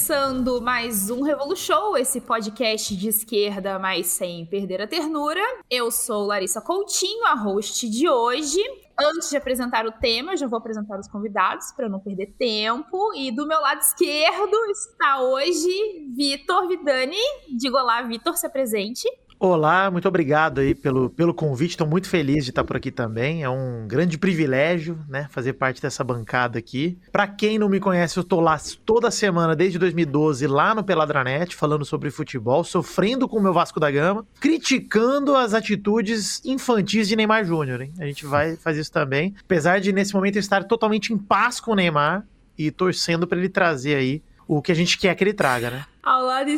começando 0.00 0.62
mais 0.62 1.10
um 1.10 1.20
Revolution, 1.20 1.94
esse 1.94 2.22
podcast 2.22 2.96
de 2.96 3.08
esquerda, 3.08 3.78
mas 3.78 4.06
sem 4.06 4.46
perder 4.46 4.80
a 4.80 4.86
ternura. 4.86 5.42
Eu 5.68 5.90
sou 5.90 6.24
Larissa 6.24 6.58
Coutinho, 6.58 7.26
a 7.26 7.34
host 7.34 7.86
de 7.86 8.08
hoje. 8.08 8.62
Antes 8.98 9.28
de 9.28 9.36
apresentar 9.36 9.84
o 9.84 9.92
tema, 9.92 10.32
eu 10.32 10.36
já 10.38 10.46
vou 10.46 10.58
apresentar 10.58 10.98
os 10.98 11.06
convidados 11.06 11.70
para 11.72 11.86
não 11.86 12.00
perder 12.00 12.34
tempo. 12.38 13.12
E 13.14 13.30
do 13.30 13.46
meu 13.46 13.60
lado 13.60 13.82
esquerdo 13.82 14.56
está 14.70 15.20
hoje 15.20 16.08
Vitor 16.16 16.66
Vidani. 16.66 17.20
Diga 17.54 17.82
olá, 17.82 18.00
Vitor, 18.00 18.38
se 18.38 18.46
apresente. 18.46 19.06
Olá, 19.42 19.90
muito 19.90 20.06
obrigado 20.06 20.60
aí 20.60 20.74
pelo, 20.74 21.08
pelo 21.08 21.32
convite. 21.32 21.70
Estou 21.70 21.86
muito 21.86 22.10
feliz 22.10 22.44
de 22.44 22.50
estar 22.50 22.62
por 22.62 22.76
aqui 22.76 22.90
também. 22.90 23.42
É 23.42 23.48
um 23.48 23.88
grande 23.88 24.18
privilégio, 24.18 24.98
né, 25.08 25.28
fazer 25.30 25.54
parte 25.54 25.80
dessa 25.80 26.04
bancada 26.04 26.58
aqui. 26.58 26.98
Para 27.10 27.26
quem 27.26 27.58
não 27.58 27.66
me 27.66 27.80
conhece, 27.80 28.18
eu 28.18 28.20
estou 28.20 28.38
lá 28.38 28.60
toda 28.84 29.10
semana 29.10 29.56
desde 29.56 29.78
2012 29.78 30.46
lá 30.46 30.74
no 30.74 30.84
Peladranet 30.84 31.56
falando 31.56 31.86
sobre 31.86 32.10
futebol, 32.10 32.62
sofrendo 32.62 33.26
com 33.26 33.38
o 33.38 33.42
meu 33.42 33.54
Vasco 33.54 33.80
da 33.80 33.90
Gama, 33.90 34.26
criticando 34.38 35.34
as 35.34 35.54
atitudes 35.54 36.44
infantis 36.44 37.08
de 37.08 37.16
Neymar 37.16 37.42
Júnior? 37.42 37.88
A 37.98 38.04
gente 38.04 38.26
vai 38.26 38.56
fazer 38.56 38.82
isso 38.82 38.92
também, 38.92 39.34
apesar 39.42 39.80
de 39.80 39.90
nesse 39.90 40.12
momento 40.12 40.36
eu 40.36 40.40
estar 40.40 40.64
totalmente 40.64 41.14
em 41.14 41.16
paz 41.16 41.58
com 41.58 41.72
o 41.72 41.74
Neymar 41.74 42.26
e 42.58 42.70
torcendo 42.70 43.26
para 43.26 43.38
ele 43.38 43.48
trazer 43.48 43.94
aí 43.94 44.22
o 44.46 44.60
que 44.60 44.70
a 44.70 44.74
gente 44.74 44.98
quer 44.98 45.14
que 45.14 45.24
ele 45.24 45.32
traga, 45.32 45.70
né? 45.70 45.86
Ao 46.02 46.24
lado 46.24 46.50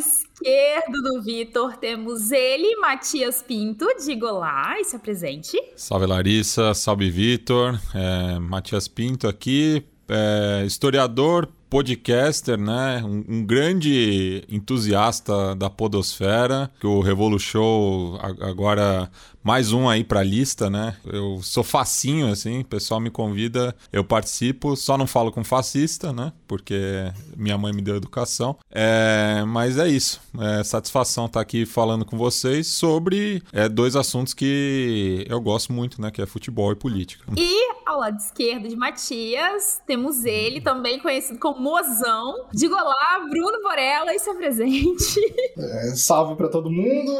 esquerdo 0.43 1.01
do 1.01 1.21
Vitor 1.21 1.77
temos 1.77 2.29
ele, 2.31 2.75
Matias 2.75 3.41
Pinto. 3.41 3.87
Diga 4.03 4.27
olá 4.27 4.75
e 4.77 4.83
se 4.83 4.95
apresente. 4.95 5.57
Salve 5.75 6.05
Larissa, 6.05 6.73
salve 6.73 7.09
Vitor. 7.09 7.79
É, 7.95 8.37
Matias 8.39 8.89
Pinto 8.89 9.25
aqui, 9.25 9.85
é, 10.09 10.65
historiador, 10.65 11.47
podcaster, 11.73 12.55
né? 12.55 13.01
Um, 13.03 13.23
um, 13.27 13.43
grande 13.43 14.45
entusiasta 14.47 15.55
da 15.55 15.71
podosfera, 15.71 16.69
que 16.79 16.85
o 16.85 17.01
Revolution 17.01 18.15
agora 18.39 19.09
mais 19.43 19.73
um 19.73 19.89
aí 19.89 20.03
pra 20.03 20.23
lista, 20.23 20.69
né? 20.69 20.95
Eu 21.03 21.41
sou 21.41 21.63
facinho, 21.63 22.31
assim, 22.31 22.61
o 22.61 22.65
pessoal 22.65 22.99
me 22.99 23.09
convida, 23.09 23.75
eu 23.91 24.03
participo, 24.03 24.75
só 24.75 24.97
não 24.97 25.05
falo 25.05 25.31
com 25.31 25.43
fascista, 25.43 26.13
né? 26.13 26.31
Porque 26.47 27.11
minha 27.35 27.57
mãe 27.57 27.73
me 27.73 27.81
deu 27.81 27.95
educação. 27.95 28.55
É, 28.71 29.43
mas 29.45 29.77
é 29.77 29.87
isso. 29.87 30.21
É 30.39 30.63
satisfação 30.63 31.25
estar 31.25 31.39
tá 31.39 31.41
aqui 31.41 31.65
falando 31.65 32.05
com 32.05 32.17
vocês 32.17 32.67
sobre 32.67 33.43
é, 33.51 33.67
dois 33.67 33.95
assuntos 33.95 34.33
que 34.33 35.25
eu 35.27 35.41
gosto 35.41 35.73
muito, 35.73 35.99
né? 35.99 36.09
Que 36.09 36.21
é 36.21 36.25
futebol 36.25 36.71
e 36.71 36.75
política. 36.75 37.25
E 37.35 37.73
ao 37.85 37.99
lado 37.99 38.17
esquerdo 38.17 38.67
de 38.69 38.75
Matias, 38.75 39.81
temos 39.85 40.23
ele, 40.23 40.61
também 40.61 40.99
conhecido 40.99 41.37
como 41.37 41.59
Mozão. 41.63 42.47
Diga 42.53 42.75
olá, 42.75 43.27
Bruno 43.29 43.61
Borella, 43.61 44.13
e 44.13 44.19
se 44.19 44.29
apresente. 44.29 45.19
É, 45.57 45.95
salve 45.95 46.35
para 46.35 46.49
todo 46.49 46.69
mundo. 46.69 47.11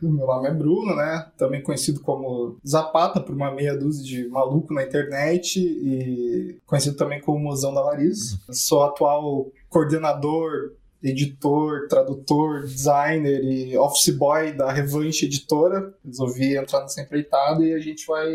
Meu 0.00 0.26
nome 0.26 0.48
é 0.48 0.54
Bruno, 0.54 0.94
né? 0.94 1.26
Também 1.36 1.58
também 1.58 1.62
conhecido 1.62 2.00
como 2.00 2.58
Zapata, 2.66 3.20
por 3.20 3.34
uma 3.34 3.50
meia 3.50 3.76
dúzia 3.76 4.04
de 4.04 4.28
maluco 4.28 4.72
na 4.72 4.82
internet, 4.82 5.58
e 5.58 6.58
conhecido 6.66 6.96
também 6.96 7.20
como 7.20 7.38
Mozão 7.38 7.74
da 7.74 7.82
Larissa. 7.82 8.38
Sou 8.50 8.82
atual 8.84 9.46
coordenador 9.68 10.72
editor, 11.02 11.86
tradutor, 11.88 12.62
designer 12.62 13.42
e 13.42 13.76
office 13.76 14.14
boy 14.16 14.52
da 14.52 14.72
Revanche 14.72 15.26
Editora. 15.26 15.94
Resolvi 16.04 16.56
entrar 16.56 16.80
nessa 16.80 17.00
empreitada 17.00 17.64
e 17.64 17.72
a 17.72 17.78
gente 17.78 18.06
vai 18.06 18.28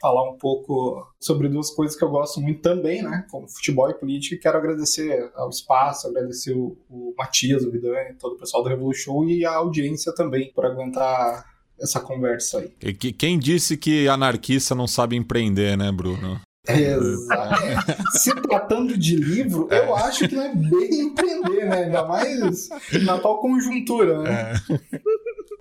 falar 0.00 0.30
um 0.30 0.36
pouco 0.36 1.06
sobre 1.18 1.48
duas 1.48 1.70
coisas 1.70 1.96
que 1.96 2.04
eu 2.04 2.10
gosto 2.10 2.40
muito 2.40 2.60
também, 2.60 3.02
né? 3.02 3.26
Como 3.30 3.48
futebol 3.48 3.90
e 3.90 3.94
política. 3.94 4.34
E 4.34 4.38
quero 4.38 4.58
agradecer 4.58 5.30
ao 5.34 5.48
espaço, 5.48 6.08
agradecer 6.08 6.52
o, 6.52 6.76
o 6.88 7.14
Matias, 7.16 7.64
o 7.64 7.70
Vidani, 7.70 8.14
todo 8.18 8.34
o 8.34 8.38
pessoal 8.38 8.62
do 8.62 8.68
Revolution 8.68 9.24
e 9.24 9.44
a 9.44 9.54
audiência 9.54 10.14
também 10.14 10.52
por 10.54 10.66
aguentar 10.66 11.44
essa 11.80 12.00
conversa 12.00 12.58
aí. 12.58 12.94
Quem 12.94 13.38
disse 13.38 13.76
que 13.76 14.06
anarquista 14.06 14.74
não 14.74 14.86
sabe 14.86 15.16
empreender, 15.16 15.76
né, 15.76 15.90
Bruno? 15.90 16.40
Exato. 16.78 18.08
Se 18.12 18.34
tratando 18.34 18.96
de 18.96 19.16
livro, 19.16 19.68
é. 19.70 19.80
eu 19.80 19.94
acho 19.96 20.28
que 20.28 20.34
não 20.34 20.42
é 20.42 20.54
bem 20.54 21.00
empreender, 21.00 21.66
né? 21.66 21.84
Ainda 21.84 22.04
mais 22.04 22.68
na 23.02 23.18
tal 23.18 23.38
conjuntura, 23.38 24.22
né? 24.22 24.54
É. 24.70 25.00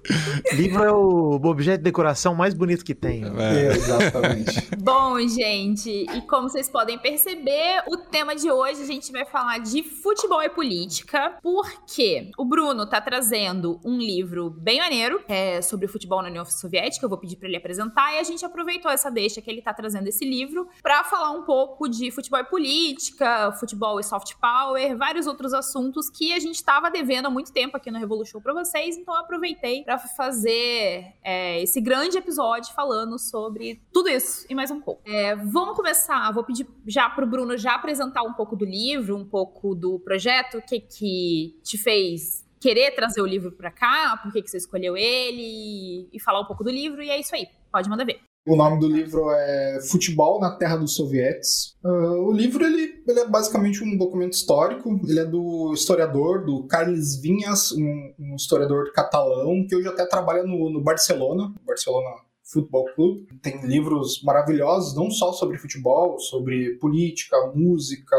Livro 0.54 0.84
é 0.84 0.92
o 0.92 1.40
objeto 1.44 1.80
de 1.80 1.84
decoração 1.84 2.34
mais 2.34 2.54
bonito 2.54 2.84
que 2.84 2.96
tem. 2.96 3.24
É. 3.24 3.76
Exatamente. 3.76 4.70
Bom, 4.80 5.20
gente, 5.28 5.90
e 5.90 6.22
como 6.24 6.50
vocês 6.50 6.70
podem 6.70 6.98
perceber, 6.98 7.84
o 7.88 7.98
tema 7.98 8.36
de 8.36 8.50
hoje 8.50 8.82
a 8.82 8.86
gente 8.86 9.12
vai 9.12 9.26
falar 9.26 9.60
de 9.60 9.84
futebol 9.84 10.42
e 10.42 10.50
política, 10.50 11.38
porque 11.42 12.32
o 12.38 12.46
Bruno 12.46 12.88
tá 12.88 13.00
trazendo 13.00 13.80
um 13.86 13.98
livro 13.98 14.50
bem 14.50 14.80
maneiro 14.80 15.22
é, 15.28 15.62
sobre 15.62 15.86
o 15.86 15.90
futebol 15.90 16.22
na 16.22 16.30
União 16.30 16.46
Soviética, 16.46 17.06
eu 17.06 17.10
vou 17.10 17.18
pedir 17.18 17.36
para 17.36 17.48
ele 17.48 17.58
apresentar, 17.58 18.14
e 18.14 18.20
a 18.20 18.24
gente 18.24 18.44
aproveitou 18.44 18.90
essa 18.90 19.12
deixa 19.12 19.42
que 19.42 19.50
ele 19.50 19.62
tá 19.62 19.74
trazendo 19.74 20.08
esse 20.08 20.26
livro 20.26 20.68
para 20.82 21.04
falar 21.04 21.32
um 21.32 21.44
pouco 21.44 21.88
de 21.88 22.10
futebol 22.12 22.40
e 22.40 22.46
política, 22.46 23.52
futebol 23.60 24.00
e 24.00 24.04
soft 24.04 24.34
power, 24.42 24.98
vários 24.98 25.28
outros 25.28 25.54
assuntos 25.54 26.10
que 26.10 26.34
a 26.34 26.40
gente 26.40 26.56
estava 26.56 26.90
devendo 26.90 27.28
há 27.28 27.30
muito 27.30 27.52
tempo 27.52 27.78
aqui 27.78 27.92
no 27.92 28.00
Revolution 28.00 28.42
para 28.42 28.54
vocês, 28.54 28.98
então 28.98 29.14
eu 29.14 29.22
aproveitei 29.22 29.84
para 29.84 29.99
fazer 30.08 31.14
é, 31.24 31.62
esse 31.62 31.82
grande 31.82 32.18
episódio 32.18 32.74
falando 32.74 33.20
sobre 33.20 33.82
tudo 33.92 34.10
isso 34.10 34.46
e 34.50 34.56
mais 34.56 34.72
um 34.72 34.80
pouco. 34.80 35.02
É, 35.06 35.36
vamos 35.36 35.76
começar, 35.76 36.32
vou 36.32 36.44
pedir 36.44 36.68
já 36.88 37.10
para 37.10 37.26
o 37.26 37.28
Bruno 37.28 37.58
já 37.58 37.76
apresentar 37.76 38.24
um 38.24 38.34
pouco 38.34 38.56
do 38.56 38.66
livro, 38.66 39.16
um 39.16 39.26
pouco 39.26 39.76
do 39.76 40.00
projeto, 40.00 40.58
o 40.58 40.62
que 40.62 40.80
que 40.80 41.60
te 41.64 41.78
fez 41.78 42.48
querer 42.60 42.92
trazer 42.92 43.22
o 43.22 43.26
livro 43.26 43.52
para 43.52 43.72
cá, 43.72 44.20
por 44.22 44.32
que, 44.32 44.42
que 44.42 44.50
você 44.50 44.58
escolheu 44.58 44.98
ele 44.98 46.10
e 46.12 46.20
falar 46.20 46.42
um 46.42 46.46
pouco 46.46 46.64
do 46.64 46.70
livro, 46.70 47.02
e 47.02 47.10
é 47.10 47.20
isso 47.20 47.34
aí. 47.34 47.48
Pode 47.72 47.90
mandar 47.90 48.06
ver. 48.06 48.22
O 48.50 48.56
nome 48.56 48.80
do 48.80 48.88
livro 48.88 49.30
é 49.30 49.80
Futebol 49.92 50.40
na 50.40 50.50
Terra 50.50 50.76
dos 50.76 50.96
Sovietes. 50.96 51.78
Uh, 51.86 52.28
o 52.28 52.32
livro 52.32 52.66
ele, 52.66 53.04
ele, 53.08 53.20
é 53.20 53.28
basicamente 53.28 53.84
um 53.84 53.96
documento 53.96 54.34
histórico. 54.34 55.00
Ele 55.08 55.20
é 55.20 55.26
do 55.26 55.72
historiador, 55.72 56.44
do 56.44 56.64
Carles 56.64 57.22
Vinhas, 57.22 57.72
um, 57.72 58.14
um 58.18 58.36
historiador 58.36 58.92
catalão, 58.92 59.68
que 59.68 59.76
hoje 59.76 59.88
até 59.88 60.04
trabalha 60.04 60.42
no, 60.42 60.68
no 60.72 60.82
Barcelona, 60.82 61.54
Barcelona 61.64 62.10
Futebol 62.44 62.86
Clube. 62.96 63.28
Tem 63.40 63.64
livros 63.68 64.24
maravilhosos, 64.24 64.96
não 64.96 65.12
só 65.12 65.32
sobre 65.32 65.60
futebol, 65.60 66.18
sobre 66.18 66.72
política, 66.80 67.38
música, 67.54 68.18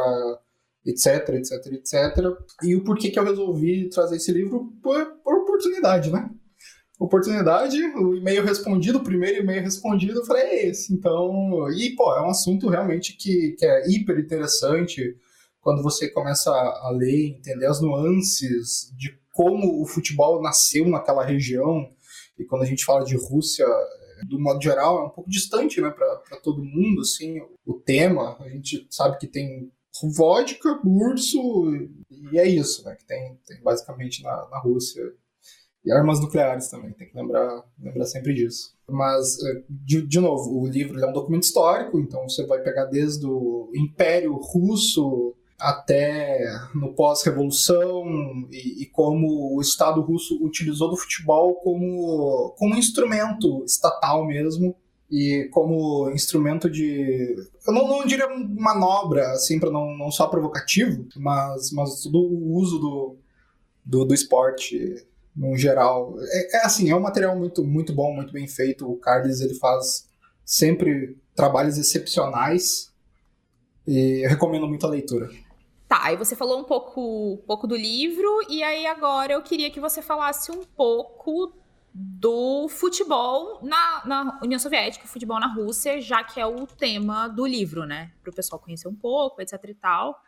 etc, 0.86 1.28
etc, 1.30 1.66
etc. 1.72 1.92
E 2.62 2.76
o 2.76 2.84
porquê 2.84 3.10
que 3.10 3.18
eu 3.18 3.24
resolvi 3.24 3.88
trazer 3.88 4.14
esse 4.14 4.30
livro? 4.30 4.72
Por, 4.80 5.06
por 5.24 5.34
oportunidade, 5.34 6.08
né? 6.12 6.30
Oportunidade, 7.00 7.82
o 7.96 8.14
e-mail 8.14 8.44
respondido, 8.44 8.98
o 8.98 9.02
primeiro 9.02 9.42
e-mail 9.42 9.62
respondido, 9.62 10.20
eu 10.20 10.26
falei, 10.26 10.42
é 10.42 10.66
esse. 10.66 10.92
Então, 10.92 11.66
e, 11.72 11.96
pô, 11.96 12.14
é 12.14 12.20
um 12.20 12.28
assunto 12.28 12.68
realmente 12.68 13.16
que, 13.16 13.52
que 13.58 13.64
é 13.64 13.88
hiper 13.88 14.18
interessante 14.18 15.16
quando 15.62 15.82
você 15.82 16.10
começa 16.10 16.50
a 16.50 16.90
ler, 16.94 17.38
entender 17.38 17.66
as 17.66 17.80
nuances 17.80 18.92
de 18.98 19.18
como 19.32 19.80
o 19.80 19.86
futebol 19.86 20.42
nasceu 20.42 20.86
naquela 20.88 21.24
região. 21.24 21.90
E 22.38 22.44
quando 22.44 22.62
a 22.62 22.66
gente 22.66 22.84
fala 22.84 23.02
de 23.02 23.16
Rússia, 23.16 23.66
do 24.28 24.38
modo 24.38 24.62
geral, 24.62 24.98
é 24.98 25.04
um 25.06 25.10
pouco 25.10 25.30
distante, 25.30 25.80
né, 25.80 25.90
para 25.90 26.36
todo 26.42 26.62
mundo, 26.62 27.00
assim, 27.00 27.40
o 27.64 27.74
tema. 27.74 28.36
A 28.40 28.48
gente 28.50 28.86
sabe 28.90 29.18
que 29.18 29.26
tem 29.26 29.72
vodka, 30.14 30.78
urso, 30.84 31.74
e 32.10 32.38
é 32.38 32.46
isso, 32.46 32.84
né, 32.84 32.94
que 32.94 33.06
tem, 33.06 33.38
tem 33.46 33.62
basicamente 33.62 34.22
na, 34.22 34.48
na 34.50 34.58
Rússia 34.58 35.02
e 35.84 35.90
armas 35.90 36.20
nucleares 36.20 36.68
também, 36.68 36.92
tem 36.92 37.08
que 37.08 37.16
lembrar, 37.16 37.64
lembrar 37.78 38.04
sempre 38.04 38.34
disso. 38.34 38.74
Mas, 38.88 39.42
é, 39.42 39.62
de, 39.68 40.06
de 40.06 40.20
novo, 40.20 40.60
o 40.60 40.66
livro 40.66 40.98
é 41.00 41.08
um 41.08 41.12
documento 41.12 41.44
histórico, 41.44 41.98
então 41.98 42.28
você 42.28 42.44
vai 42.46 42.60
pegar 42.60 42.84
desde 42.86 43.26
o 43.26 43.70
Império 43.74 44.34
Russo 44.34 45.34
até 45.60 46.40
no 46.74 46.94
pós-revolução 46.94 48.04
e, 48.50 48.82
e, 48.82 48.86
como 48.86 49.54
o 49.54 49.60
Estado 49.60 50.00
russo 50.00 50.42
utilizou 50.42 50.88
do 50.88 50.96
futebol 50.96 51.54
como, 51.56 52.54
como 52.58 52.76
instrumento 52.76 53.62
estatal 53.64 54.26
mesmo 54.26 54.74
e 55.10 55.48
como 55.52 56.10
instrumento 56.12 56.70
de 56.70 57.36
eu 57.66 57.74
não, 57.74 57.86
não 57.86 58.06
diria 58.06 58.26
manobra 58.56 59.32
assim 59.32 59.60
para 59.60 59.70
não, 59.70 59.96
não 59.98 60.10
só 60.10 60.28
provocativo 60.28 61.06
mas 61.16 61.72
mas 61.72 62.00
todo 62.00 62.18
o 62.18 62.54
uso 62.54 62.78
do, 62.78 63.16
do, 63.84 64.04
do 64.06 64.14
esporte 64.14 65.04
no 65.34 65.56
geral. 65.56 66.14
É, 66.20 66.56
é, 66.56 66.66
assim, 66.66 66.90
é 66.90 66.96
um 66.96 67.00
material 67.00 67.36
muito, 67.36 67.64
muito 67.64 67.92
bom, 67.92 68.12
muito 68.14 68.32
bem 68.32 68.46
feito. 68.46 68.90
O 68.90 68.96
Carlos 68.96 69.40
ele 69.40 69.54
faz 69.54 70.08
sempre 70.44 71.16
trabalhos 71.34 71.78
excepcionais 71.78 72.92
e 73.86 74.24
eu 74.24 74.30
recomendo 74.30 74.66
muito 74.66 74.86
a 74.86 74.90
leitura. 74.90 75.30
Tá, 75.88 76.04
aí 76.04 76.16
você 76.16 76.36
falou 76.36 76.60
um 76.60 76.64
pouco, 76.64 77.42
pouco 77.46 77.66
do 77.66 77.74
livro, 77.74 78.28
e 78.48 78.62
aí 78.62 78.86
agora 78.86 79.32
eu 79.32 79.42
queria 79.42 79.70
que 79.70 79.80
você 79.80 80.00
falasse 80.00 80.52
um 80.52 80.62
pouco 80.62 81.52
do 81.92 82.68
futebol 82.68 83.58
na, 83.62 84.02
na 84.06 84.40
União 84.42 84.58
Soviética, 84.58 85.08
futebol 85.08 85.40
na 85.40 85.52
Rússia, 85.52 86.00
já 86.00 86.22
que 86.22 86.38
é 86.38 86.46
o 86.46 86.64
tema 86.66 87.26
do 87.26 87.44
livro, 87.44 87.84
né? 87.84 88.12
Para 88.22 88.30
o 88.30 88.34
pessoal 88.34 88.60
conhecer 88.60 88.86
um 88.86 88.94
pouco, 88.94 89.42
etc 89.42 89.58
e 89.64 89.74
tal. 89.74 90.22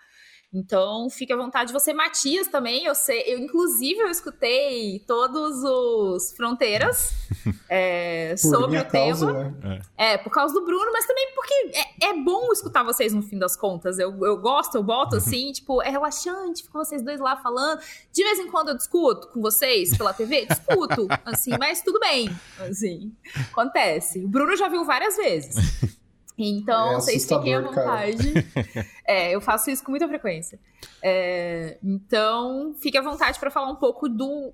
Então, 0.55 1.09
fique 1.09 1.33
à 1.33 1.37
vontade. 1.37 1.73
Você, 1.73 1.95
Matias, 1.95 2.47
também, 2.47 2.85
eu 2.85 2.95
sei, 2.95 3.23
eu 3.27 3.39
inclusive 3.39 4.01
eu 4.01 4.09
escutei 4.09 5.03
todos 5.07 5.63
os 5.65 6.33
Fronteiras 6.37 7.15
é, 7.71 8.35
sobre 8.37 8.79
o 8.79 8.85
causa, 8.85 9.27
tema. 9.27 9.57
Né? 9.63 9.83
É. 9.97 10.13
é. 10.13 10.19
por 10.19 10.31
causa 10.31 10.53
do 10.53 10.63
Bruno, 10.63 10.93
mas 10.93 11.07
também 11.07 11.33
porque 11.35 11.55
é, 11.73 12.11
é, 12.11 12.23
bom 12.23 12.53
escutar 12.53 12.83
vocês 12.83 13.15
no 13.15 13.23
fim 13.23 13.39
das 13.39 13.57
contas. 13.57 13.99
Eu, 13.99 14.27
eu 14.27 14.37
gosto, 14.37 14.75
eu 14.75 14.83
boto 14.83 15.17
assim, 15.23 15.53
tipo, 15.53 15.81
é 15.81 15.89
relaxante, 15.89 16.65
ficar 16.65 16.81
vocês 16.81 17.03
dois 17.03 17.19
lá 17.19 17.35
falando. 17.37 17.81
De 18.13 18.23
vez 18.23 18.39
em 18.39 18.51
quando 18.51 18.69
eu 18.69 18.77
discuto 18.77 19.29
com 19.29 19.41
vocês 19.41 19.97
pela 19.97 20.13
TV, 20.13 20.45
discuto, 20.45 21.09
assim, 21.25 21.53
mas 21.59 21.81
tudo 21.81 21.99
bem, 21.99 22.29
assim, 22.59 23.11
acontece. 23.51 24.23
O 24.23 24.29
Bruno 24.29 24.55
já 24.55 24.69
viu 24.69 24.85
várias 24.85 25.17
vezes. 25.17 26.02
Então, 26.37 26.93
é 26.93 26.95
vocês 26.95 27.27
fiquem 27.27 27.55
à 27.55 27.61
vontade. 27.61 28.33
é, 29.07 29.35
eu 29.35 29.41
faço 29.41 29.71
isso 29.71 29.85
com 29.85 29.91
muita 29.91 30.09
frequência. 30.09 30.59
É, 31.03 31.79
então, 31.83 32.75
fique 32.81 32.97
à 32.97 33.03
vontade 33.03 33.39
para 33.39 33.51
falar 33.51 33.71
um 33.71 33.77
pouco 33.77 34.09
do 34.09 34.53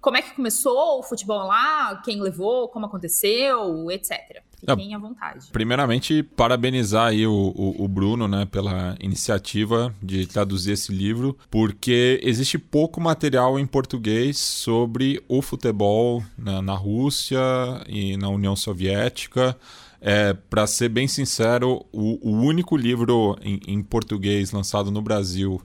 como 0.00 0.16
é 0.16 0.22
que 0.22 0.34
começou 0.34 0.98
o 0.98 1.02
futebol 1.02 1.46
lá, 1.46 2.02
quem 2.04 2.20
levou, 2.20 2.68
como 2.68 2.86
aconteceu, 2.86 3.88
etc. 3.90 4.42
Fiquem 4.58 4.94
à 4.94 4.98
vontade. 4.98 5.48
Primeiramente, 5.52 6.22
parabenizar 6.22 7.08
aí 7.08 7.26
o, 7.26 7.32
o, 7.32 7.84
o, 7.84 7.88
Bruno, 7.88 8.28
né, 8.28 8.46
pela 8.46 8.96
iniciativa 9.00 9.92
de 10.00 10.26
traduzir 10.26 10.72
esse 10.72 10.92
livro, 10.92 11.36
porque 11.50 12.20
existe 12.22 12.58
pouco 12.58 13.00
material 13.00 13.58
em 13.58 13.66
português 13.66 14.38
sobre 14.38 15.22
o 15.28 15.42
futebol 15.42 16.22
na, 16.38 16.62
na 16.62 16.74
Rússia 16.74 17.40
e 17.88 18.16
na 18.16 18.28
União 18.28 18.54
Soviética. 18.54 19.56
É, 20.04 20.32
para 20.32 20.66
ser 20.66 20.88
bem 20.88 21.06
sincero, 21.06 21.86
o, 21.92 22.18
o 22.28 22.32
único 22.32 22.76
livro 22.76 23.38
em, 23.40 23.60
em, 23.68 23.80
português 23.80 24.50
lançado 24.50 24.90
no 24.90 25.00
Brasil 25.00 25.62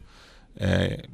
é, 0.55 1.05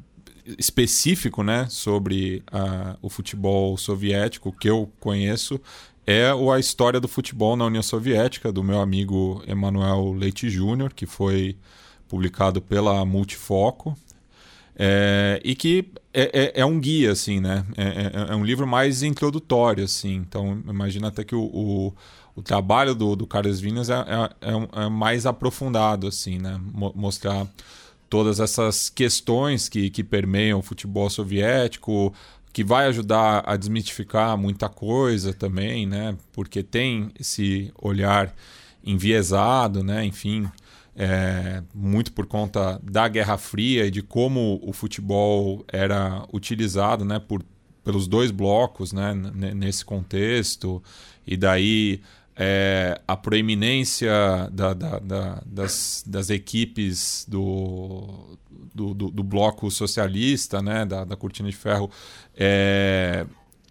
específico 0.59 1.41
né, 1.41 1.65
sobre 1.69 2.43
a, 2.51 2.97
o 3.01 3.09
futebol 3.09 3.77
soviético 3.77 4.51
que 4.51 4.69
eu 4.69 4.91
conheço 4.99 5.57
é 6.05 6.31
a 6.31 6.59
história 6.59 6.99
do 6.99 7.07
futebol 7.07 7.55
na 7.55 7.65
União 7.65 7.81
Soviética, 7.81 8.51
do 8.51 8.61
meu 8.61 8.81
amigo 8.81 9.41
Emanuel 9.47 10.11
Leite 10.11 10.49
Júnior, 10.49 10.93
que 10.93 11.05
foi 11.05 11.55
publicado 12.09 12.61
pela 12.61 13.05
Multifoco. 13.05 13.97
É, 14.75 15.39
e 15.43 15.55
que 15.55 15.85
é, 16.13 16.23
é, 16.33 16.61
é, 16.61 16.65
um 16.65 16.79
guia, 16.79 17.11
assim, 17.11 17.39
né? 17.39 17.65
É, 17.77 17.83
é, 17.83 18.31
é, 18.31 18.35
um 18.35 18.43
livro 18.43 18.67
mais 18.67 19.01
introdutório, 19.01 19.83
assim. 19.83 20.15
Então, 20.15 20.61
imagina 20.67 21.07
até 21.07 21.23
que 21.23 21.35
o, 21.35 21.43
o 21.43 21.93
o 22.35 22.41
trabalho 22.41 22.95
do, 22.95 23.15
do 23.15 23.27
Carlos 23.27 23.59
Vinhas 23.59 23.89
é, 23.89 23.93
é, 23.93 24.49
é, 24.49 24.85
é, 24.85 24.89
mais 24.89 25.25
aprofundado, 25.25 26.07
assim, 26.07 26.39
né? 26.39 26.59
mostrar 26.95 27.47
todas 28.09 28.39
essas 28.39 28.89
questões 28.89 29.69
que, 29.69 29.89
que 29.89 30.03
permeiam 30.03 30.59
o 30.59 30.63
futebol 30.63 31.09
soviético, 31.09 32.13
que 32.51 32.63
vai 32.63 32.85
ajudar 32.85 33.43
a 33.45 33.55
desmitificar 33.57 34.37
muita 34.37 34.69
coisa 34.69 35.33
também, 35.33 35.87
né? 35.87 36.15
Porque 36.31 36.61
tem 36.61 37.11
esse 37.19 37.73
olhar 37.81 38.33
enviesado, 38.83 39.83
né? 39.83 40.05
Enfim, 40.05 40.47
é, 40.95 41.63
muito 41.73 42.11
por 42.11 42.27
conta 42.27 42.79
da 42.83 43.07
Guerra 43.07 43.37
Fria 43.37 43.87
e 43.87 43.91
de 43.91 44.03
como 44.03 44.59
o 44.61 44.71
futebol 44.71 45.65
era 45.67 46.23
utilizado, 46.31 47.03
né? 47.03 47.17
Por, 47.17 47.43
pelos 47.83 48.07
dois 48.07 48.29
blocos, 48.29 48.93
né? 48.93 49.15
Nesse 49.55 49.83
contexto 49.83 50.81
e 51.25 51.35
daí 51.35 52.01
é, 52.35 52.99
a 53.07 53.15
proeminência 53.15 54.11
da, 54.51 54.73
da, 54.73 54.99
da, 54.99 55.41
das, 55.45 56.03
das, 56.05 56.29
equipes 56.29 57.25
do, 57.27 58.37
do, 58.73 58.93
do, 58.93 59.11
do, 59.11 59.23
bloco 59.23 59.69
socialista, 59.69 60.61
né, 60.61 60.85
da, 60.85 61.05
cortina 61.15 61.49
de 61.49 61.55
ferro, 61.55 61.91
é, 62.35 63.25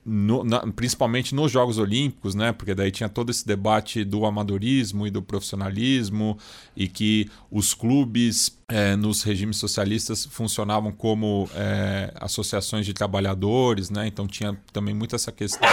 no, 0.05 0.45
na, 0.45 0.61
principalmente 0.73 1.35
nos 1.35 1.51
Jogos 1.51 1.79
Olímpicos, 1.79 2.35
né, 2.35 2.53
porque 2.53 2.75
daí 2.75 2.91
tinha 2.91 3.09
todo 3.09 3.31
esse 3.31 3.45
debate 3.47 4.05
do 4.05 4.25
amadorismo 4.27 5.07
e 5.07 5.11
do 5.11 5.23
profissionalismo, 5.23 6.39
e 6.77 6.87
que 6.87 7.29
os 7.51 7.75
clubes 7.75 8.59
é, 8.69 8.95
nos 8.95 9.23
regimes 9.23 9.57
socialistas 9.57 10.25
funcionavam 10.25 10.93
como 10.93 11.49
é, 11.55 12.13
associações 12.17 12.87
de 12.87 12.93
trabalhadores, 12.93 13.91
né, 13.91 14.07
então 14.07 14.27
tinha 14.29 14.57
também 14.73 14.95
muito 14.95 15.17
essa 15.17 15.33
questão 15.33 15.69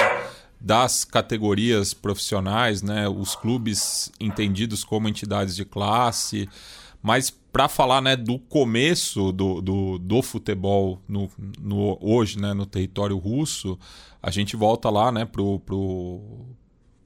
das 0.59 1.05
categorias 1.05 1.93
profissionais, 1.93 2.81
né, 2.81 3.07
os 3.07 3.35
clubes 3.35 4.11
entendidos 4.19 4.83
como 4.83 5.07
entidades 5.07 5.55
de 5.55 5.63
classe, 5.63 6.49
mas 7.01 7.29
para 7.29 7.67
falar 7.67 8.01
né, 8.01 8.15
do 8.15 8.37
começo 8.37 9.31
do, 9.31 9.61
do, 9.61 9.97
do 9.97 10.21
futebol 10.21 11.01
no, 11.07 11.29
no, 11.59 11.97
hoje 12.01 12.37
né, 12.39 12.53
no 12.53 12.65
território 12.65 13.17
russo, 13.17 13.79
a 14.21 14.29
gente 14.29 14.55
volta 14.55 14.89
lá 14.89 15.11
né, 15.11 15.25
para 15.25 15.41
o 15.41 15.59
pro, 15.59 16.21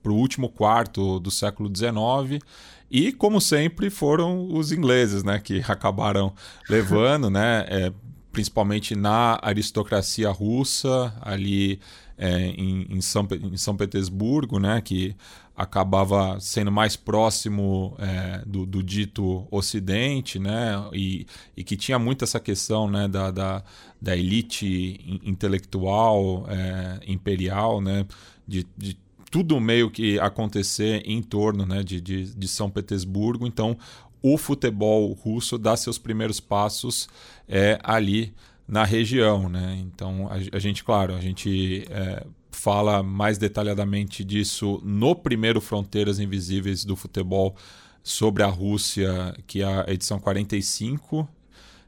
pro 0.02 0.16
último 0.16 0.50
quarto 0.50 1.20
do 1.20 1.30
século 1.30 1.72
XIX 1.74 2.44
e, 2.90 3.12
como 3.12 3.42
sempre, 3.42 3.90
foram 3.90 4.54
os 4.54 4.72
ingleses 4.72 5.24
né, 5.24 5.40
que 5.40 5.64
acabaram 5.68 6.34
levando, 6.70 7.30
né, 7.30 7.66
é, 7.68 7.94
principalmente 8.32 8.96
na 8.96 9.40
aristocracia 9.42 10.30
russa, 10.30 11.16
ali 11.22 11.80
é, 12.18 12.48
em, 12.48 12.88
em, 12.89 13.01
São, 13.01 13.27
em 13.31 13.57
São 13.57 13.75
Petersburgo, 13.75 14.60
né, 14.60 14.81
que 14.81 15.15
acabava 15.56 16.39
sendo 16.39 16.71
mais 16.71 16.95
próximo 16.95 17.95
é, 18.00 18.42
do, 18.45 18.65
do, 18.65 18.81
dito 18.81 19.48
Ocidente, 19.51 20.39
né, 20.39 20.74
e, 20.94 21.27
e, 21.56 21.63
que 21.63 21.77
tinha 21.77 22.00
muito 22.00 22.24
essa 22.24 22.39
questão 22.39 22.89
né, 22.89 23.07
da, 23.07 23.31
da, 23.31 23.63
da 24.01 24.18
elite 24.18 25.21
intelectual 25.24 26.45
é, 26.50 27.00
imperial, 27.07 27.81
né, 27.81 28.06
de, 28.48 28.66
de, 28.77 28.98
tudo 29.30 29.59
meio 29.59 29.89
que 29.89 30.19
acontecer 30.19 31.01
em 31.06 31.21
torno 31.21 31.66
né, 31.66 31.81
de, 31.81 32.00
de, 32.00 32.36
de 32.36 32.48
São 32.48 32.69
Petersburgo. 32.69 33.48
Então, 33.48 33.75
o 34.21 34.38
futebol 34.38 35.12
russo 35.12 35.57
dá 35.57 35.75
seus 35.75 35.98
primeiros 35.98 36.39
passos 36.39 37.09
é, 37.48 37.80
ali 37.83 38.31
na 38.74 38.84
região, 38.84 39.48
né? 39.48 39.80
Então 39.86 40.28
a, 40.28 40.57
a 40.57 40.59
gente, 40.59 40.83
claro, 40.83 41.14
a 41.14 41.21
gente 41.21 41.86
é, 41.92 42.26
fala 42.50 43.04
mais 43.04 43.38
detalhadamente 43.38 44.24
disso 44.24 44.81
no 44.83 45.16
primeiro 45.16 45.62
Fronteiras 45.62 46.19
Invisíveis 46.19 46.83
do 46.83 46.95
Futebol 46.95 47.56
sobre 48.02 48.42
a 48.42 48.47
Rússia, 48.47 49.36
que 49.45 49.62
é 49.62 49.66
a 49.66 49.86
edição 49.94 50.19
45. 50.19 51.30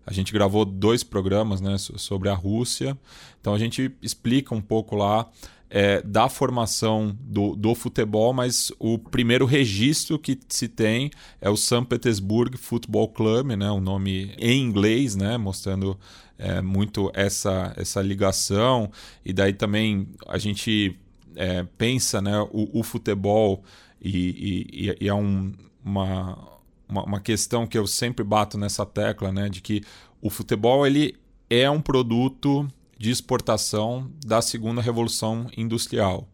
A 0.06 0.14
gente 0.14 0.32
gravou 0.32 0.64
dois 0.64 1.04
programas 1.04 1.60
né, 1.60 1.76
sobre 1.80 2.30
a 2.30 2.36
Rússia. 2.36 2.96
Então 3.42 3.56
a 3.56 3.58
gente 3.58 3.92
explica 4.00 4.54
um 4.54 4.62
pouco 4.62 4.96
lá 4.96 5.28
é, 5.68 6.04
da 6.04 6.30
formação 6.30 7.18
do, 7.20 7.56
do 7.56 7.74
futebol, 7.74 8.32
mas 8.32 8.72
o 8.78 9.00
primeiro 9.00 9.48
registro 9.48 10.20
que 10.20 10.38
se 10.48 10.68
tem 10.68 11.10
é 11.42 11.50
o 11.50 11.58
St. 11.58 11.84
Petersburg 11.90 12.56
Football 12.58 13.08
Club, 13.10 13.54
né, 13.54 13.72
o 13.72 13.82
nome 13.82 14.36
em 14.38 14.62
inglês, 14.62 15.16
né, 15.16 15.36
mostrando 15.36 15.98
é, 16.38 16.62
muito 16.62 17.12
essa, 17.14 17.74
essa 17.78 18.02
ligação. 18.02 18.92
E 19.24 19.34
daí 19.34 19.54
também 19.54 20.08
a 20.28 20.38
gente 20.38 20.98
é, 21.36 21.64
pensa 21.78 22.22
né, 22.22 22.40
o, 22.52 22.80
o 22.80 22.84
futebol 22.84 23.64
e, 24.02 24.90
e, 24.90 25.06
e 25.06 25.08
é 25.08 25.14
um, 25.14 25.54
uma, 25.84 26.38
uma, 26.88 27.04
uma, 27.04 27.20
questão 27.20 27.66
que 27.68 27.78
eu 27.78 27.88
sempre 27.88 28.24
bato 28.24 28.58
nessa 28.58 28.86
tecla, 28.86 29.32
né, 29.32 29.50
de 29.50 29.62
que 29.62 29.82
o 30.22 30.30
futebol 30.30 30.86
ele 30.86 31.16
é 31.50 31.70
um 31.70 31.82
produto 31.82 32.68
de 32.98 33.12
exportação 33.12 34.12
da 34.26 34.42
segunda 34.42 34.82
revolução 34.82 35.48
industrial. 35.56 36.28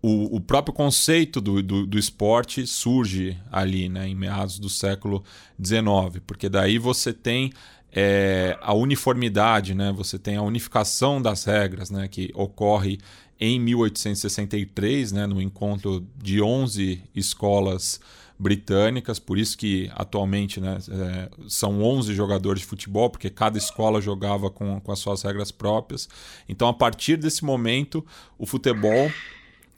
O, 0.00 0.36
o 0.36 0.40
próprio 0.40 0.74
conceito 0.74 1.40
do, 1.40 1.62
do, 1.62 1.86
do, 1.86 1.98
esporte 1.98 2.66
surge 2.66 3.38
ali, 3.50 3.88
né, 3.88 4.06
em 4.06 4.14
meados 4.14 4.58
do 4.58 4.68
século 4.68 5.24
XIX, 5.58 6.22
porque 6.26 6.48
daí 6.48 6.78
você 6.78 7.10
tem 7.10 7.50
é, 7.94 8.58
a 8.60 8.74
uniformidade, 8.74 9.72
né, 9.72 9.92
você 9.92 10.18
tem 10.18 10.36
a 10.36 10.42
unificação 10.42 11.22
das 11.22 11.44
regras, 11.44 11.90
né, 11.90 12.08
que 12.08 12.32
ocorre 12.34 12.98
em 13.38 13.60
1863, 13.60 15.12
né, 15.12 15.26
no 15.26 15.40
encontro 15.40 16.04
de 16.16 16.42
11 16.42 17.02
escolas 17.14 18.00
britânicas, 18.36 19.20
por 19.20 19.38
isso 19.38 19.56
que 19.56 19.88
atualmente 19.94 20.60
né, 20.60 20.78
é, 20.90 21.30
são 21.48 21.80
11 21.82 22.12
jogadores 22.14 22.62
de 22.62 22.66
futebol, 22.66 23.08
porque 23.08 23.30
cada 23.30 23.56
escola 23.56 24.00
jogava 24.00 24.50
com, 24.50 24.80
com 24.80 24.90
as 24.90 24.98
suas 24.98 25.22
regras 25.22 25.52
próprias. 25.52 26.08
Então, 26.48 26.66
a 26.66 26.74
partir 26.74 27.16
desse 27.16 27.44
momento, 27.44 28.04
o 28.36 28.44
futebol 28.44 29.08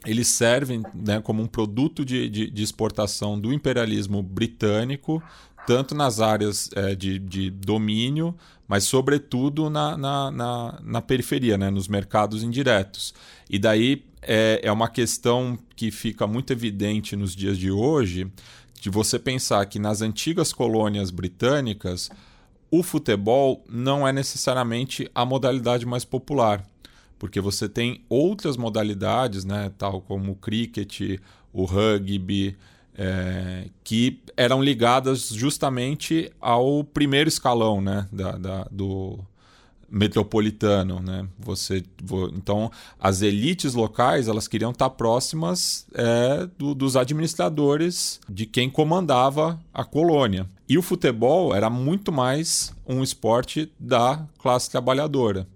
ele 0.06 0.24
serve 0.24 0.80
né, 0.94 1.20
como 1.20 1.42
um 1.42 1.46
produto 1.46 2.04
de, 2.04 2.30
de, 2.30 2.50
de, 2.50 2.62
exportação 2.62 3.38
do 3.38 3.52
imperialismo 3.52 4.22
britânico, 4.22 5.22
tanto 5.66 5.94
nas 5.94 6.20
áreas 6.20 6.70
é, 6.74 6.94
de, 6.94 7.18
de, 7.18 7.50
domínio, 7.50 8.34
mas 8.68 8.84
sobretudo 8.84 9.68
na, 9.68 9.96
na, 9.96 10.30
na, 10.30 10.78
na 10.82 11.02
periferia, 11.02 11.58
né, 11.58 11.70
nos 11.70 11.88
mercados 11.88 12.42
indiretos. 12.42 13.12
E 13.50 13.58
daí 13.58 14.04
é, 14.22 14.60
é 14.62 14.72
uma 14.72 14.88
questão 14.88 15.58
que 15.74 15.90
fica 15.90 16.26
muito 16.26 16.52
evidente 16.52 17.16
nos 17.16 17.34
dias 17.34 17.58
de 17.58 17.70
hoje, 17.70 18.30
de 18.80 18.90
você 18.90 19.18
pensar 19.18 19.64
que 19.66 19.78
nas 19.78 20.02
antigas 20.02 20.52
colônias 20.52 21.10
britânicas 21.10 22.10
o 22.70 22.82
futebol 22.82 23.64
não 23.68 24.06
é 24.06 24.12
necessariamente 24.12 25.10
a 25.14 25.24
modalidade 25.24 25.86
mais 25.86 26.04
popular, 26.04 26.64
porque 27.18 27.40
você 27.40 27.68
tem 27.68 28.04
outras 28.08 28.56
modalidades, 28.56 29.44
né, 29.44 29.72
tal 29.78 30.00
como 30.00 30.32
o 30.32 30.36
cricket, 30.36 31.18
o 31.52 31.64
rugby, 31.64 32.56
é, 32.98 33.66
que 33.84 34.20
eram 34.36 34.62
ligadas 34.62 35.28
justamente 35.28 36.30
ao 36.40 36.82
primeiro 36.82 37.28
escalão 37.28 37.80
né, 37.80 38.06
da, 38.10 38.32
da 38.32 38.66
do 38.70 39.18
metropolitano. 39.90 41.00
Né? 41.00 41.26
Você, 41.38 41.82
então, 42.34 42.70
as 43.00 43.22
elites 43.22 43.74
locais 43.74 44.28
elas 44.28 44.48
queriam 44.48 44.70
estar 44.70 44.90
próximas 44.90 45.86
é, 45.94 46.48
do, 46.58 46.74
dos 46.74 46.96
administradores 46.96 48.20
de 48.28 48.46
quem 48.46 48.68
comandava 48.68 49.58
a 49.72 49.84
colônia. 49.84 50.48
E 50.68 50.76
o 50.76 50.82
futebol 50.82 51.54
era 51.54 51.70
muito 51.70 52.10
mais 52.10 52.74
um 52.86 53.02
esporte 53.02 53.70
da 53.78 54.26
classe 54.38 54.70
trabalhadora. 54.70 55.46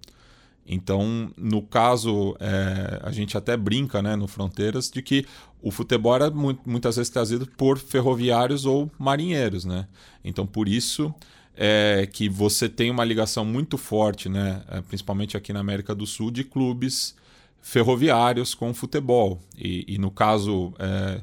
Então, 0.65 1.31
no 1.37 1.61
caso, 1.61 2.35
é, 2.39 2.99
a 3.03 3.11
gente 3.11 3.37
até 3.37 3.57
brinca 3.57 4.01
né, 4.01 4.15
no 4.15 4.27
Fronteiras 4.27 4.89
de 4.89 5.01
que 5.01 5.25
o 5.61 5.71
futebol 5.71 6.15
era 6.15 6.31
muitas 6.31 6.95
vezes 6.95 7.09
trazido 7.09 7.45
por 7.45 7.77
ferroviários 7.77 8.65
ou 8.65 8.89
marinheiros. 8.97 9.65
Né? 9.65 9.87
Então, 10.23 10.45
por 10.45 10.67
isso 10.67 11.13
é 11.55 12.07
que 12.11 12.29
você 12.29 12.69
tem 12.69 12.89
uma 12.89 13.03
ligação 13.03 13.43
muito 13.43 13.77
forte, 13.77 14.29
né, 14.29 14.63
é, 14.69 14.81
principalmente 14.81 15.35
aqui 15.35 15.51
na 15.51 15.59
América 15.59 15.93
do 15.93 16.05
Sul, 16.05 16.31
de 16.31 16.43
clubes 16.43 17.15
ferroviários 17.61 18.55
com 18.55 18.71
o 18.71 18.73
futebol. 18.73 19.39
E, 19.57 19.85
e 19.87 19.97
no 19.97 20.09
caso 20.09 20.73
é, 20.79 21.21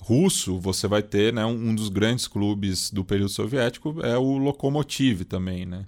russo, 0.00 0.58
você 0.58 0.86
vai 0.86 1.02
ter 1.02 1.32
né, 1.32 1.44
um, 1.44 1.70
um, 1.70 1.74
dos 1.74 1.88
grandes 1.88 2.26
clubes 2.26 2.90
do 2.90 3.04
período 3.04 3.30
soviético 3.30 3.96
é 4.02 4.16
o 4.16 4.38
Lokomotiv 4.38 5.24
também, 5.24 5.66
né? 5.66 5.84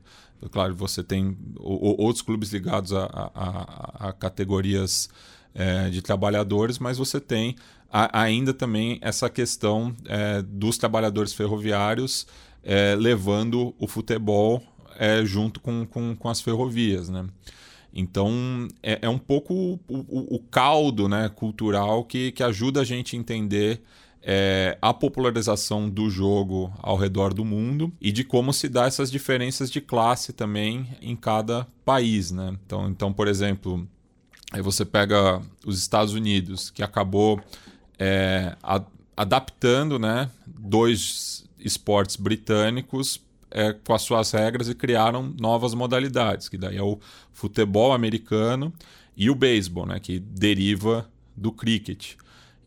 Claro, 0.51 0.75
você 0.75 1.03
tem 1.03 1.37
outros 1.57 2.23
clubes 2.23 2.53
ligados 2.53 2.93
a, 2.93 3.05
a, 3.35 4.09
a 4.09 4.13
categorias 4.13 5.09
é, 5.55 5.89
de 5.91 6.03
trabalhadores, 6.03 6.79
mas 6.79 6.99
você 6.99 7.21
tem 7.21 7.57
a, 7.91 8.23
ainda 8.23 8.55
também 8.55 8.99
essa 9.03 9.29
questão 9.29 9.95
é, 10.07 10.43
dos 10.43 10.79
trabalhadores 10.79 11.33
ferroviários 11.33 12.27
é, 12.65 12.95
levando 12.99 13.75
o 13.79 13.87
futebol 13.87 14.63
é, 14.99 15.25
junto 15.25 15.61
com, 15.61 15.87
com, 15.87 16.17
com, 16.17 16.29
as 16.29 16.41
ferrovias. 16.41 17.09
Né? 17.09 17.27
Então, 17.93 18.67
é, 18.83 19.01
é 19.03 19.09
um 19.09 19.19
pouco 19.19 19.55
o, 19.55 19.81
o, 19.89 20.37
o, 20.37 20.39
caldo 20.51 21.09
né, 21.09 21.29
cultural 21.29 22.05
que, 22.05 22.33
que 22.33 22.43
ajuda 22.43 22.81
a 22.81 22.85
gente 22.85 23.15
a 23.15 23.19
entender 23.19 23.83
é, 24.23 24.79
a 24.81 24.95
popularização 24.95 25.91
do 25.91 26.09
jogo 26.09 26.73
ao 26.79 26.97
redor 26.97 27.35
do 27.35 27.45
mundo 27.45 27.93
e 28.01 28.13
de 28.13 28.23
como 28.23 28.53
se 28.53 28.69
dá 28.69 28.87
essas 28.87 29.11
diferenças 29.11 29.71
de 29.71 29.81
classe 29.81 30.33
também 30.33 30.89
em 31.01 31.17
cada 31.17 31.67
país, 31.85 32.31
né? 32.31 32.57
Então, 32.65 32.89
então 32.89 33.13
por 33.13 33.27
exemplo, 33.27 33.87
aí 34.53 34.63
você 34.63 34.85
pega 34.85 35.43
os 35.67 35.79
Estados 35.79 36.15
Unidos, 36.15 36.71
que 36.71 36.83
acabou 36.83 37.41
é, 37.99 38.57
a, 38.63 38.83
adaptando 39.17 39.99
né, 39.99 40.31
dois 40.47 41.45
esportes 41.59 42.17
britânicos 42.17 43.21
é, 43.51 43.73
com 43.73 43.93
as 43.93 44.03
suas 44.03 44.31
regras 44.31 44.69
e 44.69 44.75
criaram 44.75 45.35
novas 45.39 45.75
modalidades, 45.75 46.49
que 46.49 46.57
daí 46.57 46.77
é 46.77 46.83
o 46.83 46.99
futebol 47.33 47.93
americano 47.93 48.73
e 49.17 49.29
o 49.29 49.35
beisebol, 49.35 49.87
né, 49.87 50.01
que 50.01 50.19
deriva 50.19 51.09
do 51.37 51.53
cricket. 51.53 52.15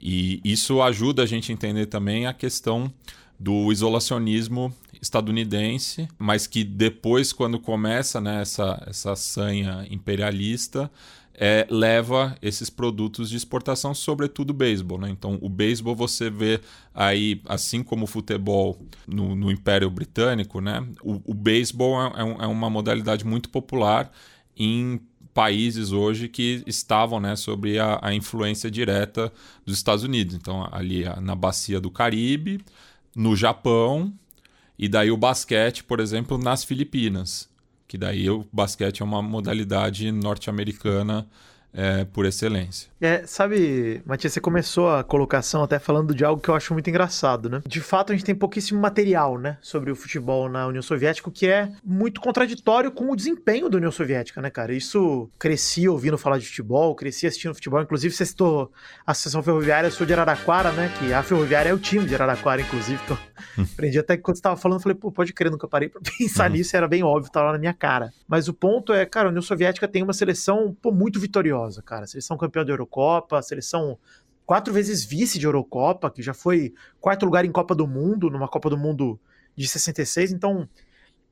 E 0.07 0.39
isso 0.43 0.83
ajuda 0.83 1.23
a 1.23 1.25
gente 1.25 1.51
a 1.51 1.53
entender 1.53 1.87
também 1.87 2.27
a 2.27 2.33
questão 2.33 2.93
do 3.39 3.71
isolacionismo 3.71 4.71
estadunidense, 5.01 6.07
mas 6.19 6.45
que 6.45 6.63
depois, 6.63 7.33
quando 7.33 7.59
começa 7.59 8.21
né, 8.21 8.39
essa, 8.39 8.83
essa 8.85 9.15
sanha 9.15 9.83
imperialista, 9.89 10.91
é, 11.33 11.65
leva 11.71 12.37
esses 12.39 12.69
produtos 12.69 13.31
de 13.31 13.35
exportação, 13.35 13.95
sobretudo 13.95 14.51
o 14.51 14.53
beisebol. 14.53 14.99
Né? 14.99 15.09
Então, 15.09 15.39
o 15.41 15.49
beisebol 15.49 15.95
você 15.95 16.29
vê 16.29 16.61
aí, 16.93 17.41
assim 17.45 17.81
como 17.81 18.03
o 18.03 18.07
futebol 18.07 18.77
no, 19.07 19.35
no 19.35 19.51
Império 19.51 19.89
Britânico, 19.89 20.61
né? 20.61 20.87
o, 21.01 21.19
o 21.25 21.33
beisebol 21.33 21.99
é, 21.99 22.21
é, 22.21 22.43
é 22.43 22.47
uma 22.47 22.69
modalidade 22.69 23.25
muito 23.25 23.49
popular 23.49 24.11
em 24.55 25.01
países 25.35 25.91
hoje 25.91 26.29
que 26.29 26.63
estavam 26.65 27.19
né, 27.19 27.35
sobre 27.35 27.77
a, 27.77 27.99
a, 28.01 28.13
influência 28.13 28.71
direta 28.71 29.31
dos 29.65 29.75
Estados 29.75 30.05
Unidos. 30.05 30.33
Então, 30.33 30.65
ali 30.71 31.03
na 31.21 31.35
bacia 31.35 31.77
do 31.77 31.91
Caribe, 31.91 32.63
no 33.13 33.35
Japão, 33.35 34.13
e 34.79 34.87
daí 34.87 35.11
o 35.11 35.17
basquete, 35.17 35.83
por 35.83 35.99
exemplo, 35.99 36.37
nas 36.37 36.63
Filipinas. 36.63 37.49
Que 37.85 37.97
daí 37.97 38.29
o 38.29 38.47
basquete 38.51 39.01
é 39.01 39.05
uma 39.05 39.21
modalidade 39.21 40.09
norte-americana 40.09 41.27
é, 41.75 42.05
por 42.05 42.25
excelência. 42.25 42.89
É, 43.01 43.23
sabe, 43.27 44.01
Matias, 44.05 44.33
você 44.33 44.39
começou 44.39 44.89
a 44.89 45.03
colocação 45.03 45.61
até 45.61 45.77
falando 45.77 46.15
de 46.15 46.23
algo 46.23 46.41
que 46.41 46.49
eu 46.49 46.55
acho 46.55 46.73
muito 46.73 46.89
engraçado, 46.89 47.49
né? 47.49 47.61
De 47.67 47.81
fato, 47.81 48.11
a 48.11 48.15
gente 48.15 48.25
tem 48.25 48.33
pouquíssimo 48.33 48.79
material, 48.79 49.37
né, 49.37 49.57
sobre 49.61 49.91
o 49.91 49.95
futebol 49.95 50.49
na 50.49 50.65
União 50.67 50.81
Soviética, 50.81 51.29
o 51.29 51.31
que 51.31 51.47
é 51.47 51.71
muito 51.83 52.21
contraditório 52.21 52.91
com 52.91 53.11
o 53.11 53.15
desempenho 53.15 53.69
da 53.69 53.77
União 53.77 53.91
Soviética, 53.91 54.41
né, 54.41 54.49
cara? 54.49 54.73
Isso 54.73 55.29
cresci 55.37 55.87
ouvindo 55.87 56.17
falar 56.17 56.37
de 56.37 56.47
futebol, 56.47 56.95
cresci 56.95 57.27
assistindo 57.27 57.53
futebol, 57.53 57.81
inclusive 57.81 58.15
você 58.15 58.25
citou 58.25 58.71
a 59.05 59.11
Associação 59.11 59.43
Ferroviária, 59.43 59.87
eu 59.87 59.91
sou 59.91 60.07
de 60.07 60.13
Araraquara, 60.13 60.71
né, 60.71 60.91
que 60.97 61.13
a 61.13 61.21
Ferroviária 61.21 61.69
é 61.69 61.73
o 61.73 61.79
time 61.79 62.05
de 62.05 62.15
Araraquara, 62.15 62.61
inclusive, 62.61 62.99
que 63.05 63.11
eu 63.11 63.17
hum. 63.59 63.65
aprendi 63.73 63.99
até 63.99 64.15
que 64.15 64.23
quando 64.23 64.35
você 64.35 64.39
estava 64.39 64.55
falando, 64.55 64.79
eu 64.79 64.83
falei, 64.83 64.97
pô, 64.97 65.11
pode 65.11 65.33
crer, 65.33 65.51
nunca 65.51 65.67
parei 65.67 65.89
pra 65.89 66.01
pensar 66.17 66.49
uhum. 66.49 66.55
nisso, 66.55 66.75
era 66.75 66.87
bem 66.87 67.03
óbvio, 67.03 67.31
tava 67.31 67.47
lá 67.47 67.51
na 67.53 67.59
minha 67.59 67.73
cara. 67.73 68.11
Mas 68.27 68.47
o 68.47 68.53
ponto 68.53 68.93
é, 68.93 69.05
cara, 69.05 69.27
a 69.27 69.29
União 69.29 69.41
Soviética 69.41 69.87
tem 69.87 70.01
uma 70.01 70.13
seleção, 70.13 70.75
pô, 70.81 70.91
muito 70.91 71.19
vitoriosa, 71.19 71.64
cara. 71.83 72.03
A 72.03 72.07
seleção 72.07 72.37
campeã 72.37 72.63
da 72.63 72.71
Eurocopa, 72.71 73.41
seleção 73.41 73.97
quatro 74.45 74.73
vezes 74.73 75.03
vice 75.03 75.39
de 75.39 75.45
Eurocopa, 75.45 76.09
que 76.09 76.21
já 76.21 76.33
foi 76.33 76.73
quarto 76.99 77.25
lugar 77.25 77.45
em 77.45 77.51
Copa 77.51 77.73
do 77.73 77.87
Mundo, 77.87 78.29
numa 78.29 78.47
Copa 78.47 78.69
do 78.69 78.77
Mundo 78.77 79.19
de 79.55 79.67
66. 79.67 80.31
Então, 80.31 80.69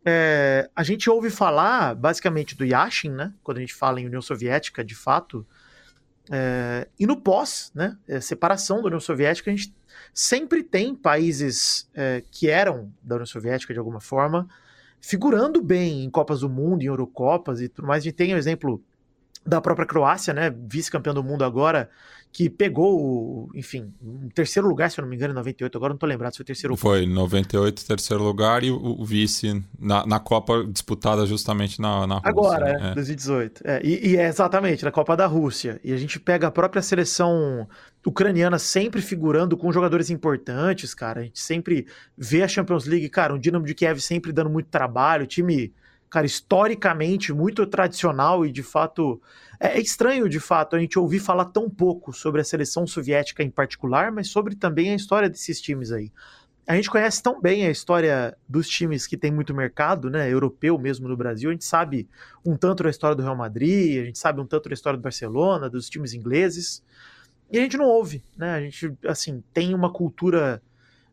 é, 0.06 0.70
a 0.76 0.84
gente 0.84 1.10
ouve 1.10 1.30
falar 1.30 1.96
basicamente 1.96 2.56
do 2.56 2.66
Yashin, 2.66 3.10
né? 3.10 3.34
Quando 3.44 3.58
a 3.58 3.62
gente 3.62 3.74
fala 3.74 4.02
em 4.02 4.06
União 4.06 4.22
Soviética, 4.22 4.84
de 4.84 4.96
fato. 4.96 5.46
É, 6.32 6.88
e 7.00 7.06
no 7.06 7.18
pós, 7.18 7.72
né? 7.76 7.98
É, 8.08 8.20
separação 8.20 8.82
da 8.82 8.88
União 8.88 9.00
Soviética, 9.00 9.52
a 9.52 9.56
gente 9.56 9.74
sempre 10.14 10.64
tem 10.64 10.96
países 10.96 11.90
é, 11.94 12.24
que 12.32 12.50
eram 12.50 12.92
da 13.02 13.16
União 13.16 13.26
Soviética 13.26 13.74
de 13.74 13.80
alguma 13.80 14.00
forma 14.00 14.48
figurando 15.00 15.62
bem 15.62 16.04
em 16.04 16.10
Copas 16.10 16.40
do 16.40 16.50
Mundo, 16.50 16.82
em 16.82 16.88
Eurocopas 16.88 17.62
e 17.62 17.68
tudo 17.68 17.88
mais. 17.88 18.02
A 18.02 18.06
gente 18.06 18.16
tem 18.16 18.34
o 18.34 18.38
exemplo 18.38 18.82
da 19.46 19.60
própria 19.62 19.86
Croácia, 19.86 20.34
né, 20.34 20.54
vice-campeão 20.68 21.14
do 21.14 21.24
mundo 21.24 21.44
agora, 21.44 21.90
que 22.34 22.50
pegou, 22.50 23.48
enfim, 23.54 23.94
um 24.02 24.28
terceiro 24.30 24.68
lugar, 24.68 24.90
se 24.90 25.00
eu 25.00 25.04
não 25.04 25.10
me 25.10 25.16
engano, 25.16 25.34
em 25.34 25.36
98, 25.36 25.78
agora 25.78 25.94
não 25.94 26.00
tô 26.00 26.08
lembrado 26.08 26.32
se 26.32 26.38
foi 26.38 26.44
o 26.44 26.48
terceiro 26.48 26.76
Foi, 26.76 27.06
98, 27.06 27.86
terceiro 27.86 28.24
lugar, 28.24 28.64
e 28.64 28.72
o, 28.72 28.76
o 28.76 29.06
vice 29.06 29.64
na, 29.80 30.04
na 30.08 30.20
Copa 30.20 30.66
disputada 30.68 31.28
justamente 31.28 31.80
na, 31.80 32.08
na 32.08 32.16
Rússia. 32.16 32.30
Agora, 32.30 32.80
né? 32.80 32.92
é, 32.92 32.96
2018. 32.96 33.62
É, 33.64 33.82
e, 33.84 34.12
e 34.12 34.18
é 34.18 34.28
exatamente, 34.28 34.84
na 34.84 34.92
Copa 34.92 35.16
da 35.16 35.28
Rússia. 35.28 35.80
E 35.84 35.94
a 35.94 35.98
gente 35.98 36.20
pega 36.20 36.48
a 36.48 36.52
própria 36.52 36.82
seleção 36.82 37.68
ucraniana 38.04 38.58
sempre 38.58 39.00
figurando 39.00 39.56
com 39.56 39.72
jogadores 39.72 40.10
importantes, 40.10 40.96
cara. 40.96 41.22
A 41.22 41.24
gente 41.24 41.40
sempre 41.40 41.86
vê 42.18 42.42
a 42.42 42.48
Champions 42.48 42.86
League, 42.86 43.10
cara, 43.10 43.36
um 43.36 43.38
Dinamo 43.38 43.66
de 43.66 43.76
Kiev 43.76 44.00
sempre 44.00 44.32
dando 44.32 44.50
muito 44.50 44.70
trabalho, 44.70 45.28
time 45.28 45.72
cara, 46.14 46.28
historicamente 46.28 47.34
muito 47.34 47.66
tradicional 47.66 48.46
e 48.46 48.52
de 48.52 48.62
fato 48.62 49.20
é, 49.60 49.80
é 49.80 49.82
estranho 49.82 50.30
de 50.30 50.40
fato 50.40 50.76
a 50.76 50.80
gente 50.80 51.00
ouvir 51.00 51.18
falar 51.18 51.46
tão 51.46 51.68
pouco 51.68 52.14
sobre 52.14 52.40
a 52.40 52.44
seleção 52.44 52.86
soviética 52.86 53.42
em 53.42 53.50
particular, 53.50 54.12
mas 54.12 54.28
sobre 54.28 54.56
também 54.56 54.92
a 54.92 54.96
história 54.96 55.28
desses 55.28 55.60
times 55.60 55.92
aí. 55.92 56.12
A 56.68 56.76
gente 56.76 56.88
conhece 56.88 57.22
tão 57.24 57.42
bem 57.42 57.66
a 57.66 57.72
história 57.72 58.38
dos 58.48 58.70
times 58.70 59.08
que 59.08 59.18
tem 59.18 59.32
muito 59.32 59.56
mercado, 59.56 60.08
né, 60.08 60.32
europeu 60.32 60.78
mesmo 60.78 61.08
no 61.08 61.18
Brasil. 61.18 61.50
A 61.50 61.54
gente 61.54 61.66
sabe 61.66 62.08
um 62.46 62.56
tanto 62.56 62.84
da 62.84 62.92
história 62.92 63.16
do 63.16 63.24
Real 63.24 63.36
Madrid, 63.36 64.00
a 64.00 64.06
gente 64.06 64.20
sabe 64.20 64.40
um 64.40 64.46
tanto 64.46 64.70
da 64.70 64.76
história 64.76 64.98
do 64.98 65.02
Barcelona, 65.02 65.68
dos 65.68 65.90
times 65.90 66.14
ingleses. 66.14 66.84
E 67.52 67.58
a 67.58 67.62
gente 67.62 67.76
não 67.76 67.88
ouve, 67.88 68.24
né? 68.38 68.54
A 68.54 68.62
gente, 68.62 68.96
assim, 69.08 69.44
tem 69.52 69.74
uma 69.74 69.92
cultura 69.92 70.62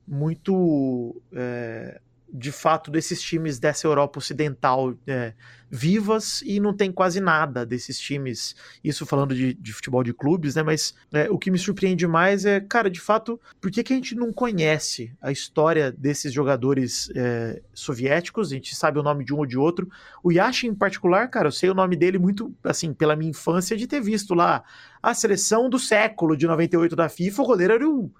muito 0.06 1.20
é, 1.32 2.00
de 2.32 2.52
fato 2.52 2.90
desses 2.90 3.20
times 3.20 3.58
dessa 3.58 3.86
Europa 3.86 4.18
Ocidental 4.18 4.94
é, 5.06 5.32
vivas 5.70 6.42
e 6.42 6.58
não 6.58 6.74
tem 6.74 6.90
quase 6.90 7.20
nada 7.20 7.64
desses 7.64 7.98
times, 7.98 8.56
isso 8.82 9.06
falando 9.06 9.34
de, 9.34 9.54
de 9.54 9.72
futebol 9.72 10.02
de 10.02 10.12
clubes, 10.12 10.56
né? 10.56 10.62
Mas 10.62 10.94
é, 11.12 11.30
o 11.30 11.38
que 11.38 11.50
me 11.50 11.58
surpreende 11.58 12.06
mais 12.06 12.44
é, 12.44 12.60
cara, 12.60 12.90
de 12.90 13.00
fato, 13.00 13.40
por 13.60 13.70
que, 13.70 13.82
que 13.82 13.92
a 13.92 13.96
gente 13.96 14.14
não 14.14 14.32
conhece 14.32 15.12
a 15.20 15.30
história 15.30 15.92
desses 15.92 16.32
jogadores 16.32 17.10
é, 17.14 17.62
soviéticos? 17.72 18.50
A 18.50 18.54
gente 18.54 18.74
sabe 18.74 18.98
o 18.98 19.02
nome 19.02 19.24
de 19.24 19.32
um 19.32 19.38
ou 19.38 19.46
de 19.46 19.56
outro. 19.56 19.88
O 20.22 20.32
Yashin, 20.32 20.68
em 20.68 20.74
particular, 20.74 21.28
cara, 21.28 21.48
eu 21.48 21.52
sei 21.52 21.70
o 21.70 21.74
nome 21.74 21.96
dele 21.96 22.18
muito, 22.18 22.54
assim, 22.64 22.92
pela 22.92 23.14
minha 23.14 23.30
infância, 23.30 23.76
de 23.76 23.86
ter 23.86 24.00
visto 24.00 24.34
lá 24.34 24.64
a 25.02 25.14
seleção 25.14 25.70
do 25.70 25.78
século 25.78 26.36
de 26.36 26.46
98 26.46 26.96
da 26.96 27.08
FIFA, 27.08 27.42
o 27.42 27.46
goleiro 27.46 27.72
era 27.74 27.88
o 27.88 28.10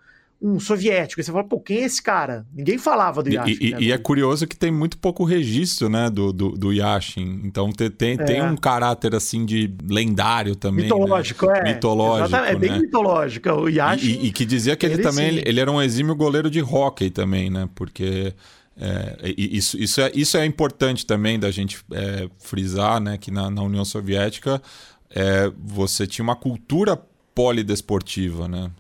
um 0.40 0.58
soviético. 0.58 1.20
E 1.20 1.24
você 1.24 1.30
fala, 1.30 1.44
pô, 1.44 1.60
quem 1.60 1.78
é 1.78 1.84
esse 1.84 2.02
cara? 2.02 2.46
Ninguém 2.52 2.78
falava 2.78 3.22
do 3.22 3.30
Yashin. 3.30 3.58
E, 3.60 3.70
né? 3.72 3.76
e, 3.80 3.92
é 3.92 3.98
curioso 3.98 4.46
que 4.46 4.56
tem 4.56 4.70
muito 4.70 4.96
pouco 4.96 5.22
registro, 5.22 5.88
né, 5.88 6.08
do, 6.08 6.32
do, 6.32 6.50
do 6.52 6.72
Yashin. 6.72 7.42
Então 7.44 7.70
tem, 7.70 7.90
tem, 7.90 8.12
é. 8.12 8.16
tem, 8.16 8.42
um 8.42 8.56
caráter, 8.56 9.14
assim, 9.14 9.44
de 9.44 9.72
lendário 9.88 10.56
também. 10.56 10.88
Né? 10.88 10.94
Mitológico, 10.94 11.46
né? 11.46 11.58
é. 11.58 11.74
Mitológico, 11.74 12.28
Exatamente. 12.28 12.56
É 12.56 12.58
bem 12.58 12.70
né? 12.70 12.78
mitológico. 12.78 13.50
O 13.50 13.68
Yashin... 13.68 14.06
E, 14.06 14.26
e, 14.26 14.32
que 14.32 14.46
dizia 14.46 14.74
que 14.76 14.86
ele, 14.86 14.94
ele 14.94 15.02
também, 15.02 15.28
ele, 15.28 15.42
ele, 15.44 15.60
era 15.60 15.70
um 15.70 15.82
exímio 15.82 16.14
goleiro 16.14 16.50
de 16.50 16.62
hóquei 16.62 17.10
também, 17.10 17.50
né? 17.50 17.68
Porque... 17.74 18.34
É, 18.82 19.34
isso, 19.36 19.76
isso, 19.76 20.00
é, 20.00 20.10
isso 20.14 20.38
é 20.38 20.46
importante 20.46 21.04
também 21.04 21.38
da 21.38 21.50
gente 21.50 21.84
é, 21.92 22.30
frisar, 22.38 22.98
né? 22.98 23.18
Que 23.18 23.30
na, 23.30 23.50
na 23.50 23.62
União 23.62 23.84
Soviética 23.84 24.62
é, 25.10 25.52
você 25.62 26.06
tinha 26.06 26.22
uma 26.22 26.36
cultura 26.36 26.98
polidesportiva, 27.34 28.48
né? 28.48 28.70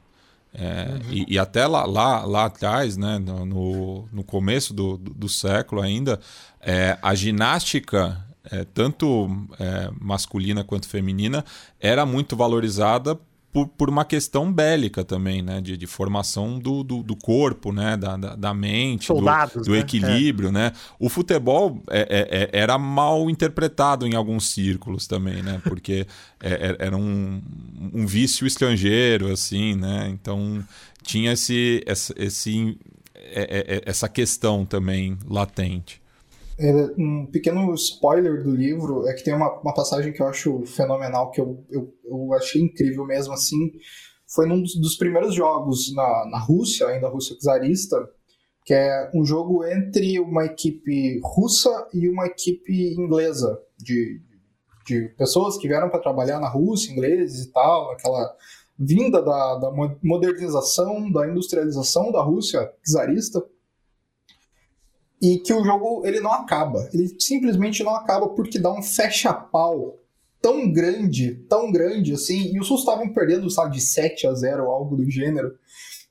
É, 0.52 0.90
uhum. 0.90 1.12
e, 1.12 1.34
e, 1.34 1.38
até 1.38 1.66
lá, 1.66 1.84
lá, 1.86 2.24
lá 2.24 2.46
atrás, 2.46 2.96
né, 2.96 3.18
no, 3.18 4.08
no 4.12 4.24
começo 4.24 4.74
do, 4.74 4.96
do, 4.96 5.14
do 5.14 5.28
século 5.28 5.80
ainda, 5.80 6.18
é, 6.60 6.98
a 7.00 7.14
ginástica, 7.14 8.24
é, 8.50 8.64
tanto 8.64 9.28
é, 9.58 9.90
masculina 10.00 10.64
quanto 10.64 10.88
feminina, 10.88 11.44
era 11.78 12.04
muito 12.04 12.36
valorizada 12.36 13.18
por, 13.52 13.66
por 13.66 13.88
uma 13.88 14.04
questão 14.04 14.52
bélica 14.52 15.04
também, 15.04 15.42
né? 15.42 15.60
De, 15.60 15.76
de 15.76 15.86
formação 15.86 16.58
do, 16.58 16.84
do, 16.84 17.02
do, 17.02 17.16
corpo, 17.16 17.72
né? 17.72 17.96
Da, 17.96 18.16
da, 18.16 18.36
da 18.36 18.54
mente, 18.54 19.06
Soldados, 19.06 19.54
do, 19.54 19.62
do 19.62 19.72
né? 19.72 19.80
equilíbrio, 19.80 20.50
é. 20.50 20.52
né? 20.52 20.72
O 20.98 21.08
futebol 21.08 21.82
é, 21.90 22.00
é, 22.00 22.42
é, 22.42 22.50
era 22.52 22.78
mal 22.78 23.28
interpretado 23.28 24.06
em 24.06 24.14
alguns 24.14 24.50
círculos 24.50 25.06
também, 25.06 25.42
né? 25.42 25.60
Porque 25.64 26.06
é, 26.40 26.52
é, 26.52 26.76
era 26.78 26.96
um, 26.96 27.42
um 27.92 28.06
vício 28.06 28.46
estrangeiro, 28.46 29.32
assim, 29.32 29.74
né? 29.74 30.08
Então 30.10 30.64
tinha 31.02 31.32
esse, 31.32 31.82
esse, 32.16 32.78
essa 33.84 34.08
questão 34.08 34.64
também 34.64 35.18
latente. 35.28 36.00
Um 36.98 37.26
pequeno 37.26 37.72
spoiler 37.74 38.42
do 38.42 38.54
livro 38.54 39.08
é 39.08 39.14
que 39.14 39.24
tem 39.24 39.34
uma, 39.34 39.60
uma 39.60 39.72
passagem 39.72 40.12
que 40.12 40.20
eu 40.20 40.26
acho 40.26 40.64
fenomenal, 40.66 41.30
que 41.30 41.40
eu, 41.40 41.64
eu, 41.70 41.94
eu 42.04 42.34
achei 42.34 42.60
incrível 42.60 43.06
mesmo 43.06 43.32
assim. 43.32 43.72
Foi 44.28 44.46
num 44.46 44.60
dos, 44.60 44.78
dos 44.78 44.96
primeiros 44.96 45.34
jogos 45.34 45.94
na, 45.94 46.26
na 46.30 46.38
Rússia, 46.38 46.86
ainda 46.88 47.06
a 47.06 47.10
Rússia 47.10 47.36
czarista, 47.40 47.96
que 48.64 48.74
é 48.74 49.10
um 49.14 49.24
jogo 49.24 49.64
entre 49.64 50.20
uma 50.20 50.44
equipe 50.44 51.18
russa 51.24 51.88
e 51.94 52.08
uma 52.08 52.26
equipe 52.26 52.94
inglesa, 52.94 53.58
de, 53.78 54.20
de 54.86 55.08
pessoas 55.16 55.56
que 55.56 55.66
vieram 55.66 55.88
para 55.88 56.00
trabalhar 56.00 56.38
na 56.38 56.48
Rússia, 56.48 56.92
ingleses 56.92 57.46
e 57.46 57.52
tal, 57.52 57.90
aquela 57.90 58.36
vinda 58.78 59.22
da, 59.22 59.56
da 59.56 59.72
modernização, 60.02 61.10
da 61.10 61.26
industrialização 61.26 62.12
da 62.12 62.22
Rússia 62.22 62.70
czarista 62.84 63.42
e 65.20 65.38
que 65.38 65.52
o 65.52 65.64
jogo 65.64 66.06
ele 66.06 66.20
não 66.20 66.32
acaba. 66.32 66.88
Ele 66.92 67.14
simplesmente 67.18 67.82
não 67.82 67.94
acaba 67.94 68.28
porque 68.28 68.58
dá 68.58 68.72
um 68.72 68.82
fecha-pau 68.82 69.98
tão 70.40 70.72
grande, 70.72 71.34
tão 71.48 71.70
grande 71.70 72.14
assim, 72.14 72.54
e 72.54 72.58
os 72.58 72.66
Sul 72.66 72.78
estavam 72.78 73.12
perdendo, 73.12 73.50
sabe, 73.50 73.76
de 73.76 73.82
7 73.82 74.26
a 74.26 74.34
0 74.34 74.70
algo 74.70 74.96
do 74.96 75.10
gênero. 75.10 75.54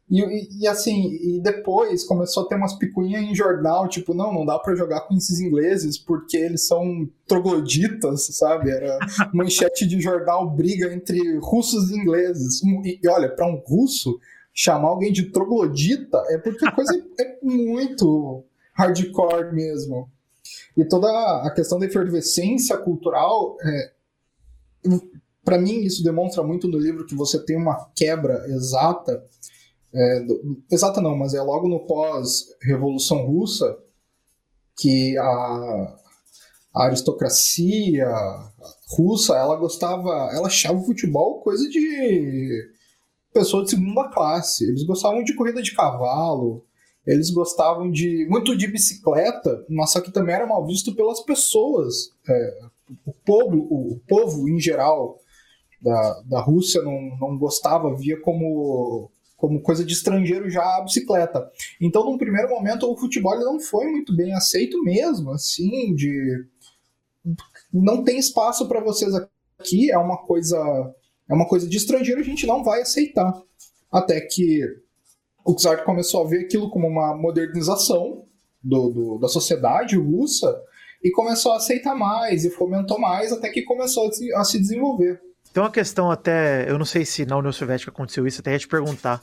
E, 0.09 0.21
e, 0.21 0.63
e, 0.63 0.67
assim, 0.67 1.11
e 1.21 1.39
depois 1.39 2.03
começou 2.03 2.43
a 2.43 2.47
ter 2.47 2.55
umas 2.55 2.73
picuinhas 2.73 3.21
em 3.21 3.35
jornal, 3.35 3.87
tipo, 3.87 4.13
não, 4.13 4.33
não 4.33 4.45
dá 4.45 4.57
para 4.57 4.75
jogar 4.75 5.01
com 5.01 5.15
esses 5.15 5.39
ingleses 5.39 5.99
porque 5.99 6.35
eles 6.35 6.65
são 6.65 7.07
trogloditas, 7.27 8.27
sabe? 8.31 8.71
Era 8.71 8.97
manchete 9.33 9.85
de 9.85 10.01
jornal 10.01 10.49
briga 10.49 10.91
entre 10.93 11.37
russos 11.37 11.91
e 11.91 11.95
ingleses. 11.95 12.61
E, 12.63 12.99
e 13.03 13.07
olha, 13.07 13.29
para 13.29 13.47
um 13.47 13.61
russo 13.67 14.19
chamar 14.51 14.89
alguém 14.89 15.11
de 15.11 15.31
troglodita 15.31 16.21
é 16.29 16.37
porque 16.39 16.67
a 16.67 16.71
coisa 16.71 16.93
é 17.19 17.37
muito 17.43 18.43
hardcore 18.79 19.53
mesmo. 19.53 20.09
E 20.77 20.85
toda 20.85 21.09
a 21.43 21.51
questão 21.53 21.77
da 21.77 21.85
efervescência 21.85 22.77
cultural, 22.77 23.57
é, 23.61 23.91
para 25.43 25.59
mim 25.59 25.81
isso 25.81 26.03
demonstra 26.03 26.41
muito 26.41 26.67
no 26.67 26.79
livro 26.79 27.05
que 27.05 27.15
você 27.15 27.43
tem 27.43 27.57
uma 27.57 27.89
quebra 27.93 28.45
exata, 28.47 29.23
é, 29.93 30.19
do, 30.21 30.63
exata 30.71 31.01
não, 31.01 31.15
mas 31.17 31.33
é 31.33 31.41
logo 31.41 31.67
no 31.67 31.85
pós-revolução 31.85 33.25
russa 33.25 33.77
que 34.77 35.17
a, 35.17 35.97
a 36.73 36.83
aristocracia 36.85 38.07
russa, 38.97 39.35
ela 39.35 39.57
gostava, 39.57 40.29
ela 40.31 40.47
achava 40.47 40.79
o 40.79 40.85
futebol 40.85 41.41
coisa 41.41 41.67
de 41.67 42.71
pessoa 43.33 43.63
de 43.63 43.71
segunda 43.71 44.09
classe. 44.09 44.63
Eles 44.63 44.83
gostavam 44.83 45.23
de 45.23 45.35
corrida 45.35 45.61
de 45.61 45.75
cavalo, 45.75 46.65
eles 47.09 47.31
gostavam 47.31 47.89
de 47.89 48.27
muito 48.29 48.55
de 48.55 48.67
bicicleta, 48.67 49.65
mas 49.67 49.91
só 49.91 49.99
que 49.99 50.11
também 50.11 50.35
era 50.35 50.45
mal 50.45 50.63
visto 50.63 50.93
pelas 50.93 51.19
pessoas. 51.21 52.11
É, 52.29 52.59
o, 53.03 53.11
povo, 53.25 53.57
o 53.57 53.99
povo 54.07 54.47
em 54.47 54.59
geral 54.59 55.19
da, 55.81 56.21
da 56.27 56.39
Rússia 56.39 56.83
não, 56.83 57.17
não 57.19 57.35
gostava, 57.35 57.95
via 57.95 58.21
como, 58.21 59.09
como 59.35 59.63
coisa 59.63 59.83
de 59.83 59.93
estrangeiro 59.93 60.51
já 60.51 60.61
a 60.61 60.81
bicicleta. 60.81 61.49
Então, 61.81 62.05
num 62.05 62.17
primeiro 62.17 62.49
momento, 62.49 62.87
o 62.87 62.95
futebol 62.95 63.39
não 63.39 63.59
foi 63.59 63.87
muito 63.87 64.15
bem 64.15 64.31
aceito 64.33 64.79
mesmo, 64.83 65.31
assim, 65.31 65.95
de 65.95 66.45
não 67.73 68.03
tem 68.03 68.19
espaço 68.19 68.67
para 68.67 68.83
vocês 68.83 69.13
aqui, 69.59 69.91
é 69.91 69.97
uma 69.97 70.17
coisa 70.17 70.57
é 71.27 71.33
uma 71.33 71.47
coisa 71.47 71.67
de 71.67 71.77
estrangeiro, 71.77 72.21
a 72.21 72.23
gente 72.23 72.45
não 72.45 72.63
vai 72.63 72.81
aceitar. 72.81 73.33
Até 73.91 74.21
que 74.21 74.61
o 75.45 75.55
Czar 75.55 75.83
começou 75.83 76.25
a 76.25 76.29
ver 76.29 76.41
aquilo 76.41 76.69
como 76.69 76.87
uma 76.87 77.15
modernização 77.15 78.25
do, 78.63 78.89
do, 78.89 79.17
da 79.19 79.27
sociedade 79.27 79.95
russa 79.95 80.55
e 81.03 81.11
começou 81.11 81.53
a 81.53 81.57
aceitar 81.57 81.95
mais 81.95 82.43
e 82.43 82.49
fomentou 82.49 82.99
mais 82.99 83.31
até 83.31 83.49
que 83.49 83.63
começou 83.63 84.07
a 84.07 84.11
se, 84.11 84.33
a 84.33 84.43
se 84.43 84.59
desenvolver. 84.59 85.19
Tem 85.53 85.63
uma 85.63 85.71
questão 85.71 86.11
até, 86.11 86.69
eu 86.69 86.77
não 86.77 86.85
sei 86.85 87.05
se 87.05 87.25
na 87.25 87.37
União 87.37 87.51
Soviética 87.51 87.91
aconteceu 87.91 88.27
isso, 88.27 88.41
até 88.41 88.51
ia 88.51 88.59
te 88.59 88.67
perguntar. 88.67 89.21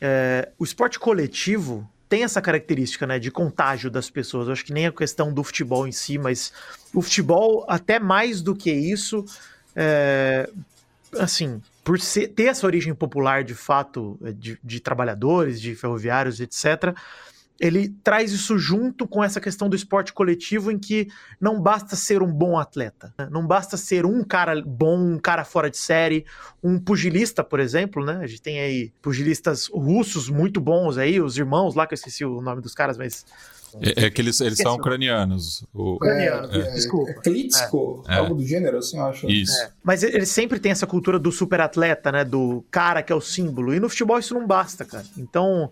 É, 0.00 0.50
o 0.58 0.64
esporte 0.64 0.98
coletivo 0.98 1.86
tem 2.08 2.22
essa 2.22 2.40
característica, 2.40 3.06
né, 3.06 3.18
de 3.18 3.30
contágio 3.30 3.90
das 3.90 4.08
pessoas. 4.08 4.46
Eu 4.46 4.52
acho 4.52 4.64
que 4.64 4.72
nem 4.72 4.86
a 4.86 4.92
questão 4.92 5.32
do 5.32 5.42
futebol 5.42 5.86
em 5.86 5.92
si, 5.92 6.16
mas 6.16 6.52
o 6.94 7.02
futebol, 7.02 7.64
até 7.68 7.98
mais 7.98 8.40
do 8.40 8.54
que 8.54 8.72
isso, 8.72 9.24
é, 9.74 10.48
assim, 11.18 11.60
por 11.86 12.00
ser, 12.00 12.26
ter 12.26 12.46
essa 12.46 12.66
origem 12.66 12.92
popular 12.92 13.44
de 13.44 13.54
fato, 13.54 14.18
eh, 14.24 14.32
de, 14.32 14.58
de 14.62 14.80
trabalhadores, 14.80 15.60
de 15.60 15.76
ferroviários, 15.76 16.40
etc., 16.40 16.92
ele 17.60 17.88
traz 18.02 18.32
isso 18.32 18.58
junto 18.58 19.06
com 19.06 19.22
essa 19.22 19.40
questão 19.40 19.66
do 19.66 19.76
esporte 19.76 20.12
coletivo 20.12 20.70
em 20.70 20.78
que 20.78 21.08
não 21.40 21.58
basta 21.58 21.94
ser 21.96 22.22
um 22.22 22.30
bom 22.30 22.58
atleta, 22.58 23.14
né? 23.16 23.28
não 23.30 23.46
basta 23.46 23.76
ser 23.78 24.04
um 24.04 24.22
cara 24.22 24.60
bom, 24.60 24.98
um 24.98 25.18
cara 25.18 25.44
fora 25.44 25.70
de 25.70 25.78
série, 25.78 26.26
um 26.62 26.78
pugilista, 26.78 27.42
por 27.42 27.60
exemplo, 27.60 28.04
né? 28.04 28.18
A 28.20 28.26
gente 28.26 28.42
tem 28.42 28.60
aí 28.60 28.92
pugilistas 29.00 29.68
russos 29.68 30.28
muito 30.28 30.60
bons 30.60 30.98
aí, 30.98 31.18
os 31.18 31.38
irmãos 31.38 31.74
lá, 31.74 31.86
que 31.86 31.94
eu 31.94 31.96
esqueci 31.96 32.24
o 32.24 32.42
nome 32.42 32.60
dos 32.60 32.74
caras, 32.74 32.98
mas 32.98 33.24
é, 33.80 34.06
é, 34.06 34.10
que 34.10 34.20
eles, 34.20 34.40
eles 34.40 34.58
são 34.58 34.74
ucranianos. 34.74 35.64
O... 35.72 35.94
Ucranianos, 35.94 36.54
é, 36.54 36.70
desculpa. 36.72 37.10
É 37.10 37.14
Klitschko, 37.14 38.04
é. 38.08 38.14
algo 38.16 38.34
do 38.34 38.46
gênero, 38.46 38.78
assim, 38.78 38.98
eu 38.98 39.06
acho. 39.06 39.28
Isso. 39.28 39.56
É. 39.62 39.70
Mas 39.82 40.02
eles 40.02 40.28
sempre 40.30 40.58
têm 40.58 40.72
essa 40.72 40.86
cultura 40.86 41.18
do 41.18 41.30
super 41.30 41.60
atleta, 41.60 42.10
né? 42.10 42.24
Do 42.24 42.64
cara 42.70 43.02
que 43.02 43.12
é 43.12 43.16
o 43.16 43.20
símbolo. 43.20 43.74
E 43.74 43.80
no 43.80 43.88
futebol 43.88 44.18
isso 44.18 44.34
não 44.34 44.46
basta, 44.46 44.84
cara. 44.84 45.04
Então, 45.16 45.70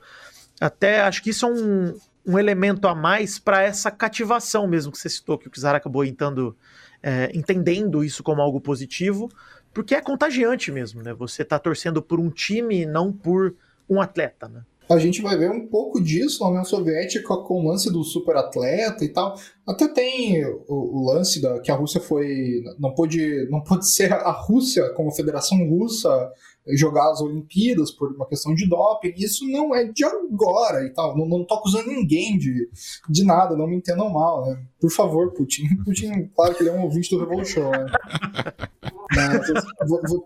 até 0.60 1.02
acho 1.02 1.22
que 1.22 1.30
isso 1.30 1.46
é 1.46 1.48
um, 1.48 1.96
um 2.26 2.38
elemento 2.38 2.86
a 2.88 2.94
mais 2.94 3.38
para 3.38 3.62
essa 3.62 3.90
cativação 3.90 4.66
mesmo 4.66 4.92
que 4.92 4.98
você 4.98 5.08
citou, 5.08 5.38
que 5.38 5.48
o 5.48 5.50
Kizar 5.50 5.74
acabou 5.74 6.04
entrando, 6.04 6.56
é, 7.02 7.30
entendendo 7.34 8.04
isso 8.04 8.22
como 8.22 8.40
algo 8.40 8.60
positivo, 8.60 9.30
porque 9.72 9.94
é 9.94 10.00
contagiante 10.00 10.70
mesmo, 10.70 11.02
né? 11.02 11.12
Você 11.14 11.44
tá 11.44 11.58
torcendo 11.58 12.00
por 12.00 12.20
um 12.20 12.30
time 12.30 12.82
e 12.82 12.86
não 12.86 13.12
por 13.12 13.54
um 13.88 14.00
atleta, 14.00 14.48
né? 14.48 14.62
A 14.88 14.98
gente 14.98 15.22
vai 15.22 15.36
ver 15.36 15.50
um 15.50 15.66
pouco 15.66 16.02
disso 16.02 16.42
na 16.42 16.50
União 16.50 16.64
Soviética 16.64 17.36
com 17.38 17.62
o 17.62 17.68
lance 17.68 17.90
do 17.90 18.04
superatleta 18.04 19.04
e 19.04 19.08
tal. 19.08 19.34
Até 19.66 19.88
tem 19.88 20.44
o, 20.44 20.64
o, 20.68 21.06
lance 21.06 21.40
da 21.40 21.58
que 21.60 21.70
a 21.70 21.74
Rússia 21.74 22.00
foi 22.00 22.62
não 22.78 22.94
pôde 22.94 23.48
não 23.50 23.62
pôde 23.62 23.88
ser 23.88 24.12
a 24.12 24.30
Rússia 24.30 24.90
como 24.90 25.10
Federação 25.10 25.58
Russa 25.68 26.32
jogar 26.68 27.10
as 27.10 27.20
Olimpíadas 27.20 27.90
por 27.90 28.12
uma 28.12 28.26
questão 28.26 28.54
de 28.54 28.68
doping. 28.68 29.14
Isso 29.16 29.46
não 29.46 29.74
é 29.74 29.84
de 29.84 30.04
agora 30.04 30.84
e 30.84 30.90
tal. 30.90 31.16
Não, 31.16 31.26
não 31.26 31.44
tô 31.44 31.54
acusando 31.54 31.88
ninguém 31.88 32.38
de, 32.38 32.68
de 33.08 33.24
nada, 33.24 33.56
não 33.56 33.66
me 33.66 33.76
entendam 33.76 34.08
mal, 34.08 34.46
né? 34.46 34.62
Por 34.80 34.90
favor, 34.90 35.32
Putin. 35.32 35.64
Putin, 35.84 36.30
claro 36.34 36.54
que 36.54 36.62
ele 36.62 36.70
é 36.70 36.72
um 36.72 36.82
ouvinte 36.82 37.10
do 37.10 37.20
Revolution, 37.20 37.70
né? 37.70 37.86
Mas, 39.14 39.46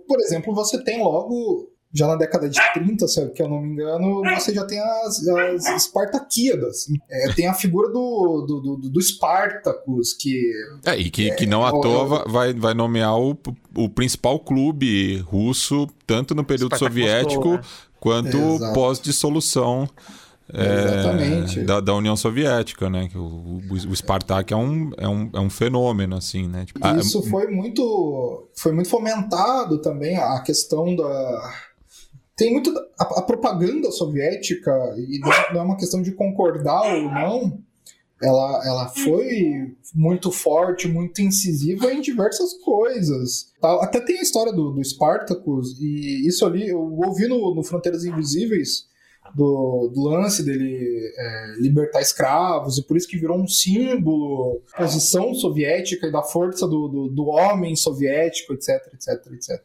por 0.07 0.21
exemplo, 0.21 0.55
você 0.55 0.83
tem 0.83 1.03
logo 1.03 1.69
já 1.93 2.07
na 2.07 2.17
década 2.17 2.49
de 2.49 2.61
30, 2.75 3.09
se 3.09 3.21
eu 3.21 3.49
não 3.49 3.63
me 3.63 3.73
engano, 3.73 4.23
você 4.35 4.53
já 4.53 4.65
tem 4.65 4.79
as, 4.79 5.27
as 5.27 5.67
Espartaquíadas. 5.67 6.87
É, 7.11 7.33
tem 7.33 7.47
a 7.47 7.55
figura 7.55 7.89
do, 7.89 8.45
do, 8.47 8.77
do, 8.77 8.91
do 8.91 9.03
Spartacus, 9.03 10.13
que. 10.13 10.53
É, 10.85 10.97
e 10.99 11.11
que, 11.11 11.31
é, 11.31 11.35
que 11.35 11.47
não 11.47 11.65
à 11.65 11.71
toa 11.71 12.25
vai, 12.29 12.53
vai 12.53 12.75
nomear 12.75 13.19
o, 13.19 13.37
o 13.75 13.89
principal 13.89 14.39
clube 14.39 15.19
russo, 15.21 15.89
tanto 16.07 16.35
no 16.35 16.45
período 16.45 16.77
Spartak 16.77 16.95
soviético 16.95 17.53
né? 17.53 17.61
quanto 17.99 18.39
pós-dissolução 18.75 19.89
é, 20.53 20.85
Exatamente. 20.85 21.61
da, 21.61 21.81
da 21.81 21.95
União 21.95 22.17
Soviética, 22.17 22.89
né? 22.89 23.09
Que 23.09 23.19
o, 23.19 23.23
o, 23.23 23.75
o 23.91 23.97
Spartak 23.97 24.53
é 24.53 24.57
um, 24.57 24.91
é, 24.97 25.07
um, 25.07 25.31
é 25.35 25.41
um 25.41 25.51
fenômeno, 25.51 26.17
assim, 26.17 26.49
né? 26.49 26.65
Tipo, 26.65 26.81
ah, 26.83 26.97
Isso 26.97 27.23
foi 27.25 27.49
muito, 27.49 28.49
foi 28.57 28.73
muito 28.73 28.89
fomentado 28.89 29.79
também 29.83 30.17
a 30.17 30.41
questão 30.41 30.97
da. 30.97 31.68
Tem 32.39 32.53
muito. 32.53 32.71
A, 32.97 33.19
a 33.19 33.23
propaganda 33.23 33.91
soviética, 33.91 34.71
e 34.97 35.19
não, 35.19 35.61
é 35.61 35.63
uma 35.63 35.77
questão 35.77 36.01
de 36.01 36.13
concordar 36.13 36.83
ou 36.95 37.11
não, 37.11 37.59
ela, 38.23 38.63
ela 38.65 38.89
foi 38.89 39.77
muito 39.93 40.31
forte, 40.31 40.87
muito 40.87 41.21
incisiva 41.21 41.93
em 41.93 42.01
diversas 42.01 42.55
coisas. 42.65 43.53
Tá? 43.61 43.83
Até 43.83 44.01
tem 44.01 44.21
a 44.21 44.23
história 44.23 44.53
do, 44.53 44.71
do 44.71 44.85
Spartacus, 44.85 45.81
e 45.81 46.29
isso 46.29 46.47
ali 46.47 46.69
eu 46.69 46.81
ouvi 46.81 47.27
no, 47.27 47.55
no 47.55 47.65
Fronteiras 47.65 48.05
Invisíveis. 48.05 48.87
Do, 49.37 49.93
do 49.93 50.01
lance 50.05 50.43
dele 50.43 51.13
é, 51.15 51.61
libertar 51.61 52.01
escravos, 52.01 52.79
e 52.79 52.83
por 52.83 52.97
isso 52.97 53.07
que 53.07 53.19
virou 53.19 53.37
um 53.39 53.47
símbolo 53.47 54.63
posição 54.75 55.35
soviética 55.35 56.07
e 56.07 56.13
da 56.13 56.23
força 56.23 56.67
do, 56.67 56.89
do, 56.89 57.09
do 57.09 57.27
homem 57.27 57.77
soviético, 57.77 58.55
etc, 58.55 58.71
etc, 58.95 59.33
etc. 59.35 59.61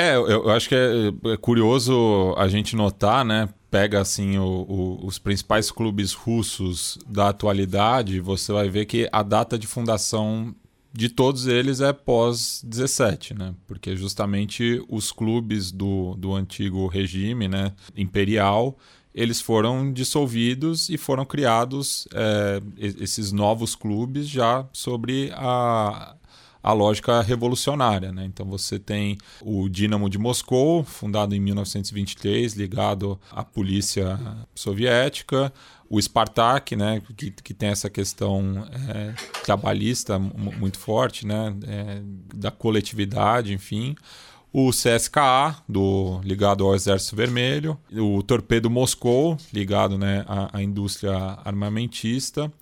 É, 0.00 0.14
eu, 0.14 0.28
eu 0.28 0.50
acho 0.50 0.68
que 0.68 0.76
é, 0.76 1.08
é 1.32 1.36
curioso 1.36 2.32
a 2.38 2.46
gente 2.46 2.76
notar, 2.76 3.24
né? 3.24 3.48
Pega 3.68 4.00
assim 4.00 4.38
o- 4.38 4.44
o- 4.68 5.06
os 5.06 5.18
principais 5.18 5.72
clubes 5.72 6.12
russos 6.12 6.98
da 7.04 7.30
atualidade, 7.30 8.20
você 8.20 8.52
vai 8.52 8.68
ver 8.68 8.86
que 8.86 9.08
a 9.10 9.24
data 9.24 9.58
de 9.58 9.66
fundação 9.66 10.54
de 10.92 11.08
todos 11.08 11.48
eles 11.48 11.80
é 11.80 11.92
pós 11.92 12.62
17, 12.64 13.34
né? 13.34 13.54
Porque 13.66 13.96
justamente 13.96 14.80
os 14.88 15.10
clubes 15.10 15.72
do, 15.72 16.14
do 16.14 16.32
antigo 16.32 16.86
regime, 16.86 17.48
né, 17.48 17.72
imperial, 17.96 18.78
eles 19.12 19.40
foram 19.40 19.92
dissolvidos 19.92 20.88
e 20.88 20.96
foram 20.96 21.24
criados 21.24 22.06
é, 22.14 22.60
esses 22.78 23.32
novos 23.32 23.74
clubes 23.74 24.28
já 24.28 24.64
sobre 24.72 25.30
a, 25.34 26.14
a 26.62 26.72
lógica 26.72 27.20
revolucionária. 27.22 28.12
Né? 28.12 28.24
Então 28.24 28.46
você 28.46 28.78
tem 28.78 29.16
o 29.42 29.68
Dinamo 29.68 30.08
de 30.10 30.18
Moscou, 30.18 30.84
fundado 30.84 31.34
em 31.34 31.40
1923, 31.40 32.54
ligado 32.54 33.18
à 33.30 33.44
polícia 33.44 34.18
soviética, 34.54 35.52
o 35.90 36.00
Spartak, 36.00 36.76
né, 36.76 37.00
que, 37.16 37.30
que 37.30 37.54
tem 37.54 37.70
essa 37.70 37.88
questão 37.88 38.66
é, 38.94 39.14
trabalhista 39.42 40.18
mu- 40.18 40.52
muito 40.58 40.78
forte, 40.78 41.26
né, 41.26 41.54
é, 41.66 42.02
da 42.34 42.50
coletividade, 42.50 43.54
enfim. 43.54 43.96
O 44.52 44.70
CSKA, 44.70 45.56
do, 45.68 46.20
ligado 46.22 46.64
ao 46.64 46.74
Exército 46.74 47.16
Vermelho. 47.16 47.78
O 47.92 48.22
Torpedo 48.22 48.68
Moscou, 48.68 49.36
ligado 49.52 49.96
né, 49.96 50.24
à, 50.28 50.58
à 50.58 50.62
indústria 50.62 51.14
armamentista. 51.44 52.52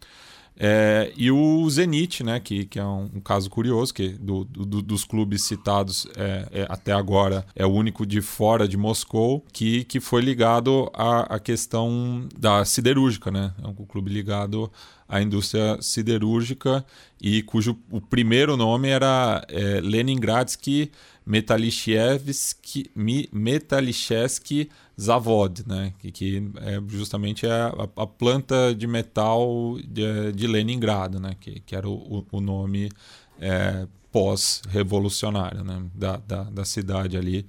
É, 0.59 1.13
e 1.17 1.31
o 1.31 1.69
Zenit, 1.69 2.25
né, 2.25 2.41
que, 2.41 2.65
que 2.65 2.79
é 2.79 2.85
um, 2.85 3.11
um 3.17 3.21
caso 3.21 3.51
curioso, 3.51 3.93
que 3.93 4.09
do, 4.09 4.45
do- 4.45 4.81
dos 4.81 5.05
clubes 5.05 5.45
citados 5.45 6.07
é, 6.17 6.49
é, 6.63 6.67
até 6.69 6.93
agora 6.93 7.45
é 7.55 7.67
o 7.67 7.71
único 7.71 8.07
de 8.07 8.23
fora 8.23 8.67
de 8.67 8.77
Moscou 8.77 9.45
que, 9.53 9.85
que 9.85 10.01
foi 10.01 10.23
ligado 10.23 10.91
à, 10.95 11.35
à 11.37 11.39
questão 11.39 12.27
da 12.39 12.65
siderúrgica, 12.65 13.31
né? 13.31 13.53
É 13.63 13.67
um 13.67 13.75
clube 13.75 14.11
ligado 14.11 14.71
à 15.09 15.21
indústria 15.21 15.77
siderúrgica 15.83 16.85
e 17.21 17.43
cujo 17.43 17.77
o 17.91 18.01
primeiro 18.01 18.57
nome 18.57 18.89
era 18.89 19.45
é, 19.49 19.81
Leningradsky 19.83 20.91
Metalichevsky, 21.25 22.91
Metalichevsky 23.33 24.69
Zavod, 25.01 25.63
né? 25.67 25.93
Que, 25.99 26.11
que 26.11 26.51
é 26.63 26.81
justamente 26.89 27.47
a, 27.47 27.69
a- 27.97 28.07
planta 28.07 28.75
de 28.75 28.87
metal 28.87 29.77
de, 29.87 30.33
de 30.33 30.47
Leningrado, 30.47 31.21
né? 31.21 31.37
Que, 31.41 31.61
que 31.61 31.77
era 31.77 31.89
o, 31.89 32.25
o- 32.33 32.41
nome 32.41 32.91
é, 33.41 33.87
pós-revolucionário 34.11 35.63
né? 35.63 35.83
da, 35.95 36.17
da, 36.17 36.43
da 36.45 36.65
cidade 36.65 37.17
ali, 37.19 37.45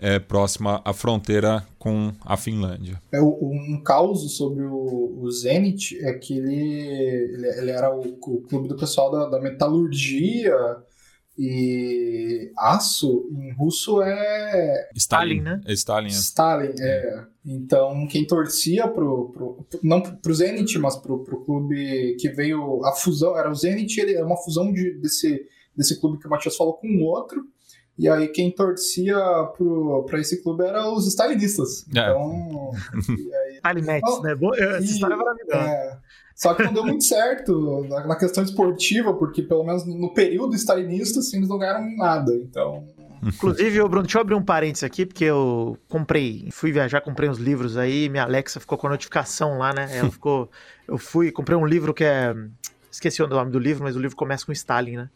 é, 0.00 0.18
próxima 0.18 0.80
à 0.84 0.92
fronteira 0.94 1.66
com 1.78 2.12
a 2.24 2.36
Finlândia. 2.36 3.02
É, 3.12 3.20
um 3.20 3.80
caos 3.84 4.36
sobre 4.36 4.62
o, 4.64 5.18
o 5.20 5.30
Zenit 5.30 5.98
é 6.02 6.12
que 6.14 6.38
ele, 6.38 6.54
ele, 6.54 7.46
ele 7.58 7.70
era 7.70 7.94
o, 7.94 8.00
o 8.00 8.40
clube 8.42 8.68
do 8.68 8.76
pessoal 8.76 9.10
da, 9.10 9.28
da 9.28 9.40
metalurgia 9.40 10.54
e 11.38 12.50
aço 12.58 13.28
em 13.30 13.52
russo 13.52 14.02
é 14.02 14.88
Stalin, 14.96 15.40
né? 15.40 15.60
É 15.66 15.72
Stalin, 15.72 16.08
é. 16.08 16.10
Stalin. 16.10 16.74
É. 16.80 17.24
Então, 17.46 18.06
quem 18.08 18.26
torcia 18.26 18.88
pro, 18.88 19.30
pro 19.30 19.66
não 19.82 20.00
pro 20.02 20.34
Zenit, 20.34 20.78
mas 20.78 20.96
pro, 20.96 21.22
pro 21.24 21.44
clube 21.44 22.16
que 22.18 22.28
veio 22.28 22.84
a 22.84 22.92
fusão, 22.92 23.38
era 23.38 23.50
o 23.50 23.54
Zenit, 23.54 23.98
ele 24.00 24.14
era 24.14 24.26
uma 24.26 24.36
fusão 24.36 24.72
de, 24.72 24.98
desse, 25.00 25.46
desse 25.76 26.00
clube 26.00 26.18
que 26.18 26.26
o 26.26 26.30
Matias 26.30 26.56
falou 26.56 26.74
com 26.74 26.88
o 26.88 27.02
outro. 27.04 27.42
E 27.96 28.08
aí 28.08 28.28
quem 28.28 28.50
torcia 28.52 29.16
pro, 29.56 30.04
pra 30.04 30.20
esse 30.20 30.42
clube 30.42 30.64
eram 30.64 30.94
os 30.94 31.06
stalinistas. 31.08 31.84
É. 31.88 32.10
Então, 32.10 32.70
Alimetes, 33.62 34.12
Oh, 34.18 34.22
né? 34.22 34.34
Boa- 34.34 34.56
Essa 34.56 34.80
e- 34.80 34.84
história 34.84 35.14
é 35.14 35.16
maravilhosa. 35.16 35.58
é, 35.70 35.98
só 36.38 36.54
que 36.54 36.62
não 36.62 36.72
deu 36.72 36.84
muito 36.84 37.02
certo 37.02 37.84
na, 37.88 38.14
questão 38.14 38.44
esportiva, 38.44 39.12
porque 39.12 39.42
pelo 39.42 39.64
menos 39.64 39.84
no 39.84 40.14
período 40.14 40.54
stalinista, 40.54 41.18
assim, 41.18 41.38
eles 41.38 41.48
não 41.48 41.58
ganharam 41.58 41.84
nada. 41.96 42.32
Então, 42.32 42.86
Inclusive, 43.20 43.76
Bruno, 43.88 44.02
deixa 44.02 44.18
eu 44.18 44.22
abrir 44.22 44.36
um 44.36 44.42
parênteses 44.42 44.84
aqui, 44.84 45.04
porque 45.04 45.24
eu 45.24 45.76
comprei, 45.88 46.48
fui 46.52 46.70
viajar, 46.70 47.00
comprei 47.00 47.28
uns 47.28 47.38
livros 47.38 47.76
aí, 47.76 48.08
minha 48.08 48.22
Alexa 48.22 48.60
ficou 48.60 48.78
com 48.78 48.86
a 48.86 48.90
notificação 48.90 49.58
lá, 49.58 49.74
né? 49.74 49.98
Ela 49.98 50.10
ficou. 50.12 50.48
Eu 50.86 50.96
fui, 50.96 51.32
comprei 51.32 51.58
um 51.58 51.66
livro 51.66 51.92
que 51.92 52.04
é. 52.04 52.32
Esqueci 52.88 53.20
o 53.20 53.26
nome 53.26 53.50
do 53.50 53.58
livro, 53.58 53.82
mas 53.82 53.96
o 53.96 54.00
livro 54.00 54.16
começa 54.16 54.46
com 54.46 54.52
Stalin, 54.52 54.96
né? 54.96 55.10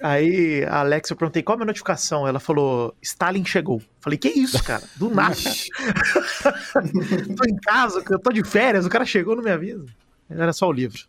Aí 0.00 0.64
a 0.66 0.80
Alexa, 0.80 1.14
eu 1.14 1.16
perguntei 1.16 1.42
qual 1.42 1.54
é 1.54 1.56
a 1.56 1.58
minha 1.58 1.66
notificação. 1.66 2.28
Ela 2.28 2.38
falou: 2.38 2.94
Stalin 3.02 3.44
chegou. 3.44 3.82
Falei, 4.00 4.16
que 4.16 4.28
isso, 4.28 4.62
cara? 4.62 4.84
Do 4.94 5.10
nada. 5.10 5.34
tô 7.36 7.44
em 7.44 7.56
casa, 7.56 8.04
eu 8.08 8.20
tô 8.20 8.30
de 8.30 8.44
férias, 8.44 8.86
o 8.86 8.88
cara 8.88 9.04
chegou, 9.04 9.34
não 9.34 9.42
me 9.42 9.50
avisa. 9.50 9.84
Era 10.28 10.52
só 10.52 10.68
o 10.68 10.72
livro. 10.72 11.02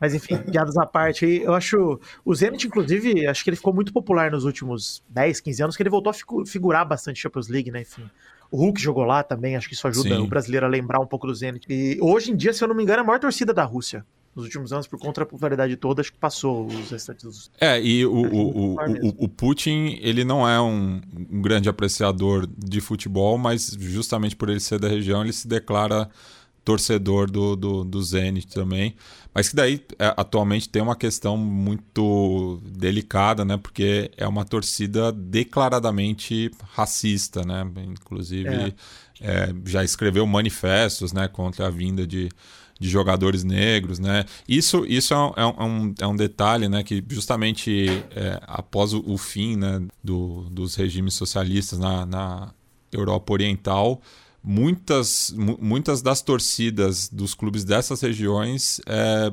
Mas 0.00 0.14
enfim, 0.14 0.36
piadas 0.50 0.76
à 0.76 0.86
parte 0.86 1.24
aí, 1.24 1.42
eu 1.42 1.54
acho. 1.54 1.98
O 2.24 2.34
Zenit, 2.34 2.66
inclusive, 2.66 3.26
acho 3.26 3.42
que 3.42 3.50
ele 3.50 3.56
ficou 3.56 3.72
muito 3.72 3.92
popular 3.92 4.30
nos 4.30 4.44
últimos 4.44 5.02
10, 5.08 5.40
15 5.40 5.62
anos, 5.62 5.76
que 5.76 5.82
ele 5.82 5.90
voltou 5.90 6.10
a 6.10 6.14
figu- 6.14 6.46
figurar 6.46 6.86
bastante 6.86 7.20
Champions 7.20 7.48
League, 7.48 7.70
né? 7.70 7.82
Enfim. 7.82 8.08
O 8.50 8.56
Hulk 8.58 8.80
jogou 8.80 9.04
lá 9.04 9.22
também, 9.22 9.54
acho 9.56 9.68
que 9.68 9.74
isso 9.74 9.86
ajuda 9.86 10.16
Sim. 10.16 10.22
o 10.22 10.26
brasileiro 10.26 10.66
a 10.66 10.68
lembrar 10.68 11.00
um 11.00 11.06
pouco 11.06 11.26
do 11.26 11.34
Zenit. 11.34 11.64
E 11.70 11.98
hoje 12.00 12.32
em 12.32 12.36
dia, 12.36 12.52
se 12.52 12.62
eu 12.64 12.68
não 12.68 12.74
me 12.74 12.82
engano, 12.82 12.98
é 12.98 13.02
a 13.02 13.06
maior 13.06 13.20
torcida 13.20 13.54
da 13.54 13.64
Rússia. 13.64 14.04
Nos 14.34 14.44
últimos 14.44 14.72
anos, 14.72 14.86
por 14.86 14.98
conta 14.98 15.20
da 15.22 15.26
popularidade 15.26 15.76
toda, 15.76 16.00
acho 16.00 16.12
que 16.12 16.18
passou 16.18 16.66
os 16.66 16.90
restantes. 16.90 17.50
É, 17.60 17.80
e 17.80 18.06
o, 18.06 18.12
o, 18.12 18.74
o, 18.76 19.24
o 19.24 19.28
Putin, 19.28 19.98
ele 20.00 20.24
não 20.24 20.48
é 20.48 20.60
um, 20.60 21.00
um 21.30 21.42
grande 21.42 21.68
apreciador 21.68 22.46
de 22.56 22.80
futebol, 22.80 23.36
mas 23.36 23.76
justamente 23.78 24.36
por 24.36 24.48
ele 24.48 24.60
ser 24.60 24.78
da 24.78 24.88
região, 24.88 25.22
ele 25.22 25.32
se 25.32 25.48
declara 25.48 26.08
torcedor 26.64 27.30
do, 27.30 27.56
do, 27.56 27.84
do 27.84 28.02
Zenit 28.02 28.46
também. 28.48 28.94
Mas 29.34 29.48
que 29.48 29.56
daí, 29.56 29.84
é, 29.98 30.12
atualmente, 30.16 30.68
tem 30.68 30.82
uma 30.82 30.96
questão 30.96 31.36
muito 31.36 32.60
delicada, 32.64 33.44
né? 33.44 33.56
Porque 33.56 34.10
é 34.16 34.26
uma 34.26 34.44
torcida 34.44 35.12
declaradamente 35.12 36.50
racista, 36.72 37.42
né? 37.44 37.64
Inclusive, 37.86 38.74
é, 39.20 39.54
já 39.64 39.84
escreveu 39.84 40.26
manifestos, 40.26 41.12
né? 41.12 41.28
Contra 41.28 41.68
a 41.68 41.70
vinda 41.70 42.06
de 42.06 42.28
de 42.80 42.88
jogadores 42.88 43.44
negros, 43.44 43.98
né? 43.98 44.24
Isso, 44.48 44.86
isso 44.86 45.12
é, 45.12 45.18
um, 45.18 45.32
é 45.36 45.64
um, 45.64 45.94
é 46.00 46.06
um 46.06 46.16
detalhe, 46.16 46.66
né? 46.66 46.82
Que 46.82 47.04
justamente 47.10 47.86
é, 48.16 48.40
após 48.46 48.94
o, 48.94 49.04
o 49.06 49.18
fim 49.18 49.54
né, 49.54 49.82
do, 50.02 50.46
dos 50.50 50.76
regimes 50.76 51.12
socialistas 51.12 51.78
na, 51.78 52.06
na 52.06 52.54
Europa 52.90 53.34
Oriental, 53.34 54.00
muitas, 54.42 55.32
mu- 55.36 55.58
muitas 55.60 56.02
das 56.02 56.22
torcidas 56.22 57.08
dos 57.08 57.34
clubes 57.34 57.64
dessas 57.64 58.00
regiões 58.00 58.80
é, 58.86 59.32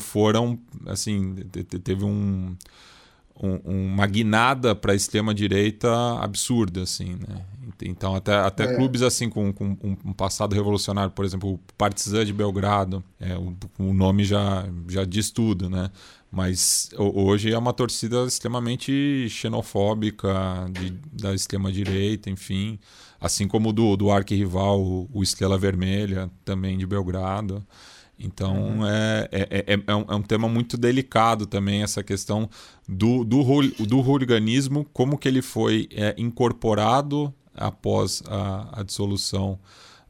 foram, 0.00 0.58
assim, 0.86 1.34
te- 1.50 1.64
te- 1.64 1.78
teve 1.78 2.04
um, 2.04 2.56
um- 3.42 3.60
uma 3.92 4.06
guinada 4.06 4.74
para 4.74 4.92
a 4.92 4.96
extrema-direita 4.96 5.88
absurda, 6.20 6.82
assim, 6.82 7.14
né? 7.28 7.44
Então, 7.82 8.14
até, 8.14 8.34
até 8.34 8.64
É. 8.64 8.76
clubes 8.76 9.02
assim 9.02 9.28
com, 9.28 9.52
com 9.52 9.76
um- 9.82 10.12
passado 10.12 10.54
revolucionário, 10.54 11.10
por 11.10 11.24
exemplo, 11.24 11.54
o 11.54 11.60
Partizan 11.76 12.24
de 12.24 12.32
Belgrado, 12.32 13.04
é, 13.20 13.36
o, 13.36 13.54
o 13.78 13.92
nome 13.92 14.24
já, 14.24 14.66
já 14.88 15.04
diz 15.04 15.30
tudo, 15.30 15.68
né? 15.68 15.90
Mas 16.30 16.88
ho- 16.96 17.24
hoje 17.26 17.52
é 17.52 17.58
uma 17.58 17.72
torcida 17.72 18.24
extremamente 18.24 19.26
xenofóbica, 19.28 20.66
de, 20.72 20.90
da 21.12 21.34
extrema-direita, 21.34 22.30
enfim. 22.30 22.78
Assim 23.20 23.48
como 23.48 23.72
do, 23.72 23.96
do 23.96 24.10
arquirrival, 24.10 24.80
o, 24.80 25.08
o 25.12 25.22
Estrela 25.22 25.56
Vermelha, 25.56 26.30
também 26.44 26.76
de 26.76 26.86
Belgrado. 26.86 27.66
Então 28.18 28.78
uhum. 28.78 28.86
é, 28.86 29.28
é, 29.30 29.64
é, 29.74 29.80
é, 29.86 29.94
um, 29.94 30.04
é 30.08 30.14
um 30.14 30.22
tema 30.22 30.48
muito 30.48 30.76
delicado 30.76 31.46
também, 31.46 31.82
essa 31.82 32.02
questão 32.02 32.48
do, 32.88 33.24
do, 33.24 33.42
do 33.86 33.98
hooliganismo, 33.98 34.86
como 34.92 35.18
que 35.18 35.28
ele 35.28 35.42
foi 35.42 35.88
é, 35.92 36.14
incorporado 36.16 37.32
após 37.54 38.22
a, 38.26 38.80
a 38.80 38.82
dissolução 38.82 39.58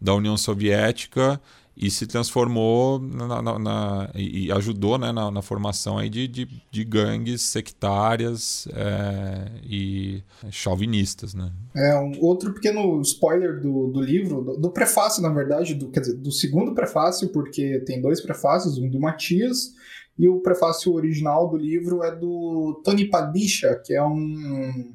da 0.00 0.14
União 0.14 0.36
Soviética 0.36 1.40
e 1.76 1.90
se 1.90 2.06
transformou 2.06 2.98
na, 2.98 3.42
na, 3.42 3.58
na, 3.58 4.10
e 4.14 4.50
ajudou 4.50 4.96
né, 4.96 5.12
na, 5.12 5.42
formação 5.42 5.98
aí 5.98 6.08
de, 6.08 6.26
de, 6.26 6.48
de 6.70 6.84
gangues 6.84 7.42
sectárias 7.42 8.66
é, 8.72 9.50
e 9.62 10.22
chauvinistas. 10.50 11.34
Né? 11.34 11.52
É, 11.74 11.98
um 11.98 12.12
outro 12.22 12.54
pequeno 12.54 13.00
spoiler 13.02 13.60
do, 13.60 13.88
do 13.88 14.00
livro, 14.00 14.42
do, 14.42 14.56
do, 14.56 14.70
prefácio, 14.70 15.22
na 15.22 15.28
verdade, 15.28 15.74
do, 15.74 15.90
quer 15.90 16.00
dizer, 16.00 16.14
do 16.14 16.32
segundo 16.32 16.74
prefácio, 16.74 17.28
porque 17.28 17.80
tem 17.80 18.00
dois 18.00 18.22
prefácios, 18.22 18.78
um 18.78 18.88
do 18.88 18.98
Matias 18.98 19.74
e 20.18 20.26
o 20.28 20.40
prefácio 20.40 20.94
original 20.94 21.46
do 21.46 21.58
livro 21.58 22.02
é 22.02 22.14
do 22.14 22.80
Tony 22.82 23.10
Padisha, 23.10 23.78
que 23.84 23.92
é 23.92 24.02
um, 24.02 24.94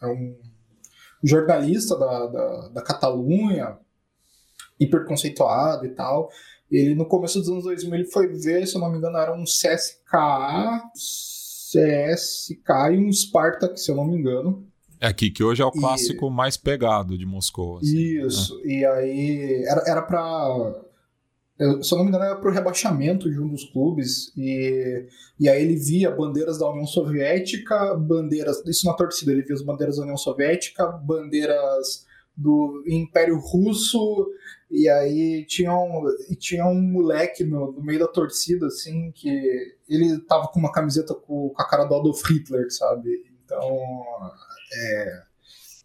é 0.00 0.06
um 0.06 0.36
jornalista 1.24 1.98
da, 1.98 2.26
da, 2.26 2.68
da 2.68 2.82
Catalunha, 2.82 3.76
hiperconceituado 4.78 5.86
e 5.86 5.90
tal. 5.90 6.30
Ele, 6.70 6.94
no 6.94 7.06
começo 7.06 7.38
dos 7.38 7.48
anos 7.48 7.64
2000, 7.64 7.94
ele 7.94 8.04
foi 8.06 8.28
ver, 8.28 8.66
se 8.66 8.74
eu 8.74 8.80
não 8.80 8.90
me 8.90 8.98
engano, 8.98 9.16
era 9.16 9.32
um 9.32 9.44
CSK, 9.44 10.10
CSK 11.72 12.92
e 12.92 12.98
um 12.98 13.12
Spartak, 13.12 13.78
se 13.78 13.90
eu 13.90 13.96
não 13.96 14.06
me 14.06 14.16
engano. 14.16 14.66
É 15.00 15.06
aqui, 15.08 15.30
que 15.30 15.44
hoje 15.44 15.60
é 15.60 15.64
o 15.64 15.70
clássico 15.70 16.28
e... 16.28 16.30
mais 16.30 16.56
pegado 16.56 17.18
de 17.18 17.26
Moscou. 17.26 17.78
Assim, 17.78 18.26
Isso, 18.26 18.56
né? 18.58 18.62
e 18.64 18.84
aí 18.86 19.64
era, 19.66 19.82
era 19.86 20.02
pra... 20.02 20.82
Se 21.82 21.94
eu 21.94 21.98
não 21.98 22.04
me 22.04 22.08
engano, 22.08 22.24
era 22.24 22.36
pro 22.36 22.50
rebaixamento 22.50 23.30
de 23.30 23.38
um 23.38 23.48
dos 23.48 23.64
clubes, 23.66 24.32
e, 24.36 25.06
e 25.38 25.48
aí 25.48 25.62
ele 25.62 25.76
via 25.76 26.10
bandeiras 26.10 26.58
da 26.58 26.68
União 26.68 26.86
Soviética, 26.86 27.94
bandeiras... 27.94 28.60
Isso 28.66 28.86
na 28.86 28.94
torcida, 28.94 29.30
ele 29.30 29.42
via 29.42 29.54
as 29.54 29.62
bandeiras 29.62 29.96
da 29.96 30.02
União 30.02 30.16
Soviética, 30.16 30.86
bandeiras 30.86 32.06
do 32.36 32.82
Império 32.88 33.38
Russo, 33.38 34.26
e 34.74 34.88
aí 34.88 35.46
tinha 35.46 35.72
um, 35.72 36.02
tinha 36.36 36.66
um 36.66 36.80
moleque 36.80 37.44
no, 37.44 37.70
no, 37.70 37.80
meio 37.80 38.00
da 38.00 38.08
torcida, 38.08 38.66
assim, 38.66 39.12
que 39.12 39.30
ele 39.88 40.18
tava 40.22 40.48
com 40.48 40.58
uma 40.58 40.72
camiseta 40.72 41.14
com, 41.14 41.50
com 41.50 41.62
a 41.62 41.68
cara 41.68 41.84
do 41.84 41.94
Adolf 41.94 42.20
Hitler, 42.28 42.66
sabe? 42.72 43.08
Então, 43.44 43.60
é, 44.72 45.22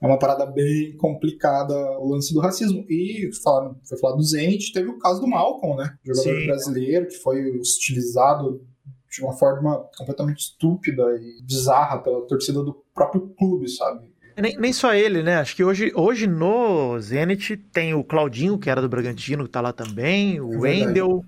é 0.01 0.07
uma 0.07 0.17
parada 0.17 0.43
bem 0.47 0.97
complicada 0.97 1.75
o 1.99 2.09
lance 2.09 2.33
do 2.33 2.39
racismo. 2.39 2.83
E 2.89 3.29
falando, 3.43 3.79
foi 3.83 3.99
falar 3.99 4.15
do 4.15 4.23
Zenit, 4.23 4.73
teve 4.73 4.89
o 4.89 4.97
caso 4.97 5.21
do 5.21 5.27
Malcolm, 5.27 5.77
né? 5.77 5.95
Jogador 6.03 6.39
Sim. 6.39 6.45
brasileiro 6.47 7.07
que 7.07 7.17
foi 7.17 7.59
hostilizado 7.59 8.65
de 9.07 9.23
uma 9.23 9.33
forma 9.33 9.87
completamente 9.97 10.39
estúpida 10.39 11.03
e 11.15 11.43
bizarra 11.43 11.99
pela 11.99 12.25
torcida 12.25 12.63
do 12.63 12.73
próprio 12.93 13.29
clube, 13.37 13.69
sabe? 13.69 14.08
Nem, 14.41 14.57
nem 14.57 14.73
só 14.73 14.93
ele, 14.93 15.21
né? 15.21 15.37
Acho 15.37 15.55
que 15.55 15.63
hoje, 15.63 15.91
hoje 15.95 16.27
no 16.27 16.99
Zenit 16.99 17.57
tem 17.57 17.93
o 17.93 18.03
Claudinho, 18.03 18.57
que 18.57 18.69
era 18.69 18.81
do 18.81 18.89
Bragantino, 18.89 19.43
que 19.43 19.49
tá 19.49 19.61
lá 19.61 19.73
também, 19.73 20.39
o 20.39 20.53
é 20.53 20.57
Wendel. 20.57 21.25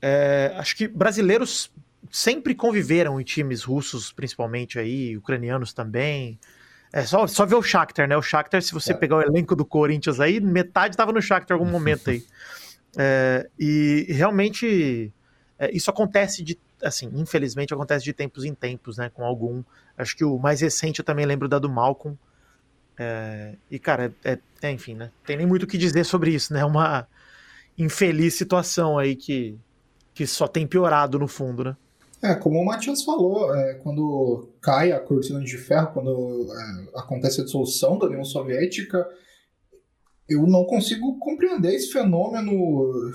É, 0.00 0.54
acho 0.56 0.76
que 0.76 0.88
brasileiros 0.88 1.72
sempre 2.10 2.54
conviveram 2.54 3.20
em 3.20 3.24
times 3.24 3.62
russos, 3.62 4.12
principalmente 4.12 4.78
aí, 4.78 5.16
ucranianos 5.16 5.72
também. 5.72 6.38
É 6.92 7.02
só, 7.02 7.26
só 7.26 7.46
ver 7.46 7.54
o 7.54 7.62
Shakhtar, 7.62 8.06
né? 8.06 8.16
O 8.16 8.22
Shakhtar, 8.22 8.60
se 8.60 8.72
você 8.72 8.92
é. 8.92 8.96
pegar 8.96 9.16
o 9.16 9.22
elenco 9.22 9.56
do 9.56 9.64
Corinthians 9.64 10.20
aí, 10.20 10.38
metade 10.40 10.96
tava 10.96 11.12
no 11.12 11.22
Shakhtar 11.22 11.56
em 11.56 11.60
algum 11.60 11.70
momento 11.70 12.10
aí. 12.10 12.22
É, 12.98 13.48
e 13.58 14.06
realmente 14.10 15.10
é, 15.58 15.74
isso 15.74 15.88
acontece 15.90 16.42
de, 16.42 16.58
assim, 16.82 17.10
infelizmente 17.14 17.72
acontece 17.72 18.04
de 18.04 18.12
tempos 18.12 18.44
em 18.44 18.54
tempos, 18.54 18.98
né? 18.98 19.08
Com 19.08 19.24
algum. 19.24 19.62
Acho 19.96 20.14
que 20.14 20.24
o 20.24 20.38
mais 20.38 20.60
recente 20.60 20.98
eu 20.98 21.04
também 21.04 21.24
lembro 21.24 21.48
da 21.48 21.58
do 21.58 21.70
Malcolm, 21.70 22.18
é, 23.02 23.56
e, 23.70 23.78
cara, 23.78 24.14
é, 24.24 24.38
é, 24.62 24.70
enfim, 24.70 24.94
né? 24.94 25.10
Tem 25.26 25.36
nem 25.36 25.46
muito 25.46 25.64
o 25.64 25.66
que 25.66 25.76
dizer 25.76 26.04
sobre 26.04 26.32
isso, 26.32 26.52
né? 26.52 26.60
É 26.60 26.64
uma 26.64 27.06
infeliz 27.76 28.34
situação 28.34 28.98
aí 28.98 29.16
que, 29.16 29.58
que 30.14 30.26
só 30.26 30.46
tem 30.46 30.66
piorado 30.66 31.18
no 31.18 31.26
fundo, 31.26 31.64
né? 31.64 31.76
É, 32.22 32.36
como 32.36 32.60
o 32.60 32.64
Matias 32.64 33.02
falou, 33.02 33.52
é, 33.52 33.74
quando 33.74 34.48
cai 34.60 34.92
a 34.92 35.00
cortina 35.00 35.40
de 35.40 35.58
ferro, 35.58 35.92
quando 35.92 36.48
é, 36.52 36.98
acontece 37.00 37.40
a 37.40 37.44
dissolução 37.44 37.98
da 37.98 38.06
União 38.06 38.24
Soviética, 38.24 39.04
eu 40.28 40.46
não 40.46 40.64
consigo 40.64 41.18
compreender 41.18 41.74
esse 41.74 41.90
fenômeno. 41.90 43.12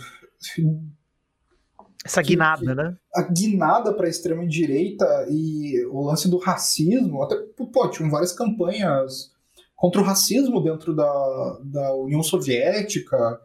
Essa 2.04 2.21
guinada, 2.21 2.60
que, 2.60 2.76
né? 2.76 2.97
A 3.15 3.21
guinada 3.21 3.93
para 3.93 4.08
a 4.08 4.10
extrema-direita 4.10 5.06
e 5.30 5.86
o 5.86 6.02
lance 6.02 6.30
do 6.30 6.38
racismo. 6.38 7.23
Até, 7.23 7.38
pô, 7.71 7.89
tinham 7.89 8.12
várias 8.12 8.34
campanhas 8.34 9.32
contra 9.78 10.02
o 10.02 10.04
racismo 10.04 10.60
dentro 10.60 10.94
da, 10.94 11.60
da 11.63 11.94
União 11.94 12.24
Soviética. 12.24 13.40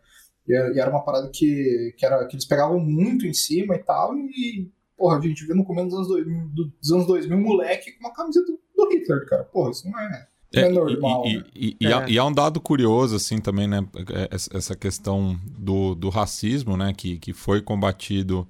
E 0.49 0.81
era 0.81 0.91
uma 0.91 1.05
parada 1.05 1.31
que, 1.33 1.95
que, 1.97 2.05
era, 2.05 2.27
que 2.27 2.35
eles 2.35 2.47
pegavam 2.47 2.81
muito 2.81 3.27
em 3.27 3.35
cima 3.35 3.77
e 3.77 3.79
tal. 3.79 4.17
E, 4.17 4.69
porra, 4.97 5.19
a 5.19 5.21
gente 5.21 5.47
vê 5.47 5.55
no 5.55 5.65
começo 5.65 5.89
dos 5.89 5.99
anos 5.99 6.09
2000, 6.09 6.49
dos 6.81 6.93
anos 6.93 7.07
2000 7.07 7.39
moleque 7.39 7.93
com 7.93 8.01
uma 8.01 8.13
camiseta 8.13 8.47
do, 8.47 8.59
do 8.75 8.91
Hitler, 8.91 9.29
cara. 9.29 9.45
Porra, 9.45 9.71
isso 9.71 9.89
não 9.89 10.01
é. 10.01 10.27
É, 10.55 10.61
é 10.63 10.69
normal. 10.69 11.27
E, 11.27 11.37
né? 11.37 11.45
e, 11.55 11.77
e, 11.81 11.87
é. 11.87 12.09
e, 12.09 12.19
há 12.19 12.25
um 12.25 12.33
dado 12.33 12.61
curioso, 12.61 13.15
assim, 13.15 13.39
também, 13.39 13.69
né? 13.69 13.87
É, 13.95 14.29
essa 14.33 14.75
questão 14.75 15.39
do, 15.47 15.95
do 15.95 16.09
racismo, 16.09 16.77
né? 16.77 16.93
Que, 16.97 17.19
que 17.19 17.33
foi 17.33 17.61
combatido 17.63 18.49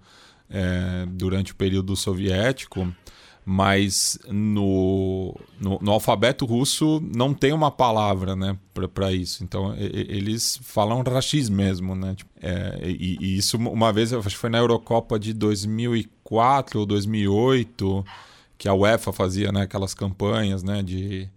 é, 0.49 1.05
durante 1.09 1.53
o 1.53 1.57
período 1.57 1.95
soviético 1.97 2.89
mas 3.45 4.19
no, 4.29 5.35
no, 5.59 5.79
no, 5.81 5.93
alfabeto 5.93 6.47
russo 6.47 7.03
não 7.15 7.35
tem 7.35 7.53
uma 7.53 7.71
palavra 7.71 8.37
né, 8.37 8.57
para 8.95 9.13
isso. 9.13 9.43
Então 9.43 9.75
e, 9.77 10.07
eles 10.09 10.61
falam 10.63 11.03
rachis 11.03 11.49
mesmo. 11.49 11.95
Né? 11.95 12.15
Tipo, 12.15 12.31
é, 12.41 12.79
e, 12.85 13.19
e, 13.21 13.37
isso 13.37 13.57
uma 13.57 13.93
vez, 13.93 14.13
acho 14.13 14.29
que 14.29 14.37
foi 14.37 14.51
na 14.51 14.59
Eurocopa 14.59 15.19
de 15.19 15.33
2004 15.33 16.81
ou 16.81 16.87
2008, 16.87 18.05
que 18.57 18.69
a 18.69 18.75
UEFA 18.75 19.13
fazia 19.13 19.51
né, 19.51 19.63
aquelas 19.63 19.93
campanhas 19.93 20.63
né, 20.63 20.83
de 20.83 21.29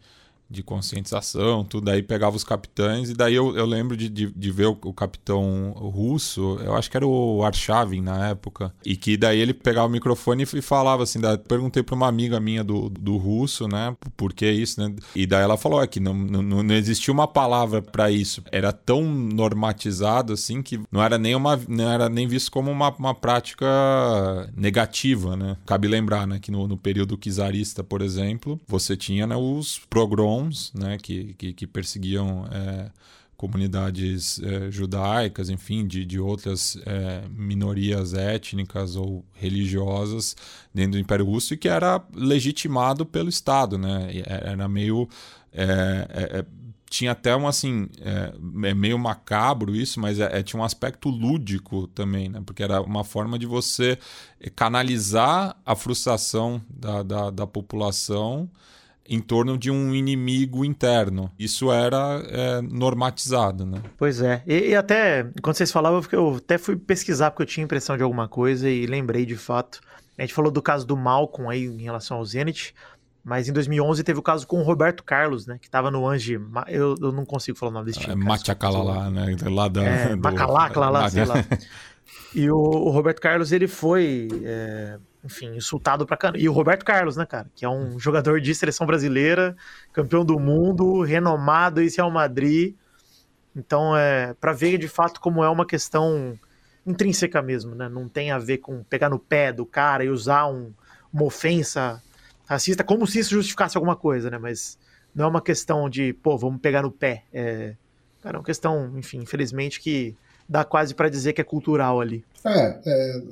de 0.49 0.63
conscientização, 0.63 1.63
tudo. 1.63 1.85
Daí 1.85 2.01
pegava 2.01 2.35
os 2.35 2.43
capitães, 2.43 3.09
e 3.09 3.13
daí 3.13 3.35
eu, 3.35 3.55
eu 3.55 3.65
lembro 3.65 3.97
de, 3.97 4.09
de, 4.09 4.31
de 4.31 4.51
ver 4.51 4.67
o, 4.67 4.77
o, 4.83 4.93
capitão 4.93 5.71
russo, 5.75 6.57
eu 6.63 6.75
acho 6.75 6.89
que 6.89 6.97
era 6.97 7.05
o 7.05 7.43
Arshavin 7.43 8.01
na 8.01 8.27
época, 8.29 8.73
e 8.85 8.95
que 8.95 9.17
daí 9.17 9.39
ele 9.39 9.53
pegava 9.53 9.87
o 9.87 9.89
microfone 9.89 10.43
e, 10.43 10.61
falava 10.61 11.03
assim: 11.03 11.19
daí 11.19 11.37
perguntei 11.37 11.83
para 11.83 11.95
uma 11.95 12.07
amiga 12.07 12.39
minha 12.39 12.63
do, 12.63 12.89
do 12.89 13.17
russo, 13.17 13.67
né, 13.67 13.95
por 14.15 14.33
que 14.33 14.49
isso, 14.49 14.81
né? 14.81 14.95
E 15.15 15.25
daí 15.25 15.43
ela 15.43 15.57
falou: 15.57 15.81
é 15.81 15.87
que 15.87 15.99
não, 15.99 16.13
não, 16.13 16.63
não 16.63 16.75
existia 16.75 17.13
uma 17.13 17.27
palavra 17.27 17.81
para 17.81 18.11
isso, 18.11 18.43
era 18.51 18.71
tão 18.71 19.03
normatizado 19.03 20.33
assim 20.33 20.61
que 20.61 20.79
não 20.91 21.01
era 21.01 21.17
nem, 21.17 21.35
uma, 21.35 21.59
não 21.67 21.91
era 21.91 22.09
nem 22.09 22.27
visto 22.27 22.51
como 22.51 22.71
uma, 22.71 22.89
uma 22.95 23.15
prática 23.15 23.65
negativa, 24.55 25.35
né? 25.35 25.57
Cabe 25.65 25.87
lembrar, 25.87 26.27
né, 26.27 26.39
que 26.39 26.51
no, 26.51 26.67
no 26.67 26.77
período 26.77 27.17
czarista, 27.17 27.83
por 27.83 28.01
exemplo, 28.01 28.59
você 28.67 28.95
tinha 28.95 29.25
né, 29.25 29.35
os 29.35 29.79
pogroms 29.89 30.34
né, 30.73 30.97
que, 30.97 31.33
que, 31.35 31.53
que 31.53 31.67
perseguiam 31.67 32.45
é, 32.51 32.91
comunidades 33.37 34.41
é, 34.41 34.71
judaicas, 34.71 35.49
enfim, 35.49 35.85
de, 35.85 36.05
de 36.05 36.19
outras 36.19 36.77
é, 36.85 37.23
minorias 37.29 38.13
étnicas 38.13 38.95
ou 38.95 39.25
religiosas 39.33 40.35
dentro 40.73 40.93
do 40.93 40.99
Império 40.99 41.25
Russo 41.25 41.53
e 41.53 41.57
que 41.57 41.67
era 41.67 42.01
legitimado 42.13 43.05
pelo 43.05 43.29
Estado, 43.29 43.77
né? 43.77 44.09
Era 44.25 44.67
meio 44.67 45.07
é, 45.51 46.07
é, 46.09 46.39
é, 46.39 46.45
tinha 46.89 47.11
até 47.11 47.35
um 47.35 47.47
assim 47.47 47.89
é, 47.99 48.33
meio 48.73 48.97
macabro 48.97 49.75
isso, 49.75 49.99
mas 49.99 50.19
é, 50.19 50.43
tinha 50.43 50.59
um 50.59 50.63
aspecto 50.63 51.09
lúdico 51.09 51.87
também, 51.87 52.29
né? 52.29 52.41
Porque 52.45 52.63
era 52.63 52.81
uma 52.81 53.03
forma 53.03 53.37
de 53.37 53.45
você 53.45 53.97
canalizar 54.55 55.57
a 55.65 55.75
frustração 55.75 56.61
da, 56.69 57.03
da, 57.03 57.29
da 57.31 57.47
população 57.47 58.49
em 59.07 59.19
torno 59.19 59.57
de 59.57 59.69
um 59.69 59.93
inimigo 59.93 60.65
interno. 60.65 61.31
Isso 61.37 61.71
era 61.71 62.23
é, 62.27 62.61
normatizado, 62.61 63.65
né? 63.65 63.81
Pois 63.97 64.21
é. 64.21 64.41
E, 64.47 64.69
e, 64.69 64.75
até, 64.75 65.29
quando 65.41 65.55
vocês 65.55 65.71
falavam, 65.71 66.01
eu 66.11 66.35
até 66.37 66.57
fui 66.57 66.75
pesquisar 66.75 67.31
porque 67.31 67.43
eu 67.43 67.47
tinha 67.47 67.63
impressão 67.63 67.95
de 67.95 68.03
alguma 68.03 68.27
coisa 68.27 68.69
e 68.69 68.85
lembrei 68.85 69.25
de 69.25 69.35
fato. 69.35 69.79
A 70.17 70.21
gente 70.21 70.33
falou 70.33 70.51
do 70.51 70.61
caso 70.61 70.87
do 70.87 70.97
Malcolm 70.97 71.49
aí 71.49 71.65
em 71.65 71.83
relação 71.83 72.17
ao 72.17 72.25
Zenit, 72.25 72.73
mas 73.23 73.47
em 73.47 73.53
2011 73.53 74.03
teve 74.03 74.19
o 74.19 74.23
caso 74.23 74.47
com 74.47 74.59
o 74.59 74.63
Roberto 74.63 75.03
Carlos, 75.03 75.45
né? 75.45 75.57
Que 75.61 75.69
tava 75.69 75.91
no 75.91 76.07
Ange. 76.07 76.39
Eu, 76.67 76.95
eu 76.99 77.11
não 77.11 77.25
consigo 77.25 77.57
falar 77.57 77.71
o 77.71 77.73
nome 77.73 77.87
desse 77.87 77.99
time. 77.99 78.13
É, 78.13 78.15
Machacalala, 78.15 79.09
né? 79.11 79.35
Lá 79.43 79.67
da. 79.67 79.83
É, 79.83 80.15
do... 80.15 80.21
Macalacla 80.21 80.89
lá, 80.89 81.09
sei 81.09 81.25
lá. 81.25 81.35
E 82.35 82.49
o, 82.51 82.57
o, 82.57 82.89
Roberto 82.91 83.19
Carlos, 83.19 83.51
ele 83.51 83.67
foi. 83.67 84.27
É 84.43 84.99
enfim, 85.25 85.55
insultado 85.55 86.05
pra 86.05 86.15
caramba. 86.15 86.37
E 86.37 86.47
o 86.47 86.53
Roberto 86.53 86.85
Carlos, 86.85 87.17
né, 87.17 87.25
cara? 87.25 87.49
Que 87.55 87.65
é 87.65 87.69
um 87.69 87.99
jogador 87.99 88.39
de 88.39 88.53
seleção 88.53 88.85
brasileira, 88.85 89.57
campeão 89.91 90.23
do 90.23 90.39
mundo, 90.39 91.01
renomado 91.01 91.81
em 91.81 91.89
Real 91.89 92.11
Madrid. 92.11 92.75
Então, 93.55 93.97
é 93.97 94.35
para 94.35 94.53
ver 94.53 94.77
de 94.77 94.87
fato 94.87 95.19
como 95.19 95.43
é 95.43 95.49
uma 95.49 95.65
questão 95.65 96.37
intrínseca 96.85 97.41
mesmo, 97.41 97.73
né? 97.73 97.89
Não 97.89 98.07
tem 98.07 98.29
a 98.31 98.37
ver 98.37 98.59
com 98.59 98.83
pegar 98.83 99.09
no 99.09 99.17
pé 99.17 99.51
do 99.51 99.65
cara 99.65 100.03
e 100.03 100.09
usar 100.09 100.45
um, 100.47 100.71
uma 101.11 101.23
ofensa 101.23 102.01
racista 102.47 102.83
como 102.83 103.07
se 103.07 103.19
isso 103.19 103.31
justificasse 103.31 103.75
alguma 103.75 103.95
coisa, 103.95 104.29
né? 104.29 104.37
Mas 104.37 104.77
não 105.13 105.25
é 105.25 105.27
uma 105.27 105.41
questão 105.41 105.89
de, 105.89 106.13
pô, 106.13 106.37
vamos 106.37 106.61
pegar 106.61 106.83
no 106.83 106.91
pé. 106.91 107.23
É, 107.33 107.75
cara, 108.21 108.37
é 108.37 108.39
uma 108.39 108.45
questão, 108.45 108.93
enfim, 108.95 109.19
infelizmente 109.19 109.79
que 109.79 110.15
dá 110.47 110.63
quase 110.63 110.93
para 110.93 111.09
dizer 111.09 111.33
que 111.33 111.41
é 111.41 111.43
cultural 111.43 111.99
ali. 111.99 112.23
É, 112.45 112.79
é, 112.85 113.23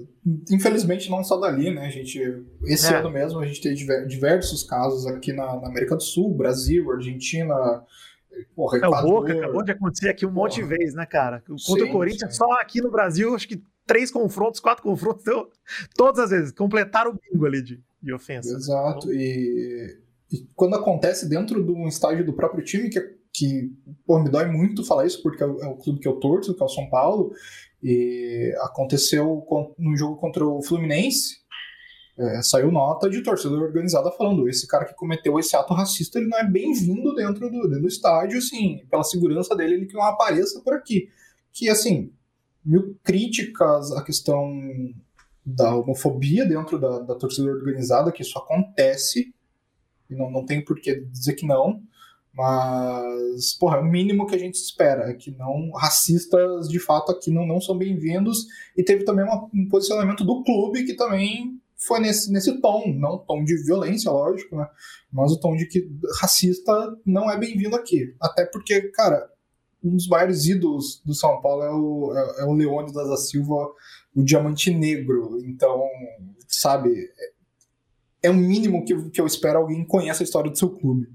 infelizmente 0.52 1.10
não 1.10 1.24
só 1.24 1.40
dali, 1.40 1.70
né? 1.70 1.86
A 1.86 1.90
gente, 1.90 2.20
esse 2.64 2.92
é. 2.92 2.98
ano 2.98 3.12
mesmo 3.12 3.40
a 3.40 3.46
gente 3.46 3.62
teve 3.62 4.06
diversos 4.08 4.64
casos 4.64 5.06
aqui 5.06 5.32
na, 5.32 5.60
na 5.60 5.68
América 5.68 5.96
do 5.96 6.04
Sul, 6.04 6.34
Brasil, 6.34 6.92
Argentina, 6.92 7.84
Porra, 8.56 8.80
é, 8.80 8.88
o 8.88 9.02
Boca 9.02 9.34
acabou 9.34 9.64
de 9.64 9.72
acontecer 9.72 10.10
aqui 10.10 10.26
um 10.26 10.34
Porra. 10.34 10.48
monte 10.48 10.56
de 10.56 10.64
vezes, 10.64 10.96
né, 10.96 11.06
cara? 11.06 11.42
Contra 11.42 11.86
sim, 11.86 11.90
o 11.90 11.92
Corinthians, 11.92 12.32
sim. 12.32 12.38
só 12.38 12.52
aqui 12.54 12.82
no 12.82 12.92
Brasil, 12.92 13.36
acho 13.36 13.48
que 13.48 13.62
três 13.86 14.12
confrontos, 14.12 14.60
quatro 14.60 14.84
confrontos, 14.84 15.24
deu, 15.24 15.50
todas 15.96 16.26
as 16.26 16.30
vezes, 16.30 16.52
completaram 16.52 17.12
o 17.12 17.20
bingo 17.32 17.46
ali 17.46 17.62
de, 17.62 17.82
de 18.02 18.14
ofensa. 18.14 18.54
Exato, 18.56 19.12
então, 19.12 19.14
e, 19.14 20.00
e, 20.32 20.48
quando 20.56 20.76
acontece 20.76 21.28
dentro 21.28 21.64
de 21.64 21.72
um 21.72 21.88
estágio 21.88 22.26
do 22.26 22.34
próprio 22.34 22.64
time, 22.64 22.90
que, 22.90 23.00
que 23.34 23.72
pô, 24.06 24.20
me 24.20 24.30
dói 24.30 24.46
muito 24.46 24.86
falar 24.86 25.06
isso, 25.08 25.22
porque 25.24 25.44
é 25.44 25.48
o, 25.48 25.60
é 25.62 25.68
o 25.68 25.76
clube 25.76 26.00
que 26.00 26.08
eu 26.08 26.20
torço, 26.20 26.54
que 26.54 26.62
é 26.62 26.66
o 26.66 26.70
São 26.70 26.88
Paulo, 26.90 27.34
e 27.82 28.54
aconteceu 28.62 29.46
no 29.78 29.98
jogo 29.98 30.18
contra 30.18 30.46
o 30.46 30.62
Fluminense, 30.62 31.44
é, 32.18 32.44
saiu 32.44 32.72
nota 32.72 33.10
de 33.10 33.24
torcedor 33.24 33.64
organizada 33.64 34.12
falando 34.12 34.48
esse 34.48 34.68
cara 34.68 34.86
que 34.86 34.94
cometeu 34.94 35.40
esse 35.40 35.56
ato 35.56 35.74
racista 35.74 36.20
ele 36.20 36.28
não 36.28 36.38
é 36.38 36.48
bem-vindo 36.48 37.16
dentro 37.16 37.50
do, 37.50 37.64
dentro 37.64 37.82
do 37.82 37.88
estádio, 37.88 38.38
assim, 38.38 38.86
pela 38.90 39.04
segurança 39.04 39.56
dele 39.56 39.74
ele 39.74 39.86
que 39.88 39.96
não 39.96 40.04
apareça 40.04 40.62
por 40.62 40.74
aqui. 40.74 41.10
Que, 41.52 41.70
assim, 41.70 42.14
mil 42.64 42.96
críticas 43.04 43.92
à 43.92 44.04
questão 44.04 44.48
da 45.44 45.76
homofobia 45.76 46.46
dentro 46.46 46.80
da, 46.80 47.00
da 47.00 47.16
torcida 47.16 47.50
organizada, 47.50 48.12
que 48.12 48.22
isso 48.22 48.38
acontece, 48.38 49.34
e 50.08 50.16
não, 50.16 50.30
não 50.30 50.46
tem 50.46 50.64
por 50.64 50.80
que 50.80 51.02
dizer 51.06 51.34
que 51.34 51.48
não, 51.48 51.82
mas, 52.36 53.54
porra, 53.60 53.78
é 53.78 53.80
o 53.82 53.86
mínimo 53.86 54.26
que 54.26 54.36
a 54.36 54.40
gente 54.40 54.56
espera, 54.56 55.10
é 55.10 55.14
que 55.14 55.30
não 55.32 55.72
racistas 55.72 56.68
de 56.68 56.80
fato 56.80 57.12
aqui 57.12 57.30
não, 57.30 57.46
não 57.46 57.62
são 57.62 57.78
bem-vindos, 57.78 58.48
e 58.76 58.84
teve 58.84 59.04
também 59.04 59.24
uma, 59.24 59.48
um 59.54 59.68
posicionamento 59.70 60.24
do 60.24 60.44
clube 60.44 60.84
que 60.84 60.96
também 60.96 61.60
foi 61.78 62.00
nesse, 62.00 62.32
nesse 62.32 62.60
tom, 62.60 62.94
não 62.98 63.20
tom 63.20 63.44
de 63.44 63.56
violência, 63.64 64.10
lógico, 64.10 64.56
né? 64.56 64.68
Mas 65.12 65.32
o 65.32 65.40
tom 65.40 65.56
de 65.56 65.68
que 65.68 65.88
racista 66.20 66.74
não 67.06 67.30
é 67.30 67.38
bem-vindo 67.38 67.76
aqui. 67.76 68.16
Até 68.20 68.46
porque, 68.46 68.82
cara, 68.90 69.30
um 69.84 69.96
dos 69.96 70.08
maiores 70.08 70.46
ídolos 70.46 71.02
do 71.06 71.14
São 71.14 71.42
Paulo 71.42 71.64
é 71.64 71.72
o, 71.72 72.18
é, 72.18 72.42
é 72.42 72.46
o 72.46 72.54
Leônidas 72.54 73.10
da 73.10 73.18
Silva, 73.18 73.70
o 74.16 74.24
Diamante 74.24 74.72
Negro. 74.72 75.40
Então, 75.46 75.84
sabe, 76.48 76.90
é, 78.24 78.28
é 78.28 78.30
o 78.30 78.34
mínimo 78.34 78.86
que, 78.86 79.10
que 79.10 79.22
eu 79.22 79.28
espero 79.28 79.60
alguém 79.60 79.86
conheça 79.86 80.24
a 80.24 80.26
história 80.26 80.50
do 80.50 80.58
seu 80.58 80.70
clube. 80.70 81.10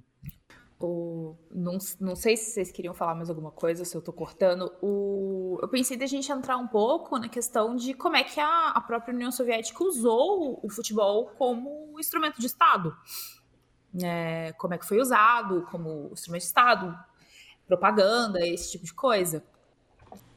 Não, 1.59 1.77
não 2.01 2.15
sei 2.15 2.37
se 2.37 2.53
vocês 2.53 2.71
queriam 2.71 2.95
falar 2.95 3.15
mais 3.15 3.29
alguma 3.29 3.51
coisa, 3.51 3.85
se 3.85 3.97
eu 3.97 4.01
tô 4.01 4.13
cortando. 4.13 4.73
O, 4.81 5.59
eu 5.61 5.69
pensei 5.69 5.97
da 5.97 6.07
gente 6.07 6.31
entrar 6.31 6.57
um 6.57 6.69
pouco 6.69 7.19
na 7.19 7.29
questão 7.29 7.75
de 7.75 7.95
como 7.95 8.17
é 8.17 8.23
que 8.23 8.39
a, 8.39 8.69
a 8.69 8.81
própria 8.81 9.13
União 9.13 9.33
Soviética 9.33 9.83
usou 9.83 10.61
o, 10.63 10.67
o 10.67 10.71
futebol 10.71 11.33
como 11.37 11.99
instrumento 11.99 12.41
de 12.41 12.47
Estado. 12.47 12.95
É, 14.03 14.53
como 14.57 14.75
é 14.75 14.79
que 14.79 14.87
foi 14.87 15.01
usado 15.01 15.67
como 15.71 16.11
instrumento 16.13 16.43
de 16.43 16.47
Estado, 16.47 16.97
propaganda, 17.67 18.47
esse 18.47 18.71
tipo 18.73 18.85
de 18.85 18.95
coisa. 18.95 19.43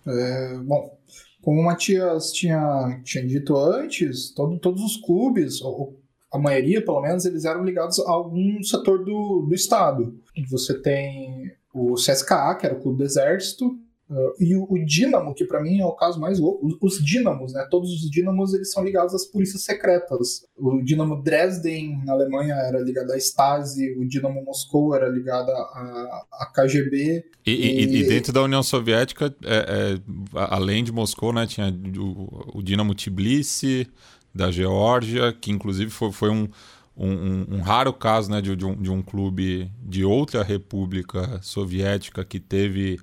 É, 0.07 0.57
bom, 0.57 0.97
como 1.41 1.61
o 1.61 1.63
Matias 1.65 2.31
tinha, 2.31 3.01
tinha 3.03 3.25
dito 3.25 3.55
antes, 3.55 4.31
todo, 4.31 4.57
todos 4.57 4.81
os 4.81 4.97
clubes, 4.97 5.61
ou 5.61 6.01
a 6.31 6.39
maioria, 6.39 6.83
pelo 6.83 7.01
menos, 7.01 7.25
eles 7.25 7.45
eram 7.45 7.63
ligados 7.63 7.99
a 7.99 8.09
algum 8.09 8.63
setor 8.63 9.03
do, 9.03 9.45
do 9.47 9.53
Estado. 9.53 10.17
Você 10.49 10.79
tem 10.81 11.51
o 11.73 11.95
CSKA, 11.95 12.55
que 12.55 12.65
era 12.65 12.75
o 12.75 12.79
Clube 12.79 12.99
do 12.99 13.03
Exército, 13.03 13.65
uh, 13.65 14.33
e 14.39 14.55
o, 14.55 14.65
o 14.69 14.85
Dínamo, 14.85 15.33
que 15.33 15.45
para 15.45 15.61
mim 15.61 15.79
é 15.79 15.85
o 15.85 15.93
caso 15.93 16.19
mais 16.19 16.39
louco. 16.39 16.65
Os, 16.65 16.99
os 16.99 17.05
Dínamos, 17.05 17.53
né? 17.53 17.65
Todos 17.69 17.91
os 17.91 18.09
Dínamos 18.09 18.53
eles 18.53 18.71
são 18.71 18.83
ligados 18.83 19.13
às 19.13 19.25
polícias 19.25 19.63
secretas. 19.63 20.45
O 20.57 20.81
Dínamo 20.81 21.21
Dresden, 21.21 22.03
na 22.05 22.13
Alemanha, 22.13 22.55
era 22.55 22.79
ligado 22.79 23.11
à 23.11 23.17
Stasi, 23.17 23.95
o 23.97 24.07
Dínamo 24.07 24.43
Moscou 24.43 24.95
era 24.95 25.07
ligado 25.07 25.49
à, 25.49 26.25
à 26.31 26.51
KGB. 26.53 27.25
E, 27.45 27.51
e... 27.51 28.01
e, 28.01 28.07
dentro 28.07 28.33
da 28.33 28.43
União 28.43 28.61
Soviética, 28.61 29.33
é, 29.43 29.97
é, 29.97 29.99
além 30.33 30.83
de 30.83 30.91
Moscou, 30.91 31.33
né, 31.33 31.47
tinha 31.47 31.73
o, 31.97 32.57
o 32.59 32.63
Dínamo 32.63 32.93
Tbilisi, 32.93 33.87
da 34.33 34.49
Geórgia, 34.49 35.33
que 35.33 35.51
inclusive 35.51 35.91
foi, 35.91 36.11
foi 36.11 36.29
um, 36.29 36.47
um, 36.95 37.55
um, 37.55 37.61
raro 37.61 37.93
caso 37.93 38.29
né, 38.29 38.41
de, 38.41 38.55
de, 38.55 38.65
um, 38.65 38.75
de 38.75 38.91
um 38.91 39.01
clube 39.01 39.71
de 39.81 40.03
outra 40.03 40.43
república 40.43 41.39
soviética 41.41 42.23
que 42.25 42.39
teve 42.39 42.99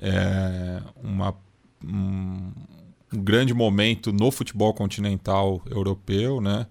é, 0.00 0.82
uma, 1.02 1.34
um, 1.84 2.52
um, 3.12 3.22
grande 3.22 3.54
momento 3.54 4.12
no 4.12 4.30
futebol 4.30 4.72
continental 4.74 5.62
europeu, 5.70 6.40
né? 6.40 6.66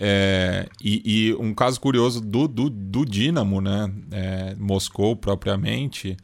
É, 0.00 0.68
e, 0.80 1.02
e, 1.28 1.34
um 1.34 1.52
caso 1.52 1.80
curioso 1.80 2.20
do, 2.20 2.46
do, 2.46 2.70
do 2.70 3.04
Dinamo, 3.04 3.60
né? 3.60 3.92
É, 4.12 4.54
Moscou 4.56 5.16
propriamente, 5.16 6.16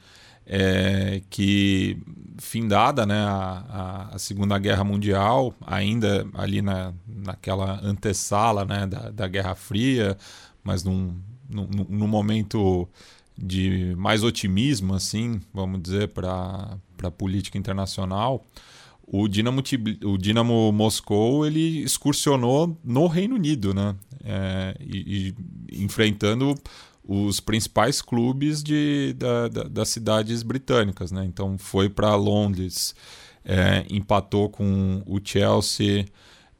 é, 0.46 1.22
que 1.30 1.98
findada 2.38 3.06
né, 3.06 3.18
a, 3.18 4.10
a, 4.12 4.18
Segunda 4.18 4.58
Guerra 4.58 4.84
Mundial, 4.84 5.54
ainda 5.66 6.26
ali 6.34 6.60
na, 6.60 6.92
naquela 7.06 7.80
antessala 7.82 8.64
né, 8.64 8.86
da, 8.86 9.10
da 9.10 9.28
Guerra 9.28 9.54
Fria, 9.54 10.16
mas 10.62 10.84
num, 10.84 11.16
num, 11.48 11.68
num 11.88 12.08
momento 12.08 12.88
de 13.36 13.94
mais 13.96 14.22
otimismo, 14.22 14.94
assim, 14.94 15.40
vamos 15.52 15.82
dizer, 15.82 16.08
para 16.08 16.76
a 17.02 17.10
política 17.10 17.58
internacional, 17.58 18.44
o 19.06 19.28
Dinamo, 19.28 19.62
o 20.04 20.16
Dinamo 20.16 20.72
Moscou 20.72 21.46
ele 21.46 21.82
excursionou 21.82 22.78
no 22.82 23.06
Reino 23.06 23.34
Unido, 23.34 23.74
né? 23.74 23.94
É, 24.24 24.76
e, 24.80 25.34
e 25.70 25.84
enfrentando 25.84 26.54
os 27.06 27.38
principais 27.38 28.00
clubes 28.00 28.62
de, 28.62 29.14
da, 29.18 29.48
da, 29.48 29.62
das 29.64 29.88
cidades 29.90 30.42
britânicas. 30.42 31.12
Né? 31.12 31.24
Então 31.24 31.58
foi 31.58 31.88
para 31.88 32.14
Londres, 32.14 32.94
é, 33.44 33.84
empatou 33.90 34.48
com 34.48 35.02
o 35.06 35.20
Chelsea 35.22 36.06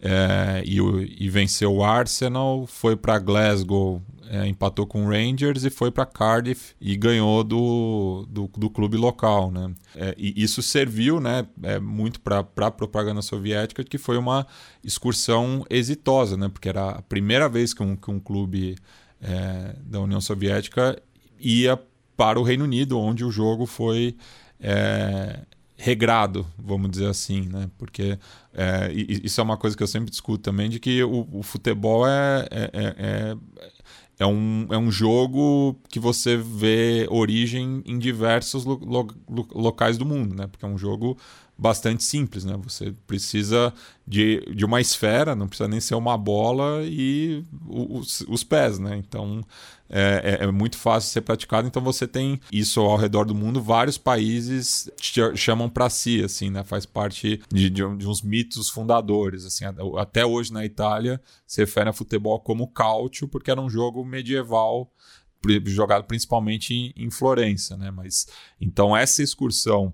é, 0.01 0.63
e, 0.67 0.79
e, 1.19 1.31
venceu 1.31 1.73
o 1.73 1.83
Arsenal, 1.83 2.67
foi 2.67 2.95
para 2.95 3.19
Glasgow, 3.19 4.03
é, 4.29 4.47
empatou 4.47 4.87
com 4.87 5.07
o 5.07 5.09
Rangers 5.09 5.65
e 5.65 5.71
foi 5.71 5.91
para 5.91 6.05
Cardiff 6.05 6.75
e 6.79 6.95
ganhou 6.95 7.43
do, 7.43 8.27
do, 8.29 8.51
do 8.55 8.69
clube 8.69 8.99
local. 8.99 9.51
Né? 9.51 9.73
É, 9.97 10.15
e 10.19 10.43
isso 10.43 10.61
serviu 10.61 11.21
né, 11.21 11.47
é, 11.63 11.79
muito 11.79 12.21
para 12.21 12.41
a 12.41 12.71
propaganda 12.71 13.23
soviética, 13.23 13.83
que 13.83 13.97
foi 13.97 14.19
uma 14.19 14.47
excursão 14.83 15.65
exitosa, 15.71 16.37
né? 16.37 16.51
porque 16.51 16.69
era 16.69 16.91
a 16.91 17.03
primeira 17.03 17.49
vez 17.49 17.73
que 17.73 17.83
um, 17.83 17.97
que 17.97 18.11
um 18.11 18.21
clube 18.21 18.77
é, 19.25 19.77
da 19.81 20.01
União 20.01 20.21
Soviética 20.21 21.01
ia 21.41 21.81
para 22.17 22.39
o 22.39 22.43
Reino 22.43 22.65
Unido, 22.65 22.99
onde 22.99 23.25
o 23.25 23.31
jogo 23.31 23.67
foi 23.67 24.17
é, 24.61 25.41
regrado, 25.77 26.47
vamos 26.59 26.91
dizer 26.91 27.09
assim, 27.09 27.49
né? 27.49 27.69
Porque 27.77 28.19
é, 28.53 28.93
isso 28.93 29.41
é 29.41 29.45
uma 29.45 29.57
coisa 29.57 29.77
que 29.77 29.83
eu 29.83 29.87
sempre 29.87 30.11
discuto 30.11 30.43
também, 30.43 30.69
de 30.69 30.79
que 30.79 31.03
o, 31.03 31.27
o 31.33 31.43
futebol 31.43 32.07
é, 32.07 32.47
é, 32.51 32.71
é, 32.73 32.95
é, 32.99 33.37
é 34.21 34.27
um, 34.27 34.69
é 34.71 34.79
um 34.79 34.91
jogo 34.91 35.77
que 35.89 35.99
você 35.99 36.37
vê 36.37 37.07
origem 37.11 37.83
em 37.85 37.99
diversos 37.99 38.65
lo, 38.65 38.81
lo, 38.85 39.49
locais 39.53 39.99
do 39.99 40.07
mundo, 40.07 40.35
né? 40.35 40.47
Porque 40.47 40.65
é 40.65 40.69
um 40.69 40.79
jogo 40.79 41.19
bastante 41.57 42.03
simples, 42.03 42.45
né? 42.45 42.59
Você 42.65 42.93
precisa 43.07 43.73
de, 44.07 44.41
de 44.55 44.65
uma 44.65 44.81
esfera, 44.81 45.37
não 45.37 45.47
precisa 45.47 45.69
nem 45.69 45.81
ser 45.81 45.95
uma 45.95 46.19
bola 46.19 46.83
e 46.85 47.45
os, 47.67 48.23
os 48.29 48.43
pés, 48.43 48.79
né? 48.79 48.97
Então 48.97 49.41
é, 49.89 50.39
é, 50.41 50.45
é, 50.45 50.51
muito 50.51 50.77
fácil 50.77 51.11
ser 51.11 51.21
praticado. 51.21 51.69
Então 51.69 51.83
você 51.83 52.07
tem 52.07 52.41
isso 52.51 52.81
ao 52.81 52.97
redor 52.97 53.25
do 53.25 53.35
mundo, 53.35 53.63
vários 53.63 53.97
países 53.97 54.91
chamam 55.37 55.69
para 55.71 55.89
si, 55.89 56.23
assim, 56.23 56.51
né? 56.51 56.65
Faz 56.65 56.85
parte 56.85 57.41
de, 57.53 57.71
de, 57.71 57.97
de, 57.97 58.09
uns 58.09 58.21
mitos 58.21 58.69
fundadores, 58.69 59.45
assim. 59.45 59.65
Até 59.97 60.27
hoje 60.27 60.53
na 60.53 60.65
Itália 60.65 61.21
se 61.47 61.61
refere 61.61 61.89
a 61.89 61.93
futebol 61.93 62.41
como 62.41 62.67
cálcio, 62.69 63.29
porque 63.29 63.51
era 63.51 63.61
um 63.61 63.71
jogo 63.71 64.05
medieval 64.05 64.91
jogado 65.67 66.05
principalmente 66.05 66.73
em, 66.73 66.93
em 66.97 67.11
Florença, 67.11 67.77
né? 67.77 67.91
Mas 67.91 68.27
então 68.61 68.97
essa 68.97 69.23
excursão 69.23 69.93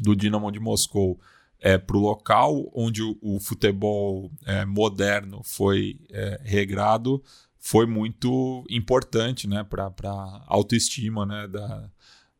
do 0.00 0.16
Dinamo 0.16 0.50
de 0.50 0.60
Moscou 0.60 1.18
é, 1.60 1.78
para 1.78 1.96
o 1.96 2.00
local 2.00 2.70
onde 2.74 3.02
o, 3.02 3.16
o 3.20 3.38
futebol 3.38 4.30
é, 4.44 4.64
moderno 4.64 5.42
foi 5.44 6.00
é, 6.10 6.40
regrado 6.42 7.22
foi 7.62 7.86
muito 7.86 8.64
importante 8.68 9.48
né, 9.48 9.64
para 9.64 9.86
a 9.86 10.42
autoestima 10.48 11.24
né, 11.24 11.46
da, 11.46 11.88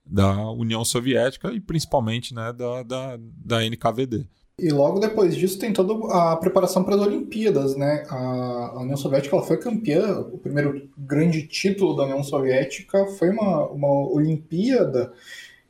da 0.05 0.50
União 0.50 0.84
Soviética 0.84 1.53
e 1.53 1.61
principalmente 1.61 2.34
né, 2.34 2.53
da, 2.53 2.82
da, 2.82 3.18
da 3.20 3.64
NKVD. 3.64 4.26
E 4.59 4.68
logo 4.68 4.98
depois 4.98 5.36
disso 5.36 5.59
tem 5.59 5.72
toda 5.72 5.94
a 6.12 6.36
preparação 6.36 6.84
para 6.84 6.96
as 6.96 7.00
Olimpíadas, 7.00 7.74
né? 7.74 8.05
A, 8.09 8.80
União 8.80 8.96
Soviética 8.96 9.34
ela 9.34 9.44
foi 9.44 9.57
campeã, 9.57 10.20
o 10.20 10.38
primeiro 10.38 10.90
grande 10.96 11.46
título 11.46 11.96
da 11.96 12.05
União 12.05 12.22
Soviética 12.22 13.07
foi 13.18 13.30
uma, 13.30 13.66
uma 13.68 13.88
Olimpíada, 14.12 15.12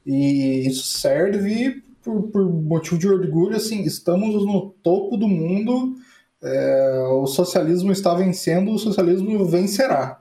e 0.05 0.67
isso 0.67 0.85
serve 0.85 1.83
por, 2.03 2.23
por 2.31 2.45
motivo 2.45 2.99
de 2.99 3.09
orgulho, 3.09 3.57
assim, 3.57 3.83
estamos 3.83 4.45
no 4.45 4.71
topo 4.83 5.17
do 5.17 5.29
mundo, 5.29 5.95
é, 6.43 6.99
o 7.13 7.27
socialismo 7.27 7.93
está 7.93 8.13
vencendo, 8.15 8.73
o 8.73 8.79
socialismo 8.79 9.45
vencerá. 9.47 10.21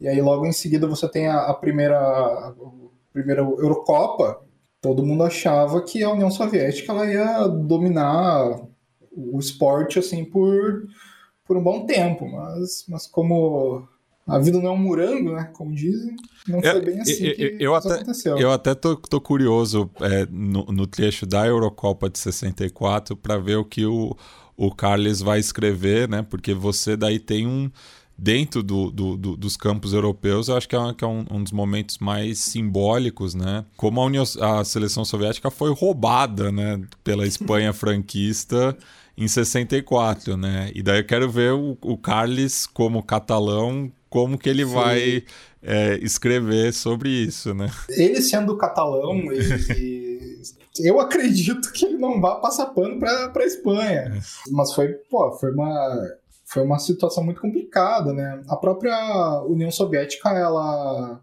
E 0.00 0.08
aí 0.08 0.20
logo 0.20 0.44
em 0.46 0.52
seguida 0.52 0.86
você 0.86 1.08
tem 1.08 1.28
a, 1.28 1.46
a 1.46 1.54
primeira, 1.54 1.98
a 1.98 2.54
primeira 3.12 3.42
Eurocopa, 3.42 4.42
todo 4.80 5.06
mundo 5.06 5.22
achava 5.22 5.80
que 5.82 6.02
a 6.02 6.10
União 6.10 6.30
Soviética 6.30 6.92
ela 6.92 7.06
ia 7.06 7.46
dominar 7.46 8.60
o 9.12 9.38
esporte 9.38 9.98
assim 9.98 10.24
por, 10.24 10.84
por 11.44 11.56
um 11.56 11.62
bom 11.62 11.86
tempo, 11.86 12.28
mas, 12.28 12.84
mas 12.88 13.06
como 13.06 13.88
a 14.26 14.38
vida 14.38 14.58
não 14.58 14.68
é 14.68 14.72
um 14.72 14.78
morango, 14.78 15.32
né? 15.34 15.50
Como 15.52 15.74
dizem, 15.74 16.16
não 16.48 16.62
foi 16.62 16.80
bem 16.80 17.00
assim 17.00 17.26
eu, 17.26 17.34
que 17.34 17.56
eu 17.60 17.74
até, 17.74 17.92
aconteceu. 17.92 18.38
Eu 18.38 18.50
até 18.50 18.74
tô, 18.74 18.96
tô 18.96 19.20
curioso 19.20 19.90
é, 20.00 20.26
no, 20.30 20.64
no, 20.66 20.86
trecho 20.86 21.26
da 21.26 21.46
Eurocopa 21.46 22.08
de 22.08 22.18
64 22.18 23.16
para 23.16 23.36
ver 23.36 23.56
o 23.56 23.64
que 23.64 23.84
o, 23.84 24.16
o 24.56 24.74
Carles 24.74 25.20
vai 25.20 25.38
escrever, 25.38 26.08
né? 26.08 26.22
Porque 26.22 26.54
você 26.54 26.96
daí 26.96 27.18
tem 27.18 27.46
um 27.46 27.70
dentro 28.16 28.62
do, 28.62 28.90
do, 28.90 29.16
do, 29.16 29.36
dos 29.36 29.56
campos 29.56 29.92
europeus, 29.92 30.48
eu 30.48 30.56
acho 30.56 30.68
que 30.68 30.76
é, 30.76 30.94
que 30.94 31.04
é 31.04 31.06
um, 31.06 31.26
um, 31.30 31.42
dos 31.42 31.52
momentos 31.52 31.98
mais 31.98 32.38
simbólicos, 32.38 33.34
né? 33.34 33.64
Como 33.76 34.00
a, 34.00 34.04
União, 34.04 34.24
a 34.40 34.64
seleção 34.64 35.04
soviética 35.04 35.50
foi 35.50 35.72
roubada, 35.74 36.52
né, 36.52 36.80
pela 37.02 37.26
Espanha 37.26 37.72
franquista 37.74 38.76
em 39.16 39.28
64, 39.28 40.36
né? 40.36 40.70
E 40.74 40.82
daí 40.82 41.00
eu 41.00 41.04
quero 41.04 41.30
ver 41.30 41.52
o, 41.52 41.76
o 41.80 41.96
Carles 41.96 42.66
como 42.66 43.02
catalão, 43.02 43.90
como 44.14 44.38
que 44.38 44.48
ele 44.48 44.64
Sim. 44.64 44.72
vai 44.72 45.24
é, 45.60 45.96
escrever 45.96 46.72
sobre 46.72 47.08
isso, 47.10 47.52
né? 47.52 47.68
Ele 47.88 48.22
sendo 48.22 48.56
catalão, 48.56 49.16
ele, 49.32 50.40
eu 50.78 51.00
acredito 51.00 51.72
que 51.72 51.84
ele 51.84 51.98
não 51.98 52.20
vai 52.20 52.40
passar 52.40 52.66
pano 52.66 53.00
para 53.00 53.32
a 53.34 53.44
Espanha. 53.44 54.12
É. 54.14 54.20
Mas 54.52 54.72
foi, 54.72 54.92
pô, 55.10 55.32
foi 55.32 55.50
uma 55.50 56.00
foi 56.44 56.62
uma 56.62 56.78
situação 56.78 57.24
muito 57.24 57.40
complicada, 57.40 58.12
né? 58.12 58.40
A 58.46 58.56
própria 58.56 59.42
União 59.48 59.72
Soviética, 59.72 60.28
ela 60.28 61.20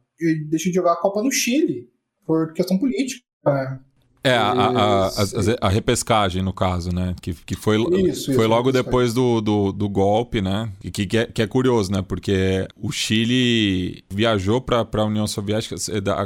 deixou 0.49 0.69
de 0.69 0.75
jogar 0.75 0.91
a 0.91 1.01
Copa 1.01 1.23
no 1.23 1.31
Chile 1.31 1.89
por 2.25 2.51
questão 2.51 2.77
política, 2.77 3.23
né? 3.45 3.79
É, 4.23 4.35
a, 4.35 4.51
a, 4.51 5.07
a, 5.07 5.11
a, 5.61 5.69
repescagem, 5.69 6.43
no 6.43 6.53
caso, 6.53 6.93
né? 6.93 7.15
Que, 7.19 7.33
que 7.33 7.55
foi, 7.55 7.77
isso, 8.07 8.25
foi 8.25 8.43
isso, 8.43 8.47
logo 8.47 8.71
depois 8.71 9.15
do, 9.15 9.41
do, 9.41 9.71
do, 9.71 9.89
golpe, 9.89 10.41
né? 10.41 10.71
Que, 10.93 11.07
que, 11.07 11.17
é, 11.17 11.25
que 11.25 11.41
é 11.41 11.47
curioso, 11.47 11.91
né? 11.91 12.03
Porque 12.03 12.67
o 12.79 12.91
Chile 12.91 14.03
viajou 14.11 14.61
para 14.61 14.85
a 14.93 15.05
União 15.05 15.25
Soviética. 15.25 15.75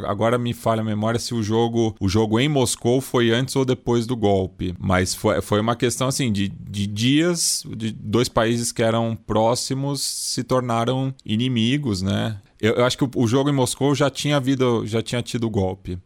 Agora 0.05 0.37
me 0.37 0.53
falha 0.53 0.81
a 0.81 0.83
memória 0.83 1.17
se 1.17 1.33
o 1.33 1.41
jogo, 1.41 1.95
o 1.97 2.09
jogo 2.09 2.37
em 2.37 2.49
Moscou 2.49 2.99
foi 2.99 3.31
antes 3.31 3.55
ou 3.55 3.63
depois 3.63 4.05
do 4.05 4.17
golpe. 4.17 4.75
Mas 4.77 5.15
foi, 5.15 5.41
foi 5.41 5.61
uma 5.61 5.75
questão, 5.77 6.09
assim, 6.09 6.33
de, 6.33 6.49
de 6.49 6.87
dias, 6.87 7.63
de 7.77 7.91
dois 7.91 8.27
países 8.27 8.73
que 8.73 8.83
eram 8.83 9.17
próximos 9.25 10.01
se 10.01 10.43
tornaram 10.43 11.13
inimigos, 11.25 12.01
né? 12.01 12.41
Eu, 12.59 12.73
eu 12.73 12.85
acho 12.85 12.97
que 12.97 13.05
o, 13.05 13.09
o 13.15 13.25
jogo 13.25 13.49
em 13.49 13.53
Moscou 13.53 13.95
já 13.95 14.09
tinha 14.09 14.35
havido, 14.35 14.85
já 14.85 15.01
tinha 15.01 15.21
tido 15.21 15.49
golpe. 15.49 15.97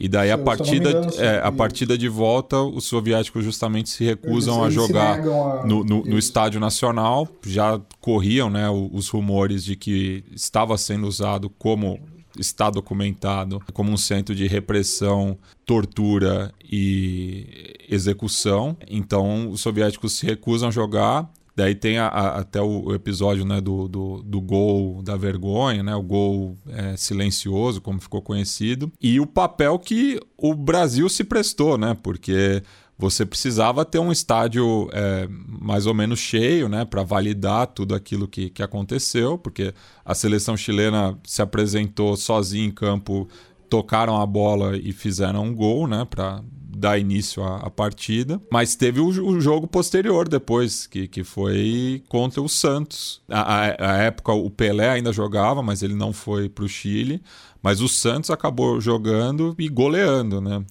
E 0.00 0.08
daí 0.08 0.30
a 0.30 0.38
partida, 0.38 0.90
engano, 0.90 1.12
é, 1.18 1.40
a 1.42 1.50
partida 1.50 1.98
de 1.98 2.08
volta, 2.08 2.60
os 2.60 2.84
soviéticos 2.84 3.44
justamente 3.44 3.88
se 3.88 4.04
recusam 4.04 4.64
eles, 4.64 4.76
a 4.78 4.80
jogar 4.80 5.18
a... 5.18 5.66
No, 5.66 5.82
no, 5.82 6.04
no, 6.04 6.18
estádio 6.18 6.60
nacional. 6.60 7.26
Já 7.44 7.80
corriam 8.00 8.48
né, 8.48 8.70
os 8.70 9.08
rumores 9.08 9.64
de 9.64 9.74
que 9.74 10.24
estava 10.32 10.78
sendo 10.78 11.06
usado 11.08 11.50
como 11.50 11.98
está 12.38 12.70
documentado 12.70 13.60
como 13.72 13.90
um 13.90 13.96
centro 13.96 14.34
de 14.34 14.46
repressão, 14.46 15.36
tortura 15.66 16.52
e 16.62 17.74
execução. 17.88 18.76
Então 18.88 19.50
os 19.50 19.60
soviéticos 19.60 20.12
se 20.12 20.26
recusam 20.26 20.68
a 20.68 20.72
jogar 20.72 21.28
Daí 21.58 21.74
tem 21.74 21.98
a, 21.98 22.06
a, 22.06 22.38
até 22.38 22.62
o 22.62 22.94
episódio 22.94 23.44
né, 23.44 23.60
do, 23.60 23.88
do, 23.88 24.22
do, 24.22 24.40
gol 24.40 25.02
da 25.02 25.16
vergonha, 25.16 25.82
né, 25.82 25.92
o 25.92 26.02
gol 26.04 26.56
é, 26.68 26.96
silencioso, 26.96 27.80
como 27.80 28.00
ficou 28.00 28.22
conhecido, 28.22 28.92
e 29.02 29.18
o 29.18 29.26
papel 29.26 29.76
que 29.76 30.20
o 30.36 30.54
Brasil 30.54 31.08
se 31.08 31.24
prestou, 31.24 31.76
né, 31.76 31.96
porque 32.00 32.62
você 32.96 33.26
precisava 33.26 33.84
ter 33.84 33.98
um 33.98 34.12
estádio 34.12 34.88
é, 34.92 35.26
mais 35.48 35.84
ou 35.84 35.94
menos 35.94 36.20
cheio 36.20 36.68
né, 36.68 36.84
para 36.84 37.02
validar 37.02 37.66
tudo 37.66 37.92
aquilo 37.92 38.28
que, 38.28 38.50
que 38.50 38.62
aconteceu, 38.62 39.36
porque 39.36 39.74
a 40.04 40.14
seleção 40.14 40.56
chilena 40.56 41.18
se 41.24 41.42
apresentou 41.42 42.16
sozinha 42.16 42.66
em 42.66 42.70
campo, 42.70 43.28
tocaram 43.68 44.20
a 44.20 44.24
bola 44.24 44.76
e 44.76 44.92
fizeram 44.92 45.42
um 45.42 45.52
gol 45.52 45.88
né, 45.88 46.06
para 46.08 46.40
dar 46.78 46.98
início 46.98 47.42
à, 47.42 47.58
à 47.58 47.70
partida. 47.70 48.40
Mas 48.50 48.74
teve 48.74 49.00
o, 49.00 49.08
o, 49.08 49.40
jogo 49.40 49.66
posterior 49.66 50.28
depois, 50.28 50.86
que, 50.86 51.06
que 51.06 51.24
foi 51.24 52.02
contra 52.08 52.40
o 52.40 52.48
Santos. 52.48 53.20
A, 53.28 53.40
a, 53.40 53.92
a 53.92 53.96
época 53.98 54.32
o 54.32 54.48
Pelé 54.48 54.88
ainda 54.88 55.12
jogava, 55.12 55.62
mas 55.62 55.82
ele 55.82 55.94
não 55.94 56.12
foi 56.12 56.48
para 56.48 56.64
o 56.64 56.68
Chile. 56.68 57.22
Mas 57.62 57.80
o 57.80 57.88
Santos 57.88 58.30
acabou 58.30 58.80
jogando 58.80 59.54
e 59.58 59.68
goleando, 59.68 60.40
né? 60.40 60.64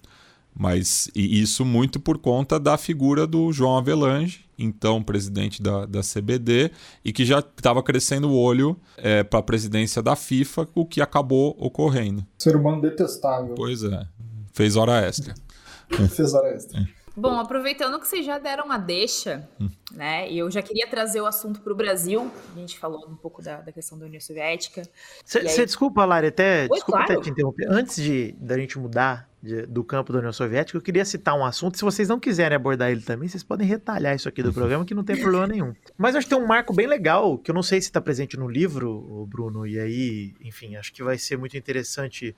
Mas 0.59 1.07
e 1.13 1.39
isso 1.39 1.63
muito 1.63 1.99
por 1.99 2.17
conta 2.17 2.59
da 2.59 2.77
figura 2.77 3.27
do 3.27 3.53
João 3.53 3.77
Avelange, 3.77 4.43
então 4.57 5.03
presidente 5.03 5.61
da, 5.61 5.85
da 5.85 6.01
CBD, 6.01 6.71
e 7.05 7.13
que 7.13 7.23
já 7.23 7.39
estava 7.39 7.83
crescendo 7.83 8.29
o 8.29 8.35
olho 8.35 8.75
é, 8.97 9.23
para 9.23 9.39
a 9.39 9.43
presidência 9.43 10.01
da 10.01 10.15
FIFA, 10.15 10.67
o 10.73 10.83
que 10.83 10.99
acabou 10.99 11.55
ocorrendo. 11.59 12.25
Ser 12.39 12.55
humano 12.55 12.81
detestável. 12.81 13.53
Pois 13.53 13.83
é, 13.83 14.07
fez 14.51 14.75
hora 14.75 14.99
extra. 14.99 15.35
Fez 16.15 16.33
hora 16.33 16.49
extra. 16.49 16.87
Bom, 17.17 17.39
aproveitando 17.39 17.99
que 17.99 18.07
vocês 18.07 18.23
já 18.23 18.37
deram 18.37 18.71
a 18.71 18.77
deixa, 18.77 19.49
né? 19.91 20.29
E 20.31 20.37
eu 20.37 20.51
já 20.51 20.61
queria 20.61 20.87
trazer 20.87 21.19
o 21.19 21.25
assunto 21.25 21.61
para 21.61 21.73
o 21.73 21.75
Brasil. 21.75 22.31
A 22.55 22.59
gente 22.59 22.77
falou 22.77 23.09
um 23.09 23.15
pouco 23.15 23.41
da, 23.41 23.59
da 23.59 23.71
questão 23.71 23.97
da 23.97 24.05
União 24.05 24.21
Soviética. 24.21 24.83
Você 25.25 25.39
aí... 25.39 25.65
desculpa, 25.65 26.05
Lari, 26.05 26.27
até. 26.27 26.63
Oi, 26.63 26.69
desculpa 26.69 26.99
claro. 26.99 27.13
até 27.13 27.21
te 27.23 27.31
interromper. 27.31 27.65
Antes 27.71 27.95
de 27.95 28.33
da 28.33 28.55
gente 28.55 28.77
mudar 28.77 29.27
de, 29.41 29.65
do 29.65 29.83
campo 29.83 30.13
da 30.13 30.19
União 30.19 30.31
Soviética, 30.31 30.77
eu 30.77 30.81
queria 30.81 31.03
citar 31.03 31.33
um 31.33 31.43
assunto. 31.43 31.75
Se 31.75 31.83
vocês 31.83 32.07
não 32.07 32.19
quiserem 32.19 32.55
abordar 32.55 32.91
ele 32.91 33.01
também, 33.01 33.27
vocês 33.27 33.43
podem 33.43 33.67
retalhar 33.67 34.15
isso 34.15 34.29
aqui 34.29 34.43
do 34.43 34.53
programa, 34.53 34.85
que 34.85 34.93
não 34.93 35.03
tem 35.03 35.19
problema 35.19 35.47
nenhum. 35.47 35.73
Mas 35.97 36.15
acho 36.15 36.27
que 36.27 36.35
tem 36.35 36.43
um 36.43 36.47
marco 36.47 36.71
bem 36.71 36.85
legal, 36.85 37.39
que 37.39 37.49
eu 37.49 37.55
não 37.55 37.63
sei 37.63 37.81
se 37.81 37.87
está 37.87 37.99
presente 37.99 38.37
no 38.37 38.47
livro, 38.47 39.25
Bruno, 39.27 39.65
e 39.65 39.79
aí, 39.79 40.35
enfim, 40.39 40.75
acho 40.75 40.93
que 40.93 41.01
vai 41.01 41.17
ser 41.17 41.35
muito 41.35 41.57
interessante 41.57 42.35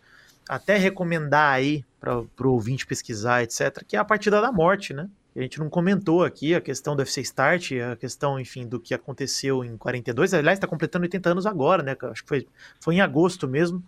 até 0.49 0.77
recomendar 0.77 1.53
aí 1.53 1.85
para 1.99 2.17
o 2.17 2.51
ouvinte 2.51 2.87
pesquisar, 2.87 3.43
etc., 3.43 3.83
que 3.87 3.95
é 3.95 3.99
a 3.99 4.03
partida 4.03 4.41
da 4.41 4.51
morte, 4.51 4.95
né? 4.95 5.07
A 5.35 5.41
gente 5.41 5.59
não 5.59 5.69
comentou 5.69 6.23
aqui 6.23 6.55
a 6.55 6.59
questão 6.59 6.95
do 6.95 7.03
FC 7.03 7.21
Start, 7.21 7.71
a 7.73 7.95
questão, 7.95 8.39
enfim, 8.39 8.67
do 8.67 8.79
que 8.79 8.95
aconteceu 8.95 9.63
em 9.63 9.77
42. 9.77 10.33
Aliás, 10.33 10.57
está 10.57 10.67
completando 10.67 11.03
80 11.03 11.29
anos 11.29 11.45
agora, 11.45 11.83
né? 11.83 11.95
Acho 12.01 12.23
que 12.23 12.27
foi, 12.27 12.47
foi 12.79 12.95
em 12.95 13.01
agosto 13.01 13.47
mesmo. 13.47 13.83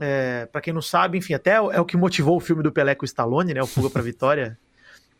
É, 0.00 0.46
para 0.46 0.60
quem 0.60 0.72
não 0.72 0.80
sabe, 0.80 1.18
enfim, 1.18 1.34
até 1.34 1.54
é 1.54 1.80
o 1.80 1.84
que 1.84 1.96
motivou 1.96 2.36
o 2.36 2.40
filme 2.40 2.62
do 2.62 2.70
Pelé 2.70 2.94
com 2.94 3.02
o 3.02 3.04
Stallone, 3.04 3.52
né? 3.52 3.60
O 3.60 3.66
Fuga 3.66 3.90
para 3.90 4.00
Vitória. 4.00 4.56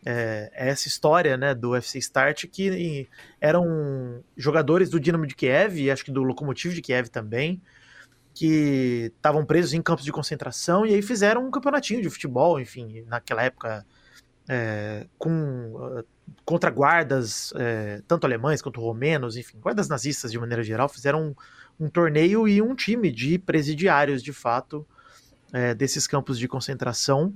É, 0.06 0.50
é, 0.54 0.68
essa 0.68 0.86
história, 0.86 1.36
né, 1.36 1.56
do 1.56 1.74
FC 1.74 1.98
Start, 1.98 2.46
que 2.46 3.08
eram 3.40 4.22
jogadores 4.36 4.88
do 4.88 5.00
Dinamo 5.00 5.26
de 5.26 5.34
Kiev 5.34 5.76
e 5.76 5.90
acho 5.90 6.04
que 6.04 6.12
do 6.12 6.22
Lokomotiv 6.22 6.72
de 6.72 6.80
Kiev 6.80 7.08
também, 7.08 7.60
que 8.39 9.11
estavam 9.16 9.45
presos 9.45 9.74
em 9.74 9.82
campos 9.82 10.05
de 10.05 10.12
concentração 10.12 10.86
e 10.86 10.95
aí 10.95 11.03
fizeram 11.03 11.45
um 11.45 11.51
campeonatinho 11.51 12.01
de 12.01 12.09
futebol, 12.09 12.61
enfim, 12.61 13.05
naquela 13.09 13.43
época 13.43 13.84
é, 14.49 15.09
com 15.18 15.74
uh, 15.74 16.05
contra 16.45 16.70
guardas, 16.70 17.53
é, 17.57 18.01
tanto 18.07 18.26
alemães 18.26 18.62
quanto 18.62 18.80
romenos, 18.80 19.36
enfim, 19.36 19.59
guardas 19.59 19.89
nazistas 19.89 20.30
de 20.30 20.39
maneira 20.39 20.62
geral, 20.62 20.89
fizeram 20.89 21.34
um, 21.80 21.86
um 21.86 21.91
torneio 21.91 22.47
e 22.47 22.62
um 22.62 22.76
time 22.76 23.11
de 23.11 23.41
presidiários, 23.41 24.22
de 24.22 24.32
fato, 24.32 24.86
é, 25.53 25.74
desses 25.74 26.07
campos 26.07 26.39
de 26.39 26.47
concentração, 26.47 27.34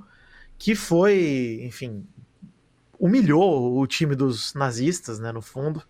que 0.57 0.77
foi, 0.77 1.63
enfim, 1.65 2.07
humilhou 2.97 3.77
o 3.77 3.85
time 3.89 4.15
dos 4.15 4.55
nazistas, 4.55 5.19
né, 5.19 5.33
no 5.33 5.43
fundo, 5.43 5.83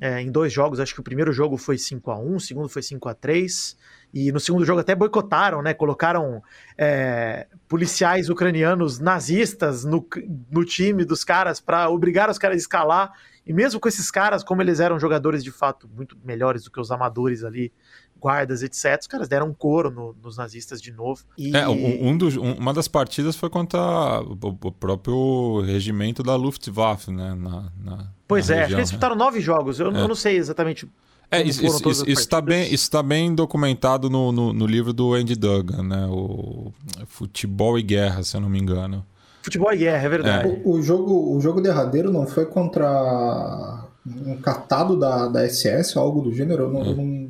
é, 0.00 0.20
em 0.20 0.30
dois 0.30 0.52
jogos. 0.52 0.80
Acho 0.80 0.94
que 0.94 1.00
o 1.00 1.04
primeiro 1.04 1.32
jogo 1.32 1.56
foi 1.56 1.78
5 1.78 2.10
a 2.10 2.18
1 2.18 2.36
o 2.36 2.40
segundo 2.40 2.68
foi 2.68 2.82
5 2.82 3.08
a 3.08 3.14
3 3.14 3.76
e 4.12 4.32
no 4.32 4.40
segundo 4.40 4.64
jogo 4.64 4.80
até 4.80 4.94
boicotaram, 4.94 5.62
né? 5.62 5.74
Colocaram 5.74 6.42
é, 6.76 7.46
policiais 7.68 8.30
ucranianos 8.30 8.98
nazistas 8.98 9.84
no, 9.84 10.06
no 10.50 10.64
time 10.64 11.04
dos 11.04 11.24
caras 11.24 11.60
para 11.60 11.88
obrigar 11.88 12.30
os 12.30 12.38
caras 12.38 12.56
a 12.56 12.58
escalar. 12.58 13.12
E 13.46 13.52
mesmo 13.52 13.78
com 13.78 13.88
esses 13.88 14.10
caras, 14.10 14.42
como 14.42 14.60
eles 14.60 14.80
eram 14.80 14.98
jogadores 14.98 15.44
de 15.44 15.52
fato 15.52 15.88
muito 15.88 16.16
melhores 16.24 16.64
do 16.64 16.70
que 16.70 16.80
os 16.80 16.90
amadores 16.90 17.44
ali 17.44 17.72
guardas, 18.20 18.62
etc. 18.62 18.98
Os 19.00 19.06
caras 19.06 19.28
deram 19.28 19.48
um 19.48 19.54
couro 19.54 19.90
no, 19.90 20.14
nos 20.22 20.36
nazistas 20.36 20.80
de 20.80 20.92
novo. 20.92 21.24
E... 21.36 21.56
É, 21.56 21.68
um, 21.68 22.08
um 22.08 22.18
dos, 22.18 22.36
um, 22.36 22.52
uma 22.54 22.72
das 22.72 22.88
partidas 22.88 23.36
foi 23.36 23.48
contra 23.48 23.78
o, 24.20 24.36
o, 24.42 24.72
próprio 24.72 25.60
regimento 25.60 26.22
da 26.22 26.34
Luftwaffe, 26.34 27.10
né? 27.10 27.34
Na, 27.34 27.70
na, 27.82 28.08
pois 28.26 28.48
na 28.48 28.56
é, 28.56 28.58
região, 28.60 28.64
acho 28.64 28.68
que 28.68 28.80
eles 28.80 28.90
disputaram 28.90 29.16
né? 29.16 29.24
nove 29.24 29.40
jogos. 29.40 29.78
Eu, 29.78 29.94
é. 29.94 30.00
eu, 30.00 30.08
não 30.08 30.14
sei 30.14 30.36
exatamente. 30.36 30.88
É, 31.30 31.42
isso 31.42 31.64
está 32.06 32.40
bem, 32.40 32.72
tá 32.90 33.02
bem 33.02 33.34
documentado 33.34 34.08
no, 34.08 34.30
no, 34.30 34.52
no, 34.52 34.66
livro 34.66 34.92
do 34.92 35.12
Andy 35.12 35.34
Duggan, 35.34 35.82
né? 35.82 36.06
O 36.08 36.72
Futebol 37.08 37.78
e 37.78 37.82
Guerra, 37.82 38.22
se 38.22 38.36
eu 38.36 38.40
não 38.40 38.48
me 38.48 38.60
engano. 38.60 39.04
Futebol 39.42 39.72
e 39.72 39.76
Guerra, 39.76 40.04
é 40.04 40.08
verdade. 40.08 40.48
É. 40.48 40.62
O, 40.64 40.74
o, 40.74 40.82
jogo, 40.82 41.36
o 41.36 41.40
jogo 41.40 41.60
derradeiro 41.60 42.12
não 42.12 42.26
foi 42.26 42.46
contra 42.46 43.84
um 44.06 44.36
catado 44.36 44.96
da, 44.96 45.26
da 45.28 45.48
SS, 45.48 45.98
algo 45.98 46.20
do 46.20 46.32
gênero? 46.32 46.64
Eu 46.64 46.72
não, 46.72 46.86
eu 46.86 46.96
não 46.96 47.25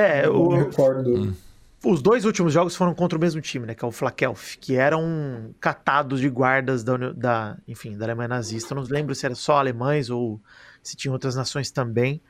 é, 0.00 0.26
eu 0.26 0.34
o, 0.34 0.54
recordo. 0.54 1.14
Hum. 1.14 1.34
Os 1.84 2.02
dois 2.02 2.24
últimos 2.24 2.52
jogos 2.52 2.74
foram 2.74 2.94
contra 2.94 3.16
o 3.16 3.20
mesmo 3.20 3.40
time, 3.40 3.66
né? 3.66 3.74
Que 3.74 3.84
é 3.84 3.88
o 3.88 3.92
Flakelf, 3.92 4.56
que 4.56 4.74
eram 4.74 5.54
catados 5.60 6.20
de 6.20 6.28
guardas 6.28 6.82
da, 6.82 6.96
da, 7.12 7.56
enfim, 7.68 7.96
da 7.96 8.04
Alemanha 8.04 8.28
nazista. 8.28 8.74
Eu 8.74 8.80
não 8.80 8.88
lembro 8.88 9.14
se 9.14 9.24
era 9.24 9.34
só 9.34 9.58
alemães 9.58 10.10
ou 10.10 10.40
se 10.82 10.96
tinham 10.96 11.12
outras 11.12 11.36
nações 11.36 11.70
também. 11.70 12.20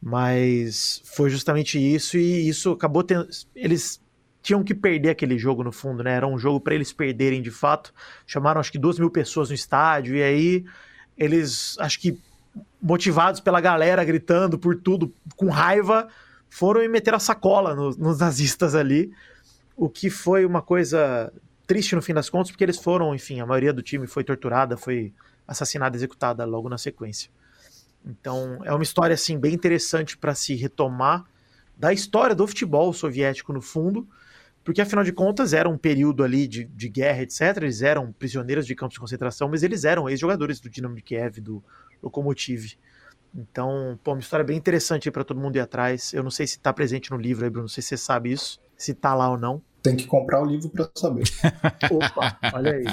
Mas 0.00 1.02
foi 1.04 1.30
justamente 1.30 1.78
isso, 1.78 2.16
e 2.18 2.48
isso 2.48 2.72
acabou 2.72 3.02
tendo. 3.02 3.26
Eles 3.54 4.00
tinham 4.42 4.62
que 4.62 4.74
perder 4.74 5.08
aquele 5.08 5.38
jogo 5.38 5.64
no 5.64 5.72
fundo, 5.72 6.04
né? 6.04 6.12
Era 6.12 6.26
um 6.26 6.38
jogo 6.38 6.60
para 6.60 6.74
eles 6.74 6.92
perderem 6.92 7.40
de 7.40 7.50
fato. 7.50 7.92
Chamaram 8.26 8.60
acho 8.60 8.70
que 8.70 8.78
duas 8.78 8.98
mil 8.98 9.10
pessoas 9.10 9.48
no 9.48 9.54
estádio, 9.54 10.14
e 10.14 10.22
aí 10.22 10.64
eles, 11.16 11.76
acho 11.78 11.98
que 11.98 12.20
motivados 12.80 13.40
pela 13.40 13.60
galera 13.60 14.04
gritando 14.04 14.58
por 14.58 14.76
tudo, 14.76 15.12
com 15.36 15.48
raiva, 15.48 16.08
foram 16.54 16.84
e 16.84 16.88
meteram 16.88 17.16
a 17.16 17.20
sacola 17.20 17.74
nos, 17.74 17.96
nos 17.96 18.20
nazistas 18.20 18.76
ali, 18.76 19.12
o 19.76 19.88
que 19.88 20.08
foi 20.08 20.46
uma 20.46 20.62
coisa 20.62 21.32
triste 21.66 21.96
no 21.96 22.00
fim 22.00 22.14
das 22.14 22.30
contas, 22.30 22.52
porque 22.52 22.62
eles 22.62 22.78
foram, 22.78 23.12
enfim, 23.12 23.40
a 23.40 23.46
maioria 23.46 23.72
do 23.72 23.82
time 23.82 24.06
foi 24.06 24.22
torturada, 24.22 24.76
foi 24.76 25.12
assassinada, 25.48 25.96
executada 25.96 26.44
logo 26.44 26.68
na 26.68 26.78
sequência. 26.78 27.28
Então, 28.06 28.60
é 28.62 28.72
uma 28.72 28.84
história 28.84 29.14
assim 29.14 29.36
bem 29.36 29.52
interessante 29.52 30.16
para 30.16 30.32
se 30.32 30.54
retomar 30.54 31.24
da 31.76 31.92
história 31.92 32.36
do 32.36 32.46
futebol 32.46 32.92
soviético 32.92 33.52
no 33.52 33.60
fundo, 33.60 34.06
porque 34.62 34.80
afinal 34.80 35.02
de 35.02 35.10
contas 35.10 35.52
era 35.54 35.68
um 35.68 35.76
período 35.76 36.22
ali 36.22 36.46
de, 36.46 36.62
de 36.62 36.88
guerra, 36.88 37.22
etc. 37.22 37.56
Eles 37.56 37.82
eram 37.82 38.12
prisioneiros 38.12 38.64
de 38.64 38.76
campos 38.76 38.94
de 38.94 39.00
concentração, 39.00 39.48
mas 39.48 39.64
eles 39.64 39.82
eram 39.82 40.08
ex-jogadores 40.08 40.60
do 40.60 40.70
Dinamo 40.70 40.94
de 40.94 41.02
Kiev, 41.02 41.40
do 41.40 41.60
Lokomotiv. 42.00 42.76
Então, 43.34 43.98
pô, 44.04 44.12
uma 44.12 44.20
história 44.20 44.44
bem 44.44 44.56
interessante 44.56 45.10
para 45.10 45.24
todo 45.24 45.40
mundo 45.40 45.56
ir 45.56 45.60
atrás. 45.60 46.12
Eu 46.12 46.22
não 46.22 46.30
sei 46.30 46.46
se 46.46 46.56
está 46.56 46.72
presente 46.72 47.10
no 47.10 47.16
livro 47.16 47.44
aí, 47.44 47.50
Bruno, 47.50 47.64
não 47.64 47.68
sei 47.68 47.82
se 47.82 47.88
você 47.90 47.96
sabe 47.96 48.32
isso, 48.32 48.60
se 48.76 48.92
está 48.92 49.14
lá 49.14 49.28
ou 49.28 49.36
não. 49.36 49.60
Tem 49.84 49.94
que 49.94 50.06
comprar 50.06 50.40
o 50.40 50.46
livro 50.46 50.70
para 50.70 50.88
saber. 50.94 51.24
Opa, 51.92 52.38
olha 52.54 52.72
aí. 52.72 52.84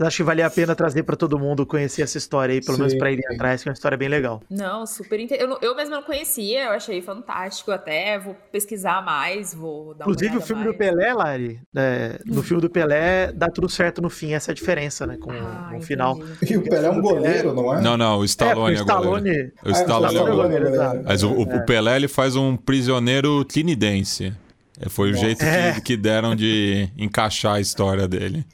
Acho 0.00 0.16
que 0.16 0.22
valia 0.24 0.46
a 0.46 0.50
pena 0.50 0.74
trazer 0.74 1.04
para 1.04 1.14
todo 1.14 1.38
mundo 1.38 1.64
conhecer 1.64 2.02
essa 2.02 2.18
história 2.18 2.54
aí, 2.54 2.60
pelo 2.60 2.74
sim, 2.74 2.82
menos 2.82 2.98
para 2.98 3.12
ir 3.12 3.20
atrás, 3.32 3.62
que 3.62 3.68
é 3.68 3.70
uma 3.70 3.74
história 3.74 3.96
bem 3.96 4.08
legal. 4.08 4.42
Não, 4.50 4.84
super 4.84 5.20
inter... 5.20 5.40
eu, 5.40 5.56
eu 5.62 5.76
mesmo 5.76 5.94
não 5.94 6.02
conhecia, 6.02 6.64
eu 6.64 6.72
achei 6.72 7.00
fantástico 7.00 7.70
até, 7.70 8.18
vou 8.18 8.34
pesquisar 8.50 9.00
mais, 9.04 9.54
vou 9.54 9.94
dar 9.94 10.06
Inclusive 10.06 10.38
o 10.38 10.40
filme 10.40 10.64
mais. 10.64 10.74
do 10.74 10.78
Pelé, 10.78 11.14
Lari, 11.14 11.60
é, 11.76 12.18
no 12.26 12.42
filme 12.42 12.60
do 12.60 12.68
Pelé 12.68 13.30
dá 13.30 13.48
tudo 13.48 13.68
certo 13.68 14.02
no 14.02 14.10
fim, 14.10 14.32
essa 14.32 14.50
é 14.50 14.52
a 14.52 14.56
diferença, 14.56 15.06
né, 15.06 15.16
com 15.18 15.30
ah, 15.30 15.72
o 15.76 15.80
final. 15.80 16.18
E 16.42 16.56
o 16.56 16.62
Pelé 16.64 16.88
é 16.88 16.90
um 16.90 17.00
goleiro, 17.00 17.54
não 17.54 17.72
é? 17.72 17.80
Não, 17.80 17.96
não, 17.96 18.18
o 18.18 18.24
Stallone 18.24 18.74
é, 18.74 18.78
o 18.78 18.80
Stallone, 18.80 19.30
é 19.30 19.68
O 19.68 19.70
Stallone 19.70 20.16
é, 20.16 20.20
o 20.20 20.36
goleiro. 20.36 20.70
Mas 21.04 21.22
o, 21.22 21.30
o 21.30 21.64
Pelé 21.64 21.94
ele 21.94 22.08
faz 22.08 22.34
um 22.34 22.56
prisioneiro 22.56 23.44
trinidense. 23.44 24.34
É, 24.80 24.88
foi 24.88 25.10
o 25.10 25.12
Nossa. 25.12 25.24
jeito 25.26 25.44
que, 25.44 25.80
que, 25.82 25.96
deram 25.96 26.34
de 26.34 26.88
encaixar 26.96 27.56
a 27.56 27.60
história 27.60 28.08
dele. 28.08 28.46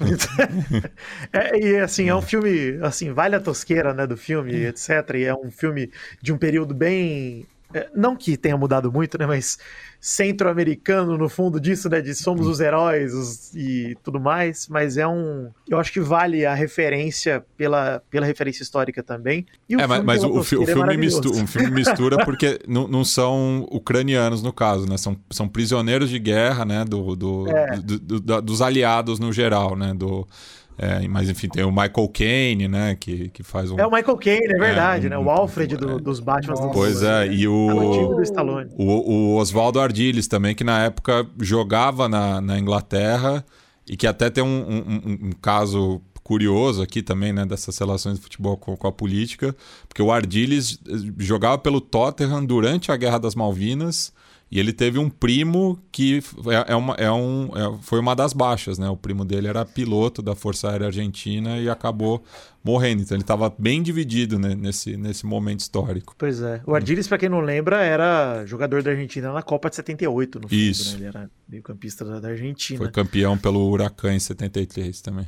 é, 1.32 1.56
e 1.56 1.78
assim, 1.78 2.08
é 2.08 2.14
um 2.14 2.20
filme, 2.20 2.78
assim, 2.82 3.12
vale 3.12 3.36
a 3.36 3.40
tosqueira, 3.40 3.94
né, 3.94 4.06
do 4.06 4.16
filme, 4.16 4.52
etc. 4.66 4.88
E 5.14 5.24
é 5.24 5.34
um 5.34 5.52
filme 5.52 5.90
de 6.20 6.32
um 6.32 6.36
período 6.36 6.74
bem. 6.74 7.46
É, 7.74 7.88
não 7.92 8.14
que 8.14 8.36
tenha 8.36 8.56
mudado 8.56 8.92
muito, 8.92 9.18
né, 9.18 9.26
mas 9.26 9.58
centro-americano 10.00 11.18
no 11.18 11.28
fundo 11.30 11.58
disso, 11.58 11.88
né? 11.88 12.00
De 12.00 12.14
somos 12.14 12.46
os 12.46 12.60
heróis 12.60 13.14
os, 13.14 13.54
e 13.54 13.96
tudo 14.02 14.20
mais, 14.20 14.68
mas 14.68 14.98
é 14.98 15.08
um. 15.08 15.50
Eu 15.66 15.78
acho 15.78 15.90
que 15.90 15.98
vale 15.98 16.44
a 16.44 16.54
referência 16.54 17.44
pela, 17.56 18.02
pela 18.10 18.26
referência 18.26 18.62
histórica 18.62 19.02
também. 19.02 19.46
é, 19.70 19.86
mas, 19.86 20.04
mas 20.04 20.22
o, 20.22 20.40
o, 20.40 20.44
filme 20.44 20.94
é 20.94 20.96
mistura, 20.96 21.36
um 21.38 21.46
filme 21.46 21.70
mistura 21.70 22.22
porque 22.22 22.60
não, 22.68 22.86
não 22.86 23.02
são 23.02 23.66
ucranianos 23.70 24.42
no 24.42 24.52
caso, 24.52 24.86
né? 24.86 24.98
São, 24.98 25.16
são 25.30 25.48
prisioneiros 25.48 26.10
de 26.10 26.18
guerra, 26.18 26.66
né? 26.66 26.84
Do, 26.84 27.16
do, 27.16 27.48
é. 27.48 27.76
do, 27.78 27.98
do, 27.98 28.20
do 28.20 28.42
dos 28.42 28.60
aliados 28.60 29.18
no 29.18 29.32
geral, 29.32 29.74
né? 29.74 29.94
Do, 29.94 30.28
é, 30.76 31.06
mas 31.06 31.28
enfim, 31.30 31.48
tem 31.48 31.64
o 31.64 31.70
Michael 31.70 32.08
Caine, 32.12 32.66
né? 32.66 32.96
Que, 32.96 33.28
que 33.28 33.42
faz 33.42 33.70
um. 33.70 33.78
É 33.78 33.86
o 33.86 33.90
Michael 33.90 34.16
Caine, 34.16 34.54
é 34.54 34.58
verdade, 34.58 35.06
é, 35.06 35.10
né? 35.10 35.18
um, 35.18 35.24
né? 35.24 35.26
O 35.26 35.30
Alfred 35.30 35.76
do, 35.76 36.00
dos 36.00 36.18
Batman. 36.18 36.70
Pois 36.72 37.02
é, 37.02 37.28
e 37.28 37.46
o. 37.46 37.70
É 37.70 38.66
o, 38.76 38.84
o 38.84 39.36
Oswaldo 39.36 39.78
Ardiles 39.78 40.26
também, 40.26 40.54
que 40.54 40.64
na 40.64 40.84
época 40.84 41.26
jogava 41.40 42.08
na, 42.08 42.40
na 42.40 42.58
Inglaterra 42.58 43.44
e 43.86 43.96
que 43.96 44.06
até 44.06 44.30
tem 44.30 44.42
um, 44.42 44.48
um, 44.48 45.28
um 45.28 45.32
caso 45.40 46.00
curioso 46.24 46.82
aqui 46.82 47.02
também, 47.02 47.32
né, 47.32 47.44
dessas 47.44 47.76
relações 47.76 48.16
de 48.16 48.22
futebol 48.22 48.56
com, 48.56 48.74
com, 48.76 48.86
a 48.86 48.92
política, 48.92 49.54
porque 49.86 50.02
o 50.02 50.10
Ardiles 50.10 50.80
jogava 51.18 51.58
pelo 51.58 51.82
Tottenham 51.82 52.44
durante 52.44 52.90
a 52.90 52.96
Guerra 52.96 53.18
das 53.18 53.34
Malvinas 53.34 54.10
e 54.50 54.60
ele 54.60 54.72
teve 54.72 54.98
um 54.98 55.10
primo 55.10 55.78
que 55.90 56.20
é, 56.46 56.72
é 56.72 56.76
uma, 56.76 56.94
é 56.94 57.10
um, 57.10 57.46
é, 57.56 57.78
foi 57.82 57.98
uma 57.98 58.14
das 58.14 58.32
baixas, 58.32 58.78
né? 58.78 58.88
O 58.88 58.96
primo 58.96 59.24
dele 59.24 59.48
era 59.48 59.64
piloto 59.64 60.22
da 60.22 60.34
Força 60.34 60.70
Aérea 60.70 60.86
Argentina 60.86 61.58
e 61.58 61.68
acabou 61.68 62.22
morrendo. 62.62 63.02
Então 63.02 63.16
ele 63.16 63.22
estava 63.22 63.52
bem 63.58 63.82
dividido 63.82 64.38
né, 64.38 64.54
nesse, 64.54 64.96
nesse 64.96 65.26
momento 65.26 65.60
histórico. 65.60 66.14
Pois 66.16 66.40
é. 66.40 66.62
O 66.66 66.74
Ardiles, 66.74 67.08
para 67.08 67.18
quem 67.18 67.28
não 67.28 67.40
lembra, 67.40 67.82
era 67.82 68.44
jogador 68.46 68.82
da 68.82 68.90
Argentina 68.90 69.32
na 69.32 69.42
Copa 69.42 69.68
de 69.68 69.76
78, 69.76 70.40
no 70.40 70.48
fundo, 70.48 70.54
Isso. 70.54 70.92
Né? 70.92 70.96
Ele 70.98 71.06
era 71.06 71.30
meio-campista 71.48 72.04
da 72.20 72.28
Argentina. 72.28 72.78
Foi 72.78 72.90
campeão 72.90 73.36
pelo 73.36 73.68
Huracan 73.68 74.14
em 74.14 74.20
73 74.20 75.00
também. 75.00 75.26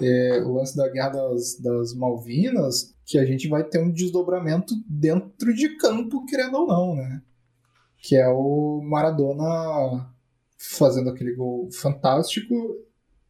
É, 0.00 0.40
o 0.44 0.54
lance 0.54 0.76
da 0.76 0.88
Guerra 0.88 1.08
das, 1.08 1.58
das 1.60 1.94
Malvinas, 1.94 2.94
que 3.04 3.18
a 3.18 3.24
gente 3.24 3.48
vai 3.48 3.64
ter 3.64 3.80
um 3.80 3.90
desdobramento 3.90 4.72
dentro 4.88 5.52
de 5.52 5.76
campo, 5.76 6.24
querendo 6.26 6.58
ou 6.58 6.66
não, 6.66 6.94
né? 6.94 7.20
Que 8.08 8.16
é 8.16 8.26
o 8.26 8.80
Maradona 8.82 10.08
fazendo 10.56 11.10
aquele 11.10 11.34
gol 11.34 11.68
fantástico 11.70 12.54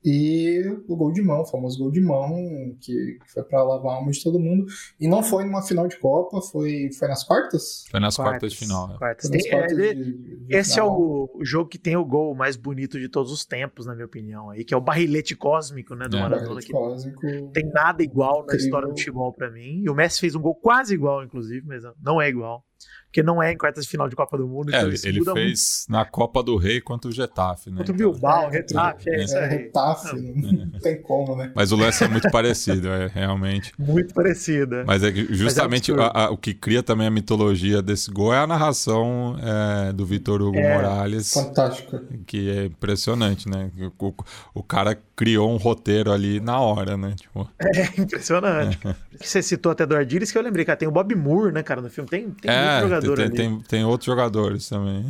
e 0.04 0.62
o 0.86 0.96
gol 0.96 1.10
de 1.10 1.20
mão, 1.20 1.40
o 1.40 1.44
famoso 1.44 1.76
gol 1.76 1.90
de 1.90 2.00
mão, 2.00 2.32
que, 2.80 3.18
foi 3.26 3.42
para 3.42 3.64
lavar 3.64 3.94
a 3.94 3.96
alma 3.96 4.12
de 4.12 4.22
todo 4.22 4.38
mundo. 4.38 4.64
E 5.00 5.08
não 5.08 5.20
foi 5.20 5.44
numa 5.44 5.60
final 5.62 5.88
de 5.88 5.98
Copa, 5.98 6.40
foi, 6.40 6.90
foi 6.96 7.08
nas 7.08 7.24
quartas? 7.24 7.86
Foi 7.90 7.98
nas 7.98 8.14
quartas, 8.14 8.32
quartas 8.32 8.52
de 8.52 8.58
final. 8.58 8.94
É. 8.94 8.98
Quartas. 8.98 9.28
Tem, 9.28 9.50
quartas 9.50 9.78
é, 9.78 9.94
de, 9.94 10.12
de 10.46 10.56
esse 10.56 10.74
final. 10.74 10.86
é 10.86 10.90
o, 10.92 11.30
o, 11.34 11.44
jogo 11.44 11.68
que 11.68 11.78
tem 11.78 11.96
o 11.96 12.04
gol 12.04 12.32
mais 12.36 12.56
bonito 12.56 13.00
de 13.00 13.08
todos 13.08 13.32
os 13.32 13.44
tempos, 13.44 13.84
na 13.84 13.94
minha 13.94 14.06
opinião, 14.06 14.50
aí, 14.50 14.64
que 14.64 14.72
é 14.72 14.76
o 14.76 14.80
barrilete 14.80 15.34
cósmico 15.34 15.96
né, 15.96 16.06
do 16.08 16.16
é. 16.16 16.20
Maradona. 16.20 16.60
Que 16.60 16.70
cósmico, 16.70 17.20
tem 17.52 17.68
nada 17.74 18.00
igual 18.00 18.46
na 18.46 18.54
história 18.54 18.86
do 18.86 18.96
futebol 18.96 19.32
para 19.32 19.50
mim. 19.50 19.82
E 19.82 19.90
o 19.90 19.94
Messi 19.94 20.20
fez 20.20 20.36
um 20.36 20.40
gol 20.40 20.54
quase 20.54 20.94
igual, 20.94 21.24
inclusive, 21.24 21.66
mas 21.66 21.82
não 22.00 22.22
é 22.22 22.28
igual 22.28 22.64
porque 23.08 23.22
não 23.22 23.42
é 23.42 23.52
em 23.52 23.56
quartas 23.56 23.84
de 23.84 23.90
final 23.90 24.08
de 24.08 24.14
Copa 24.14 24.36
do 24.36 24.46
Mundo. 24.46 24.72
É, 24.72 24.76
então 24.76 24.88
ele 24.88 25.24
fez 25.24 25.86
muito. 25.88 25.98
na 25.98 26.04
Copa 26.04 26.42
do 26.42 26.56
Rei 26.56 26.80
contra 26.80 27.10
o 27.10 27.12
Getafe, 27.12 27.70
né? 27.70 27.78
Contra 27.78 27.92
o 27.92 27.96
Bilbao, 27.96 28.48
é, 28.48 28.52
Getafe, 28.52 29.08
é, 29.08 29.14
é, 29.14 29.22
é 29.22 29.50
Getafe, 29.50 30.16
não 30.16 30.78
tem 30.78 31.00
como, 31.00 31.34
né? 31.34 31.50
Mas 31.54 31.72
o 31.72 31.76
lance 31.76 32.04
é 32.04 32.08
muito 32.08 32.30
parecido, 32.30 32.88
é 32.88 33.06
realmente. 33.06 33.72
Muito 33.78 34.12
parecido. 34.12 34.84
Mas 34.86 35.02
é 35.02 35.10
justamente 35.10 35.90
Mas 35.90 36.00
é 36.00 36.04
a, 36.04 36.24
a, 36.26 36.30
o 36.30 36.36
que 36.36 36.52
cria 36.52 36.82
também 36.82 37.06
a 37.06 37.10
mitologia 37.10 37.80
desse 37.80 38.10
gol 38.10 38.34
é 38.34 38.38
a 38.38 38.46
narração 38.46 39.36
é, 39.40 39.92
do 39.92 40.04
Vitor 40.04 40.42
Hugo 40.42 40.58
é, 40.58 40.74
Morales. 40.74 41.32
Fantástica. 41.32 42.02
Que 42.26 42.50
é 42.50 42.64
impressionante, 42.66 43.48
né? 43.48 43.70
O, 43.98 44.12
o, 44.52 44.62
cara 44.62 44.98
criou 45.16 45.50
um 45.50 45.56
roteiro 45.56 46.12
ali 46.12 46.40
na 46.40 46.60
hora, 46.60 46.96
né? 46.96 47.14
Tipo... 47.16 47.48
É 47.78 48.00
impressionante. 48.00 48.78
É. 48.86 48.94
Você 49.20 49.42
citou 49.42 49.72
até 49.72 49.86
do 49.86 49.96
Ardiles, 49.96 50.30
que 50.30 50.38
eu 50.38 50.42
lembrei, 50.42 50.64
cara, 50.64 50.76
tem 50.76 50.88
o 50.88 50.90
Bob 50.90 51.14
Moore, 51.14 51.52
né, 51.52 51.62
cara, 51.62 51.80
no 51.80 51.90
filme. 51.90 52.08
Tem, 52.08 52.30
tem 52.30 52.50
é, 52.50 52.80
muito 52.80 52.97
jogador 53.06 53.30
tem, 53.30 53.46
ali. 53.46 53.56
Tem, 53.58 53.60
tem 53.68 53.84
outros 53.84 54.06
jogadores 54.06 54.68
também. 54.68 55.06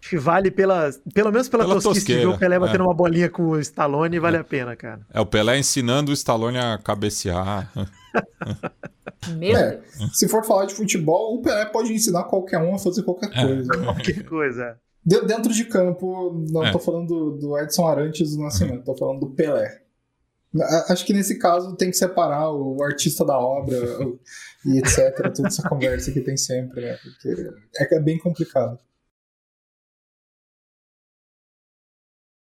Acho 0.00 0.10
que 0.10 0.18
vale 0.18 0.50
pela, 0.50 0.90
pelo 1.12 1.32
menos 1.32 1.48
pela, 1.48 1.64
pela 1.64 1.80
tosquice 1.80 2.06
de 2.06 2.14
ver 2.14 2.28
o 2.28 2.38
Pelé 2.38 2.58
batendo 2.58 2.84
é. 2.84 2.86
uma 2.86 2.94
bolinha 2.94 3.28
com 3.28 3.50
o 3.50 3.58
Stallone, 3.58 4.20
vale 4.20 4.36
é. 4.36 4.40
a 4.40 4.44
pena, 4.44 4.76
cara. 4.76 5.00
É, 5.12 5.20
o 5.20 5.26
Pelé 5.26 5.58
ensinando 5.58 6.10
o 6.10 6.14
Stallone 6.14 6.58
a 6.58 6.78
cabecear. 6.78 7.70
É, 9.42 9.80
se 10.12 10.28
for 10.28 10.44
falar 10.44 10.66
de 10.66 10.74
futebol, 10.74 11.34
o 11.34 11.42
Pelé 11.42 11.64
pode 11.66 11.92
ensinar 11.92 12.24
qualquer 12.24 12.58
um 12.58 12.74
a 12.74 12.78
fazer 12.78 13.02
qualquer 13.02 13.30
é. 13.32 13.46
coisa. 13.46 13.72
Né? 13.76 13.84
Qualquer 13.84 14.24
coisa. 14.24 14.78
Dentro 15.04 15.52
de 15.52 15.64
campo, 15.64 16.44
não 16.50 16.64
é. 16.64 16.70
tô 16.70 16.78
falando 16.78 17.06
do, 17.06 17.30
do 17.32 17.58
Edson 17.58 17.86
Arantes 17.86 18.36
do 18.36 18.42
Nascimento, 18.42 18.84
tô 18.84 18.96
falando 18.96 19.20
do 19.20 19.30
Pelé. 19.30 19.82
Acho 20.88 21.04
que 21.04 21.12
nesse 21.12 21.38
caso 21.38 21.76
tem 21.76 21.90
que 21.90 21.96
separar 21.96 22.50
o 22.52 22.82
artista 22.82 23.24
da 23.24 23.38
obra 23.38 23.76
e 24.64 24.78
etc. 24.78 25.32
Toda 25.34 25.48
essa 25.48 25.68
conversa 25.68 26.12
que 26.12 26.20
tem 26.20 26.36
sempre, 26.36 26.80
né? 26.80 26.96
Porque 27.02 27.28
é, 27.78 27.96
é 27.96 28.00
bem 28.00 28.18
complicado. 28.18 28.78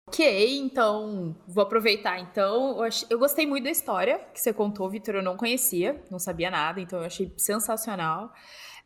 Ok, 0.07 0.59
então 0.59 1.35
vou 1.47 1.63
aproveitar. 1.63 2.19
Então, 2.19 2.83
eu, 2.83 2.89
eu, 3.09 3.19
gostei 3.19 3.45
muito 3.45 3.65
da 3.65 3.71
história 3.71 4.19
que 4.33 4.39
você 4.39 4.53
contou, 4.53 4.89
Vitor. 4.89 5.15
Eu 5.15 5.23
não 5.23 5.35
conhecia, 5.35 6.01
não 6.09 6.19
sabia 6.19 6.49
nada, 6.49 6.79
então 6.79 6.99
eu 6.99 7.05
achei 7.05 7.33
sensacional. 7.37 8.31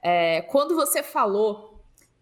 É, 0.01 0.41
quando 0.43 0.75
você 0.75 1.03
falou 1.03 1.80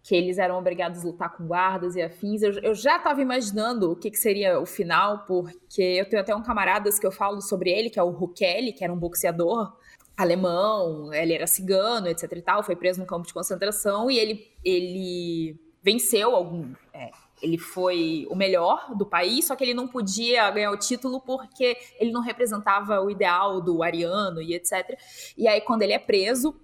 que 0.08 0.14
eles 0.14 0.38
eram 0.38 0.58
obrigados 0.58 1.02
a 1.02 1.06
lutar 1.06 1.36
com 1.36 1.46
guardas 1.46 1.94
e 1.94 2.00
afins. 2.00 2.40
Eu, 2.40 2.52
eu 2.60 2.74
já 2.74 2.96
estava 2.96 3.20
imaginando 3.20 3.92
o 3.92 3.96
que, 3.96 4.10
que, 4.10 4.16
seria 4.16 4.58
o 4.58 4.64
final, 4.64 5.26
porque 5.26 5.82
eu 5.82 6.08
tenho 6.08 6.22
até 6.22 6.34
um 6.34 6.42
camaradas 6.42 6.98
que 6.98 7.06
eu 7.06 7.12
falo 7.12 7.42
sobre 7.42 7.70
ele, 7.70 7.90
que 7.90 7.98
é 7.98 8.02
o 8.02 8.08
Rukeli, 8.08 8.72
que 8.72 8.82
era 8.82 8.92
um 8.92 8.98
boxeador 8.98 9.76
alemão, 10.18 11.14
ele 11.14 11.32
era 11.32 11.46
cigano, 11.46 12.08
etc 12.08 12.30
e 12.32 12.42
tal, 12.42 12.62
foi 12.62 12.74
preso 12.74 13.00
no 13.00 13.06
campo 13.06 13.26
de 13.26 13.32
concentração 13.32 14.10
e 14.10 14.18
ele, 14.18 14.52
ele 14.64 15.56
venceu 15.82 16.34
algum... 16.34 16.72
É, 16.92 17.10
ele 17.40 17.56
foi 17.56 18.26
o 18.28 18.34
melhor 18.34 18.96
do 18.96 19.06
país, 19.06 19.46
só 19.46 19.54
que 19.54 19.62
ele 19.62 19.72
não 19.72 19.86
podia 19.86 20.50
ganhar 20.50 20.72
o 20.72 20.76
título 20.76 21.20
porque 21.20 21.76
ele 22.00 22.10
não 22.10 22.20
representava 22.20 23.00
o 23.00 23.08
ideal 23.08 23.60
do 23.60 23.80
ariano 23.80 24.42
e 24.42 24.54
etc. 24.54 24.98
E 25.36 25.46
aí, 25.46 25.60
quando 25.60 25.82
ele 25.82 25.92
é 25.92 26.00
preso, 26.00 26.60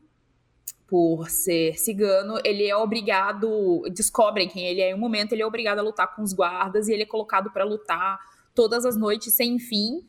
por 0.89 1.31
ser 1.31 1.79
cigano, 1.79 2.41
ele 2.45 2.67
é 2.67 2.77
obrigado, 2.77 3.83
descobrem 3.93 4.49
quem 4.49 4.67
ele 4.67 4.81
é 4.81 4.91
em 4.91 4.95
um 4.95 4.99
momento, 4.99 5.33
ele 5.33 5.43
é 5.43 5.47
obrigado 5.47 5.79
a 5.79 5.83
lutar 5.83 6.15
com 6.15 6.23
os 6.23 6.33
guardas 6.33 6.89
e 6.89 6.93
ele 6.93 7.05
é 7.05 7.07
colocado 7.07 7.51
para 7.53 7.65
lutar 7.65 8.19
todas 8.55 8.85
as 8.85 8.97
noites 8.97 9.33
sem 9.33 9.59
fim. 9.59 10.05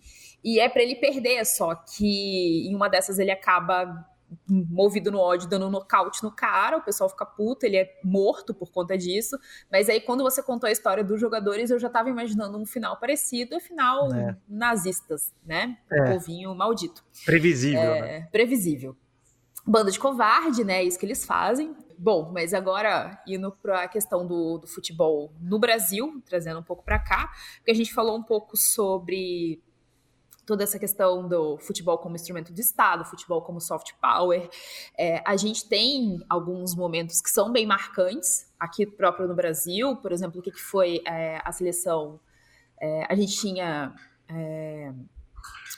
E 0.46 0.60
é 0.60 0.70
para 0.70 0.84
ele 0.84 0.96
perder, 0.96 1.43
só 1.43 1.74
que 1.74 2.70
em 2.70 2.76
uma 2.76 2.88
dessas 2.88 3.18
ele 3.18 3.32
acaba 3.32 4.08
movido 4.48 5.12
no 5.12 5.20
ódio, 5.20 5.50
dando 5.50 5.68
um 5.68 5.72
nocaute 5.72 6.24
no 6.24 6.32
cara, 6.32 6.78
o 6.78 6.82
pessoal 6.82 7.10
fica 7.10 7.26
puto, 7.26 7.66
ele 7.66 7.78
é 7.78 8.00
morto 8.04 8.54
por 8.54 8.72
conta 8.72 8.96
disso. 8.96 9.38
Mas 9.72 9.89
aí, 9.89 10.00
quando 10.00 10.24
você 10.24 10.43
contou 10.43 10.68
a 10.68 10.72
história 10.72 11.04
dos 11.04 11.20
jogadores, 11.20 11.72
eu 11.72 11.80
já 11.80 11.89
tava 11.89 12.10
imaginando 12.10 12.58
um 12.60 12.66
final 12.66 13.00
parecido, 13.00 13.60
final 13.60 14.14
é. 14.14 14.38
nazistas, 14.48 15.34
né? 15.43 15.78
É. 15.91 16.14
Povinho 16.14 16.54
maldito. 16.54 17.04
Previsível. 17.26 17.80
É, 17.80 18.02
né? 18.02 18.30
Previsível 18.32 18.96
banda 19.66 19.89
de 19.89 20.00
covarde, 20.00 20.64
né? 20.64 20.76
É 20.76 20.84
isso 20.84 21.00
que 21.00 21.06
eles 21.06 21.26
fazem. 21.26 21.76
Bom, 21.98 22.32
mas 22.32 22.54
agora 22.54 23.20
indo 23.26 23.52
para 23.52 23.84
a 23.84 23.88
questão 23.88 24.28
do, 24.28 24.60
do, 24.60 24.68
futebol 24.68 25.34
no 25.41 25.58
Brasil, 25.58 26.22
trazendo 26.26 26.60
um 26.60 26.64
pouco 26.64 26.84
para 26.84 27.00
cá, 27.00 27.32
porque 27.58 27.72
a 27.72 27.74
gente 27.76 27.93
falou 27.93 28.16
um 28.18 28.24
pouco 28.24 28.56
sobre 28.56 29.64
toda 30.46 30.64
essa 30.64 30.78
questão 30.78 31.28
do 31.28 31.58
futebol 31.58 31.98
como 31.98 32.16
instrumento 32.16 32.54
de 32.54 32.62
Estado, 32.62 33.04
futebol 33.04 33.41
como 33.41 33.60
soft 33.60 33.93
power. 34.02 34.48
É, 34.98 35.22
a 35.26 35.36
gente 35.36 35.68
tem 35.68 36.24
alguns 36.30 36.76
momentos 36.76 37.22
que 37.22 37.30
são 37.30 37.52
bem 37.52 37.66
marcantes 37.66 38.52
aqui 38.60 38.86
próprio 38.86 39.28
no 39.28 39.36
Brasil, 39.36 39.96
por 39.98 40.12
exemplo, 40.12 40.39
o 40.39 40.43
que, 40.43 40.52
que 40.52 40.62
foi 40.62 41.02
é, 41.08 41.41
a 41.43 41.52
seleção. 41.52 42.20
É, 42.80 43.06
a 43.10 43.16
gente 43.16 43.36
tinha 43.36 43.93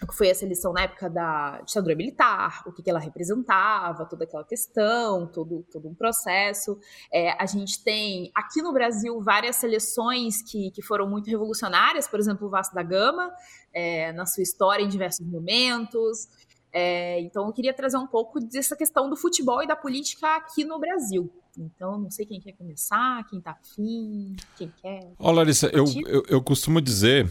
é, 0.02 0.06
que 0.06 0.16
foi 0.16 0.30
a 0.30 0.36
seleção 0.36 0.74
na 0.74 0.82
época 0.82 1.10
da 1.10 1.62
ditadura 1.62 1.96
militar, 1.96 2.64
o 2.66 2.72
que, 2.72 2.84
que 2.84 2.90
ela 2.90 3.00
representava, 3.00 4.06
toda 4.06 4.26
aquela 4.26 4.44
questão, 4.44 5.28
todo, 5.28 5.66
todo 5.72 5.88
um 5.88 5.96
processo. 5.96 6.78
É, 7.12 7.32
a 7.42 7.46
gente 7.46 7.84
tem 7.84 8.32
aqui 8.36 8.62
no 8.62 8.72
Brasil 8.72 9.20
várias 9.22 9.56
seleções 9.56 10.42
que, 10.42 10.72
que 10.72 10.82
foram 10.82 11.10
muito 11.10 11.30
revolucionárias, 11.30 12.08
por 12.08 12.20
exemplo, 12.20 12.48
o 12.48 12.50
Vasco 12.50 12.76
da 12.76 12.84
Gama, 12.84 13.32
é, 13.74 14.12
na 14.14 14.26
sua 14.26 14.44
história 14.44 14.84
em 14.84 14.90
diversos 14.90 15.26
momentos. 15.26 16.28
É, 16.72 17.20
então, 17.22 17.48
eu 17.48 17.54
queria 17.54 17.74
trazer 17.74 17.98
um 17.98 18.08
pouco 18.08 18.40
dessa 18.40 18.76
questão 18.76 19.10
do 19.10 19.16
futebol 19.16 19.64
e 19.64 19.68
da 19.68 19.76
política 19.76 20.36
aqui 20.36 20.64
no 20.64 20.80
Brasil. 20.80 21.32
Então, 21.58 21.98
não 21.98 22.12
sei 22.12 22.26
quem 22.26 22.40
quer 22.40 22.52
começar, 22.52 23.26
quem 23.30 23.42
tá 23.42 23.52
afim, 23.52 24.36
quem 24.56 24.72
quer. 24.80 25.12
Ó, 25.18 25.32
Larissa, 25.32 25.68
eu, 25.74 25.86
eu, 26.06 26.24
eu 26.30 26.44
costumo 26.44 26.80
dizer 26.80 27.28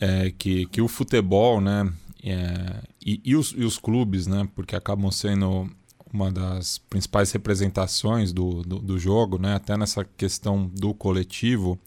é, 0.00 0.30
que, 0.30 0.66
que 0.66 0.80
o 0.80 0.88
futebol, 0.88 1.60
né, 1.60 1.90
é, 2.22 2.82
e, 3.04 3.20
e, 3.24 3.36
os, 3.36 3.54
e 3.56 3.64
os 3.64 3.78
clubes, 3.78 4.26
né, 4.26 4.48
porque 4.54 4.76
acabam 4.76 5.10
sendo 5.10 5.70
uma 6.12 6.30
das 6.30 6.78
principais 6.78 7.30
representações 7.32 8.32
do, 8.32 8.62
do, 8.62 8.78
do, 8.80 8.98
jogo, 8.98 9.38
né, 9.38 9.54
até 9.54 9.76
nessa 9.76 10.04
questão 10.04 10.66
do 10.66 10.92
coletivo, 10.92 11.78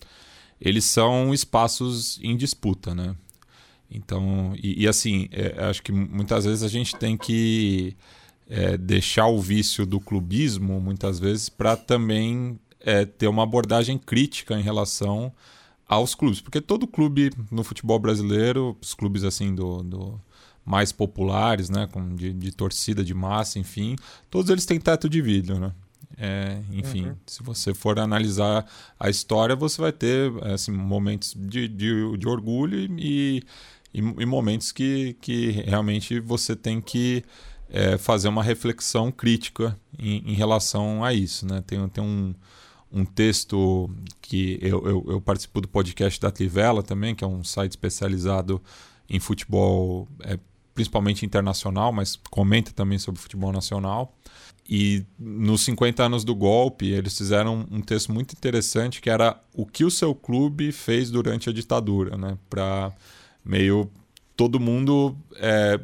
eles 0.60 0.86
são 0.86 1.34
espaços 1.34 2.20
em 2.24 2.38
disputa, 2.38 2.96
né? 2.96 3.16
Então, 3.92 4.54
e, 4.56 4.84
e 4.84 4.88
assim, 4.88 5.28
é, 5.32 5.66
acho 5.66 5.84
que 5.84 5.92
muitas 5.92 6.46
vezes 6.46 6.64
a 6.64 6.68
gente 6.68 6.96
tem 6.96 7.18
que 7.18 7.96
é, 8.50 8.78
deixar 8.78 9.28
o 9.28 9.40
vício 9.40 9.86
do 9.86 10.00
clubismo, 10.00 10.80
muitas 10.80 11.20
vezes, 11.20 11.50
para 11.50 11.76
também 11.76 12.58
é, 12.80 13.06
ter 13.06 13.28
uma 13.28 13.44
abordagem 13.44 13.98
crítica 13.98 14.58
em 14.58 14.64
relação 14.64 15.32
aos 15.88 16.16
clubes, 16.16 16.42
porque 16.42 16.62
todo 16.62 16.88
clube 16.88 17.32
no 17.52 17.64
futebol 17.64 18.00
brasileiro, 18.00 18.78
os 18.82 18.94
clubes 18.94 19.24
assim 19.24 19.54
do, 19.54 19.84
do 19.84 20.22
mais 20.66 20.92
populares, 20.92 21.70
né, 21.70 21.88
com, 21.92 22.16
de, 22.16 22.32
de, 22.32 22.52
torcida 22.52 23.04
de 23.04 23.14
massa, 23.14 23.60
enfim, 23.60 23.96
todos 24.30 24.50
eles 24.50 24.66
têm 24.66 24.80
teto 24.80 25.10
de 25.10 25.22
vidro, 25.22 25.60
né? 25.60 25.72
É, 26.16 26.62
enfim, 26.72 27.08
uhum. 27.08 27.16
se 27.26 27.42
você 27.42 27.74
for 27.74 27.98
analisar 28.00 28.66
a 29.00 29.10
história, 29.10 29.56
você 29.56 29.82
vai 29.82 29.92
ter 29.92 30.32
assim, 30.44 30.72
momentos 30.72 31.34
de, 31.36 31.68
de, 31.68 32.18
de 32.18 32.28
orgulho 32.28 32.78
e, 33.00 33.44
e, 33.92 34.00
e, 34.00 34.26
momentos 34.26 34.72
que, 34.72 35.18
que 35.20 35.50
realmente 35.66 36.20
você 36.20 36.56
tem 36.56 36.80
que 36.80 37.24
é, 37.68 37.98
fazer 37.98 38.28
uma 38.28 38.44
reflexão 38.44 39.12
crítica 39.12 39.78
em, 39.98 40.32
em 40.32 40.34
relação 40.34 41.04
a 41.04 41.14
isso. 41.14 41.48
Né? 41.48 41.64
Tem, 41.66 41.90
tem 41.90 42.04
um, 42.04 42.36
um 42.94 43.04
texto 43.04 43.90
que 44.22 44.60
eu, 44.62 44.86
eu, 44.88 45.06
eu, 45.08 45.22
participo 45.22 45.60
do 45.60 45.68
podcast 45.68 46.20
da 46.22 46.30
Trivela 46.30 46.84
também, 46.84 47.16
que 47.16 47.24
é 47.24 47.28
um 47.28 47.44
site 47.44 47.72
especializado 47.72 48.62
em 49.10 49.20
futebol, 49.20 50.08
é, 50.22 50.38
principalmente 50.76 51.26
internacional, 51.26 51.92
mas 51.92 52.20
comenta 52.30 52.72
também 52.72 53.00
sobre 53.00 53.20
futebol 53.20 53.52
nacional. 53.52 54.16
E 54.70 55.04
nos 55.20 55.62
50 55.64 56.04
anos 56.04 56.24
do 56.24 56.36
golpe, 56.36 56.90
eles 56.90 57.18
fizeram 57.18 57.66
um 57.70 57.82
texto 57.82 58.14
muito 58.14 58.34
interessante 58.34 59.02
que 59.02 59.10
era 59.10 59.42
o 59.54 59.66
que 59.66 59.84
o 59.84 59.92
seu 59.92 60.14
clube 60.14 60.72
fez 60.72 61.10
durante 61.10 61.50
a 61.50 61.54
ditadura, 61.54 62.16
né? 62.16 62.38
Para 62.50 62.94
meio 63.44 63.92
todo 64.38 64.60
mundo 64.60 65.18
é, 65.36 65.80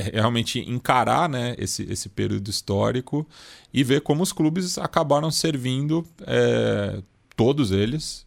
realmente 0.00 0.60
encarar 0.60 1.28
né, 1.28 1.54
esse, 1.58 1.82
esse 1.90 2.08
período 2.08 2.48
histórico 2.48 3.26
e 3.72 3.82
ver 3.82 4.00
como 4.00 4.22
os 4.22 4.32
clubes 4.32 4.78
acabaram 4.78 5.30
servindo, 5.30 6.06
é, 6.26 7.02
todos 7.36 7.70
eles, 7.70 8.26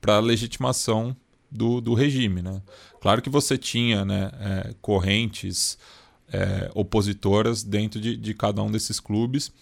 para 0.00 0.16
a 0.16 0.20
legitimação 0.20 1.16
do, 1.50 1.80
do 1.80 1.94
regime. 1.94 2.42
Né? 2.42 2.60
Claro 3.00 3.22
que 3.22 3.30
você 3.30 3.56
tinha 3.56 4.04
né, 4.04 4.30
é, 4.40 4.74
correntes 4.80 5.78
é, 6.32 6.70
opositoras 6.74 7.62
dentro 7.62 8.00
de, 8.00 8.16
de 8.16 8.34
cada 8.34 8.62
um 8.62 8.70
desses 8.70 8.98
clubes 8.98 9.52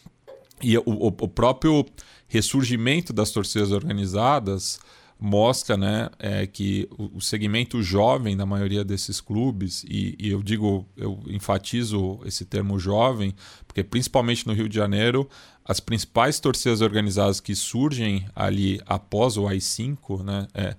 e 0.62 0.76
o, 0.78 0.82
o 0.86 1.28
próprio 1.28 1.84
ressurgimento 2.28 3.12
das 3.12 3.30
torcidas 3.30 3.72
organizadas 3.72 4.78
mostra 5.20 5.76
né, 5.76 6.08
é, 6.18 6.46
que 6.46 6.88
o, 6.96 7.20
segmento 7.20 7.82
jovem 7.82 8.36
da 8.36 8.46
maioria 8.46 8.82
desses 8.82 9.20
clubes, 9.20 9.84
e, 9.86 10.16
e, 10.18 10.30
eu 10.30 10.42
digo, 10.42 10.88
eu 10.96 11.20
enfatizo 11.26 12.20
esse 12.24 12.46
termo 12.46 12.78
jovem, 12.78 13.34
porque 13.66 13.84
principalmente 13.84 14.46
no 14.46 14.54
Rio 14.54 14.68
de 14.68 14.74
Janeiro, 14.74 15.28
as 15.62 15.78
principais 15.78 16.40
torcidas 16.40 16.80
organizadas 16.80 17.38
que 17.38 17.54
surgem 17.54 18.26
ali 18.34 18.80
após 18.86 19.36
o 19.36 19.46
AI-5, 19.46 20.24
né, 20.24 20.48
é, 20.54 20.74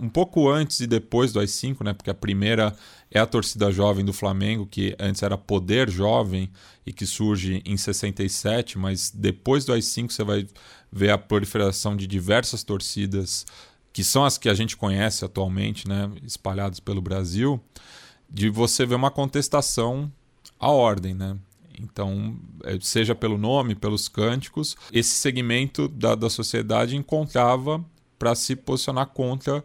um 0.00 0.08
pouco 0.08 0.48
antes 0.48 0.80
e 0.80 0.86
depois 0.86 1.32
do 1.32 1.40
AI-5, 1.40 1.84
né, 1.84 1.92
porque 1.92 2.10
a 2.10 2.14
primeira 2.14 2.74
é 3.10 3.18
a 3.18 3.26
torcida 3.26 3.70
jovem 3.70 4.04
do 4.04 4.12
Flamengo, 4.12 4.66
que 4.66 4.94
antes 4.98 5.22
era 5.22 5.36
Poder 5.36 5.90
Jovem 5.90 6.50
e 6.86 6.92
que 6.92 7.06
surge 7.06 7.62
em 7.64 7.76
67, 7.76 8.78
mas 8.78 9.10
depois 9.10 9.64
do 9.64 9.72
AI-5 9.72 10.10
você 10.10 10.24
vai 10.24 10.46
ver 10.90 11.10
a 11.10 11.18
proliferação 11.18 11.96
de 11.96 12.06
diversas 12.06 12.62
torcidas 12.62 13.44
que 13.92 14.04
são 14.04 14.24
as 14.24 14.38
que 14.38 14.48
a 14.48 14.54
gente 14.54 14.76
conhece 14.76 15.24
atualmente, 15.24 15.88
né, 15.88 16.10
espalhadas 16.22 16.80
pelo 16.80 17.02
Brasil, 17.02 17.60
de 18.30 18.48
você 18.48 18.86
ver 18.86 18.94
uma 18.94 19.10
contestação 19.10 20.12
à 20.58 20.70
ordem, 20.70 21.14
né? 21.14 21.36
Então, 21.80 22.36
é, 22.64 22.76
seja 22.80 23.14
pelo 23.14 23.38
nome, 23.38 23.74
pelos 23.74 24.08
cânticos, 24.08 24.76
esse 24.92 25.10
segmento 25.10 25.88
da, 25.88 26.14
da 26.14 26.28
sociedade 26.28 26.96
encontrava 26.96 27.84
para 28.18 28.34
se 28.34 28.56
posicionar 28.56 29.06
contra 29.06 29.64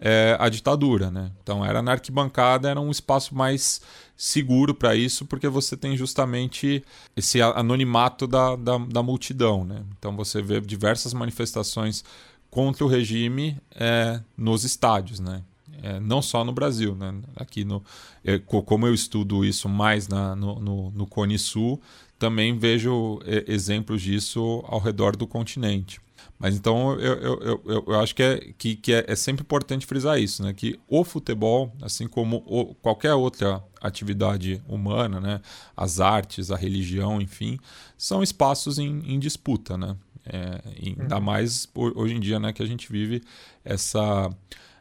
é, 0.00 0.36
a 0.38 0.48
ditadura. 0.48 1.10
Né? 1.10 1.30
Então, 1.42 1.64
era 1.64 1.82
na 1.82 1.92
arquibancada, 1.92 2.68
era 2.68 2.80
um 2.80 2.90
espaço 2.90 3.34
mais 3.34 3.80
seguro 4.16 4.74
para 4.74 4.94
isso, 4.94 5.24
porque 5.26 5.48
você 5.48 5.76
tem 5.76 5.96
justamente 5.96 6.82
esse 7.16 7.40
anonimato 7.40 8.26
da, 8.26 8.56
da, 8.56 8.78
da, 8.78 9.02
multidão. 9.02 9.64
Né? 9.64 9.82
Então, 9.98 10.16
você 10.16 10.42
vê 10.42 10.60
diversas 10.60 11.12
manifestações 11.12 12.04
contra 12.50 12.84
o 12.84 12.88
regime 12.88 13.56
é, 13.74 14.20
nos 14.36 14.64
estádios. 14.64 15.20
Né? 15.20 15.42
É, 15.82 16.00
não 16.00 16.20
só 16.20 16.44
no 16.44 16.52
Brasil, 16.52 16.94
né? 16.96 17.14
Aqui 17.36 17.64
no, 17.64 17.82
é, 18.24 18.38
como 18.38 18.86
eu 18.86 18.92
estudo 18.92 19.44
isso 19.44 19.68
mais 19.68 20.08
na, 20.08 20.34
no, 20.34 20.58
no, 20.58 20.90
no 20.90 21.06
Cone 21.06 21.38
Sul, 21.38 21.80
também 22.18 22.58
vejo 22.58 23.20
é, 23.24 23.44
exemplos 23.46 24.02
disso 24.02 24.64
ao 24.66 24.80
redor 24.80 25.14
do 25.14 25.26
continente. 25.26 26.00
Mas 26.38 26.54
então 26.54 26.92
eu, 27.00 27.14
eu, 27.14 27.62
eu, 27.64 27.84
eu 27.88 28.00
acho 28.00 28.14
que, 28.14 28.22
é, 28.22 28.52
que, 28.56 28.76
que 28.76 28.92
é, 28.92 29.04
é, 29.08 29.16
sempre 29.16 29.42
importante 29.42 29.86
frisar 29.86 30.20
isso, 30.20 30.42
né? 30.42 30.52
Que 30.52 30.78
o 30.86 31.02
futebol, 31.02 31.72
assim 31.82 32.06
como 32.06 32.44
o, 32.46 32.74
qualquer 32.76 33.14
outra 33.14 33.62
atividade 33.80 34.62
humana, 34.68 35.20
né? 35.20 35.40
As 35.76 35.98
artes, 35.98 36.50
a 36.50 36.56
religião, 36.56 37.20
enfim, 37.20 37.58
são 37.96 38.22
espaços 38.22 38.78
em, 38.78 39.02
em 39.04 39.18
disputa, 39.18 39.76
né? 39.76 39.96
É, 40.24 40.60
ainda 40.86 41.16
uhum. 41.16 41.22
mais 41.22 41.68
hoje 41.74 42.14
em 42.14 42.20
dia, 42.20 42.38
né? 42.38 42.52
Que 42.52 42.62
a 42.62 42.66
gente 42.66 42.90
vive 42.90 43.22
essa 43.64 44.30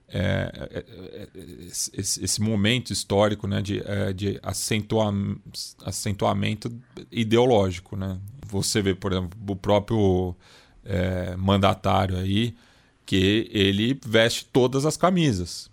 é, 0.09 0.51
é, 0.71 0.77
é, 0.79 1.27
esse, 1.65 1.91
esse, 2.23 2.41
momento 2.41 2.93
histórico 2.93 3.45
né, 3.45 3.61
de, 3.61 3.81
é, 3.85 4.13
de 4.13 4.39
acentua, 4.41 5.13
acentuamento 5.83 6.71
ideológico. 7.11 7.97
Né? 7.97 8.17
Você 8.45 8.81
vê, 8.81 8.95
por 8.95 9.11
exemplo, 9.11 9.37
o 9.45 9.55
próprio 9.55 10.33
é, 10.87 11.35
mandatário 11.37 12.17
aí, 12.17 12.55
que 13.05 13.49
ele 13.53 13.99
veste 14.05 14.45
todas 14.45 14.85
as 14.85 14.97
camisas. 14.97 15.69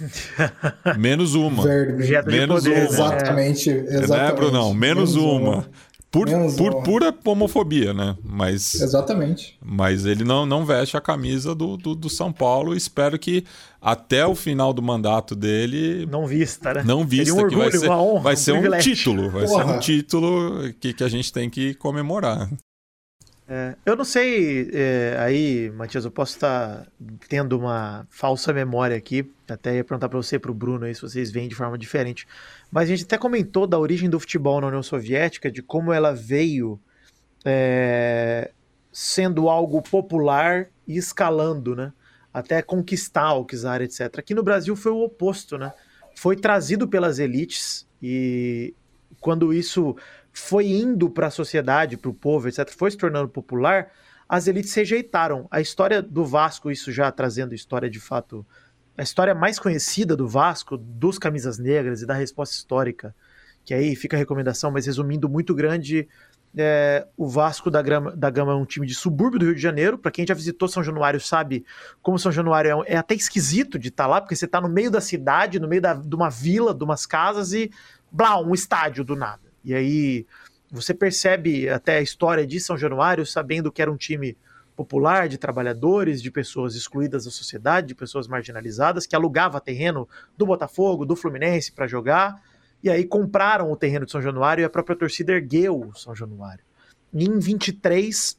Menos 0.98 1.34
uma. 1.34 1.62
Verde. 1.62 2.30
Menos 2.30 2.64
poder, 2.64 2.76
uma. 2.76 2.84
Exatamente. 2.88 3.70
exatamente. 3.70 4.10
Né, 4.10 4.32
Brunão? 4.32 4.74
Menos, 4.74 5.14
Menos 5.14 5.16
uma. 5.16 5.40
uma. 5.40 5.66
Por, 6.12 6.28
por 6.58 6.82
pura 6.82 7.14
homofobia, 7.24 7.94
né? 7.94 8.14
Mas, 8.22 8.74
Exatamente. 8.74 9.56
Mas 9.64 10.04
ele 10.04 10.24
não, 10.24 10.44
não 10.44 10.66
veste 10.66 10.94
a 10.94 11.00
camisa 11.00 11.54
do, 11.54 11.78
do, 11.78 11.94
do, 11.94 12.10
São 12.10 12.30
Paulo. 12.30 12.76
Espero 12.76 13.18
que 13.18 13.46
até 13.80 14.26
o 14.26 14.34
final 14.34 14.74
do 14.74 14.82
mandato 14.82 15.34
dele. 15.34 16.04
Não 16.04 16.26
vista, 16.26 16.74
né? 16.74 16.82
Não 16.84 17.06
vista, 17.06 17.32
um 17.32 17.38
orgulho, 17.38 17.70
que 17.70 17.70
vai 17.70 17.80
ser, 17.80 17.88
honra, 17.88 18.20
vai 18.20 18.34
um, 18.34 18.36
ser 18.36 18.52
um 18.52 18.78
título. 18.78 19.30
Vai 19.30 19.46
Porra. 19.46 19.64
ser 19.64 19.70
um 19.70 19.78
título 19.78 20.74
que, 20.78 20.92
que 20.92 21.02
a 21.02 21.08
gente 21.08 21.32
tem 21.32 21.48
que 21.48 21.72
comemorar. 21.74 22.46
É, 23.48 23.76
eu 23.84 23.96
não 23.96 24.04
sei, 24.04 24.70
é, 24.72 25.16
aí, 25.18 25.70
Matias, 25.70 26.04
eu 26.04 26.10
posso 26.10 26.34
estar 26.34 26.86
tendo 27.28 27.58
uma 27.58 28.06
falsa 28.08 28.52
memória 28.52 28.96
aqui. 28.96 29.30
Até 29.48 29.76
ia 29.76 29.84
perguntar 29.84 30.08
para 30.08 30.16
você 30.16 30.36
e 30.36 30.38
para 30.38 30.50
o 30.50 30.54
Bruno 30.54 30.84
aí 30.84 30.94
se 30.94 31.02
vocês 31.02 31.30
veem 31.30 31.48
de 31.48 31.54
forma 31.54 31.76
diferente. 31.76 32.26
Mas 32.70 32.84
a 32.84 32.86
gente 32.86 33.04
até 33.04 33.18
comentou 33.18 33.66
da 33.66 33.78
origem 33.78 34.08
do 34.08 34.18
futebol 34.18 34.60
na 34.60 34.68
União 34.68 34.82
Soviética, 34.82 35.50
de 35.50 35.62
como 35.62 35.92
ela 35.92 36.14
veio 36.14 36.80
é, 37.44 38.50
sendo 38.92 39.48
algo 39.48 39.82
popular 39.82 40.68
e 40.86 40.96
escalando, 40.96 41.74
né? 41.74 41.92
Até 42.32 42.62
conquistar 42.62 43.34
o 43.34 43.44
czar, 43.44 43.82
etc. 43.82 44.18
Aqui 44.18 44.34
no 44.34 44.42
Brasil 44.42 44.74
foi 44.74 44.92
o 44.92 45.02
oposto, 45.02 45.58
né? 45.58 45.72
Foi 46.16 46.36
trazido 46.36 46.88
pelas 46.88 47.18
elites 47.18 47.86
e 48.02 48.74
quando 49.20 49.52
isso 49.52 49.96
foi 50.32 50.66
indo 50.66 51.10
para 51.10 51.26
a 51.26 51.30
sociedade, 51.30 51.96
para 51.96 52.10
o 52.10 52.14
povo, 52.14 52.48
etc., 52.48 52.70
foi 52.70 52.90
se 52.90 52.96
tornando 52.96 53.28
popular, 53.28 53.90
as 54.28 54.46
elites 54.46 54.72
rejeitaram. 54.74 55.46
A 55.50 55.60
história 55.60 56.00
do 56.00 56.24
Vasco, 56.24 56.70
isso 56.70 56.90
já 56.90 57.10
trazendo 57.12 57.54
história 57.54 57.90
de 57.90 58.00
fato 58.00 58.46
a 58.96 59.02
história 59.02 59.34
mais 59.34 59.58
conhecida 59.58 60.14
do 60.14 60.28
Vasco, 60.28 60.76
dos 60.76 61.18
camisas 61.18 61.58
negras 61.58 62.02
e 62.02 62.06
da 62.06 62.14
resposta 62.14 62.54
histórica, 62.54 63.14
que 63.64 63.72
aí 63.72 63.96
fica 63.96 64.16
a 64.16 64.18
recomendação, 64.18 64.70
mas 64.70 64.86
resumindo 64.86 65.28
muito 65.28 65.54
grande, 65.54 66.06
é, 66.56 67.06
o 67.16 67.26
Vasco 67.26 67.70
da, 67.70 67.80
Grama, 67.80 68.14
da 68.14 68.28
Gama 68.28 68.52
é 68.52 68.54
um 68.54 68.66
time 68.66 68.86
de 68.86 68.94
subúrbio 68.94 69.38
do 69.38 69.46
Rio 69.46 69.54
de 69.54 69.60
Janeiro. 69.60 69.96
Para 69.96 70.10
quem 70.10 70.26
já 70.26 70.34
visitou 70.34 70.68
São 70.68 70.82
Januário 70.82 71.20
sabe 71.20 71.64
como 72.02 72.18
São 72.18 72.30
Januário 72.30 72.82
é, 72.82 72.94
é 72.94 72.96
até 72.96 73.14
esquisito 73.14 73.78
de 73.78 73.88
estar 73.88 74.04
tá 74.04 74.08
lá, 74.08 74.20
porque 74.20 74.36
você 74.36 74.44
está 74.44 74.60
no 74.60 74.68
meio 74.68 74.90
da 74.90 75.00
cidade, 75.00 75.58
no 75.58 75.68
meio 75.68 75.80
da, 75.80 75.94
de 75.94 76.14
uma 76.14 76.28
vila, 76.28 76.74
de 76.74 76.84
umas 76.84 77.06
casas 77.06 77.52
e 77.52 77.70
blá, 78.10 78.38
um 78.40 78.52
estádio 78.52 79.04
do 79.04 79.16
nada. 79.16 79.51
E 79.64 79.74
aí 79.74 80.26
você 80.70 80.94
percebe 80.94 81.68
até 81.68 81.98
a 81.98 82.02
história 82.02 82.46
de 82.46 82.58
São 82.58 82.76
Januário 82.76 83.26
sabendo 83.26 83.70
que 83.70 83.82
era 83.82 83.92
um 83.92 83.96
time 83.96 84.36
popular 84.74 85.28
de 85.28 85.38
trabalhadores, 85.38 86.22
de 86.22 86.30
pessoas 86.30 86.74
excluídas 86.74 87.24
da 87.24 87.30
sociedade, 87.30 87.88
de 87.88 87.94
pessoas 87.94 88.26
marginalizadas, 88.26 89.06
que 89.06 89.14
alugava 89.14 89.60
terreno 89.60 90.08
do 90.36 90.46
Botafogo, 90.46 91.04
do 91.04 91.14
Fluminense 91.14 91.72
para 91.72 91.86
jogar, 91.86 92.42
e 92.82 92.90
aí 92.90 93.04
compraram 93.04 93.70
o 93.70 93.76
terreno 93.76 94.06
de 94.06 94.12
São 94.12 94.22
Januário 94.22 94.62
e 94.62 94.64
a 94.64 94.70
própria 94.70 94.96
torcida 94.96 95.32
ergueu 95.32 95.78
o 95.78 95.94
São 95.94 96.14
Januário. 96.14 96.64
E 97.12 97.24
em 97.24 97.38
23, 97.38 98.36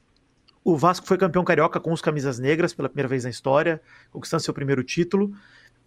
o 0.63 0.75
Vasco 0.75 1.05
foi 1.05 1.17
campeão 1.17 1.43
carioca 1.43 1.79
com 1.79 1.93
os 1.93 2.01
camisas 2.01 2.39
negras 2.39 2.73
pela 2.73 2.89
primeira 2.89 3.07
vez 3.07 3.23
na 3.23 3.29
história, 3.29 3.81
conquistando 4.11 4.43
seu 4.43 4.53
primeiro 4.53 4.83
título. 4.83 5.33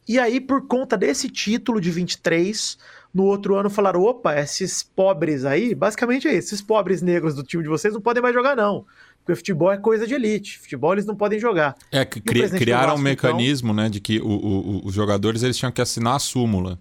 E 0.08 0.18
aí, 0.18 0.40
por 0.40 0.66
conta 0.66 0.96
desse 0.96 1.28
título 1.28 1.80
de 1.80 1.90
23, 1.90 2.78
no 3.12 3.24
outro 3.24 3.56
ano 3.56 3.68
falaram: 3.68 4.02
opa, 4.02 4.38
esses 4.38 4.82
pobres 4.82 5.44
aí, 5.44 5.74
basicamente 5.74 6.28
é 6.28 6.32
isso, 6.32 6.48
esses 6.48 6.62
pobres 6.62 7.02
negros 7.02 7.34
do 7.34 7.42
time 7.42 7.62
de 7.62 7.68
vocês 7.68 7.92
não 7.92 8.00
podem 8.00 8.22
mais 8.22 8.34
jogar, 8.34 8.56
não. 8.56 8.84
Porque 9.24 9.34
futebol 9.34 9.72
é 9.72 9.76
coisa 9.76 10.06
de 10.06 10.14
elite. 10.14 10.56
Futebol 10.56 10.92
eles 10.92 11.04
não 11.04 11.16
podem 11.16 11.40
jogar. 11.40 11.74
É, 11.90 12.04
cri 12.04 12.48
criaram 12.48 12.90
Vasco, 12.90 13.00
um 13.00 13.02
mecanismo, 13.02 13.72
então... 13.72 13.84
né, 13.84 13.90
de 13.90 14.00
que 14.00 14.20
o, 14.20 14.28
o, 14.28 14.86
os 14.86 14.94
jogadores 14.94 15.42
eles 15.42 15.56
tinham 15.56 15.72
que 15.72 15.80
assinar 15.80 16.14
a 16.14 16.18
súmula. 16.20 16.78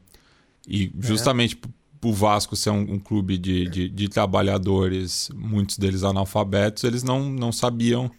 E 0.68 0.86
é. 0.86 0.90
justamente 1.00 1.58
é. 1.64 2.08
o 2.08 2.14
Vasco 2.14 2.56
ser 2.56 2.70
um, 2.70 2.94
um 2.94 3.00
clube 3.00 3.40
de, 3.40 3.68
de, 3.68 3.90
de, 3.90 4.08
trabalhadores, 4.08 5.30
muitos 5.34 5.80
deles 5.80 6.04
analfabetos, 6.04 6.84
eles 6.84 7.02
não, 7.02 7.28
não 7.30 7.52
sabiam 7.52 8.12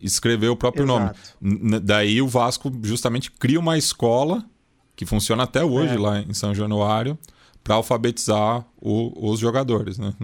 escrever 0.00 0.48
o 0.48 0.56
próprio 0.56 0.84
Exato. 0.84 1.20
nome. 1.40 1.80
Daí 1.80 2.20
o 2.20 2.28
Vasco 2.28 2.72
justamente 2.82 3.30
cria 3.30 3.58
uma 3.58 3.78
escola 3.78 4.44
que 4.94 5.04
funciona 5.06 5.42
até 5.42 5.64
hoje 5.64 5.94
é. 5.94 5.98
lá 5.98 6.20
em 6.20 6.34
São 6.34 6.54
Januário 6.54 7.18
para 7.62 7.74
alfabetizar 7.74 8.64
o, 8.80 9.30
os 9.30 9.40
jogadores, 9.40 9.98
né? 9.98 10.14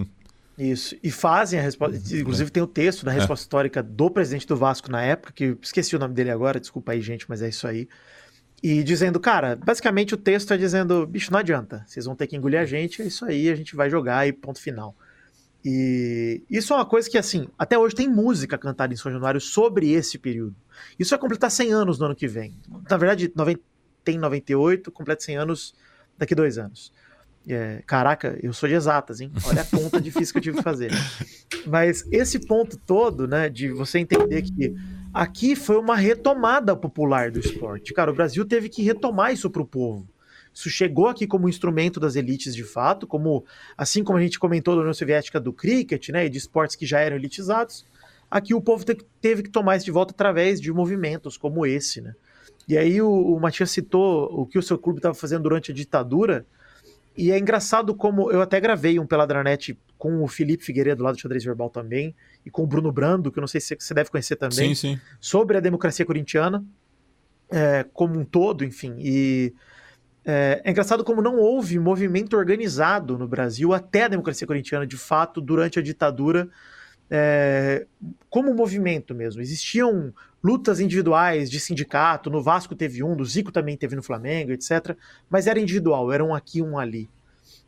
Isso. 0.56 0.96
E 1.02 1.10
fazem 1.10 1.58
a 1.58 1.62
resposta. 1.62 1.96
Uhum. 1.96 2.20
Inclusive, 2.20 2.50
tem 2.50 2.62
o 2.62 2.66
texto 2.66 3.04
da 3.04 3.12
é. 3.12 3.14
resposta 3.16 3.42
é. 3.42 3.46
histórica 3.46 3.82
do 3.82 4.10
presidente 4.10 4.46
do 4.46 4.56
Vasco 4.56 4.90
na 4.90 5.02
época, 5.02 5.32
que 5.32 5.56
esqueci 5.60 5.96
o 5.96 5.98
nome 5.98 6.14
dele 6.14 6.30
agora, 6.30 6.60
desculpa 6.60 6.92
aí, 6.92 7.00
gente, 7.00 7.26
mas 7.28 7.42
é 7.42 7.48
isso 7.48 7.66
aí. 7.66 7.88
E 8.62 8.82
dizendo, 8.84 9.18
cara, 9.18 9.56
basicamente 9.56 10.14
o 10.14 10.16
texto 10.16 10.52
é 10.52 10.56
dizendo: 10.56 11.06
bicho, 11.06 11.32
não 11.32 11.40
adianta, 11.40 11.84
vocês 11.86 12.06
vão 12.06 12.14
ter 12.14 12.28
que 12.28 12.36
engolir 12.36 12.60
a 12.60 12.64
gente, 12.64 13.02
é 13.02 13.06
isso 13.06 13.24
aí, 13.24 13.50
a 13.50 13.56
gente 13.56 13.74
vai 13.74 13.90
jogar 13.90 14.26
e 14.28 14.32
ponto 14.32 14.60
final. 14.60 14.94
E 15.64 16.42
isso 16.50 16.72
é 16.72 16.76
uma 16.76 16.84
coisa 16.84 17.08
que, 17.08 17.16
assim, 17.16 17.46
até 17.56 17.78
hoje 17.78 17.94
tem 17.94 18.08
música 18.08 18.58
cantada 18.58 18.92
em 18.92 18.96
São 18.96 19.12
Januário 19.12 19.40
sobre 19.40 19.92
esse 19.92 20.18
período. 20.18 20.56
Isso 20.98 21.10
vai 21.10 21.18
completar 21.18 21.50
100 21.50 21.72
anos 21.72 21.98
no 21.98 22.06
ano 22.06 22.16
que 22.16 22.26
vem. 22.26 22.56
Na 22.90 22.96
verdade, 22.96 23.32
tem 24.04 24.18
98, 24.18 24.90
completa 24.90 25.22
100 25.22 25.36
anos 25.36 25.74
daqui 26.18 26.34
dois 26.34 26.58
anos. 26.58 26.92
É, 27.46 27.82
caraca, 27.86 28.38
eu 28.42 28.52
sou 28.52 28.68
de 28.68 28.74
exatas, 28.74 29.20
hein? 29.20 29.32
Olha 29.46 29.62
a 29.62 29.64
conta 29.64 30.00
difícil 30.00 30.32
que 30.32 30.38
eu 30.38 30.42
tive 30.42 30.56
que 30.58 30.62
fazer. 30.62 30.90
Mas 31.66 32.06
esse 32.10 32.38
ponto 32.38 32.76
todo, 32.76 33.26
né, 33.26 33.48
de 33.48 33.70
você 33.70 33.98
entender 33.98 34.42
que 34.42 34.74
aqui 35.12 35.56
foi 35.56 35.76
uma 35.76 35.96
retomada 35.96 36.76
popular 36.76 37.30
do 37.30 37.40
esporte. 37.40 37.92
Cara, 37.92 38.10
o 38.10 38.14
Brasil 38.14 38.44
teve 38.44 38.68
que 38.68 38.82
retomar 38.82 39.32
isso 39.32 39.50
para 39.50 39.62
o 39.62 39.66
povo. 39.66 40.08
Isso 40.54 40.68
chegou 40.68 41.08
aqui 41.08 41.26
como 41.26 41.48
instrumento 41.48 41.98
das 41.98 42.14
elites 42.14 42.54
de 42.54 42.64
fato, 42.64 43.06
como 43.06 43.44
assim 43.76 44.04
como 44.04 44.18
a 44.18 44.22
gente 44.22 44.38
comentou 44.38 44.74
da 44.74 44.80
União 44.80 44.94
Soviética 44.94 45.40
do 45.40 45.52
cricket, 45.52 46.10
né, 46.10 46.26
e 46.26 46.28
de 46.28 46.38
esportes 46.38 46.76
que 46.76 46.84
já 46.84 47.00
eram 47.00 47.16
elitizados, 47.16 47.86
aqui 48.30 48.54
o 48.54 48.60
povo 48.60 48.84
teve 49.20 49.42
que 49.42 49.50
tomar 49.50 49.76
isso 49.76 49.86
de 49.86 49.90
volta 49.90 50.12
através 50.12 50.60
de 50.60 50.72
movimentos 50.72 51.36
como 51.36 51.66
esse, 51.66 52.00
né? 52.00 52.14
E 52.68 52.78
aí 52.78 53.02
o, 53.02 53.10
o 53.10 53.40
Matias 53.40 53.70
citou 53.70 54.24
o 54.32 54.46
que 54.46 54.58
o 54.58 54.62
seu 54.62 54.78
clube 54.78 54.98
estava 54.98 55.14
fazendo 55.14 55.42
durante 55.42 55.72
a 55.72 55.74
ditadura, 55.74 56.46
e 57.16 57.30
é 57.30 57.38
engraçado 57.38 57.94
como 57.94 58.30
eu 58.30 58.40
até 58.40 58.60
gravei 58.60 58.98
um 58.98 59.06
Peladranet 59.06 59.76
com 59.98 60.22
o 60.22 60.28
Felipe 60.28 60.64
Figueiredo 60.64 61.02
lá 61.02 61.12
do 61.12 61.18
Xadrez 61.18 61.44
Verbal 61.44 61.70
também, 61.70 62.14
e 62.44 62.50
com 62.50 62.62
o 62.62 62.66
Bruno 62.66 62.90
Brando, 62.90 63.30
que 63.30 63.38
eu 63.38 63.42
não 63.42 63.48
sei 63.48 63.60
se 63.60 63.76
você 63.78 63.94
deve 63.94 64.10
conhecer 64.10 64.36
também, 64.36 64.74
sim, 64.74 64.94
sim. 64.94 65.00
sobre 65.20 65.56
a 65.56 65.60
democracia 65.60 66.04
corintiana, 66.04 66.64
é, 67.50 67.84
como 67.92 68.18
um 68.18 68.24
todo, 68.24 68.64
enfim. 68.64 68.94
E 68.98 69.52
é, 70.24 70.62
é, 70.64 70.70
engraçado 70.70 71.02
como 71.02 71.20
não 71.20 71.36
houve 71.36 71.78
movimento 71.78 72.36
organizado 72.36 73.18
no 73.18 73.26
Brasil 73.26 73.72
até 73.72 74.04
a 74.04 74.08
democracia 74.08 74.46
corintiana, 74.46 74.86
de 74.86 74.96
fato, 74.96 75.40
durante 75.40 75.78
a 75.78 75.82
ditadura, 75.82 76.48
é, 77.10 77.86
como 78.30 78.54
movimento 78.54 79.14
mesmo. 79.14 79.42
Existiam 79.42 80.12
lutas 80.42 80.80
individuais 80.80 81.50
de 81.50 81.58
sindicato, 81.58 82.30
no 82.30 82.42
Vasco 82.42 82.74
teve 82.74 83.02
um, 83.02 83.16
do 83.16 83.24
Zico 83.24 83.52
também 83.52 83.76
teve 83.76 83.96
no 83.96 84.02
Flamengo, 84.02 84.52
etc. 84.52 84.96
Mas 85.28 85.46
era 85.46 85.58
individual, 85.58 86.12
era 86.12 86.24
um 86.24 86.34
aqui, 86.34 86.62
um 86.62 86.78
ali. 86.78 87.08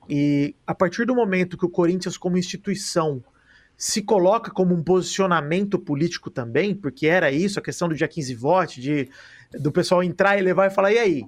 E 0.09 0.55
a 0.67 0.75
partir 0.75 1.07
do 1.07 1.15
momento 1.15 1.57
que 1.57 1.67
o 1.67 1.71
Corinthians, 1.71 2.17
como 2.17 2.39
instituição, 2.39 3.23
se 3.77 4.03
coloca 4.03 4.51
como 4.51 4.75
um 4.75 4.83
posicionamento 4.83 5.79
político 5.79 6.31
também, 6.31 6.75
porque 6.75 7.07
era 7.07 7.31
isso, 7.31 7.59
a 7.59 7.63
questão 7.63 7.89
do 7.89 7.95
dia 7.95 8.07
15 8.07 8.35
vote, 8.35 8.81
de 8.81 9.09
do 9.53 9.73
pessoal 9.73 10.03
entrar 10.03 10.39
e 10.39 10.43
levar 10.43 10.67
e 10.67 10.75
falar: 10.75 10.93
e 10.93 10.99
aí? 10.99 11.27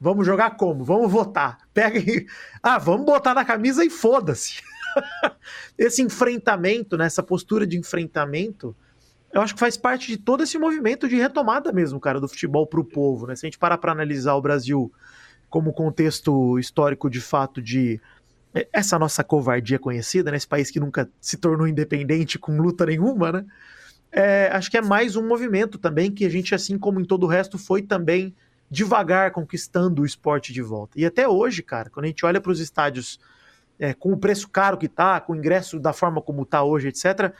Vamos 0.00 0.26
jogar 0.26 0.50
como? 0.56 0.84
Vamos 0.84 1.10
votar. 1.10 1.58
Pega 1.74 1.98
e. 1.98 2.26
Ah, 2.62 2.78
vamos 2.78 3.04
botar 3.04 3.34
na 3.34 3.44
camisa 3.44 3.84
e 3.84 3.90
foda-se. 3.90 4.62
Esse 5.76 6.02
enfrentamento, 6.02 6.96
né, 6.96 7.06
essa 7.06 7.22
postura 7.22 7.66
de 7.66 7.78
enfrentamento, 7.78 8.74
eu 9.32 9.40
acho 9.40 9.54
que 9.54 9.60
faz 9.60 9.76
parte 9.76 10.08
de 10.08 10.16
todo 10.16 10.42
esse 10.42 10.58
movimento 10.58 11.08
de 11.08 11.16
retomada 11.16 11.72
mesmo, 11.72 12.00
cara, 12.00 12.20
do 12.20 12.28
futebol 12.28 12.66
para 12.66 12.80
o 12.80 12.84
povo, 12.84 13.26
né? 13.26 13.36
Se 13.36 13.44
a 13.44 13.48
gente 13.48 13.58
parar 13.58 13.78
para 13.78 13.92
analisar 13.92 14.34
o 14.34 14.42
Brasil 14.42 14.92
como 15.48 15.72
contexto 15.72 16.58
histórico 16.58 17.08
de 17.08 17.20
fato 17.20 17.60
de 17.60 18.00
é, 18.54 18.66
essa 18.72 18.98
nossa 18.98 19.22
covardia 19.22 19.78
conhecida, 19.78 20.30
né? 20.30 20.38
país 20.48 20.70
que 20.70 20.80
nunca 20.80 21.08
se 21.20 21.36
tornou 21.36 21.68
independente 21.68 22.38
com 22.38 22.60
luta 22.60 22.86
nenhuma, 22.86 23.32
né? 23.32 23.44
É, 24.10 24.50
acho 24.52 24.70
que 24.70 24.78
é 24.78 24.82
mais 24.82 25.16
um 25.16 25.26
movimento 25.26 25.78
também 25.78 26.10
que 26.10 26.24
a 26.24 26.30
gente, 26.30 26.54
assim 26.54 26.78
como 26.78 26.98
em 26.98 27.04
todo 27.04 27.24
o 27.24 27.26
resto, 27.26 27.58
foi 27.58 27.82
também 27.82 28.34
devagar 28.70 29.30
conquistando 29.30 30.02
o 30.02 30.06
esporte 30.06 30.52
de 30.52 30.62
volta. 30.62 30.98
E 30.98 31.06
até 31.06 31.26
hoje, 31.26 31.62
cara, 31.62 31.90
quando 31.90 32.04
a 32.04 32.08
gente 32.08 32.24
olha 32.24 32.40
para 32.40 32.52
os 32.52 32.60
estádios 32.60 33.18
é, 33.78 33.94
com 33.94 34.12
o 34.12 34.18
preço 34.18 34.48
caro 34.48 34.76
que 34.76 34.88
tá, 34.88 35.20
com 35.20 35.32
o 35.32 35.36
ingresso 35.36 35.78
da 35.78 35.92
forma 35.92 36.20
como 36.20 36.44
tá 36.44 36.62
hoje, 36.62 36.88
etc., 36.88 37.32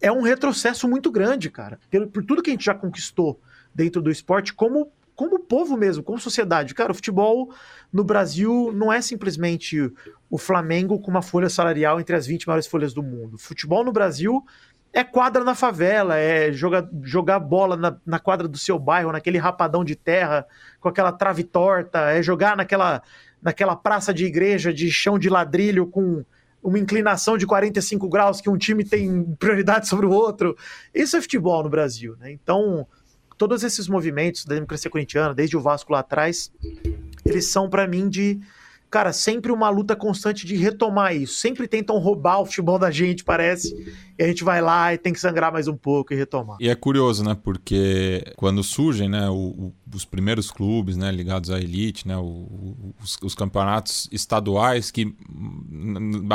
é 0.00 0.12
um 0.12 0.22
retrocesso 0.22 0.88
muito 0.88 1.10
grande, 1.10 1.50
cara. 1.50 1.80
Por, 1.90 2.06
por 2.06 2.24
tudo 2.24 2.42
que 2.42 2.50
a 2.50 2.52
gente 2.52 2.64
já 2.64 2.74
conquistou 2.74 3.40
dentro 3.74 4.00
do 4.00 4.10
esporte, 4.10 4.54
como 4.54 4.92
como 5.18 5.40
povo 5.40 5.76
mesmo, 5.76 6.00
como 6.00 6.16
sociedade. 6.16 6.72
Cara, 6.76 6.92
o 6.92 6.94
futebol 6.94 7.52
no 7.92 8.04
Brasil 8.04 8.70
não 8.72 8.92
é 8.92 9.02
simplesmente 9.02 9.92
o 10.30 10.38
Flamengo 10.38 11.00
com 11.00 11.10
uma 11.10 11.22
folha 11.22 11.48
salarial 11.48 11.98
entre 11.98 12.14
as 12.14 12.24
20 12.24 12.46
maiores 12.46 12.68
folhas 12.68 12.94
do 12.94 13.02
mundo. 13.02 13.36
Futebol 13.36 13.82
no 13.84 13.90
Brasil 13.90 14.46
é 14.92 15.04
quadra 15.04 15.44
na 15.44 15.54
favela, 15.54 16.16
é 16.16 16.50
jogar, 16.52 16.88
jogar 17.02 17.38
bola 17.38 17.76
na, 17.76 17.96
na 18.04 18.18
quadra 18.18 18.48
do 18.48 18.58
seu 18.58 18.78
bairro, 18.78 19.12
naquele 19.12 19.38
rapadão 19.38 19.84
de 19.84 19.94
terra, 19.94 20.46
com 20.80 20.88
aquela 20.88 21.12
trave 21.12 21.44
torta, 21.44 22.10
é 22.10 22.22
jogar 22.22 22.56
naquela, 22.56 23.02
naquela 23.40 23.76
praça 23.76 24.12
de 24.12 24.24
igreja 24.24 24.72
de 24.72 24.90
chão 24.90 25.18
de 25.18 25.28
ladrilho 25.28 25.86
com 25.86 26.24
uma 26.62 26.78
inclinação 26.78 27.38
de 27.38 27.46
45 27.46 28.08
graus 28.08 28.40
que 28.40 28.50
um 28.50 28.56
time 28.56 28.84
tem 28.84 29.24
prioridade 29.38 29.88
sobre 29.88 30.06
o 30.06 30.10
outro. 30.10 30.56
Isso 30.94 31.16
é 31.16 31.20
futebol 31.20 31.62
no 31.62 31.70
Brasil, 31.70 32.16
né? 32.18 32.32
Então, 32.32 32.86
todos 33.36 33.62
esses 33.62 33.88
movimentos 33.88 34.44
da 34.44 34.54
democracia 34.54 34.90
corintiana, 34.90 35.34
desde 35.34 35.56
o 35.56 35.60
Vasco 35.60 35.92
lá 35.92 36.00
atrás, 36.00 36.50
eles 37.24 37.46
são 37.46 37.70
para 37.70 37.86
mim 37.86 38.08
de 38.08 38.40
cara, 38.90 39.12
sempre 39.12 39.52
uma 39.52 39.68
luta 39.68 39.94
constante 39.94 40.46
de 40.46 40.56
retomar 40.56 41.14
isso. 41.14 41.34
Sempre 41.34 41.68
tentam 41.68 41.98
roubar 41.98 42.40
o 42.40 42.46
futebol 42.46 42.78
da 42.78 42.90
gente, 42.90 43.22
parece. 43.22 43.74
E 44.18 44.22
a 44.22 44.26
gente 44.26 44.42
vai 44.42 44.60
lá 44.60 44.92
e 44.92 44.98
tem 44.98 45.12
que 45.12 45.20
sangrar 45.20 45.52
mais 45.52 45.68
um 45.68 45.76
pouco 45.76 46.12
e 46.12 46.16
retomar. 46.16 46.56
E 46.60 46.68
é 46.68 46.74
curioso, 46.74 47.22
né? 47.22 47.36
Porque 47.40 48.24
quando 48.36 48.62
surgem, 48.62 49.08
né, 49.08 49.28
o, 49.28 49.34
o, 49.34 49.74
os 49.94 50.04
primeiros 50.04 50.50
clubes, 50.50 50.96
né, 50.96 51.10
ligados 51.12 51.50
à 51.50 51.58
elite, 51.58 52.08
né, 52.08 52.16
o, 52.16 52.94
os, 53.02 53.18
os, 53.22 53.34
campeonatos 53.34 54.08
estaduais 54.10 54.90
que, 54.90 55.14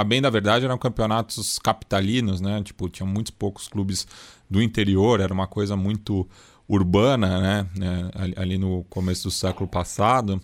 bem 0.07 0.21
da 0.21 0.29
verdade, 0.29 0.65
eram 0.65 0.77
campeonatos 0.77 1.59
capitalinos, 1.59 2.39
né? 2.39 2.61
Tipo, 2.63 2.87
tinham 2.89 3.07
muitos 3.07 3.31
poucos 3.31 3.67
clubes 3.67 4.07
do 4.49 4.61
interior, 4.61 5.19
era 5.19 5.33
uma 5.33 5.47
coisa 5.47 5.75
muito 5.75 6.27
urbana, 6.67 7.41
né, 7.41 7.67
né 7.75 8.11
ali 8.37 8.57
no 8.57 8.83
começo 8.85 9.23
do 9.23 9.31
século 9.31 9.67
passado. 9.67 10.39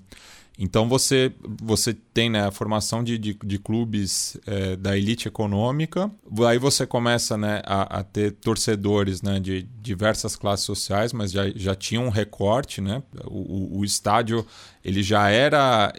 Então 0.61 0.89
você, 0.89 1.31
você 1.61 1.93
tem 1.93 2.29
né, 2.29 2.45
a 2.45 2.51
formação 2.51 3.01
de, 3.01 3.17
de, 3.17 3.33
de 3.45 3.57
clubes 3.57 4.35
é, 4.45 4.75
da 4.75 4.97
elite 4.97 5.25
econômica, 5.25 6.11
aí 6.45 6.59
você 6.59 6.85
começa 6.85 7.37
né, 7.37 7.61
a, 7.65 7.99
a, 7.99 8.03
ter 8.03 8.33
torcedores 8.33 9.21
né, 9.21 9.39
de 9.39 9.63
diversas 9.81 10.35
classes 10.35 10.65
sociais, 10.65 11.13
mas 11.13 11.31
já, 11.31 11.49
já 11.55 11.73
tinha 11.73 12.01
um 12.01 12.09
recorte, 12.09 12.81
né? 12.81 13.01
O, 13.23 13.79
o, 13.79 13.85
estádio 13.85 14.45
ele 14.83 15.01
já 15.01 15.29
era 15.29 15.93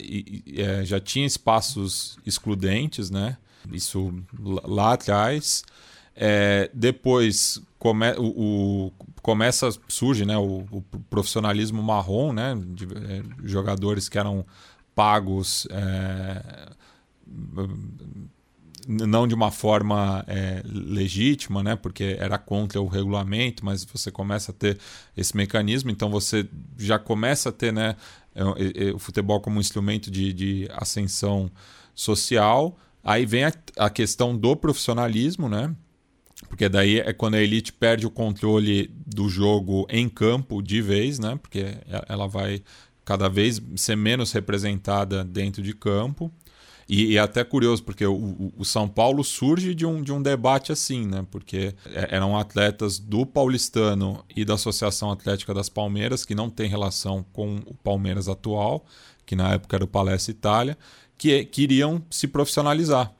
é, 0.55 0.85
já 0.85 1.01
tinha 1.01 1.27
espaços 1.27 2.19
excludentes, 2.27 3.09
né? 3.09 3.39
Isso 3.73 4.13
lá 4.63 4.93
atrás. 4.93 5.65
É, 6.15 6.71
depois 6.75 7.63
come, 7.79 8.13
o, 8.19 8.27
o, 8.27 8.93
começa 9.23 9.69
surge 9.89 10.25
né, 10.25 10.37
o, 10.37 10.67
o, 10.71 10.83
profissionalismo 11.09 11.83
marrom, 11.83 12.33
né, 12.33 12.59
de, 12.59 12.85
é, 12.85 13.23
jogadores 13.45 14.09
que 14.09 14.19
eram 14.19 14.45
pagos 14.95 15.67
é, 15.71 16.71
não 18.89 19.29
de 19.29 19.35
uma 19.35 19.51
forma 19.51 20.25
é, 20.27 20.63
legítima, 20.65 21.63
né, 21.63 21.77
porque 21.77 22.17
era 22.19 22.39
contra 22.39 22.81
o 22.81 22.87
regulamento, 22.87 23.65
mas 23.65 23.85
você 23.85 24.11
começa 24.11 24.53
a 24.53 24.55
ter 24.55 24.79
esse 25.17 25.37
mecanismo, 25.37 25.91
então 25.91 26.11
você 26.11 26.49
já 26.79 26.99
começa 26.99 27.51
a 27.51 27.53
ter 27.53 27.73
né, 27.73 27.97
o 28.95 28.99
futebol 28.99 29.41
como 29.41 29.59
um 29.59 29.61
instrumento 29.61 30.11
de, 30.11 30.33
de 30.33 30.69
ascensão 30.73 31.51
social. 31.95 32.77
Aí 33.03 33.27
vem 33.27 33.45
a, 33.45 33.53
a 33.77 33.91
questão 33.91 34.37
do 34.37 34.57
profissionalismo, 34.57 35.49
né? 35.49 35.75
Porque 36.51 36.69
daí 36.69 36.99
é 36.99 37.13
quando 37.13 37.37
a 37.37 37.41
Elite 37.41 37.73
perde 37.73 38.05
o 38.05 38.11
controle 38.11 38.91
do 39.07 39.29
jogo 39.29 39.87
em 39.89 40.09
campo 40.09 40.61
de 40.61 40.83
vez, 40.83 41.21
né? 41.21 41.39
Porque 41.41 41.79
ela 42.09 42.27
vai 42.27 42.61
cada 43.05 43.29
vez 43.29 43.63
ser 43.77 43.97
menos 43.97 44.33
representada 44.33 45.25
dentro 45.25 45.63
de 45.63 45.73
campo. 45.73 46.31
E, 46.89 47.13
e 47.13 47.17
é 47.17 47.21
até 47.21 47.45
curioso, 47.45 47.85
porque 47.85 48.05
o, 48.05 48.53
o, 48.59 48.65
São 48.65 48.89
Paulo 48.89 49.23
surge 49.23 49.77
de 49.77 49.87
um, 49.87 50.03
de 50.03 50.13
um 50.13 50.21
debate 50.21 50.73
assim, 50.73 51.07
né? 51.07 51.25
Porque 51.31 51.73
é, 51.87 52.17
eram 52.17 52.37
atletas 52.37 52.99
do 52.99 53.25
paulistano 53.25 54.25
e 54.35 54.45
da 54.45 54.55
Associação 54.55 55.13
Atlética 55.13 55.55
das 55.55 55.69
Palmeiras, 55.69 56.25
que 56.25 56.35
não 56.35 56.51
tem 56.51 56.69
relação 56.69 57.25
com 57.33 57.61
o 57.65 57.75
Palmeiras 57.75 58.29
atual, 58.29 58.85
que 59.25 59.37
na 59.37 59.53
época 59.53 59.77
era 59.77 59.85
o 59.85 59.89
Palestra 59.89 60.33
Itália, 60.33 60.77
que 61.17 61.45
queriam 61.45 62.03
se 62.11 62.27
profissionalizar 62.27 63.15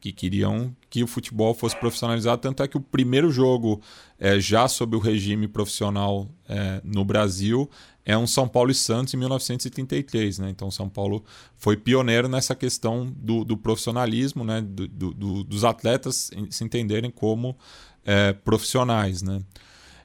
que 0.00 0.12
queriam 0.12 0.74
que 0.90 1.04
o 1.04 1.06
futebol 1.06 1.54
fosse 1.54 1.76
profissionalizado. 1.76 2.42
Tanto 2.42 2.64
é 2.64 2.68
que 2.68 2.76
o 2.76 2.80
primeiro 2.80 3.30
jogo, 3.30 3.80
é, 4.18 4.40
já 4.40 4.66
sob 4.66 4.96
o 4.96 4.98
regime 4.98 5.46
profissional 5.46 6.28
é, 6.48 6.80
no 6.82 7.04
Brasil, 7.04 7.70
é 8.04 8.18
um 8.18 8.26
São 8.26 8.48
Paulo 8.48 8.72
e 8.72 8.74
Santos 8.74 9.14
em 9.14 9.16
1933. 9.16 10.40
Né? 10.40 10.50
Então, 10.50 10.68
São 10.68 10.88
Paulo 10.88 11.24
foi 11.56 11.76
pioneiro 11.76 12.28
nessa 12.28 12.56
questão 12.56 13.06
do, 13.16 13.44
do 13.44 13.56
profissionalismo, 13.56 14.42
né? 14.42 14.60
Do, 14.60 14.88
do, 14.88 15.44
dos 15.44 15.64
atletas 15.64 16.30
se 16.50 16.64
entenderem 16.64 17.10
como 17.10 17.56
é, 18.04 18.32
profissionais. 18.32 19.22
Né? 19.22 19.40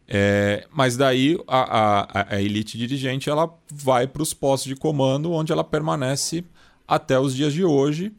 É, 0.07 0.67
mas 0.71 0.95
daí 0.95 1.35
a, 1.47 2.19
a, 2.19 2.35
a, 2.35 2.41
elite 2.41 2.77
dirigente 2.77 3.27
ela 3.27 3.51
vai 3.73 4.05
para 4.05 4.21
os 4.21 4.35
postos 4.35 4.69
de 4.69 4.75
comando, 4.75 5.31
onde 5.31 5.51
ela 5.51 5.63
permanece 5.63 6.45
até 6.87 7.19
os 7.19 7.35
dias 7.35 7.53
de 7.53 7.63
hoje. 7.63 8.13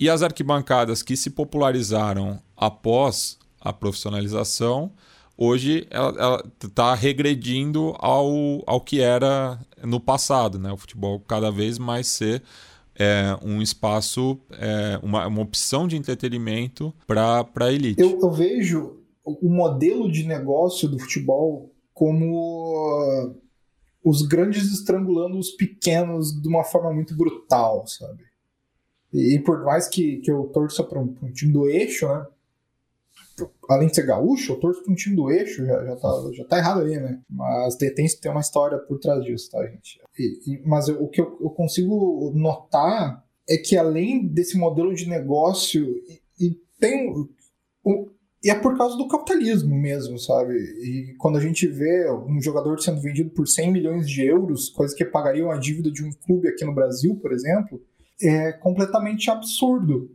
E 0.00 0.08
as 0.08 0.22
arquibancadas 0.22 1.02
que 1.02 1.14
se 1.14 1.28
popularizaram 1.28 2.40
após 2.56 3.38
a 3.60 3.70
profissionalização, 3.70 4.90
hoje 5.36 5.86
ela 5.90 6.42
está 6.64 6.94
regredindo 6.94 7.94
ao, 7.98 8.62
ao 8.66 8.80
que 8.80 9.02
era 9.02 9.60
no 9.84 10.00
passado. 10.00 10.58
Né? 10.58 10.72
O 10.72 10.76
futebol 10.78 11.20
cada 11.20 11.50
vez 11.52 11.78
mais 11.78 12.06
ser 12.06 12.42
é, 12.98 13.36
um 13.42 13.60
espaço, 13.60 14.40
é, 14.52 14.98
uma, 15.02 15.26
uma 15.26 15.42
opção 15.42 15.86
de 15.86 15.98
entretenimento 15.98 16.94
para 17.06 17.46
a 17.56 17.70
elite. 17.70 18.00
Eu, 18.00 18.18
eu 18.22 18.30
vejo 18.30 18.96
o 19.22 19.50
modelo 19.50 20.10
de 20.10 20.24
negócio 20.26 20.88
do 20.88 20.98
futebol 20.98 21.70
como 21.92 23.34
os 24.02 24.22
grandes 24.22 24.72
estrangulando 24.72 25.38
os 25.38 25.50
pequenos 25.50 26.32
de 26.32 26.48
uma 26.48 26.64
forma 26.64 26.90
muito 26.90 27.14
brutal, 27.14 27.86
sabe? 27.86 28.29
E, 29.12 29.40
por 29.40 29.64
mais 29.64 29.88
que, 29.88 30.18
que 30.18 30.30
eu 30.30 30.44
torça 30.44 30.84
para 30.84 31.00
um, 31.00 31.14
um, 31.22 31.32
time 31.32 31.52
do 31.52 31.68
eixo, 31.68 32.06
né? 32.06 32.26
Além 33.68 33.88
de 33.88 33.94
ser 33.94 34.06
gaúcho, 34.06 34.52
eu 34.52 34.60
torço 34.60 34.82
para 34.82 34.92
um 34.92 34.96
time 34.96 35.16
do 35.16 35.30
eixo, 35.30 35.64
já, 35.64 35.84
já, 35.84 35.96
tá, 35.96 36.30
já 36.32 36.44
tá 36.44 36.58
errado 36.58 36.82
aí, 36.82 36.96
né? 36.96 37.20
Mas 37.28 37.74
tem, 37.76 37.92
tem, 37.94 38.06
tem 38.06 38.30
uma 38.30 38.40
história 38.40 38.78
por 38.78 38.98
trás 38.98 39.24
disso, 39.24 39.50
tá, 39.50 39.66
gente? 39.66 40.00
E, 40.18 40.52
e, 40.52 40.62
mas 40.66 40.88
eu, 40.88 41.02
o 41.02 41.08
que 41.08 41.20
eu, 41.20 41.38
eu, 41.40 41.50
consigo 41.50 42.32
notar 42.34 43.24
é 43.48 43.56
que 43.56 43.76
além 43.76 44.26
desse 44.26 44.56
modelo 44.56 44.94
de 44.94 45.08
negócio, 45.08 45.86
e, 46.38 46.56
tem. 46.78 47.10
O, 47.82 48.10
e 48.42 48.50
é 48.50 48.54
por 48.54 48.76
causa 48.76 48.96
do 48.96 49.06
capitalismo 49.06 49.74
mesmo, 49.76 50.18
sabe? 50.18 50.54
E 50.54 51.14
quando 51.18 51.36
a 51.36 51.40
gente 51.40 51.66
vê 51.66 52.10
um 52.10 52.40
jogador 52.40 52.80
sendo 52.80 53.00
vendido 53.00 53.30
por 53.30 53.46
100 53.46 53.70
milhões 53.70 54.08
de 54.08 54.24
euros, 54.24 54.70
coisa 54.70 54.94
que 54.94 55.04
pagaria 55.04 55.44
uma 55.44 55.58
dívida 55.58 55.90
de 55.90 56.02
um 56.02 56.10
clube 56.10 56.48
aqui 56.48 56.64
no 56.64 56.74
Brasil, 56.74 57.16
por 57.16 57.32
exemplo, 57.32 57.82
é 58.22 58.52
completamente 58.52 59.30
absurdo. 59.30 60.10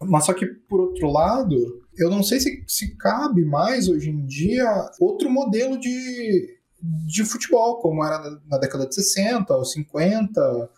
Mas 0.00 0.26
só 0.26 0.32
que, 0.32 0.46
por 0.46 0.80
outro 0.80 1.10
lado, 1.10 1.56
eu 1.96 2.08
não 2.08 2.22
sei 2.22 2.38
se, 2.38 2.64
se 2.66 2.96
cabe 2.96 3.44
mais 3.44 3.88
hoje 3.88 4.10
em 4.10 4.24
dia 4.24 4.64
outro 5.00 5.28
modelo 5.28 5.78
de, 5.78 6.58
de 6.80 7.24
futebol, 7.24 7.80
como 7.80 8.04
era 8.04 8.18
na, 8.18 8.40
na 8.46 8.58
década 8.58 8.86
de 8.86 8.94
60 8.94 9.56
ou 9.56 9.64
50, 9.64 10.70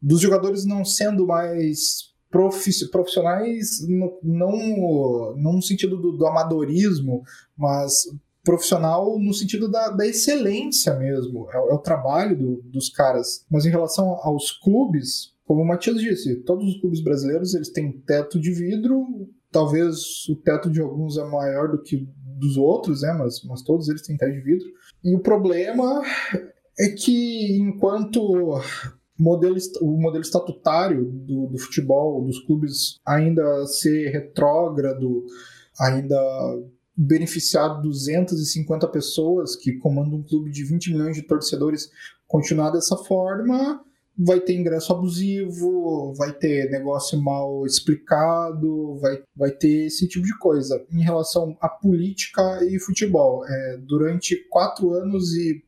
dos 0.00 0.20
jogadores 0.20 0.64
não 0.64 0.84
sendo 0.84 1.26
mais 1.26 2.08
profissionais, 2.30 3.86
não, 3.88 4.18
não 4.22 5.52
no 5.54 5.62
sentido 5.62 5.96
do, 5.96 6.12
do 6.12 6.26
amadorismo, 6.26 7.22
mas 7.56 8.04
profissional 8.44 9.18
no 9.18 9.34
sentido 9.34 9.68
da, 9.68 9.90
da 9.90 10.06
excelência 10.06 10.94
mesmo. 10.94 11.48
É, 11.50 11.56
é 11.56 11.74
o 11.74 11.78
trabalho 11.78 12.36
do, 12.36 12.62
dos 12.62 12.88
caras. 12.88 13.44
Mas 13.50 13.66
em 13.66 13.70
relação 13.70 14.06
aos 14.22 14.52
clubes, 14.52 15.34
como 15.48 15.62
o 15.62 15.66
Matias 15.66 15.98
disse, 15.98 16.42
todos 16.42 16.68
os 16.68 16.78
clubes 16.78 17.02
brasileiros 17.02 17.54
eles 17.54 17.70
têm 17.70 17.90
teto 18.06 18.38
de 18.38 18.52
vidro, 18.52 19.02
talvez 19.50 20.28
o 20.28 20.36
teto 20.36 20.70
de 20.70 20.78
alguns 20.78 21.16
é 21.16 21.24
maior 21.24 21.70
do 21.70 21.82
que 21.82 22.06
dos 22.38 22.58
outros, 22.58 23.00
né? 23.00 23.14
Mas, 23.14 23.42
mas 23.44 23.62
todos 23.62 23.88
eles 23.88 24.02
têm 24.02 24.18
teto 24.18 24.30
de 24.30 24.42
vidro. 24.42 24.68
E 25.02 25.14
o 25.14 25.20
problema 25.20 26.02
é 26.78 26.90
que 26.90 27.56
enquanto 27.56 28.60
modelo, 29.18 29.56
o 29.80 29.98
modelo 29.98 30.22
estatutário 30.22 31.06
do, 31.06 31.46
do 31.46 31.58
futebol, 31.58 32.22
dos 32.26 32.44
clubes, 32.44 32.98
ainda 33.06 33.64
ser 33.64 34.10
retrógrado, 34.10 35.24
ainda 35.80 36.20
beneficiar 36.94 37.80
250 37.80 38.86
pessoas 38.88 39.56
que 39.56 39.78
comandam 39.78 40.18
um 40.18 40.22
clube 40.22 40.50
de 40.50 40.62
20 40.62 40.92
milhões 40.92 41.16
de 41.16 41.22
torcedores 41.22 41.88
continuar 42.26 42.70
dessa 42.70 42.98
forma, 42.98 43.82
vai 44.18 44.40
ter 44.40 44.54
ingresso 44.54 44.92
abusivo, 44.92 46.12
vai 46.14 46.32
ter 46.32 46.70
negócio 46.70 47.20
mal 47.20 47.64
explicado, 47.64 48.96
vai, 48.96 49.22
vai 49.36 49.50
ter 49.50 49.86
esse 49.86 50.08
tipo 50.08 50.26
de 50.26 50.36
coisa. 50.38 50.84
Em 50.90 51.02
relação 51.02 51.56
à 51.60 51.68
política 51.68 52.64
e 52.64 52.80
futebol, 52.80 53.46
é, 53.46 53.76
durante 53.78 54.36
quatro 54.48 54.92
anos 54.92 55.32
e 55.34 55.62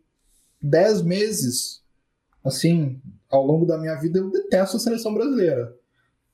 dez 0.60 1.00
meses, 1.00 1.82
assim, 2.44 3.00
ao 3.30 3.46
longo 3.46 3.64
da 3.64 3.78
minha 3.78 3.94
vida, 3.94 4.18
eu 4.18 4.30
detesto 4.30 4.76
a 4.76 4.80
seleção 4.80 5.14
brasileira 5.14 5.79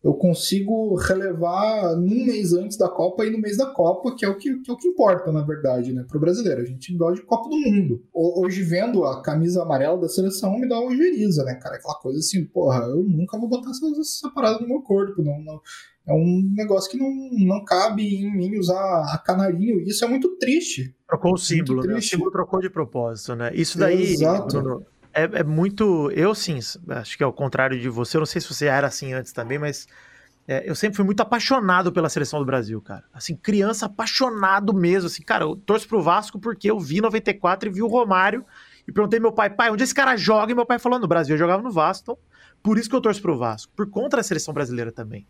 eu 0.04 0.14
consigo 0.14 0.94
relevar 0.94 1.96
num 1.96 2.24
mês 2.24 2.52
antes 2.52 2.76
da 2.76 2.88
Copa 2.88 3.24
e 3.24 3.30
no 3.30 3.38
mês 3.38 3.56
da 3.56 3.66
Copa, 3.66 4.14
que 4.16 4.24
é 4.24 4.28
o 4.28 4.36
que, 4.36 4.60
que 4.60 4.70
é 4.70 4.74
o 4.74 4.76
que 4.76 4.88
importa, 4.88 5.32
na 5.32 5.42
verdade, 5.42 5.92
né, 5.92 6.04
pro 6.06 6.20
brasileiro. 6.20 6.62
A 6.62 6.64
gente 6.64 6.96
gosta 6.96 7.20
de 7.20 7.26
Copa 7.26 7.48
do 7.48 7.56
Mundo. 7.56 8.04
Hoje, 8.12 8.62
vendo 8.62 9.04
a 9.04 9.22
camisa 9.22 9.62
amarela 9.62 9.98
da 9.98 10.08
seleção, 10.08 10.58
me 10.58 10.68
dá 10.68 10.78
uma 10.78 10.90
ojeriza, 10.90 11.44
né, 11.44 11.54
cara? 11.54 11.76
Aquela 11.76 11.94
coisa 11.94 12.18
assim, 12.18 12.44
porra, 12.44 12.84
eu 12.84 13.02
nunca 13.02 13.38
vou 13.38 13.48
botar 13.48 13.70
essa, 13.70 13.86
essa 13.98 14.30
parada 14.30 14.60
no 14.60 14.68
meu 14.68 14.82
corpo, 14.82 15.22
não, 15.22 15.40
não 15.42 15.60
é 16.06 16.12
um 16.12 16.48
negócio 16.54 16.88
que 16.88 16.96
não, 16.96 17.10
não 17.32 17.64
cabe 17.64 18.06
em 18.06 18.36
mim 18.36 18.56
usar 18.56 19.12
a 19.12 19.18
canarinho. 19.18 19.80
Isso 19.80 20.04
é 20.04 20.08
muito 20.08 20.36
triste. 20.36 20.94
Trocou 21.08 21.34
o 21.34 21.36
símbolo, 21.36 21.82
né? 21.82 21.96
O 21.96 22.02
símbolo 22.02 22.30
trocou 22.30 22.60
de 22.60 22.70
propósito, 22.70 23.34
né? 23.34 23.50
Isso 23.52 23.76
daí, 23.76 24.12
Exato. 24.12 24.62
Bruno, 24.62 24.86
é, 25.16 25.40
é, 25.40 25.42
muito. 25.42 26.10
Eu, 26.10 26.34
sim, 26.34 26.58
acho 26.88 27.16
que 27.16 27.24
é 27.24 27.26
o 27.26 27.32
contrário 27.32 27.80
de 27.80 27.88
você. 27.88 28.16
Eu 28.16 28.20
não 28.20 28.26
sei 28.26 28.40
se 28.40 28.52
você 28.52 28.66
era 28.66 28.86
assim 28.86 29.14
antes 29.14 29.32
também, 29.32 29.58
mas 29.58 29.88
é, 30.46 30.68
eu 30.68 30.74
sempre 30.74 30.96
fui 30.96 31.04
muito 31.06 31.20
apaixonado 31.20 31.90
pela 31.90 32.10
seleção 32.10 32.38
do 32.38 32.44
Brasil, 32.44 32.80
cara. 32.82 33.04
Assim, 33.14 33.34
criança 33.34 33.86
apaixonado 33.86 34.74
mesmo. 34.74 35.06
Assim, 35.06 35.22
cara, 35.22 35.44
eu 35.44 35.56
torço 35.56 35.88
pro 35.88 36.02
Vasco 36.02 36.38
porque 36.38 36.70
eu 36.70 36.78
vi 36.78 37.00
94 37.00 37.68
e 37.68 37.72
vi 37.72 37.82
o 37.82 37.86
Romário. 37.86 38.44
E 38.86 38.92
perguntei 38.92 39.18
meu 39.18 39.32
pai, 39.32 39.48
pai, 39.48 39.70
onde 39.70 39.82
esse 39.82 39.94
cara 39.94 40.16
joga? 40.16 40.52
E 40.52 40.54
meu 40.54 40.66
pai 40.66 40.78
falou: 40.78 40.98
no 40.98 41.08
Brasil, 41.08 41.34
eu 41.34 41.38
jogava 41.38 41.62
no 41.62 41.70
Vasco. 41.72 42.02
Então, 42.02 42.18
por 42.62 42.78
isso 42.78 42.90
que 42.90 42.94
eu 42.94 43.00
torço 43.00 43.22
pro 43.22 43.38
Vasco. 43.38 43.72
Por 43.74 43.88
conta 43.88 44.18
da 44.18 44.22
seleção 44.22 44.52
brasileira 44.52 44.92
também. 44.92 45.26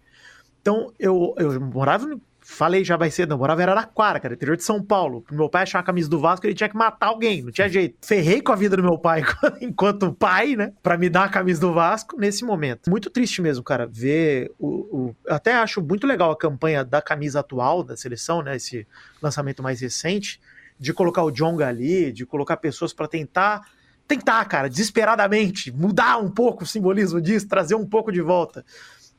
Então, 0.61 0.93
eu, 0.99 1.33
eu 1.39 1.61
morava 1.61 2.19
Falei 2.49 2.85
já 2.85 2.97
vai 2.97 3.11
cedo, 3.11 3.35
eu 3.35 3.39
morava 3.39 3.61
em 3.61 3.65
Araraquara, 3.65 4.21
cara, 4.21 4.35
interior 4.35 4.57
de 4.57 4.63
São 4.63 4.81
Paulo. 4.81 5.25
Meu 5.33 5.49
pai 5.49 5.65
achar 5.65 5.81
a 5.81 5.83
camisa 5.83 6.09
do 6.09 6.21
Vasco, 6.21 6.47
ele 6.47 6.55
tinha 6.55 6.69
que 6.69 6.77
matar 6.77 7.09
alguém, 7.09 7.43
não 7.43 7.51
tinha 7.51 7.69
jeito. 7.69 7.97
Ferrei 8.07 8.41
com 8.41 8.53
a 8.53 8.55
vida 8.55 8.77
do 8.77 8.85
meu 8.85 8.97
pai 8.97 9.25
enquanto 9.61 10.13
pai, 10.13 10.55
né? 10.55 10.73
Pra 10.81 10.97
me 10.97 11.11
dar 11.11 11.25
a 11.25 11.29
camisa 11.29 11.61
do 11.61 11.75
Vasco 11.75 12.17
nesse 12.17 12.45
momento. 12.45 12.89
Muito 12.89 13.11
triste 13.11 13.43
mesmo, 13.43 13.65
cara, 13.65 13.85
ver 13.85 14.53
o. 14.61 14.69
o... 14.97 15.17
até 15.29 15.55
acho 15.55 15.83
muito 15.83 16.07
legal 16.07 16.31
a 16.31 16.39
campanha 16.39 16.85
da 16.85 17.03
camisa 17.03 17.41
atual 17.41 17.83
da 17.83 17.97
seleção, 17.97 18.43
né? 18.43 18.55
Esse 18.55 18.87
lançamento 19.21 19.61
mais 19.61 19.81
recente, 19.81 20.41
de 20.79 20.93
colocar 20.93 21.25
o 21.25 21.33
Jonga 21.33 21.67
ali, 21.67 22.13
de 22.13 22.25
colocar 22.25 22.59
pessoas 22.59 22.93
para 22.93 23.09
tentar 23.09 23.63
tentar, 24.07 24.45
cara, 24.45 24.69
desesperadamente, 24.69 25.73
mudar 25.73 26.19
um 26.19 26.31
pouco 26.31 26.63
o 26.63 26.67
simbolismo 26.67 27.21
disso, 27.21 27.49
trazer 27.49 27.75
um 27.75 27.85
pouco 27.85 28.13
de 28.13 28.21
volta. 28.21 28.65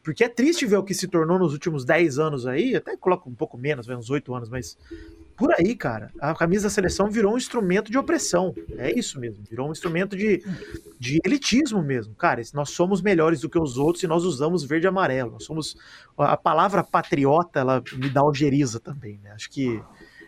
Porque 0.07 0.23
é 0.23 0.29
triste 0.29 0.65
ver 0.65 0.77
o 0.77 0.83
que 0.83 0.93
se 0.93 1.05
tornou 1.05 1.37
nos 1.37 1.51
últimos 1.51 1.83
10 1.83 2.17
anos 2.17 2.47
aí, 2.47 2.77
até 2.77 2.95
coloca 2.95 3.27
um 3.27 3.35
pouco 3.35 3.57
menos, 3.57 3.89
uns 3.89 4.09
8 4.09 4.33
anos, 4.33 4.47
mas 4.47 4.77
por 5.35 5.53
aí, 5.59 5.75
cara, 5.75 6.09
a 6.21 6.33
camisa 6.33 6.63
da 6.63 6.69
seleção 6.69 7.11
virou 7.11 7.33
um 7.33 7.37
instrumento 7.37 7.91
de 7.91 7.97
opressão. 7.97 8.55
É 8.77 8.89
isso 8.97 9.19
mesmo, 9.19 9.43
virou 9.43 9.67
um 9.67 9.73
instrumento 9.73 10.15
de, 10.15 10.41
de 10.97 11.19
elitismo 11.25 11.83
mesmo. 11.83 12.15
Cara, 12.15 12.41
nós 12.53 12.69
somos 12.69 13.01
melhores 13.01 13.41
do 13.41 13.49
que 13.49 13.59
os 13.59 13.77
outros 13.77 14.01
e 14.01 14.07
nós 14.07 14.23
usamos 14.23 14.63
verde 14.63 14.85
e 14.85 14.87
amarelo. 14.87 15.31
Nós 15.31 15.43
somos. 15.43 15.75
A 16.17 16.37
palavra 16.37 16.85
patriota, 16.85 17.59
ela 17.59 17.83
me 17.97 18.09
dá 18.09 18.21
algeriza 18.21 18.79
também, 18.79 19.19
né? 19.21 19.31
Acho 19.31 19.49
que 19.49 19.83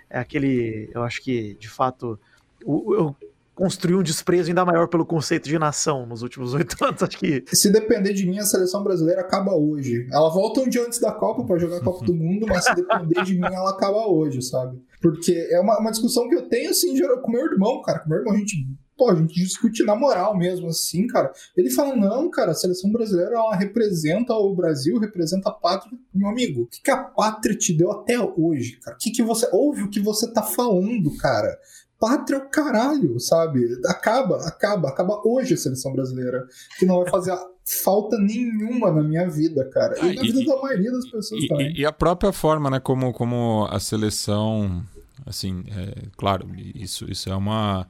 é 0.10 0.20
aquele. 0.20 0.90
Eu 0.94 1.04
acho 1.04 1.24
que, 1.24 1.54
de 1.54 1.70
fato. 1.70 2.20
eu 2.60 3.16
construiu 3.60 4.00
um 4.00 4.04
desprezo 4.04 4.48
ainda 4.48 4.64
maior 4.64 4.88
pelo 4.88 5.06
conceito 5.06 5.50
de 5.50 5.60
nação 5.60 6.06
nos 6.06 6.22
últimos 6.22 6.54
oito 6.56 6.82
anos. 6.84 7.04
Acho 7.04 7.20
que. 7.20 7.44
Se 7.52 7.70
depender 7.70 8.14
de 8.14 8.26
mim, 8.26 8.40
a 8.40 8.46
seleção 8.46 8.82
brasileira 8.82 9.20
acaba 9.20 9.54
hoje. 9.54 10.08
Ela 10.12 10.30
volta 10.30 10.62
um 10.62 10.70
dia 10.70 10.86
antes 10.86 11.00
da 11.00 11.12
Copa 11.12 11.44
para 11.44 11.60
jogar 11.60 11.78
a 11.78 11.84
Copa 11.84 12.06
do 12.06 12.16
Mundo, 12.16 12.46
mas 12.48 12.64
se 12.64 12.74
depender 12.74 13.22
de 13.24 13.34
mim, 13.34 13.46
ela 13.54 13.72
acaba 13.72 14.08
hoje, 14.08 14.42
sabe? 14.42 14.82
Porque 15.02 15.34
é 15.52 15.60
uma, 15.60 15.78
uma 15.80 15.92
discussão 15.92 16.30
que 16.30 16.36
eu 16.36 16.48
tenho, 16.48 16.70
assim, 16.70 16.98
com 17.22 17.32
meu 17.32 17.46
irmão, 17.46 17.82
cara. 17.82 18.00
Com 18.00 18.10
meu 18.10 18.20
irmão, 18.20 18.34
a 18.34 18.38
gente 18.38 18.66
pô, 18.98 19.10
a 19.10 19.16
gente 19.16 19.34
discute 19.34 19.82
na 19.86 19.96
moral 19.96 20.38
mesmo, 20.38 20.68
assim, 20.68 21.08
cara. 21.08 21.32
Ele 21.56 21.70
fala, 21.70 21.96
não, 21.96 22.30
cara, 22.30 22.52
a 22.52 22.54
seleção 22.54 22.92
brasileira, 22.92 23.36
ela 23.36 23.56
representa 23.56 24.34
o 24.34 24.54
Brasil, 24.54 25.00
representa 25.00 25.50
a 25.50 25.54
pátria. 25.54 25.98
Meu 26.14 26.28
amigo, 26.28 26.64
o 26.64 26.68
que, 26.68 26.82
que 26.82 26.92
a 26.92 26.98
pátria 26.98 27.56
te 27.56 27.74
deu 27.74 27.92
até 27.92 28.20
hoje, 28.20 28.78
cara? 28.82 28.98
O 28.98 29.00
que, 29.00 29.12
que 29.12 29.24
você... 29.24 29.48
Ouve 29.54 29.84
o 29.84 29.90
que 29.90 30.02
você 30.02 30.30
tá 30.34 30.44
falando, 30.44 31.16
cara 31.16 31.58
pátria 32.00 32.38
é 32.38 32.40
o 32.40 32.50
caralho, 32.50 33.20
sabe? 33.20 33.68
Acaba, 33.86 34.38
acaba, 34.48 34.90
acaba 34.90 35.22
hoje 35.26 35.54
a 35.54 35.58
seleção 35.58 35.92
brasileira, 35.94 36.48
que 36.78 36.86
não 36.86 37.02
vai 37.02 37.10
fazer 37.10 37.38
falta 37.84 38.18
nenhuma 38.18 38.92
na 38.92 39.04
minha 39.04 39.30
vida, 39.30 39.70
cara. 39.70 39.96
E 39.98 40.12
ah, 40.12 40.14
na 40.14 40.22
vida 40.22 40.46
da 40.46 40.62
maioria 40.62 40.92
das 40.92 41.06
pessoas 41.10 41.44
e, 41.44 41.48
também. 41.48 41.74
E, 41.78 41.86
a 41.86 41.92
própria 41.92 42.32
forma, 42.32 42.70
né, 42.70 42.80
como, 42.80 43.14
como 43.14 43.68
a 43.70 43.80
seleção, 43.80 44.84
assim, 45.26 45.64
é, 45.68 46.08
claro, 46.18 46.48
isso, 46.74 47.06
isso 47.12 47.30
é 47.30 47.36
uma 47.36 47.86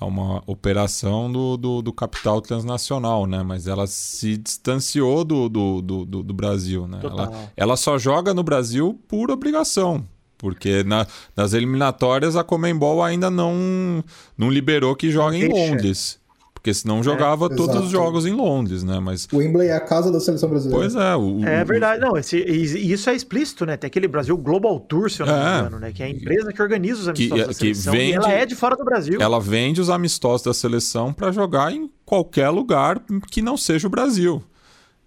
é 0.00 0.04
uma 0.04 0.42
operação 0.46 1.30
do, 1.30 1.56
do, 1.56 1.80
do, 1.80 1.92
capital 1.92 2.40
transnacional, 2.40 3.26
né? 3.26 3.44
Mas 3.44 3.68
ela 3.68 3.86
se 3.86 4.36
distanciou 4.36 5.24
do, 5.24 5.48
do, 5.48 5.80
do, 5.80 6.04
do 6.04 6.34
Brasil, 6.34 6.88
né? 6.88 6.98
Ela, 7.02 7.50
ela 7.56 7.76
só 7.76 7.96
joga 7.96 8.34
no 8.34 8.42
Brasil 8.42 8.98
por 9.06 9.30
obrigação, 9.30 10.04
porque 10.38 10.82
na, 10.84 11.06
nas 11.36 11.52
eliminatórias 11.52 12.36
a 12.36 12.44
Comembol 12.44 13.02
ainda 13.02 13.30
não, 13.30 14.04
não 14.36 14.50
liberou 14.50 14.94
que 14.94 15.10
joga 15.10 15.36
em 15.36 15.48
Londres. 15.48 16.18
Porque 16.64 16.72
senão 16.72 17.02
jogava 17.02 17.44
é, 17.44 17.48
todos 17.50 17.76
os 17.76 17.90
jogos 17.90 18.24
em 18.24 18.32
Londres, 18.32 18.82
né? 18.82 18.98
Mas... 18.98 19.28
O 19.30 19.36
Wembley 19.36 19.68
é 19.68 19.74
a 19.74 19.80
casa 19.80 20.10
da 20.10 20.18
seleção 20.18 20.48
brasileira. 20.48 20.80
Pois 20.80 20.94
é. 20.94 21.14
O, 21.14 21.44
é 21.44 21.62
verdade. 21.62 22.00
Não, 22.00 22.16
esse, 22.16 22.38
isso 22.38 23.10
é 23.10 23.14
explícito, 23.14 23.66
né? 23.66 23.76
Tem 23.76 23.86
aquele 23.86 24.08
Brasil 24.08 24.34
Global 24.38 24.80
Tour, 24.80 25.10
se 25.10 25.20
eu 25.20 25.26
não 25.26 25.34
é. 25.34 25.44
me 25.44 25.58
engano, 25.58 25.78
né? 25.78 25.92
Que 25.92 26.02
é 26.02 26.06
a 26.06 26.08
empresa 26.08 26.54
que 26.54 26.62
organiza 26.62 27.02
os 27.02 27.08
amistosos 27.08 27.42
que, 27.42 27.46
da 27.46 27.52
seleção. 27.52 27.92
Que 27.92 27.98
vende, 27.98 28.14
ela 28.14 28.32
é 28.32 28.46
de 28.46 28.54
fora 28.54 28.76
do 28.76 28.82
Brasil. 28.82 29.20
Ela 29.20 29.38
vende 29.38 29.78
os 29.78 29.90
amistosos 29.90 30.42
da 30.42 30.54
seleção 30.54 31.12
para 31.12 31.30
jogar 31.30 31.70
em 31.70 31.90
qualquer 32.02 32.48
lugar 32.48 32.98
que 33.30 33.42
não 33.42 33.58
seja 33.58 33.86
o 33.86 33.90
Brasil. 33.90 34.42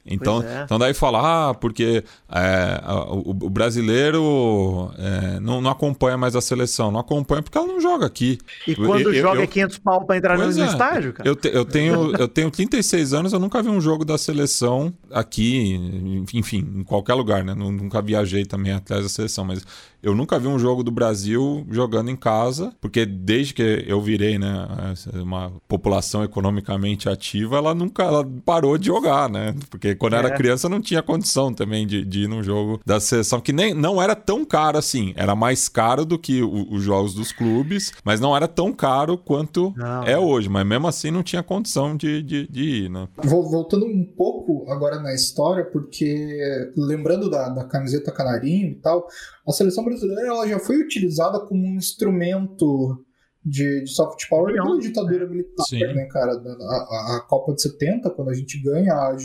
Então, 0.08 0.41
é. 0.41 0.64
então 0.64 0.80
daí 0.80 0.93
fala, 0.93 1.49
ah, 1.49 1.53
porque 1.53 2.03
é, 2.32 2.82
o, 3.10 3.30
o, 3.30 3.49
brasileiro 3.49 4.91
é, 4.97 5.39
não, 5.39 5.60
não, 5.62 5.70
acompanha 5.70 6.18
mais 6.18 6.36
a 6.36 6.41
seleção. 6.41 6.91
Não 6.91 6.99
acompanha 6.99 7.43
porque 7.43 7.58
ela 7.58 7.68
não 7.68 7.82
joga 7.82 8.05
aqui. 8.05 8.38
E 8.66 8.76
quando 8.76 9.14
eu, 9.14 9.22
joga 9.22 9.39
eu, 9.39 9.43
é 9.43 9.47
500 9.47 9.78
pau 9.80 10.05
para 10.05 10.18
entrar 10.18 10.38
no 10.38 10.45
é. 10.45 10.66
estádio, 10.66 11.14
cara? 11.14 11.28
Eu, 11.28 11.36
te, 11.36 11.49
eu, 11.49 11.66
tenho, 11.66 12.16
eu 12.16 12.28
tenho 12.28 12.49
36 12.49 13.14
anos, 13.14 13.34
eu 13.34 13.39
nunca 13.39 13.62
vi 13.62 13.70
um 13.70 13.82
jogo 13.82 14.05
da 14.05 14.18
seleção 14.18 14.93
aqui, 15.12 16.26
enfim, 16.34 16.66
em 16.76 16.84
qualquer 16.84 17.14
lugar, 17.14 17.43
né? 17.43 17.53
Nunca 17.53 18.01
viajei 18.01 18.45
também 18.45 18.72
atrás 18.72 19.03
da 19.03 19.10
seleção, 19.10 19.43
mas 19.43 19.66
eu 20.02 20.16
nunca 20.16 20.39
vi 20.39 20.48
um 20.48 20.60
jogo 20.60 20.84
do 20.84 20.91
Brasil 20.91 21.66
jogando 21.70 22.10
em 22.10 22.16
casa, 22.16 22.74
porque 22.80 23.06
desde 23.06 23.54
que 23.54 23.86
eu 23.88 24.02
virei, 24.02 24.38
né, 24.38 24.68
uma 25.16 25.52
população 25.68 26.24
economicamente 26.24 27.10
ativa, 27.10 27.58
ela 27.58 27.74
nunca 27.74 28.04
ela 28.04 28.26
parou 28.45 28.78
de 28.78 28.88
jogar, 28.88 29.30
né? 29.30 29.56
Porque 29.70 29.95
quando 29.95 30.14
é. 30.14 30.20
era 30.20 30.32
criança 30.32 30.70
não 30.70 30.82
tinha 30.82 31.02
condição 31.02 31.54
também 31.54 31.86
de, 31.86 32.06
de 32.06 32.24
ir 32.24 32.28
num 32.28 32.43
jogo 32.43 32.80
da 32.86 33.00
seleção, 33.00 33.41
que 33.41 33.52
nem 33.52 33.74
não 33.74 34.02
era 34.02 34.16
tão 34.16 34.45
caro 34.45 34.78
assim. 34.78 35.14
Era 35.16 35.36
mais 35.36 35.68
caro 35.68 36.06
do 36.06 36.18
que 36.18 36.41
o, 36.41 36.72
os 36.72 36.84
jogos 36.84 37.14
dos 37.14 37.32
clubes, 37.32 37.93
mas 38.04 38.20
não 38.20 38.36
era 38.36 38.48
tão 38.48 38.72
caro 38.72 39.18
quanto 39.18 39.74
não. 39.76 40.04
é 40.04 40.18
hoje. 40.18 40.50
Mas 40.50 40.66
mesmo 40.66 40.88
assim 40.88 41.12
não 41.12 41.24
tinha 41.24 41.43
condição 41.43 41.95
de, 41.95 42.22
de, 42.22 42.48
de 42.48 42.64
ir, 42.64 42.89
né? 42.89 43.08
Voltando 43.24 43.86
um 43.86 44.06
pouco 44.06 44.70
agora 44.72 45.00
na 45.00 45.14
história, 45.14 45.66
porque 45.66 46.72
lembrando 46.76 47.30
da, 47.30 47.50
da 47.50 47.66
camiseta 47.66 48.12
canarinho 48.12 48.70
e 48.70 48.76
tal, 48.76 49.08
a 49.48 49.52
seleção 49.52 49.84
brasileira 49.86 50.28
ela 50.28 50.48
já 50.48 50.60
foi 50.60 50.78
utilizada 50.78 51.39
como 51.39 51.66
um 51.66 51.76
instrumento 51.76 53.04
de, 53.43 53.84
de 53.84 53.89
soft 53.89 54.28
power 54.28 54.54
Não, 54.54 54.66
pela 54.66 54.80
ditadura 54.80 55.28
militar, 55.28 55.64
Sim. 55.64 55.80
né, 55.80 56.06
cara? 56.12 56.34
A, 56.34 57.16
a, 57.16 57.26
Copa 57.28 57.54
de 57.54 57.62
70, 57.62 58.10
quando 58.10 58.30
a 58.30 58.34
gente 58.34 58.62
ganha, 58.62 58.93
a, 58.93 59.12
a 59.12 59.16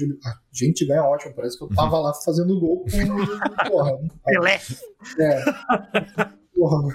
gente 0.53 0.87
ganha 0.87 1.03
ótimo, 1.03 1.35
parece 1.35 1.59
que 1.59 1.64
eu 1.64 1.68
tava 1.68 1.99
lá 1.99 2.14
fazendo 2.14 2.59
gol 2.61 2.85
com 2.85 3.68
porra. 3.68 3.99
Pelé! 4.25 4.61
É. 5.18 5.45
Porra. 6.55 6.95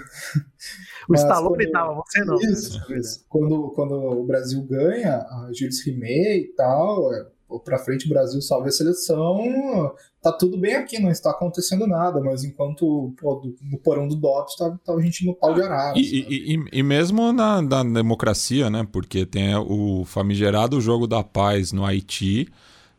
O 1.08 1.14
Stallone 1.14 1.64
quando, 1.64 1.72
tava, 1.72 2.02
você 2.06 2.24
não. 2.24 2.36
Isso, 2.36 2.92
isso. 2.94 3.26
Quando, 3.28 3.72
quando 3.74 3.92
o 3.92 4.24
Brasil 4.24 4.62
ganha, 4.62 5.16
a 5.16 5.50
Gilles 5.52 5.84
Rimet 5.84 6.44
e 6.44 6.54
tal, 6.54 7.12
é, 7.12 7.26
para 7.64 7.78
frente, 7.78 8.08
Brasil 8.08 8.40
salve 8.40 8.68
a 8.68 8.72
seleção, 8.72 9.92
tá 10.22 10.32
tudo 10.32 10.58
bem 10.58 10.74
aqui, 10.74 10.98
não 10.98 11.10
está 11.10 11.30
acontecendo 11.30 11.86
nada, 11.86 12.20
mas 12.20 12.44
enquanto 12.44 13.14
pô, 13.20 13.42
no 13.62 13.78
porão 13.78 14.08
do 14.08 14.16
DOPS 14.16 14.56
tá, 14.56 14.78
tá 14.84 14.92
a 14.94 15.00
gente 15.00 15.26
no 15.26 15.34
pau 15.34 15.54
de 15.54 15.62
arara. 15.62 15.98
E, 15.98 16.54
e, 16.54 16.64
e, 16.72 16.82
mesmo 16.82 17.32
na, 17.32 17.62
na, 17.62 17.82
democracia, 17.82 18.68
né? 18.68 18.86
Porque 18.90 19.24
tem 19.24 19.54
o 19.56 20.04
famigerado 20.04 20.80
jogo 20.80 21.06
da 21.06 21.22
paz 21.22 21.72
no 21.72 21.84
Haiti, 21.84 22.48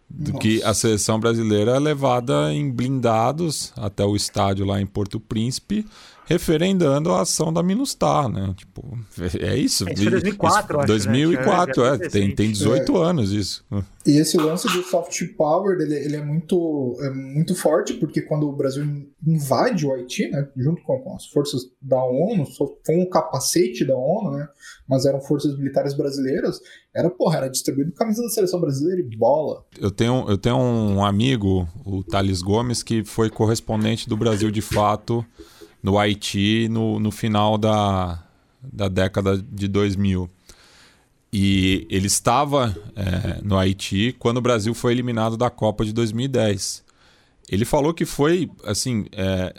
do 0.09 0.33
Nossa. 0.33 0.41
que 0.41 0.63
a 0.63 0.73
seleção 0.73 1.19
brasileira 1.19 1.75
é 1.75 1.79
levada 1.79 2.53
em 2.53 2.71
blindados 2.71 3.71
até 3.77 4.03
o 4.03 4.15
estádio 4.15 4.65
lá 4.65 4.81
em 4.81 4.85
Porto 4.85 5.19
Príncipe 5.19 5.85
referendando 6.29 7.11
a 7.11 7.21
ação 7.21 7.51
da 7.51 7.63
Minustar, 7.63 8.29
né? 8.29 8.53
Tipo, 8.55 8.83
é 9.41 9.57
isso. 9.57 9.89
É, 9.89 9.93
isso 9.93 10.11
2004, 10.11 10.73
isso, 10.73 10.79
acho, 10.79 10.87
2004, 10.87 11.81
né? 11.81 11.89
é, 11.89 12.05
é, 12.05 12.09
tem, 12.09 12.35
tem 12.35 12.51
18 12.51 12.95
é. 12.95 13.03
anos 13.03 13.31
isso. 13.31 13.65
E 14.05 14.11
esse 14.11 14.37
lance 14.37 14.67
do 14.67 14.83
soft 14.83 15.19
power, 15.35 15.81
ele, 15.81 15.95
ele 15.95 16.15
é, 16.17 16.23
muito, 16.23 16.95
é 17.01 17.09
muito 17.09 17.55
forte, 17.55 17.95
porque 17.95 18.21
quando 18.21 18.47
o 18.47 18.55
Brasil 18.55 18.85
invade 19.25 19.87
o 19.87 19.91
Haiti, 19.91 20.29
né, 20.29 20.47
junto 20.55 20.83
com, 20.83 20.99
com 20.99 21.15
as 21.15 21.25
forças 21.25 21.63
da 21.81 22.01
ONU, 22.03 22.45
foi 22.85 22.95
um 22.95 23.09
capacete 23.09 23.83
da 23.83 23.97
ONU, 23.97 24.37
né, 24.37 24.47
mas 24.87 25.07
eram 25.07 25.19
forças 25.19 25.57
militares 25.57 25.95
brasileiras, 25.95 26.59
era, 26.93 27.09
porra, 27.09 27.37
era 27.37 27.49
distribuído 27.49 27.91
camisa 27.93 28.21
da 28.21 28.29
seleção 28.29 28.61
brasileira 28.61 29.01
e 29.01 29.17
bola. 29.17 29.65
Eu 29.81 29.89
tenho, 29.89 30.25
eu 30.29 30.37
tenho 30.37 30.57
um 30.57 31.03
amigo, 31.03 31.67
o 31.83 32.03
Thales 32.03 32.43
Gomes, 32.43 32.83
que 32.83 33.03
foi 33.03 33.31
correspondente 33.31 34.07
do 34.07 34.15
Brasil 34.15 34.51
de 34.51 34.61
fato 34.61 35.25
no 35.81 35.97
Haiti 35.97 36.67
no, 36.69 36.99
no 36.99 37.11
final 37.11 37.57
da, 37.57 38.23
da 38.61 38.87
década 38.87 39.37
de 39.37 39.67
2000. 39.67 40.29
E 41.31 41.85
ele 41.89 42.07
estava 42.07 42.75
é, 42.95 43.39
no 43.43 43.57
Haiti 43.57 44.15
quando 44.17 44.37
o 44.37 44.41
Brasil 44.41 44.73
foi 44.73 44.93
eliminado 44.93 45.37
da 45.37 45.49
Copa 45.49 45.85
de 45.85 45.93
2010. 45.93 46.83
Ele 47.51 47.65
falou 47.65 47.93
que 47.93 48.05
foi, 48.05 48.49
assim, 48.63 49.05
é, 49.11 49.53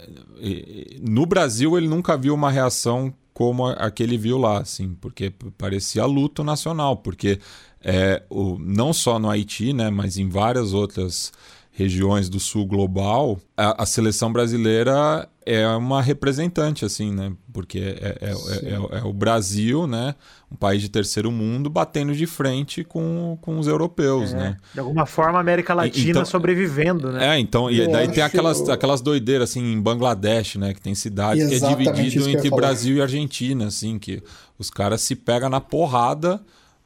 no 1.01 1.27
Brasil 1.27 1.77
ele 1.77 1.89
nunca 1.89 2.17
viu 2.17 2.35
uma 2.35 2.51
reação 2.51 3.13
como 3.33 3.67
a, 3.67 3.91
que 3.91 4.03
ele 4.03 4.19
viu 4.19 4.39
lá, 4.39 4.61
assim, 4.61 4.95
porque 5.01 5.33
parecia 5.57 6.05
luto 6.05 6.45
nacional, 6.45 6.97
porque 6.97 7.41
é, 7.83 8.23
o, 8.29 8.59
não 8.59 8.93
só 8.93 9.19
no 9.19 9.31
Haiti, 9.31 9.73
né, 9.73 9.91
mas 9.91 10.19
em 10.19 10.29
várias 10.29 10.73
outras 10.73 11.33
regiões 11.73 12.29
do 12.29 12.39
sul 12.39 12.67
global, 12.67 13.41
a, 13.57 13.83
a, 13.83 13.87
seleção 13.87 14.33
brasileira 14.33 15.29
é 15.53 15.67
uma 15.69 16.01
representante, 16.01 16.85
assim, 16.85 17.13
né? 17.13 17.33
Porque 17.53 17.79
é, 17.79 18.19
é, 18.21 18.31
é, 18.31 18.99
é, 18.99 19.03
o 19.05 19.13
Brasil, 19.13 19.87
né? 19.87 20.15
Um 20.51 20.57
país 20.57 20.81
de 20.81 20.89
terceiro 20.89 21.31
mundo 21.31 21.69
batendo 21.69 22.15
de 22.15 22.27
frente 22.27 22.85
com, 22.85 23.37
com 23.41 23.59
os 23.59 23.67
europeus, 23.67 24.33
né? 24.33 24.57
De 24.73 24.81
alguma 24.81 25.07
forma, 25.07 25.39
a 25.39 25.41
América 25.41 25.75
Latina 25.75 26.11
então, 26.11 26.25
sobrevivendo, 26.25 27.11
né? 27.11 27.37
É, 27.37 27.39
então, 27.39 27.71
e 27.71 27.87
daí 27.89 28.09
tem 28.09 28.23
aquelas, 28.23 28.69
aquelas 28.69 29.01
doideiras, 29.01 29.51
assim, 29.51 29.73
em 29.73 29.81
Bangladesh, 29.81 30.57
né? 30.57 30.73
Que 30.73 30.81
tem 30.81 30.95
cidades 30.95 31.49
que 31.49 31.65
é 31.65 31.69
dividido 31.69 32.29
entre 32.29 32.51
Brasil 32.51 32.97
e 32.97 33.03
Argentina, 33.03 33.67
assim, 33.67 33.99
que 33.99 34.23
os 34.59 34.71
caras 34.71 35.01
se 35.01 35.17
pegam 35.17 35.49
na 35.49 35.61
porrada 35.61 36.41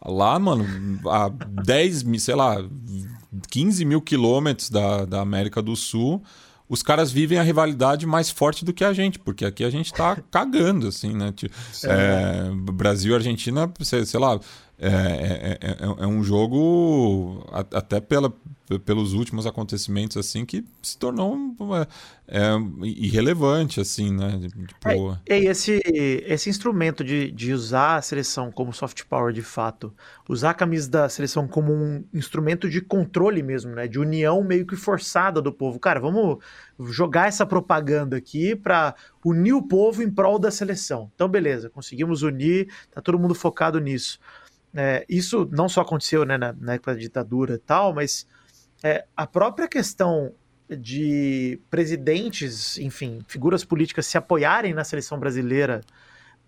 lá, 0.04 0.38
mano, 0.38 0.66
a 1.08 1.30
10, 1.62 2.04
sei 2.18 2.34
lá, 2.34 2.62
15 3.50 3.84
mil 3.84 4.00
quilômetros 4.00 4.70
da, 4.70 5.04
da 5.04 5.20
América 5.20 5.62
do 5.62 5.74
Sul, 5.74 6.22
os 6.74 6.82
caras 6.82 7.12
vivem 7.12 7.38
a 7.38 7.42
rivalidade 7.42 8.04
mais 8.04 8.30
forte 8.30 8.64
do 8.64 8.72
que 8.72 8.84
a 8.84 8.92
gente, 8.92 9.18
porque 9.18 9.44
aqui 9.44 9.62
a 9.62 9.70
gente 9.70 9.92
tá 9.92 10.16
cagando, 10.30 10.88
assim, 10.88 11.14
né? 11.14 11.32
É, 11.84 12.50
Brasil 12.72 13.12
e 13.12 13.14
Argentina, 13.14 13.72
sei, 13.80 14.04
sei 14.04 14.18
lá, 14.18 14.40
é, 14.76 14.88
é, 14.88 15.58
é, 15.60 15.76
é, 15.80 16.06
um 16.06 16.24
jogo 16.24 17.46
até 17.72 18.00
pela, 18.00 18.32
pelos 18.84 19.12
últimos 19.12 19.46
acontecimentos 19.46 20.16
assim 20.16 20.44
que 20.44 20.64
se 20.82 20.98
tornou 20.98 21.38
é, 21.76 21.86
é, 22.26 22.40
irrelevante 22.82 23.80
assim 23.80 24.12
né? 24.12 24.40
Tipo... 24.66 25.16
é, 25.26 25.38
e 25.38 25.46
esse 25.46 25.80
esse 26.26 26.50
instrumento 26.50 27.04
de, 27.04 27.30
de 27.30 27.52
usar 27.52 27.96
a 27.96 28.02
seleção 28.02 28.50
como 28.50 28.72
soft 28.72 29.04
power 29.04 29.32
de 29.32 29.42
fato 29.42 29.94
usar 30.28 30.50
a 30.50 30.54
camisa 30.54 30.90
da 30.90 31.08
seleção 31.08 31.46
como 31.46 31.72
um 31.72 32.04
instrumento 32.12 32.68
de 32.68 32.80
controle 32.80 33.44
mesmo 33.44 33.70
né? 33.72 33.86
De 33.86 34.00
união 34.00 34.42
meio 34.42 34.66
que 34.66 34.74
forçada 34.76 35.40
do 35.40 35.52
povo. 35.52 35.78
Cara 35.78 36.00
vamos 36.00 36.38
jogar 36.90 37.28
essa 37.28 37.46
propaganda 37.46 38.16
aqui 38.16 38.56
para 38.56 38.94
unir 39.24 39.52
o 39.52 39.62
povo 39.62 40.02
em 40.02 40.10
prol 40.10 40.38
da 40.38 40.50
seleção 40.50 41.10
então 41.14 41.28
beleza 41.28 41.70
conseguimos 41.70 42.22
unir 42.22 42.68
tá 42.90 43.00
todo 43.00 43.18
mundo 43.18 43.34
focado 43.34 43.78
nisso 43.78 44.18
é, 44.74 45.04
isso 45.08 45.48
não 45.52 45.68
só 45.68 45.82
aconteceu 45.82 46.24
né, 46.24 46.36
na, 46.36 46.52
na, 46.52 46.74
época 46.74 46.94
da 46.94 47.00
ditadura 47.00 47.54
e 47.54 47.58
tal, 47.58 47.94
mas 47.94 48.26
é, 48.82 49.04
a 49.16 49.24
própria 49.24 49.68
questão 49.68 50.34
de 50.68 51.60
presidentes, 51.70 52.76
enfim, 52.78 53.20
figuras 53.28 53.64
políticas 53.64 54.06
se 54.06 54.18
apoiarem 54.18 54.74
na 54.74 54.82
seleção 54.82 55.18
brasileira 55.18 55.80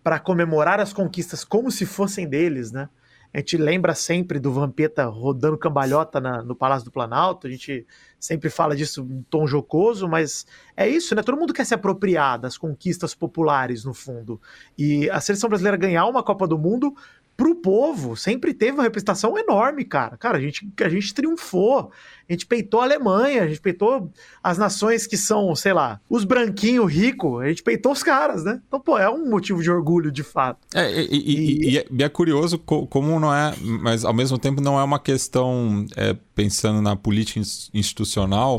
para 0.03 0.19
comemorar 0.19 0.81
as 0.81 0.93
conquistas 0.93 1.45
como 1.45 1.71
se 1.71 1.87
fossem 1.87 2.29
deles, 2.29 2.73
né? 2.73 2.89
A 3.33 3.39
gente 3.39 3.57
lembra 3.57 3.95
sempre 3.95 4.39
do 4.39 4.53
Vampeta 4.53 5.05
rodando 5.05 5.59
cambalhota 5.59 6.21
na, 6.21 6.43
no 6.43 6.55
Palácio 6.55 6.85
do 6.85 6.91
Planalto, 6.91 7.47
a 7.47 7.51
gente 7.51 7.87
sempre 8.19 8.51
fala 8.51 8.75
disso 8.75 9.07
em 9.09 9.23
tom 9.29 9.47
jocoso, 9.47 10.09
mas 10.09 10.47
é 10.77 10.89
isso, 10.89 11.15
né? 11.15 11.23
Todo 11.23 11.39
mundo 11.39 11.53
quer 11.53 11.65
se 11.65 11.75
apropriar 11.75 12.39
das 12.39 12.57
conquistas 12.59 13.15
populares, 13.15 13.85
no 13.85 13.95
fundo. 13.95 14.41
E 14.77 15.09
a 15.11 15.21
seleção 15.21 15.49
brasileira 15.49 15.77
ganhar 15.77 16.07
uma 16.07 16.23
Copa 16.23 16.47
do 16.47 16.59
Mundo 16.59 16.95
pro 17.37 17.55
povo 17.55 18.17
sempre 18.17 18.55
teve 18.55 18.73
uma 18.73 18.83
representação 18.83 19.37
enorme, 19.37 19.85
cara. 19.85 20.17
Cara, 20.17 20.39
a 20.39 20.41
gente, 20.41 20.67
a 20.81 20.89
gente 20.89 21.13
triunfou. 21.13 21.91
A 22.29 22.33
gente 22.33 22.47
peitou 22.47 22.81
a 22.81 22.85
Alemanha, 22.85 23.45
a 23.45 23.47
gente 23.47 23.61
peitou 23.61 24.11
as 24.43 24.59
nações 24.59 25.07
que 25.07 25.17
são, 25.17 25.55
sei 25.55 25.73
lá, 25.73 26.01
os 26.09 26.25
branquinhos 26.25 26.93
ricos, 26.93 27.41
a 27.41 27.49
gente 27.49 27.63
peitou 27.63 27.93
os 27.93 28.03
caras, 28.03 28.43
né? 28.43 28.61
Então, 28.67 28.81
pô, 28.81 28.99
é 28.99 29.09
um 29.09 29.31
motivo 29.31 29.63
de 29.63 29.71
orgulho, 29.71 30.11
de 30.11 30.25
fato. 30.25 30.59
É, 30.75 31.03
e, 31.03 31.07
e, 31.07 31.71
e, 31.71 31.79
é, 31.79 31.87
e 31.89 32.03
é, 32.03 32.09
curioso 32.09 32.59
como 32.59 33.21
não 33.21 33.33
é, 33.33 33.55
mas 33.61 34.05
ao 34.05 34.13
mesmo 34.13 34.39
tempo 34.39 34.61
não 34.61 34.79
é 34.79 34.83
uma 34.83 34.99
questão, 34.99 35.87
é, 35.97 36.17
pensando 36.35 36.83
na 36.83 36.97
política 36.97 37.41
institucional, 37.73 38.57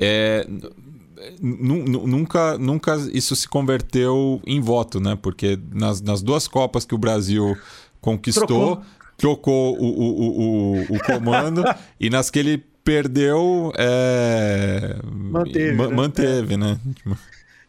é, 0.00 0.46
nunca, 1.40 2.56
nunca 2.58 2.96
isso 3.12 3.34
se 3.34 3.48
converteu 3.48 4.40
em 4.46 4.60
voto, 4.60 5.00
né? 5.00 5.18
Porque 5.20 5.58
nas, 5.72 6.00
nas 6.00 6.22
duas 6.22 6.46
Copas 6.46 6.84
que 6.84 6.94
o 6.94 6.98
Brasil 6.98 7.56
conquistou, 8.06 8.46
Trocou. 8.46 8.82
trocou 9.16 9.76
o, 9.80 9.84
o, 9.84 10.76
o, 10.78 10.96
o 10.96 10.98
comando 11.00 11.64
e 11.98 12.08
nas 12.08 12.30
que 12.30 12.38
ele 12.38 12.64
perdeu, 12.84 13.72
é... 13.76 14.96
manteve, 15.04 15.72
ma 15.72 15.88
né? 15.88 15.94
manteve, 15.94 16.56
né? 16.56 16.78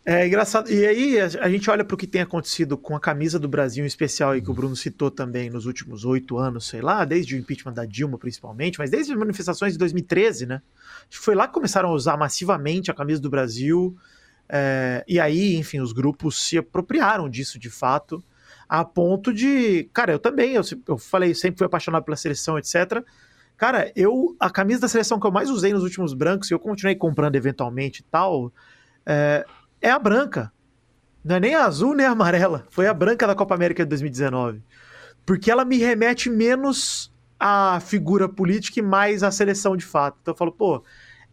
É 0.05 0.27
engraçado. 0.27 0.71
E 0.71 0.85
aí 0.85 1.19
a 1.19 1.49
gente 1.49 1.67
olha 1.71 1.83
para 1.83 1.95
o 1.95 1.97
que 1.97 2.05
tem 2.05 2.21
acontecido 2.21 2.77
com 2.77 2.95
a 2.95 2.99
camisa 2.99 3.39
do 3.39 3.47
Brasil 3.47 3.83
em 3.83 3.87
especial, 3.87 4.37
e 4.37 4.41
que 4.41 4.51
o 4.51 4.53
Bruno 4.53 4.75
citou 4.75 5.09
também 5.09 5.49
nos 5.49 5.65
últimos 5.65 6.05
oito 6.05 6.37
anos, 6.37 6.67
sei 6.67 6.81
lá, 6.81 7.03
desde 7.03 7.35
o 7.35 7.39
impeachment 7.39 7.73
da 7.73 7.83
Dilma 7.83 8.19
principalmente, 8.19 8.77
mas 8.77 8.91
desde 8.91 9.11
as 9.11 9.17
manifestações 9.17 9.73
de 9.73 9.79
2013, 9.79 10.45
né? 10.45 10.61
Acho 11.09 11.19
que 11.19 11.25
foi 11.25 11.33
lá 11.33 11.47
que 11.47 11.53
começaram 11.53 11.89
a 11.89 11.93
usar 11.93 12.15
massivamente 12.15 12.91
a 12.91 12.93
camisa 12.93 13.19
do 13.19 13.29
Brasil. 13.29 13.97
É, 14.47 15.03
e 15.07 15.19
aí, 15.19 15.55
enfim, 15.55 15.79
os 15.79 15.91
grupos 15.91 16.47
se 16.47 16.59
apropriaram 16.59 17.27
disso 17.27 17.57
de 17.57 17.71
fato 17.71 18.23
a 18.67 18.83
ponto 18.83 19.33
de. 19.33 19.89
Cara, 19.93 20.11
eu 20.11 20.19
também, 20.19 20.53
eu, 20.53 20.61
eu 20.87 20.97
falei, 20.97 21.33
sempre 21.33 21.57
fui 21.57 21.67
apaixonado 21.67 22.03
pela 22.03 22.17
seleção, 22.17 22.57
etc. 22.57 23.03
Cara, 23.55 23.91
eu. 23.95 24.35
A 24.39 24.49
camisa 24.49 24.81
da 24.81 24.87
seleção 24.87 25.19
que 25.19 25.25
eu 25.25 25.31
mais 25.31 25.49
usei 25.49 25.73
nos 25.73 25.83
últimos 25.83 26.13
brancos, 26.13 26.49
e 26.49 26.53
eu 26.53 26.59
continuei 26.59 26.95
comprando 26.95 27.35
eventualmente 27.35 28.01
e 28.01 28.03
tal, 28.03 28.51
é, 29.05 29.45
é 29.81 29.89
a 29.89 29.99
branca. 29.99 30.51
Não 31.23 31.35
é 31.35 31.39
nem 31.39 31.55
a 31.55 31.65
azul 31.65 31.93
nem 31.93 32.05
a 32.05 32.11
amarela. 32.11 32.65
Foi 32.69 32.87
a 32.87 32.93
branca 32.93 33.27
da 33.27 33.35
Copa 33.35 33.55
América 33.55 33.83
de 33.83 33.89
2019. 33.89 34.61
Porque 35.25 35.51
ela 35.51 35.65
me 35.65 35.77
remete 35.77 36.29
menos 36.29 37.11
à 37.39 37.79
figura 37.81 38.29
política 38.29 38.79
e 38.79 38.83
mais 38.83 39.23
à 39.23 39.31
seleção 39.31 39.75
de 39.75 39.85
fato. 39.85 40.17
Então 40.21 40.33
eu 40.33 40.37
falo, 40.37 40.51
pô, 40.51 40.83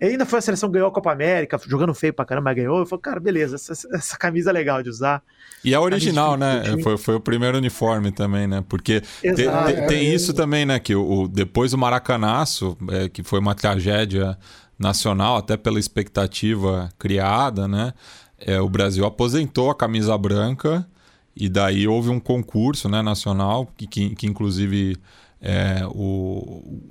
ainda 0.01 0.27
foi 0.27 0.39
a 0.39 0.43
seleção 0.43 0.71
ganhou 0.71 0.89
a 0.89 0.93
Copa 0.93 1.13
América, 1.13 1.59
jogando 1.67 1.95
feio 1.95 2.13
pra 2.13 2.25
caramba, 2.25 2.53
ganhou. 2.53 2.81
Eu 2.81 2.87
falei, 2.87 3.03
cara, 3.03 3.21
beleza, 3.21 3.57
essa, 3.57 3.73
essa 3.93 4.17
camisa 4.17 4.51
é 4.51 4.53
legal 4.53 4.83
de 4.83 4.91
usar. 4.91 5.23
E 5.65 5.73
é 5.73 5.79
original, 5.79 6.37
né? 6.37 6.63
Foi, 6.83 6.97
foi 6.99 7.15
o 7.15 7.21
primeiro 7.21 7.57
uniforme 7.57 8.11
também, 8.11 8.47
né? 8.47 8.63
Porque 8.69 9.01
te, 9.01 9.35
te, 9.35 9.47
é, 9.47 9.87
tem 9.87 10.09
é, 10.09 10.15
isso 10.15 10.33
é. 10.33 10.35
também, 10.35 10.67
né? 10.67 10.79
Que 10.79 10.95
o, 10.95 11.27
depois 11.29 11.73
o 11.73 11.79
Maracanaço, 11.79 12.77
é, 12.91 13.09
que 13.09 13.23
foi 13.23 13.39
uma 13.39 13.55
tragédia 13.55 14.37
nacional, 14.79 15.37
até 15.37 15.57
pela 15.57 15.79
expectativa 15.79 16.91
criada, 16.99 17.67
né? 17.67 17.95
É, 18.39 18.61
o 18.61 18.69
Brasil 18.69 19.07
aposentou 19.07 19.71
a 19.71 19.75
camisa 19.75 20.17
branca 20.19 20.87
e 21.35 21.49
daí 21.49 21.89
houve 21.89 22.11
um 22.11 22.21
concurso 22.21 22.89
né, 22.89 23.01
nacional 23.01 23.67
que, 23.77 23.87
que, 23.87 24.15
que 24.15 24.27
inclusive 24.27 24.97
é, 25.41 25.83
o, 25.87 26.83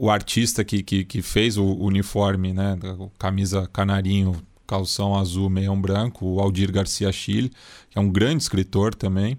o 0.00 0.08
artista 0.08 0.64
que, 0.64 0.82
que, 0.82 1.04
que 1.04 1.20
fez 1.20 1.58
o 1.58 1.74
uniforme, 1.74 2.54
né? 2.54 2.78
Camisa 3.18 3.68
canarinho, 3.70 4.34
calção 4.66 5.14
azul, 5.14 5.50
meião 5.50 5.78
branco, 5.78 6.24
o 6.24 6.40
Aldir 6.40 6.72
Garcia 6.72 7.12
Chile, 7.12 7.50
que 7.90 7.98
é 7.98 8.00
um 8.00 8.10
grande 8.10 8.42
escritor 8.42 8.94
também. 8.94 9.38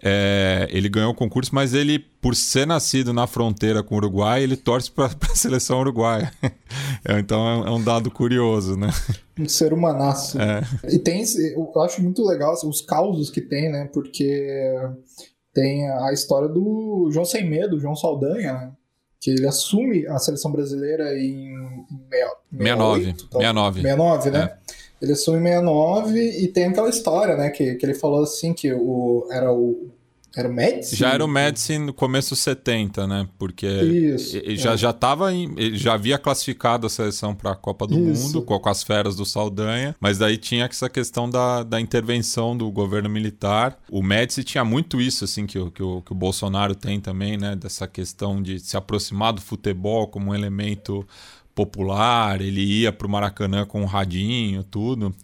É, 0.00 0.68
ele 0.70 0.88
ganhou 0.88 1.10
o 1.10 1.14
concurso, 1.16 1.52
mas 1.52 1.74
ele, 1.74 1.98
por 1.98 2.36
ser 2.36 2.64
nascido 2.64 3.12
na 3.12 3.26
fronteira 3.26 3.82
com 3.82 3.96
o 3.96 3.98
Uruguai, 3.98 4.40
ele 4.40 4.56
torce 4.56 4.88
para 4.88 5.06
a 5.06 5.34
seleção 5.34 5.80
uruguaia. 5.80 6.32
É, 7.04 7.18
então 7.18 7.64
é, 7.64 7.68
é, 7.68 7.70
um 7.72 7.82
dado 7.82 8.08
curioso, 8.08 8.76
né? 8.76 8.90
Um 9.36 9.48
ser 9.48 9.72
humanaço. 9.72 10.40
É. 10.40 10.62
E 10.94 11.00
tem, 11.00 11.24
eu 11.56 11.82
acho 11.82 12.00
muito 12.00 12.24
legal 12.24 12.52
assim, 12.52 12.68
os 12.68 12.82
causos 12.82 13.30
que 13.30 13.40
tem, 13.40 13.68
né? 13.68 13.90
Porque 13.92 14.72
tem 15.52 15.90
a 15.90 16.12
história 16.12 16.48
do 16.48 17.08
João 17.10 17.24
Sem 17.24 17.50
Medo, 17.50 17.80
João 17.80 17.96
Saldanha, 17.96 18.52
né? 18.52 18.72
Que 19.28 19.34
ele 19.34 19.46
assume 19.46 20.06
a 20.06 20.18
seleção 20.18 20.50
brasileira 20.50 21.18
em 21.18 21.84
69. 22.50 23.14
69. 23.30 23.82
69, 23.82 24.30
né? 24.30 24.38
É. 24.38 24.58
Ele 25.02 25.12
assume 25.12 25.38
69 25.42 26.18
e 26.18 26.48
tem 26.48 26.64
aquela 26.64 26.88
história, 26.88 27.36
né? 27.36 27.50
Que, 27.50 27.74
que 27.74 27.84
ele 27.84 27.94
falou 27.94 28.22
assim 28.22 28.54
que 28.54 28.72
o, 28.72 29.28
era 29.30 29.52
o 29.52 29.90
era 30.40 30.48
o 30.48 30.52
Médici? 30.52 30.96
Já 30.96 31.10
era 31.10 31.24
o 31.24 31.28
Médici 31.28 31.78
no 31.78 31.92
começo 31.92 32.30
dos 32.30 32.38
70, 32.40 33.06
né? 33.06 33.28
Porque 33.38 33.66
Isso, 33.66 34.36
ele 34.36 34.56
já, 34.56 34.72
é. 34.72 34.76
já 34.76 34.92
tava 34.92 35.32
em, 35.32 35.52
ele 35.56 35.76
já 35.76 35.94
havia 35.94 36.18
classificado 36.18 36.86
a 36.86 36.90
seleção 36.90 37.34
para 37.34 37.52
a 37.52 37.56
Copa 37.56 37.86
do 37.86 37.98
Isso. 37.98 38.22
Mundo 38.22 38.42
com, 38.42 38.58
com, 38.58 38.68
as 38.68 38.82
feras 38.82 39.16
do 39.16 39.24
Saldanha, 39.24 39.96
mas 40.00 40.18
daí 40.18 40.36
tinha 40.36 40.64
essa 40.64 40.88
questão 40.88 41.28
da, 41.28 41.62
da 41.62 41.80
intervenção 41.80 42.56
do 42.56 42.70
governo 42.70 43.08
militar. 43.08 43.78
O 43.90 44.02
Médici 44.02 44.44
tinha 44.44 44.64
muito 44.64 45.00
isso, 45.00 45.24
assim, 45.24 45.46
que, 45.46 45.58
o, 45.58 45.70
que, 45.70 45.82
o, 45.82 46.02
que 46.02 46.12
o 46.12 46.14
Bolsonaro 46.14 46.74
tem 46.74 47.00
também, 47.00 47.36
né? 47.36 47.56
Dessa 47.56 47.86
questão 47.86 48.42
de 48.42 48.58
se 48.60 48.76
aproximar 48.76 49.32
do 49.32 49.40
futebol 49.40 50.06
como 50.06 50.30
um 50.30 50.34
elemento 50.34 51.06
popular. 51.54 52.40
Ele 52.40 52.62
ia 52.62 52.92
para 52.92 53.06
o 53.06 53.10
Maracanã 53.10 53.66
com 53.66 53.82
um 53.82 53.86
radinho, 53.86 54.62
tudo. 54.62 55.14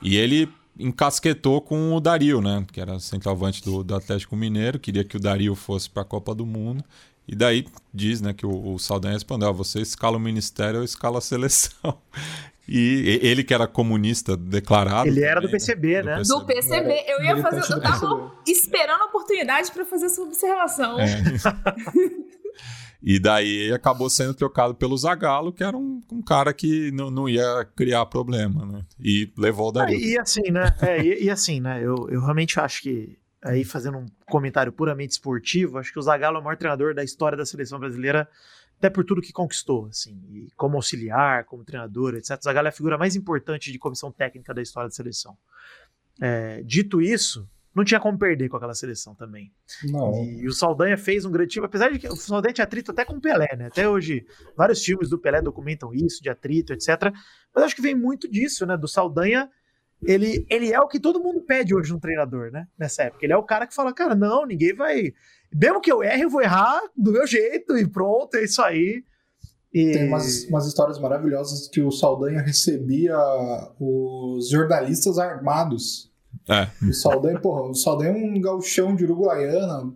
E 0.00 0.16
ele 0.16 0.48
encasquetou 0.80 1.60
com 1.60 1.94
o 1.94 2.00
Dario, 2.00 2.40
né? 2.40 2.64
Que 2.72 2.80
era 2.80 2.98
centroavante 2.98 3.62
do, 3.62 3.84
do 3.84 3.94
Atlético 3.94 4.36
Mineiro, 4.36 4.78
queria 4.78 5.04
que 5.04 5.16
o 5.16 5.20
Dario 5.20 5.54
fosse 5.54 5.88
para 5.88 6.02
a 6.02 6.04
Copa 6.04 6.34
do 6.34 6.46
Mundo. 6.46 6.84
E 7.28 7.36
daí 7.36 7.66
diz, 7.94 8.20
né, 8.20 8.32
que 8.32 8.44
o, 8.44 8.74
o 8.74 8.78
Saldanha 8.78 9.14
respondeu: 9.14 9.48
ah, 9.48 9.52
você 9.52 9.80
escala 9.80 10.16
o 10.16 10.20
ministério, 10.20 10.78
eu 10.78 10.84
escalo 10.84 11.16
a 11.16 11.20
seleção. 11.20 11.98
E 12.72 13.18
ele 13.20 13.42
que 13.42 13.52
era 13.52 13.66
comunista 13.66 14.36
declarado. 14.36 15.08
Ele 15.08 15.24
era 15.24 15.40
do 15.40 15.50
PCB, 15.50 16.04
né? 16.04 16.22
Do 16.22 16.46
PCB. 16.46 16.86
né? 16.86 16.92
Do 16.92 16.94
PCB. 16.94 17.04
Eu 17.08 17.24
ia 17.24 17.42
fazer. 17.42 17.72
Eu 17.72 17.80
tava 17.80 18.32
esperando 18.46 19.02
a 19.02 19.06
oportunidade 19.06 19.72
para 19.72 19.84
fazer 19.84 20.06
essa 20.06 20.22
observação. 20.22 21.00
É. 21.00 21.08
E 23.02 23.18
daí 23.18 23.72
acabou 23.72 24.10
sendo 24.10 24.34
trocado 24.34 24.74
pelo 24.74 24.96
Zagallo, 24.96 25.52
que 25.52 25.64
era 25.64 25.76
um, 25.76 26.00
um 26.12 26.20
cara 26.20 26.52
que 26.52 26.90
não, 26.92 27.10
não 27.10 27.28
ia 27.28 27.64
criar 27.74 28.04
problema, 28.06 28.66
né? 28.66 28.84
E 28.98 29.32
levou 29.38 29.68
o 29.68 29.72
Dario. 29.72 29.96
Ah, 29.96 30.00
e 30.00 30.18
assim, 30.18 30.50
né? 30.50 30.74
É, 30.82 31.02
e, 31.02 31.24
e, 31.24 31.30
assim, 31.30 31.60
né? 31.60 31.78
Eu, 31.82 32.08
eu 32.10 32.20
realmente 32.20 32.60
acho 32.60 32.82
que, 32.82 33.18
aí 33.42 33.64
fazendo 33.64 33.98
um 33.98 34.06
comentário 34.26 34.70
puramente 34.70 35.12
esportivo, 35.12 35.78
acho 35.78 35.92
que 35.92 35.98
o 35.98 36.02
Zagallo 36.02 36.36
é 36.36 36.40
o 36.40 36.44
maior 36.44 36.56
treinador 36.56 36.94
da 36.94 37.02
história 37.02 37.38
da 37.38 37.46
seleção 37.46 37.78
brasileira, 37.78 38.28
até 38.76 38.90
por 38.90 39.04
tudo 39.04 39.22
que 39.22 39.32
conquistou, 39.32 39.86
assim, 39.86 40.20
e 40.30 40.50
como 40.56 40.76
auxiliar, 40.76 41.44
como 41.44 41.64
treinador, 41.64 42.14
etc. 42.14 42.38
O 42.38 42.44
Zagallo 42.44 42.68
é 42.68 42.70
a 42.70 42.72
figura 42.72 42.98
mais 42.98 43.16
importante 43.16 43.72
de 43.72 43.78
comissão 43.78 44.12
técnica 44.12 44.52
da 44.52 44.60
história 44.60 44.88
da 44.88 44.94
seleção. 44.94 45.36
É, 46.20 46.62
dito 46.62 47.00
isso, 47.00 47.48
não 47.74 47.84
tinha 47.84 48.00
como 48.00 48.18
perder 48.18 48.48
com 48.48 48.56
aquela 48.56 48.74
seleção 48.74 49.14
também. 49.14 49.52
Não. 49.84 50.24
E, 50.24 50.46
o 50.46 50.52
Saldanha 50.52 50.98
fez 50.98 51.24
um 51.24 51.30
grande 51.30 51.50
time, 51.50 51.66
apesar 51.66 51.90
de 51.90 51.98
que 51.98 52.08
o 52.08 52.16
Saldanha 52.16 52.52
tinha 52.52 52.64
atrito 52.64 52.90
até 52.90 53.04
com 53.04 53.14
o 53.14 53.20
Pelé, 53.20 53.48
né? 53.56 53.66
Até 53.66 53.88
hoje, 53.88 54.26
vários 54.56 54.84
filmes 54.84 55.08
do 55.08 55.18
Pelé 55.18 55.40
documentam 55.40 55.94
isso, 55.94 56.22
de 56.22 56.28
atrito, 56.28 56.72
etc. 56.72 57.12
Mas 57.54 57.64
acho 57.64 57.76
que 57.76 57.82
vem 57.82 57.94
muito 57.94 58.28
disso, 58.28 58.66
né? 58.66 58.76
Do 58.76 58.88
Saldanha, 58.88 59.48
ele, 60.02 60.44
ele 60.50 60.72
é 60.72 60.80
o 60.80 60.88
que 60.88 60.98
todo 60.98 61.22
mundo 61.22 61.42
pede 61.42 61.74
hoje 61.74 61.92
no 61.92 62.00
treinador, 62.00 62.50
né? 62.50 62.66
Nessa 62.76 63.04
época. 63.04 63.24
Ele 63.24 63.32
é 63.32 63.36
o 63.36 63.44
cara 63.44 63.66
que 63.66 63.74
fala, 63.74 63.94
cara, 63.94 64.16
não, 64.16 64.44
ninguém 64.44 64.74
vai. 64.74 65.12
Mesmo 65.52 65.80
que 65.80 65.92
eu 65.92 66.02
erre, 66.02 66.24
eu 66.24 66.30
vou 66.30 66.42
errar 66.42 66.80
do 66.96 67.12
meu 67.12 67.26
jeito 67.26 67.76
e 67.78 67.86
pronto, 67.86 68.34
é 68.36 68.44
isso 68.44 68.60
aí. 68.62 69.04
E... 69.72 69.92
Tem 69.92 70.08
umas, 70.08 70.44
umas 70.46 70.66
histórias 70.66 70.98
maravilhosas 70.98 71.68
que 71.68 71.80
o 71.80 71.92
Saldanha 71.92 72.40
recebia 72.42 73.16
os 73.78 74.48
jornalistas 74.48 75.18
armados 75.18 76.09
é. 76.48 76.68
O 76.84 76.92
Saldanha, 76.92 77.40
porra, 77.40 77.62
o 77.62 77.74
Saldanha 77.74 78.10
é 78.10 78.14
um 78.14 78.40
galchão 78.40 78.94
de 78.94 79.04
Uruguaiana. 79.04 79.92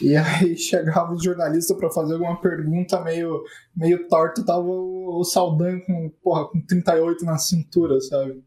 E 0.00 0.16
aí 0.16 0.56
chegava 0.58 1.12
os 1.12 1.22
jornalistas 1.22 1.76
para 1.76 1.90
fazer 1.90 2.14
alguma 2.14 2.40
pergunta 2.40 3.00
meio, 3.00 3.42
meio 3.74 4.08
torta, 4.08 4.44
tava 4.44 4.62
o, 4.62 5.20
o 5.20 5.24
Saldanha 5.24 5.80
com, 5.84 6.10
porra, 6.22 6.48
com 6.48 6.60
38 6.60 7.24
na 7.24 7.38
cintura, 7.38 8.00
sabe? 8.00 8.42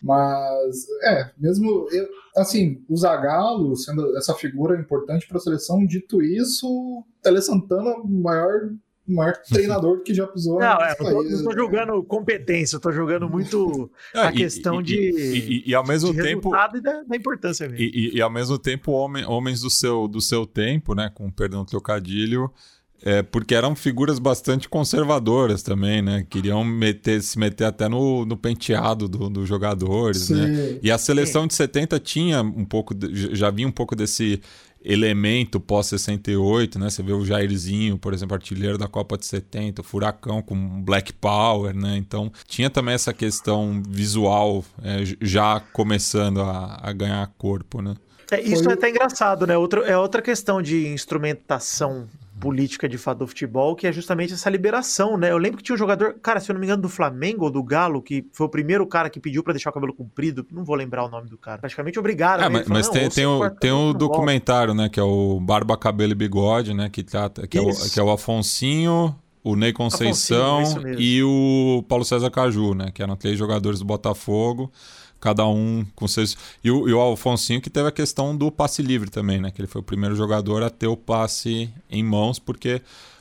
Mas, 0.00 0.86
é, 1.02 1.30
mesmo, 1.36 1.88
eu, 1.90 2.08
assim, 2.36 2.84
o 2.88 2.96
Zagallo 2.96 3.74
sendo 3.76 4.16
essa 4.16 4.32
figura 4.34 4.80
importante 4.80 5.26
para 5.26 5.38
a 5.38 5.40
seleção, 5.40 5.84
dito 5.84 6.22
isso, 6.22 7.04
Tele 7.20 7.42
Santana, 7.42 7.96
o 7.96 8.08
maior 8.08 8.70
o 9.08 9.14
maior 9.14 9.36
treinador 9.48 10.02
que 10.02 10.12
já 10.12 10.26
pisou. 10.26 10.58
Não, 10.60 10.80
é, 10.80 10.96
não, 11.00 11.10
tô, 11.10 11.22
não 11.22 11.44
tô 11.44 11.52
julgando 11.52 12.02
competência, 12.04 12.76
eu 12.76 12.80
tô 12.80 12.92
julgando 12.92 13.28
muito 13.28 13.90
é, 14.14 14.20
a 14.20 14.32
questão 14.32 14.80
e, 14.80 14.84
de. 14.84 14.96
E, 14.96 15.38
e, 15.38 15.70
e, 15.70 15.74
ao 15.74 15.86
mesmo 15.86 16.14
tempo. 16.14 16.52
E 16.54 16.80
da, 16.80 17.02
da 17.02 17.16
importância 17.16 17.68
mesmo. 17.68 17.84
E, 17.84 18.20
ao 18.20 18.30
mesmo 18.30 18.58
tempo, 18.58 18.92
homens 18.92 19.60
do 19.60 19.70
seu, 19.70 20.06
do 20.06 20.20
seu 20.20 20.46
tempo, 20.46 20.94
né? 20.94 21.10
Com 21.14 21.30
perdão 21.30 21.64
do 21.64 21.70
trocadilho. 21.70 22.52
É, 23.00 23.22
porque 23.22 23.54
eram 23.54 23.76
figuras 23.76 24.18
bastante 24.18 24.68
conservadoras 24.68 25.62
também, 25.62 26.02
né? 26.02 26.26
Queriam 26.28 26.64
meter, 26.64 27.22
se 27.22 27.38
meter 27.38 27.64
até 27.64 27.88
no, 27.88 28.24
no 28.24 28.36
penteado 28.36 29.08
dos 29.08 29.30
do 29.30 29.46
jogadores, 29.46 30.30
né? 30.30 30.46
Sim. 30.46 30.52
né? 30.52 30.78
E 30.82 30.90
a 30.90 30.98
seleção 30.98 31.42
Sim. 31.42 31.48
de 31.48 31.54
70 31.54 32.00
tinha 32.00 32.42
um 32.42 32.64
pouco, 32.64 32.94
já 33.12 33.50
vinha 33.50 33.68
um 33.68 33.72
pouco 33.72 33.94
desse 33.94 34.40
elemento 34.82 35.60
pós-68, 35.60 36.76
né? 36.76 36.90
Você 36.90 37.02
vê 37.02 37.12
o 37.12 37.24
Jairzinho, 37.24 37.98
por 37.98 38.14
exemplo, 38.14 38.34
artilheiro 38.34 38.78
da 38.78 38.86
Copa 38.88 39.18
de 39.18 39.26
70, 39.26 39.80
o 39.80 39.84
Furacão 39.84 40.40
com 40.42 40.82
Black 40.82 41.12
Power, 41.12 41.74
né? 41.74 41.96
Então 41.96 42.32
tinha 42.46 42.70
também 42.70 42.94
essa 42.94 43.12
questão 43.12 43.82
visual 43.88 44.64
é, 44.82 45.02
já 45.20 45.60
começando 45.72 46.40
a, 46.40 46.80
a, 46.82 46.92
ganhar 46.92 47.26
corpo, 47.36 47.82
né? 47.82 47.94
É, 48.30 48.40
isso 48.40 48.64
Foi... 48.64 48.72
é 48.72 48.74
até 48.74 48.90
engraçado, 48.90 49.46
né? 49.46 49.56
Outro, 49.56 49.82
é 49.82 49.96
outra 49.96 50.22
questão 50.22 50.62
de 50.62 50.88
instrumentação 50.88 52.06
política 52.38 52.88
de 52.88 52.96
fato 52.96 53.18
do 53.18 53.26
futebol, 53.26 53.74
que 53.74 53.86
é 53.86 53.92
justamente 53.92 54.32
essa 54.32 54.48
liberação, 54.48 55.16
né? 55.16 55.30
Eu 55.30 55.38
lembro 55.38 55.58
que 55.58 55.62
tinha 55.62 55.74
um 55.74 55.78
jogador, 55.78 56.14
cara, 56.22 56.40
se 56.40 56.50
eu 56.50 56.54
não 56.54 56.60
me 56.60 56.66
engano, 56.66 56.82
do 56.82 56.88
Flamengo 56.88 57.44
ou 57.44 57.50
do 57.50 57.62
Galo, 57.62 58.02
que 58.02 58.26
foi 58.32 58.46
o 58.46 58.50
primeiro 58.50 58.86
cara 58.86 59.10
que 59.10 59.20
pediu 59.20 59.42
para 59.42 59.52
deixar 59.52 59.70
o 59.70 59.72
cabelo 59.72 59.92
comprido, 59.92 60.46
não 60.52 60.64
vou 60.64 60.76
lembrar 60.76 61.04
o 61.04 61.08
nome 61.08 61.28
do 61.28 61.36
cara. 61.36 61.58
Praticamente 61.58 61.98
obrigado. 61.98 62.42
É, 62.42 62.48
mas, 62.48 62.66
falou, 62.66 62.78
mas 62.78 62.88
tem, 62.88 63.08
tem, 63.08 63.26
o, 63.26 63.50
tem 63.50 63.72
o 63.72 63.92
documentário, 63.92 64.74
né? 64.74 64.88
Que 64.88 65.00
é 65.00 65.02
o 65.02 65.40
Barba, 65.40 65.76
Cabelo 65.76 66.12
e 66.12 66.14
Bigode, 66.14 66.74
né? 66.74 66.88
Que, 66.88 67.02
trata, 67.02 67.46
que, 67.46 67.58
é 67.58 67.60
o, 67.60 67.70
que 67.70 67.98
é 67.98 68.02
o 68.02 68.10
Afonsinho, 68.10 69.14
o 69.42 69.56
Ney 69.56 69.72
Conceição 69.72 70.62
e 70.98 71.22
o 71.22 71.84
Paulo 71.88 72.04
César 72.04 72.30
Caju, 72.30 72.74
né? 72.74 72.90
Que 72.92 73.02
eram 73.02 73.16
três 73.16 73.38
jogadores 73.38 73.78
do 73.78 73.84
Botafogo 73.84 74.70
cada 75.20 75.46
um 75.46 75.84
com 75.94 76.06
seus. 76.06 76.36
E 76.62 76.70
o, 76.70 76.88
e 76.88 76.92
o 76.92 77.00
Alfonsinho 77.00 77.60
que 77.60 77.70
teve 77.70 77.88
a 77.88 77.92
questão 77.92 78.36
do 78.36 78.50
passe 78.50 78.82
livre 78.82 79.10
também, 79.10 79.40
né? 79.40 79.50
Que 79.50 79.60
ele 79.60 79.68
foi 79.68 79.80
o 79.80 79.84
primeiro 79.84 80.14
jogador 80.14 80.62
a 80.62 80.70
ter 80.70 80.86
o 80.86 80.96
passe 80.96 81.70
em 81.90 82.02
mãos, 82.02 82.38
porque 82.38 82.80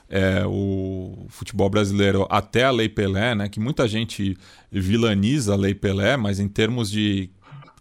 é, 0.10 0.46
o 0.46 1.26
futebol 1.30 1.70
brasileiro, 1.70 2.26
até 2.30 2.64
a 2.64 2.72
Lei 2.72 2.88
Pelé, 2.88 3.36
né? 3.36 3.50
Que 3.50 3.60
muita 3.60 3.88
gente 3.88 4.38
vilaniza 4.72 5.54
a 5.54 5.58
Lei 5.58 5.74
Pelé, 5.74 6.16
mas 6.16 6.40
em 6.40 6.48
termos 6.48 6.90
de 6.90 7.30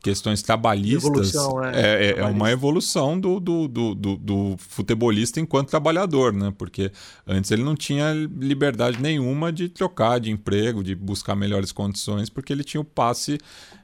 questões 0.06 0.40
trabalhistas 0.40 1.34
é, 1.34 1.80
é, 1.80 2.06
é, 2.10 2.18
é, 2.20 2.24
uma 2.26 2.52
evolução 2.52 3.18
do, 3.18 3.40
do, 3.40 3.66
do, 3.66 3.92
do, 3.92 4.16
do 4.16 4.56
futebolista 4.56 5.40
enquanto 5.40 5.70
trabalhador, 5.70 6.32
né? 6.32 6.54
Porque 6.56 6.92
antes 7.26 7.50
ele 7.50 7.64
não 7.64 7.74
tinha 7.74 8.12
liberdade 8.12 9.02
nenhuma 9.02 9.52
de 9.52 9.68
trocar 9.68 10.20
de 10.20 10.30
emprego, 10.30 10.84
de 10.84 10.94
buscar 10.94 11.34
melhores 11.34 11.72
condições, 11.72 12.30
porque 12.30 12.52
ele 12.52 12.62
tinha 12.62 12.80
o 12.80 12.84
passe 12.84 13.36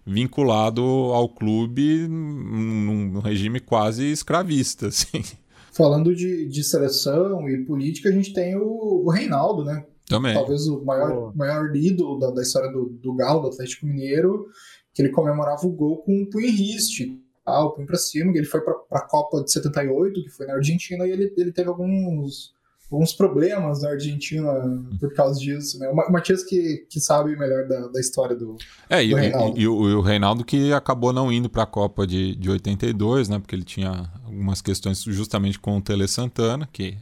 vinculado 0.07 0.81
ao 0.81 1.29
clube 1.29 2.07
num, 2.07 3.11
num 3.11 3.21
regime 3.21 3.59
quase 3.59 4.13
escravista, 4.13 4.87
assim. 4.95 5.25
Falando 5.73 6.15
de, 6.15 6.47
de 6.47 6.63
seleção 6.63 7.49
e 7.49 7.65
política, 7.65 8.11
a 8.11 8.13
gente 8.13 8.33
tem 8.33 8.55
o, 8.55 9.03
o 9.05 9.11
Reinaldo, 9.11 9.65
né? 9.65 9.85
Também. 10.07 10.35
Talvez 10.35 10.69
o 10.69 10.85
maior, 10.85 11.35
maior 11.35 11.75
ídolo 11.75 12.19
da, 12.19 12.31
da 12.31 12.43
história 12.43 12.71
do, 12.71 12.91
do 13.03 13.15
Galo, 13.15 13.41
do 13.41 13.49
Atlético 13.49 13.87
Mineiro, 13.87 14.47
que 14.95 15.03
ele 15.03 15.11
comemorava 15.11 15.67
o 15.67 15.73
gol 15.73 15.99
com 15.99 16.23
um 16.23 16.29
punho 16.29 16.47
em 16.47 16.51
riste, 16.51 17.19
tá? 17.45 17.65
o 17.65 17.71
punho 17.71 17.87
pra 17.87 17.97
cima, 17.97 18.33
ele 18.35 18.47
foi 18.47 18.61
pra, 18.61 18.75
pra 18.75 19.01
Copa 19.03 19.43
de 19.43 19.53
78, 19.53 20.23
que 20.23 20.31
foi 20.31 20.47
na 20.47 20.55
Argentina, 20.55 21.07
e 21.07 21.11
ele, 21.11 21.33
ele 21.37 21.53
teve 21.53 21.69
alguns, 21.69 22.55
alguns 22.91 23.13
problemas 23.13 23.83
na 23.83 23.91
Argentina 23.91 24.53
por 25.01 25.15
causa 25.15 25.41
disso, 25.41 25.79
né? 25.79 25.89
O 25.89 26.13
Matias 26.13 26.45
que, 26.45 26.87
que 26.91 27.01
sabe 27.01 27.37
melhor 27.37 27.67
da, 27.67 27.89
da 27.89 28.01
história 28.01 28.37
do, 28.37 28.57
é, 28.89 28.99
do 28.99 29.03
e, 29.03 29.15
Reinaldo. 29.15 29.59
E, 29.59 29.63
e, 29.63 29.69
o, 29.69 29.89
e, 29.89 29.95
o, 29.95 30.01
Reinaldo 30.01 30.45
que 30.45 30.73
acabou 30.73 31.13
não 31.13 31.33
indo 31.33 31.49
pra 31.49 31.65
Copa 31.65 32.07
de, 32.07 32.37
de 32.37 32.51
82, 32.51 33.29
né? 33.29 33.39
Porque 33.39 33.55
ele 33.55 33.65
tinha 33.65 34.11
algumas 34.25 34.61
questões 34.61 35.03
justamente 35.03 35.59
com 35.59 35.79
o 35.79 35.83
Tele 35.83 36.07
Santana, 36.07 36.69
que 36.71 36.99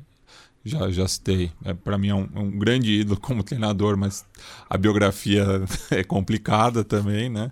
já, 0.65 0.91
já 0.91 1.07
citei. 1.09 1.51
É, 1.65 1.75
para 1.75 1.97
mim 1.99 2.09
é 2.09 2.15
um, 2.15 2.29
um, 2.35 2.59
grande 2.59 3.01
ídolo 3.01 3.19
como 3.21 3.43
treinador, 3.43 3.97
mas 3.97 4.25
a 4.69 4.77
biografia 4.77 5.47
é 5.91 6.05
complicada 6.05 6.85
também, 6.85 7.29
né? 7.29 7.51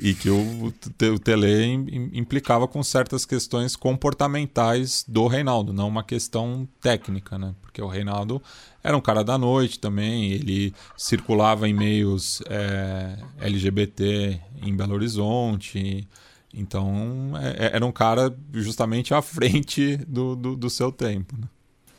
e 0.00 0.14
que 0.14 0.30
o, 0.30 0.66
o 0.68 1.18
Tele 1.18 1.72
implicava 2.12 2.66
com 2.66 2.82
certas 2.82 3.26
questões 3.26 3.76
comportamentais 3.76 5.04
do 5.06 5.26
Reinaldo, 5.26 5.72
não 5.74 5.88
uma 5.88 6.02
questão 6.02 6.66
técnica, 6.80 7.38
né? 7.38 7.54
Porque 7.60 7.82
o 7.82 7.86
Reinaldo 7.86 8.42
era 8.82 8.96
um 8.96 9.00
cara 9.00 9.22
da 9.22 9.36
noite 9.36 9.78
também, 9.78 10.32
ele 10.32 10.74
circulava 10.96 11.68
em 11.68 11.74
meios 11.74 12.42
é, 12.48 13.18
LGBT 13.40 14.40
em 14.62 14.74
Belo 14.74 14.94
Horizonte, 14.94 16.08
então 16.52 17.32
é, 17.36 17.66
é, 17.66 17.76
era 17.76 17.84
um 17.84 17.92
cara 17.92 18.34
justamente 18.54 19.12
à 19.12 19.20
frente 19.20 19.98
do, 20.08 20.34
do, 20.34 20.56
do 20.56 20.70
seu 20.70 20.90
tempo. 20.90 21.36
Né? 21.38 21.46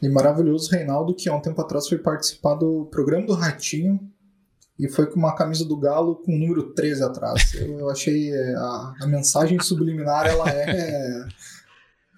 E 0.01 0.09
maravilhoso 0.09 0.71
Reinaldo, 0.71 1.13
que 1.13 1.29
há 1.29 1.35
um 1.35 1.41
tempo 1.41 1.61
atrás 1.61 1.87
foi 1.87 1.97
participar 1.97 2.55
do 2.55 2.87
programa 2.91 3.27
do 3.27 3.33
Ratinho, 3.33 3.99
e 4.81 4.89
foi 4.89 5.05
com 5.05 5.19
uma 5.19 5.35
camisa 5.35 5.63
do 5.63 5.77
Galo 5.77 6.15
com 6.15 6.33
o 6.33 6.37
número 6.37 6.73
13 6.73 7.03
atrás. 7.03 7.53
Eu, 7.53 7.79
eu 7.81 7.89
achei 7.89 8.31
é, 8.31 8.55
a, 8.55 8.93
a, 9.01 9.07
mensagem 9.07 9.59
subliminar, 9.59 10.25
ela 10.25 10.49
é, 10.49 11.23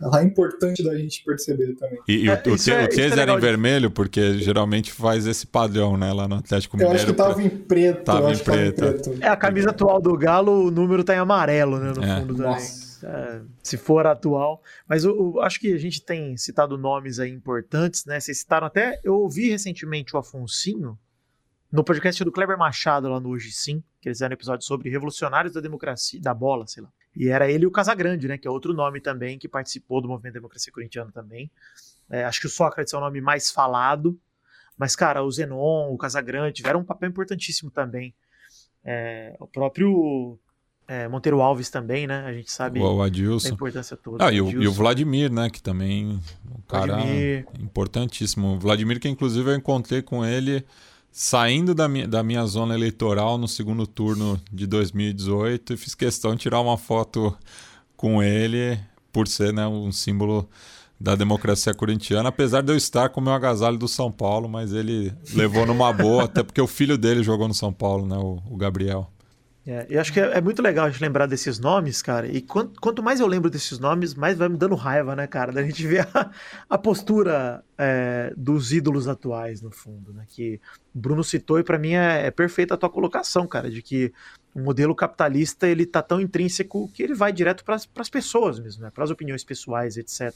ela 0.02 0.22
é 0.22 0.24
importante 0.24 0.82
da 0.82 0.98
gente 0.98 1.22
perceber 1.26 1.76
também. 1.76 2.00
E, 2.08 2.26
e 2.26 2.30
é, 2.30 2.42
o, 2.46 2.50
o, 2.50 2.72
é, 2.72 2.86
o 2.86 2.90
13 2.90 3.20
era 3.20 3.34
em 3.34 3.40
vermelho, 3.40 3.92
porque 3.92 4.38
geralmente 4.40 4.94
faz 4.94 5.28
esse 5.28 5.46
padrão, 5.46 5.98
né, 5.98 6.14
lá 6.14 6.26
no 6.26 6.36
Atlético 6.36 6.78
Mineiro. 6.78 6.94
Eu 6.94 6.96
acho 6.96 7.06
que 7.06 7.14
tava 7.14 7.34
pra... 7.34 7.44
em 7.44 7.50
preto. 7.50 8.04
Tava 8.06 8.32
em 8.32 8.38
preto. 8.38 8.80
Tava 8.80 8.92
em 8.92 9.02
preto. 9.02 9.24
É, 9.24 9.28
a 9.28 9.36
camisa 9.36 9.72
atual 9.72 10.02
do 10.02 10.18
Galo, 10.18 10.68
o 10.68 10.72
número 10.72 11.04
tá 11.04 11.14
em 11.14 11.20
amarelo, 11.20 11.78
né, 11.80 11.92
no 11.94 12.02
é. 12.02 12.22
fundo 12.22 12.36
também. 12.36 12.83
É, 13.04 13.42
se 13.62 13.78
for 13.78 14.08
atual. 14.08 14.64
Mas 14.88 15.04
eu, 15.04 15.16
eu, 15.16 15.42
acho 15.42 15.60
que 15.60 15.74
a 15.74 15.78
gente 15.78 16.02
tem 16.02 16.38
citado 16.38 16.78
nomes 16.78 17.20
aí 17.20 17.30
importantes, 17.30 18.06
né? 18.06 18.20
Vocês 18.20 18.40
citaram 18.40 18.66
até. 18.68 19.00
Eu 19.04 19.16
ouvi 19.16 19.50
recentemente 19.50 20.16
o 20.16 20.20
Afonsinho, 20.20 20.98
no 21.72 21.84
podcast 21.84 22.24
do 22.24 22.32
Kleber 22.32 22.58
Machado, 22.58 23.10
lá 23.10 23.20
no 23.20 23.30
Hoje 23.30 23.52
Sim, 23.52 23.84
que 24.00 24.08
eles 24.08 24.18
fizeram 24.18 24.32
um 24.32 24.36
episódio 24.36 24.66
sobre 24.66 24.90
revolucionários 24.90 25.54
da 25.54 25.60
democracia, 25.60 26.22
da 26.22 26.34
bola, 26.34 26.66
sei 26.66 26.84
lá. 26.84 26.90
E 27.16 27.28
era 27.28 27.50
ele 27.50 27.66
e 27.66 27.68
o 27.68 27.72
Casagrande, 27.72 28.28
né? 28.28 28.38
Que 28.38 28.48
é 28.48 28.52
outro 28.52 28.74
nome 28.74 29.02
também 29.02 29.38
que 29.38 29.50
participou 29.50 30.02
do 30.02 30.08
movimento 30.08 30.36
Democracia 30.36 30.72
Corintiana 30.72 31.12
também. 31.12 31.52
É, 32.10 32.24
acho 32.24 32.40
que 32.40 32.48
o 32.48 32.50
Sócrates 32.50 32.94
é 32.94 32.98
o 32.98 33.02
nome 33.02 33.20
mais 33.20 33.52
falado. 33.52 34.20
Mas, 34.78 34.96
cara, 34.96 35.24
o 35.24 35.30
Zenon, 35.30 35.92
o 35.92 35.98
Casagrande 35.98 36.54
tiveram 36.54 36.80
um 36.80 36.86
papel 36.86 37.10
importantíssimo 37.10 37.70
também. 37.70 38.16
É, 38.84 39.36
o 39.40 39.48
próprio 39.48 40.40
é, 40.88 41.08
Monteiro 41.08 41.42
Alves 41.42 41.70
também, 41.70 42.06
né? 42.06 42.24
A 42.26 42.34
gente 42.34 42.52
sabe 42.52 42.80
o 42.80 43.02
Adilson. 43.02 43.50
a 43.50 43.52
importância 43.52 43.96
toda. 43.96 44.26
Ah, 44.26 44.32
e, 44.32 44.42
o, 44.42 44.50
e, 44.50 44.68
o, 44.68 44.72
Vladimir, 44.72 45.32
né? 45.32 45.50
Que 45.50 45.62
também 45.62 46.20
um 46.46 46.62
cara 46.68 46.96
Vladimir. 46.96 47.46
importantíssimo. 47.60 48.56
O 48.56 48.60
Vladimir, 48.60 49.00
que 49.00 49.08
inclusive 49.08 49.50
eu 49.50 49.56
encontrei 49.56 50.02
com 50.02 50.26
ele 50.26 50.66
saindo 51.12 51.76
da 51.76 51.88
minha, 51.88 52.08
da 52.08 52.24
minha 52.24 52.46
zona 52.46 52.74
eleitoral 52.74 53.38
no 53.38 53.48
segundo 53.48 53.86
turno 53.86 54.42
de 54.52 54.66
2018 54.66 55.74
e 55.74 55.78
fiz 55.78 55.94
questão 55.94 56.34
de 56.34 56.42
tirar 56.42 56.60
uma 56.60 56.76
foto 56.76 57.38
com 57.96 58.22
ele, 58.22 58.80
por 59.12 59.28
ser 59.28 59.54
né, 59.54 59.68
um 59.68 59.92
símbolo 59.92 60.50
da 61.00 61.16
democracia 61.16 61.74
corintiana, 61.74 62.30
apesar 62.30 62.62
de 62.62 62.72
eu 62.72 62.76
estar 62.76 63.10
com 63.10 63.22
o 63.22 63.24
meu 63.24 63.34
agasalho 63.34 63.78
do 63.78 63.88
São 63.88 64.12
Paulo, 64.12 64.50
mas 64.50 64.74
ele 64.74 65.14
levou 65.34 65.66
numa 65.66 65.94
boa, 65.94 66.24
até 66.24 66.42
porque 66.42 66.62
o 66.62 66.68
filho 66.68 66.98
dele 66.98 67.22
jogou 67.22 67.48
no 67.48 67.54
São 67.54 67.72
Paulo, 67.72 68.08
né, 68.08 68.18
o, 68.18 68.42
o 68.50 68.58
Gabriel. 68.58 69.13
É, 69.66 69.88
eu 69.90 70.02
acho 70.02 70.12
que 70.12 70.20
é, 70.20 70.38
é, 70.38 70.42
muito 70.42 70.62
legal 70.62 70.86
a 70.86 70.90
gente 70.90 71.02
lembrar 71.02 71.26
desses 71.26 71.58
nomes, 71.58 72.02
cara. 72.02 72.28
E 72.28 72.42
quanto, 72.42 72.80
quanto, 72.82 73.02
mais 73.02 73.22
eu 73.22 73.28
lembro 73.28 73.50
desses 73.50 73.80
nomes, 73.80 74.14
mais 74.14 74.38
vai 74.38 74.50
me 74.50 74.58
dando 74.58 74.76
raiva, 74.76 75.16
né, 75.16 75.26
cara? 75.26 75.54
Da 75.54 75.64
gente 75.64 75.88
ver 75.88 76.06
a, 76.14 76.32
a 76.70 76.78
postura 76.78 77.64
é, 77.78 78.34
dos 78.36 78.74
ídolos 78.74 79.08
atuais, 79.08 79.62
no 79.62 79.72
fundo, 79.72 80.14
né? 80.14 80.26
Que 80.28 80.60
o 80.94 81.00
Bruno 81.00 81.24
citou 81.24 81.60
e 81.60 81.64
para 81.64 81.80
mim 81.80 81.94
é, 81.94 82.28
é, 82.28 82.32
perfeita 82.32 82.74
a 82.74 82.78
tua 82.78 82.90
colocação, 82.90 83.48
cara, 83.48 83.72
de 83.72 83.82
que 83.82 84.12
o 84.54 84.60
modelo 84.60 84.94
capitalista 84.94 85.66
ele 85.66 85.86
tá 85.86 86.02
tão 86.02 86.20
intrínseco 86.20 86.90
que 86.94 87.02
ele 87.02 87.16
vai 87.16 87.32
direto 87.32 87.64
para 87.64 87.76
as 87.76 88.10
pessoas 88.10 88.60
mesmo, 88.60 88.84
né? 88.84 88.92
Para 88.94 89.06
as 89.06 89.12
opiniões 89.12 89.46
pessoais, 89.46 89.96
etc. 89.96 90.34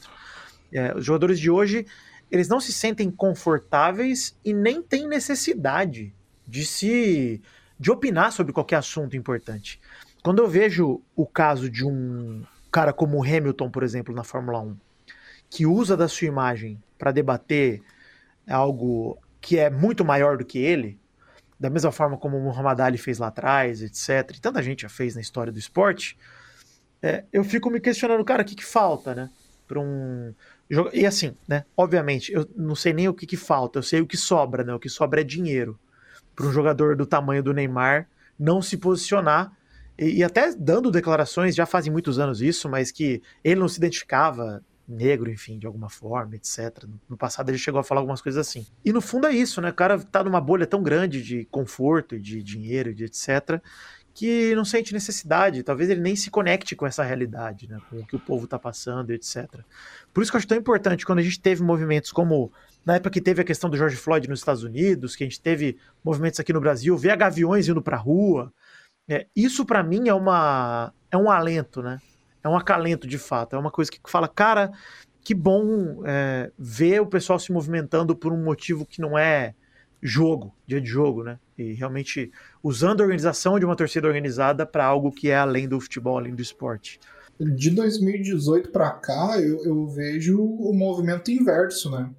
É, 0.72 0.96
os 0.96 1.04
jogadores 1.04 1.38
de 1.38 1.50
hoje 1.50 1.86
eles 2.32 2.48
não 2.48 2.60
se 2.60 2.74
sentem 2.74 3.10
confortáveis 3.10 4.36
e 4.44 4.54
nem 4.54 4.82
têm 4.82 5.08
necessidade 5.08 6.14
de 6.46 6.66
se 6.66 7.42
de 7.80 7.92
opinar 7.92 8.32
sobre 8.32 8.54
qualquer 8.54 8.78
assunto 8.78 9.16
importante. 9.16 9.80
Quando 10.24 10.40
eu 10.40 10.48
vejo 10.48 11.02
o 11.16 11.26
caso 11.26 11.70
de 11.70 11.86
um 11.86 12.44
cara 12.72 12.92
como 12.92 13.18
o 13.18 13.24
Hamilton, 13.24 13.70
por 13.70 13.84
exemplo, 13.84 14.14
na 14.14 14.24
Fórmula 14.24 14.60
1, 14.60 14.78
que 15.50 15.66
usa 15.66 15.96
da 15.96 16.08
sua 16.08 16.28
imagem 16.28 16.82
para 16.98 17.12
debater 17.12 17.82
algo 18.48 19.18
que 19.40 19.58
é 19.58 19.70
muito 19.70 20.04
maior 20.04 20.38
do 20.38 20.46
que 20.46 20.58
ele, 20.58 21.00
da 21.60 21.70
mesma 21.70 21.92
forma 21.92 22.18
como 22.18 22.38
o 22.38 22.42
Muhammad 22.42 22.80
Ali 22.80 22.98
fez 22.98 23.20
lá 23.20 23.28
atrás, 23.28 23.82
etc. 23.82 24.36
E 24.36 24.42
tanta 24.42 24.62
gente 24.62 24.82
já 24.82 24.90
fez 24.90 25.16
na 25.16 25.22
história 25.22 25.52
do 25.52 25.60
esporte. 25.60 26.18
É, 27.02 27.24
eu 27.32 27.44
fico 27.44 27.70
me 27.70 27.80
questionando, 27.80 28.24
cara, 28.26 28.42
o 28.42 28.46
que, 28.46 28.56
que 28.56 28.66
falta, 28.66 29.16
né? 29.16 29.30
Para 29.68 29.80
um. 29.80 30.34
E 30.94 31.06
assim, 31.06 31.36
né? 31.48 31.66
Obviamente, 31.76 32.32
eu 32.32 32.48
não 32.56 32.76
sei 32.76 32.94
nem 32.94 33.08
o 33.08 33.14
que, 33.14 33.26
que 33.26 33.38
falta, 33.38 33.80
eu 33.80 33.84
sei 33.84 34.02
o 34.02 34.08
que 34.08 34.18
sobra, 34.18 34.64
né? 34.64 34.74
O 34.74 34.80
que 34.80 34.90
sobra 34.90 35.22
é 35.22 35.24
dinheiro 35.24 35.80
para 36.38 36.46
um 36.46 36.52
jogador 36.52 36.96
do 36.96 37.06
tamanho 37.06 37.42
do 37.42 37.52
Neymar 37.52 38.08
não 38.40 38.62
se 38.62 38.78
posicionar 38.78 39.52
e, 39.98 40.18
e, 40.18 40.24
até 40.24 40.54
dando 40.54 40.92
declarações, 40.92 41.56
já 41.56 41.66
fazem 41.66 41.92
muitos 41.92 42.20
anos 42.20 42.40
isso, 42.40 42.70
mas 42.70 42.92
que 42.92 43.22
ele 43.44 43.60
não 43.60 43.68
se 43.68 43.78
identificava 43.80 44.64
negro, 44.88 45.30
enfim, 45.30 45.58
de 45.58 45.66
alguma 45.66 45.90
forma, 45.90 46.36
etc. 46.36 46.86
No 47.10 47.18
passado 47.18 47.50
ele 47.50 47.58
chegou 47.58 47.80
a 47.80 47.84
falar 47.84 48.02
algumas 48.02 48.22
coisas 48.22 48.48
assim. 48.48 48.66
E 48.86 48.94
no 48.94 49.02
fundo 49.02 49.26
é 49.26 49.34
isso, 49.34 49.60
né? 49.60 49.72
O 49.72 49.74
cara 49.74 50.00
tá 50.00 50.24
numa 50.24 50.40
bolha 50.40 50.68
tão 50.68 50.84
grande 50.84 51.22
de 51.24 51.46
conforto, 51.46 52.20
de 52.20 52.42
dinheiro, 52.44 52.94
de 52.94 53.06
etc., 53.06 53.60
que 54.18 54.56
não 54.56 54.66
sente 54.66 54.94
necessidade, 54.94 55.62
talvez 55.62 55.92
ele 55.92 56.02
nem 56.02 56.16
se 56.16 56.32
conecte 56.32 56.76
com 56.76 56.88
essa 56.88 57.04
realidade, 57.04 57.70
né? 57.70 57.80
com 57.88 57.98
o 57.98 58.04
que 58.04 58.16
o 58.16 58.20
povo 58.20 58.46
está 58.46 58.58
passando, 58.58 59.12
etc. 59.12 59.46
Por 60.12 60.24
isso 60.24 60.32
que 60.32 60.36
eu 60.36 60.40
acho 60.40 60.48
tão 60.48 60.58
importante 60.58 61.06
quando 61.06 61.20
a 61.20 61.22
gente 61.22 61.40
teve 61.40 61.62
movimentos 61.62 62.12
como 62.12 62.52
na 62.84 62.96
época 62.96 63.12
que 63.12 63.22
teve 63.22 63.44
a 63.44 63.46
questão 63.46 63.70
do 63.70 63.78
George 63.78 63.96
Floyd 63.96 64.28
nos 64.28 64.40
Estados 64.40 64.64
Unidos, 64.64 65.16
que 65.16 65.24
a 65.24 65.28
gente 65.28 65.40
teve 65.40 65.78
movimentos 66.04 66.40
aqui 66.40 66.52
no 66.52 66.60
Brasil, 66.60 66.98
ver 66.98 67.16
gaviões 67.16 67.68
indo 67.68 67.80
para 67.80 67.96
a 67.96 68.00
rua. 68.00 68.52
É, 69.08 69.28
isso 69.36 69.64
para 69.64 69.84
mim 69.84 70.10
é 70.10 70.14
uma 70.16 70.92
é 71.12 71.18
um 71.18 71.30
alento, 71.30 71.84
né? 71.84 72.02
É 72.44 72.50
um 72.50 72.58
acalento 72.58 73.06
de 73.06 73.20
fato. 73.20 73.56
É 73.56 73.60
uma 73.60 73.70
coisa 73.70 73.92
que 73.92 74.00
fala, 74.08 74.28
cara, 74.28 74.72
que 75.22 75.36
bom 75.36 76.02
é, 76.08 76.52
ver 76.58 77.02
o 77.02 77.06
pessoal 77.06 77.38
se 77.38 77.52
movimentando 77.52 78.16
por 78.16 78.34
um 78.34 78.44
motivo 78.44 78.84
que 78.84 79.00
não 79.00 79.16
é 79.16 79.54
jogo, 80.02 80.54
dia 80.66 80.80
de 80.80 80.88
jogo, 80.88 81.24
né? 81.24 81.40
E 81.58 81.74
realmente 81.74 82.32
usando 82.64 83.02
a 83.02 83.04
organização 83.04 83.60
de 83.60 83.66
uma 83.66 83.76
torcida 83.76 84.08
organizada 84.08 84.66
para 84.66 84.86
algo 84.86 85.12
que 85.12 85.30
é 85.30 85.36
além 85.36 85.68
do 85.68 85.80
futebol, 85.80 86.18
além 86.18 86.36
do 86.36 86.42
esporte. 86.42 87.00
De 87.40 87.70
2018 87.70 88.72
para 88.72 88.92
cá, 88.92 89.40
eu, 89.40 89.64
eu 89.64 89.88
vejo 89.88 90.42
o 90.42 90.74
movimento 90.74 91.32
inverso, 91.32 91.92
né? 91.92 92.10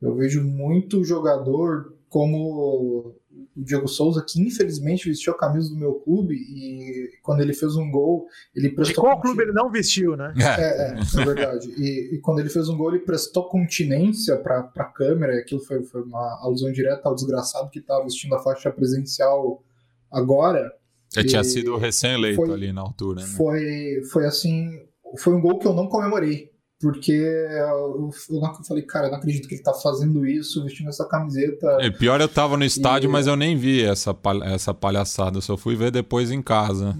Eu 0.00 0.14
vejo 0.14 0.42
muito 0.42 1.04
jogador 1.04 1.96
como 2.08 3.16
o 3.58 3.64
Diego 3.64 3.88
Souza, 3.88 4.24
que 4.26 4.40
infelizmente 4.40 5.08
vestiu 5.08 5.32
a 5.32 5.36
camisa 5.36 5.68
do 5.68 5.76
meu 5.76 5.94
clube 5.94 6.34
e 6.36 7.10
quando 7.22 7.40
ele 7.40 7.52
fez 7.52 7.74
um 7.74 7.90
gol, 7.90 8.26
ele 8.54 8.70
prestou. 8.70 9.04
De 9.04 9.08
qual 9.08 9.20
clube 9.20 9.42
ele 9.42 9.52
não 9.52 9.70
vestiu, 9.70 10.16
né? 10.16 10.32
É, 10.38 10.62
é, 10.62 10.98
é 10.98 11.24
verdade. 11.24 11.68
E, 11.76 12.14
e, 12.14 12.20
quando 12.20 12.38
ele 12.38 12.48
fez 12.48 12.68
um 12.68 12.76
gol, 12.76 12.94
ele 12.94 13.04
prestou 13.04 13.48
continência 13.48 14.36
para 14.36 14.70
a 14.76 14.84
câmera, 14.84 15.34
e 15.34 15.38
aquilo 15.40 15.60
foi, 15.60 15.82
foi 15.82 16.02
uma 16.02 16.40
alusão 16.42 16.70
direta 16.72 17.08
ao 17.08 17.14
desgraçado 17.14 17.68
que 17.70 17.80
estava 17.80 18.04
vestindo 18.04 18.34
a 18.34 18.38
faixa 18.38 18.70
presencial 18.70 19.62
agora. 20.10 20.72
Ele 21.16 21.28
tinha 21.28 21.42
sido 21.42 21.76
recém-eleito 21.76 22.52
ali 22.52 22.72
na 22.72 22.82
altura, 22.82 23.22
né? 23.22 23.26
Foi, 23.26 24.02
foi 24.12 24.26
assim. 24.26 24.70
Foi 25.18 25.34
um 25.34 25.40
gol 25.40 25.58
que 25.58 25.66
eu 25.66 25.72
não 25.72 25.88
comemorei 25.88 26.50
porque 26.80 27.12
eu, 27.12 28.10
eu, 28.30 28.64
falei, 28.64 28.84
cara, 28.84 29.06
eu 29.06 29.10
não 29.10 29.18
acredito 29.18 29.48
que 29.48 29.56
ele 29.56 29.62
tá 29.62 29.74
fazendo 29.74 30.24
isso, 30.24 30.62
vestindo 30.62 30.88
essa 30.88 31.04
camiseta. 31.04 31.78
É, 31.80 31.90
pior, 31.90 32.20
eu 32.20 32.28
tava 32.28 32.56
no 32.56 32.64
estádio, 32.64 33.08
e... 33.08 33.12
mas 33.12 33.26
eu 33.26 33.34
nem 33.34 33.56
vi 33.56 33.82
essa, 33.82 34.16
essa 34.44 34.72
palhaçada, 34.72 35.38
eu 35.38 35.42
só 35.42 35.56
fui 35.56 35.74
ver 35.74 35.90
depois 35.90 36.30
em 36.30 36.40
casa. 36.40 36.96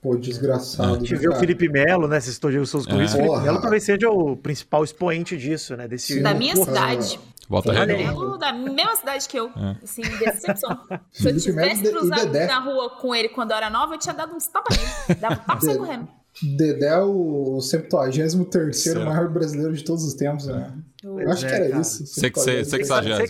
Pô, 0.00 0.16
desgraçado. 0.16 0.94
É. 0.94 0.96
A 0.96 0.98
gente 1.00 1.16
viu 1.16 1.32
o 1.32 1.36
Felipe 1.36 1.68
Melo, 1.68 2.08
né? 2.08 2.20
Você 2.20 2.30
estou 2.30 2.50
Souza 2.64 2.88
com 2.88 3.02
isso. 3.02 3.16
Felipe 3.16 3.40
Melo 3.40 3.60
talvez 3.60 3.82
seja 3.82 4.08
o 4.08 4.36
principal 4.36 4.82
expoente 4.82 5.36
disso, 5.36 5.76
né? 5.76 5.86
Desse... 5.86 6.22
Da 6.22 6.32
minha 6.32 6.56
cidade. 6.56 7.20
Volta 7.48 7.72
Melo 7.84 8.38
da 8.38 8.52
mesma 8.52 8.94
cidade 8.94 9.28
que 9.28 9.36
eu. 9.36 9.48
É. 9.48 9.76
Assim, 9.82 10.02
decepção. 10.02 10.78
Se 11.10 11.28
eu 11.28 11.36
tivesse 11.36 11.82
cruzado 11.82 12.32
na 12.32 12.60
rua 12.60 12.90
com 12.90 13.12
ele 13.12 13.28
quando 13.28 13.50
eu 13.50 13.56
era 13.56 13.68
nova, 13.68 13.94
eu 13.94 13.98
tinha 13.98 14.14
dado 14.14 14.34
uns 14.34 14.46
tapas 14.46 14.76
nele. 14.78 15.20
Dava 15.20 15.36
tapa 15.36 15.60
sem 15.60 15.76
correndo. 15.76 16.08
Dedé 16.56 16.86
é 16.86 16.98
o 16.98 17.60
73 17.60 18.94
maior 18.94 19.28
brasileiro 19.28 19.72
de 19.74 19.84
todos 19.84 20.04
os 20.04 20.14
tempos, 20.14 20.46
né? 20.46 20.72
Eu 21.02 21.30
acho 21.30 21.44
é, 21.46 21.48
que 21.48 21.54
era 21.54 21.68
cara. 21.70 21.80
isso. 21.80 22.06
63. 22.06 22.68
63. 22.68 23.28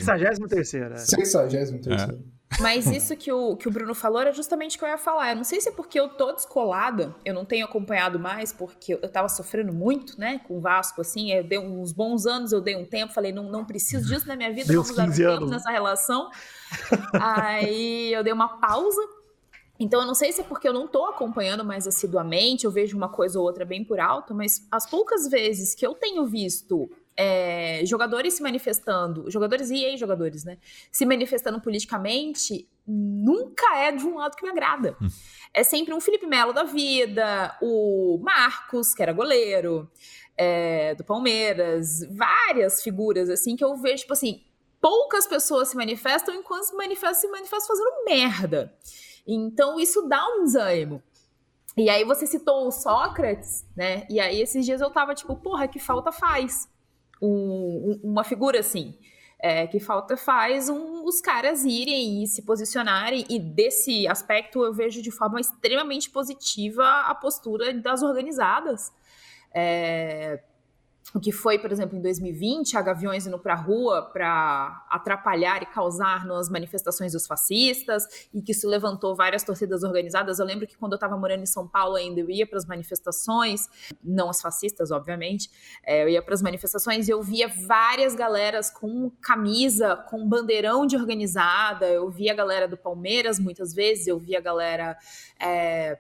63. 1.09 2.19
Mas 2.59 2.87
isso 2.87 3.17
que 3.17 3.31
o, 3.33 3.57
que 3.57 3.69
o 3.69 3.71
Bruno 3.71 3.95
falou 3.95 4.21
era 4.21 4.33
justamente 4.33 4.77
o 4.77 4.79
que 4.79 4.85
eu 4.85 4.89
ia 4.89 4.99
falar. 4.99 5.31
Eu 5.31 5.37
não 5.37 5.45
sei 5.45 5.61
se 5.61 5.69
é 5.69 5.73
porque 5.73 5.99
eu 5.99 6.09
tô 6.09 6.33
descolada, 6.33 7.15
eu 7.25 7.33
não 7.33 7.45
tenho 7.45 7.65
acompanhado 7.65 8.19
mais, 8.19 8.53
porque 8.53 8.95
eu 8.95 9.09
tava 9.09 9.29
sofrendo 9.29 9.73
muito, 9.73 10.19
né, 10.19 10.41
com 10.47 10.59
o 10.59 10.61
Vasco, 10.61 11.01
assim. 11.01 11.33
Eu 11.33 11.45
dei 11.45 11.59
uns 11.59 11.93
bons 11.93 12.27
anos, 12.27 12.51
eu 12.51 12.61
dei 12.61 12.77
um 12.77 12.85
tempo, 12.85 13.13
falei, 13.13 13.33
não, 13.33 13.45
não 13.45 13.65
preciso 13.65 14.09
disso 14.09 14.27
na 14.27 14.35
minha 14.35 14.53
vida, 14.53 14.67
Deus 14.67 14.91
vamos 14.91 14.97
dar 14.97 15.09
um 15.09 15.39
tempo 15.39 15.51
nessa 15.51 15.71
relação. 15.71 16.29
Aí 17.15 18.13
eu 18.13 18.25
dei 18.25 18.33
uma 18.33 18.61
pausa 18.61 19.01
Então, 19.81 20.03
eu 20.03 20.07
não 20.07 20.15
sei 20.15 20.31
se 20.31 20.43
é 20.43 20.45
porque 20.45 20.69
eu 20.69 20.75
não 20.75 20.87
tô 20.87 21.07
acompanhando 21.07 21.65
mais 21.65 21.87
assiduamente, 21.87 22.67
eu 22.67 22.71
vejo 22.71 22.95
uma 22.95 23.09
coisa 23.09 23.39
ou 23.39 23.47
outra 23.47 23.65
bem 23.65 23.83
por 23.83 23.99
alto, 23.99 24.35
mas 24.35 24.67
as 24.71 24.85
poucas 24.85 25.27
vezes 25.27 25.75
que 25.75 25.87
eu 25.87 25.95
tenho 25.95 26.27
visto 26.27 26.91
é, 27.17 27.81
jogadores 27.87 28.35
se 28.35 28.43
manifestando, 28.43 29.31
jogadores 29.31 29.71
e 29.71 29.83
ex-jogadores, 29.83 30.45
né? 30.45 30.59
Se 30.93 31.07
manifestando 31.07 31.61
politicamente, 31.63 32.69
nunca 32.87 33.75
é 33.79 33.91
de 33.91 34.05
um 34.05 34.17
lado 34.17 34.37
que 34.37 34.43
me 34.43 34.51
agrada. 34.51 34.97
Hum. 35.01 35.09
É 35.55 35.65
sempre 35.65 35.95
um 35.95 36.01
Felipe 36.01 36.27
Melo 36.27 36.53
da 36.53 36.65
vida, 36.65 37.57
o 37.63 38.19
Marcos, 38.23 38.95
que 38.95 39.03
era 39.03 39.15
goleiro, 39.15 39.91
é, 40.37 40.95
do 40.95 41.05
Palmeiras, 41.05 42.01
várias 42.11 42.83
figuras, 42.83 43.31
assim, 43.31 43.57
que 43.57 43.65
eu 43.65 43.75
vejo, 43.77 44.03
tipo 44.03 44.13
assim, 44.13 44.43
poucas 44.79 45.27
pessoas 45.27 45.69
se 45.69 45.77
manifestam 45.77 46.35
enquanto 46.35 46.65
se 46.65 46.77
manifestam, 46.77 47.15
se 47.15 47.29
manifestam 47.29 47.77
fazendo 47.77 48.05
merda. 48.05 48.75
Então 49.27 49.79
isso 49.79 50.03
dá 50.09 50.27
um 50.27 50.45
desânimo. 50.45 51.03
E 51.77 51.89
aí 51.89 52.05
você 52.05 52.27
citou 52.27 52.67
o 52.67 52.73
Sócrates, 52.73 53.67
né? 53.77 54.07
E 54.11 54.19
aí 54.21 54.41
esses 54.41 54.67
dias 54.67 54.81
eu 54.81 54.91
tava 54.91 55.15
tipo, 55.15 55.37
porra, 55.37 55.69
que 55.69 55.79
falta 55.79 56.11
faz 56.11 56.69
um, 57.23 57.99
uma 58.03 58.25
figura 58.25 58.61
assim. 58.61 58.99
É, 59.43 59.67
que 59.67 59.81
falta 59.81 60.19
faz 60.19 60.69
um, 60.69 61.03
os 61.07 61.19
caras 61.23 61.65
irem 61.65 62.23
e 62.23 62.27
se 62.27 62.43
posicionarem, 62.43 63.25
e 63.27 63.39
desse 63.39 64.07
aspecto 64.07 64.63
eu 64.63 64.75
vejo 64.75 65.01
de 65.01 65.11
forma 65.11 65.41
extremamente 65.41 66.11
positiva 66.11 66.85
a 67.07 67.15
postura 67.15 67.73
das 67.73 68.03
organizadas. 68.03 68.93
É, 69.55 70.43
o 71.15 71.21
que 71.21 71.33
foi, 71.33 71.59
por 71.59 71.73
exemplo, 71.73 71.97
em 71.97 72.01
2020, 72.01 72.77
a 72.77 72.83
Gaviões 72.83 73.27
indo 73.27 73.39
para 73.39 73.55
a 73.55 73.57
rua 73.57 74.03
para 74.13 74.87
atrapalhar 74.89 75.63
e 75.63 75.67
causar 75.67 76.25
nas 76.25 76.49
manifestações 76.49 77.13
dos 77.13 77.27
fascistas, 77.27 78.29
e 78.33 78.41
que 78.41 78.53
isso 78.53 78.69
levantou 78.69 79.15
várias 79.15 79.43
torcidas 79.43 79.83
organizadas. 79.83 80.39
Eu 80.39 80.47
lembro 80.47 80.67
que 80.67 80.77
quando 80.77 80.93
eu 80.93 80.97
estava 80.97 81.17
morando 81.17 81.43
em 81.43 81.47
São 81.47 81.67
Paulo 81.67 81.97
ainda, 81.97 82.21
eu 82.21 82.31
ia 82.31 82.47
para 82.47 82.59
as 82.59 82.67
manifestações, 82.67 83.69
não 84.03 84.31
as 84.31 84.41
fascistas, 84.41 84.91
obviamente, 84.91 85.51
é, 85.85 86.05
eu 86.05 86.09
ia 86.09 86.23
para 86.23 86.35
as 86.35 86.43
manifestações 86.43 87.09
e 87.09 87.11
eu 87.11 87.23
via 87.23 87.49
várias 87.49 88.15
galeras 88.15 88.71
com 88.71 89.11
camisa, 89.21 89.97
com 89.97 90.29
bandeirão 90.29 90.87
de 90.87 90.97
organizada, 90.97 91.87
eu 91.87 92.09
via 92.11 92.33
a 92.33 92.37
galera 92.37 92.69
do 92.69 92.77
Palmeiras 92.77 93.39
muitas 93.39 93.75
vezes, 93.75 94.07
eu 94.07 94.19
via 94.19 94.39
a 94.39 94.41
galera. 94.41 94.97
É, 95.41 95.99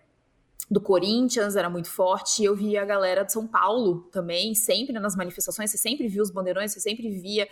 do 0.70 0.80
Corinthians 0.80 1.56
era 1.56 1.68
muito 1.68 1.90
forte. 1.90 2.44
Eu 2.44 2.54
via 2.54 2.82
a 2.82 2.84
galera 2.84 3.24
de 3.24 3.32
São 3.32 3.46
Paulo 3.46 4.08
também, 4.12 4.54
sempre 4.54 4.92
nas 4.92 5.16
manifestações. 5.16 5.70
Você 5.70 5.78
sempre 5.78 6.06
via 6.06 6.22
os 6.22 6.30
bandeirões, 6.30 6.72
você 6.72 6.80
sempre 6.80 7.10
via 7.10 7.48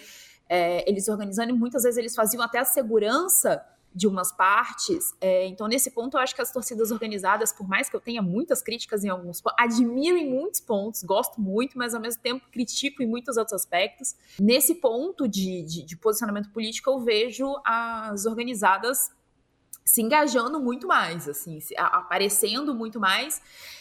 é, 0.49 0.89
eles 0.89 1.09
organizando. 1.09 1.51
E 1.51 1.53
muitas 1.53 1.82
vezes 1.82 1.99
eles 1.99 2.15
faziam 2.15 2.43
até 2.43 2.59
a 2.59 2.65
segurança 2.65 3.61
de 3.93 4.07
umas 4.07 4.31
partes. 4.31 5.12
É, 5.20 5.47
então, 5.47 5.66
nesse 5.66 5.90
ponto, 5.90 6.16
eu 6.16 6.20
acho 6.20 6.35
que 6.35 6.40
as 6.40 6.53
torcidas 6.53 6.93
organizadas, 6.93 7.53
por 7.53 7.66
mais 7.66 7.89
que 7.89 7.97
eu 7.97 8.01
tenha 8.01 8.23
muitas 8.23 8.62
críticas 8.62 9.03
em 9.03 9.09
alguns 9.09 9.40
pontos, 9.40 9.57
admiro 9.59 10.16
em 10.16 10.31
muitos 10.31 10.61
pontos, 10.61 11.03
gosto 11.03 11.40
muito, 11.40 11.77
mas 11.77 11.95
ao 11.95 12.01
mesmo 12.01 12.23
tempo 12.23 12.47
critico 12.53 13.03
em 13.03 13.07
muitos 13.07 13.36
outros 13.36 13.55
aspectos. 13.55 14.15
Nesse 14.39 14.77
ponto 14.77 15.27
de, 15.27 15.62
de, 15.62 15.82
de 15.82 15.97
posicionamento 15.97 16.51
político, 16.51 16.90
eu 16.90 17.01
vejo 17.01 17.61
as 17.65 18.27
organizadas 18.27 19.11
se 19.89 20.02
engajando 20.02 20.60
muito 20.60 20.86
mais, 20.86 21.27
assim, 21.27 21.59
aparecendo 21.78 22.74
muito 22.74 23.01
mais. 23.01 23.40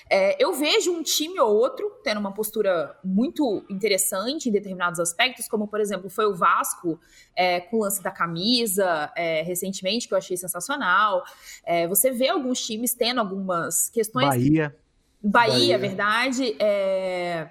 É, 0.10 0.42
eu 0.42 0.54
vejo 0.54 0.94
um 0.94 1.04
time 1.04 1.38
ou 1.38 1.54
outro 1.54 2.00
tendo 2.02 2.18
uma 2.18 2.34
postura 2.34 2.98
muito 3.04 3.66
interessante 3.70 4.48
em 4.48 4.52
determinados 4.54 5.02
aspectos, 5.02 5.50
como, 5.50 5.68
por 5.68 5.82
exemplo, 5.82 6.10
foi 6.10 6.26
o 6.26 6.34
Vasco 6.34 6.98
é, 7.36 7.60
com 7.60 7.76
o 7.76 7.80
lance 7.82 8.02
da 8.02 8.10
camisa 8.10 9.12
é, 9.18 9.42
recentemente, 9.42 10.08
que 10.08 10.14
eu 10.14 10.18
achei 10.18 10.38
sensacional. 10.38 11.26
É, 11.66 11.90
você 11.90 12.10
vê 12.10 12.30
alguns 12.30 12.66
times 12.66 12.94
tendo 12.94 13.20
algumas 13.20 13.90
questões. 13.90 14.30
Bahia. 14.30 14.74
Bahia, 15.22 15.78
Bahia. 15.78 15.78
verdade. 15.78 16.56
É, 16.58 17.50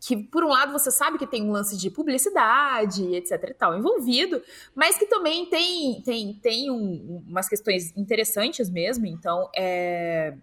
que 0.00 0.16
por 0.16 0.42
um 0.42 0.48
lado 0.48 0.72
você 0.72 0.90
sabe 0.90 1.18
que 1.18 1.26
tem 1.26 1.42
um 1.42 1.52
lance 1.52 1.76
de 1.76 1.90
publicidade, 1.90 3.14
etc 3.14 3.32
e 3.50 3.54
tal, 3.54 3.78
envolvido, 3.78 4.42
mas 4.74 4.96
que 4.96 5.06
também 5.06 5.46
tem 5.46 6.00
tem, 6.02 6.32
tem 6.34 6.70
um, 6.70 7.22
umas 7.28 7.48
questões 7.48 7.94
interessantes 7.96 8.70
mesmo, 8.70 9.06
então 9.06 9.50
é, 9.54 10.34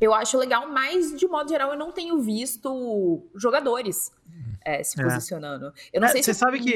eu 0.00 0.14
acho 0.14 0.38
legal, 0.38 0.68
mas 0.68 1.16
de 1.16 1.28
modo 1.28 1.50
geral 1.50 1.72
eu 1.72 1.78
não 1.78 1.92
tenho 1.92 2.18
visto 2.20 3.22
jogadores 3.34 4.10
é, 4.64 4.82
se 4.82 4.98
é. 5.00 5.04
posicionando. 5.04 5.72
Eu 5.92 6.00
não 6.00 6.08
é, 6.08 6.12
sei 6.12 6.22
você 6.22 6.32
se 6.32 6.40
sabe 6.40 6.58
que 6.60 6.74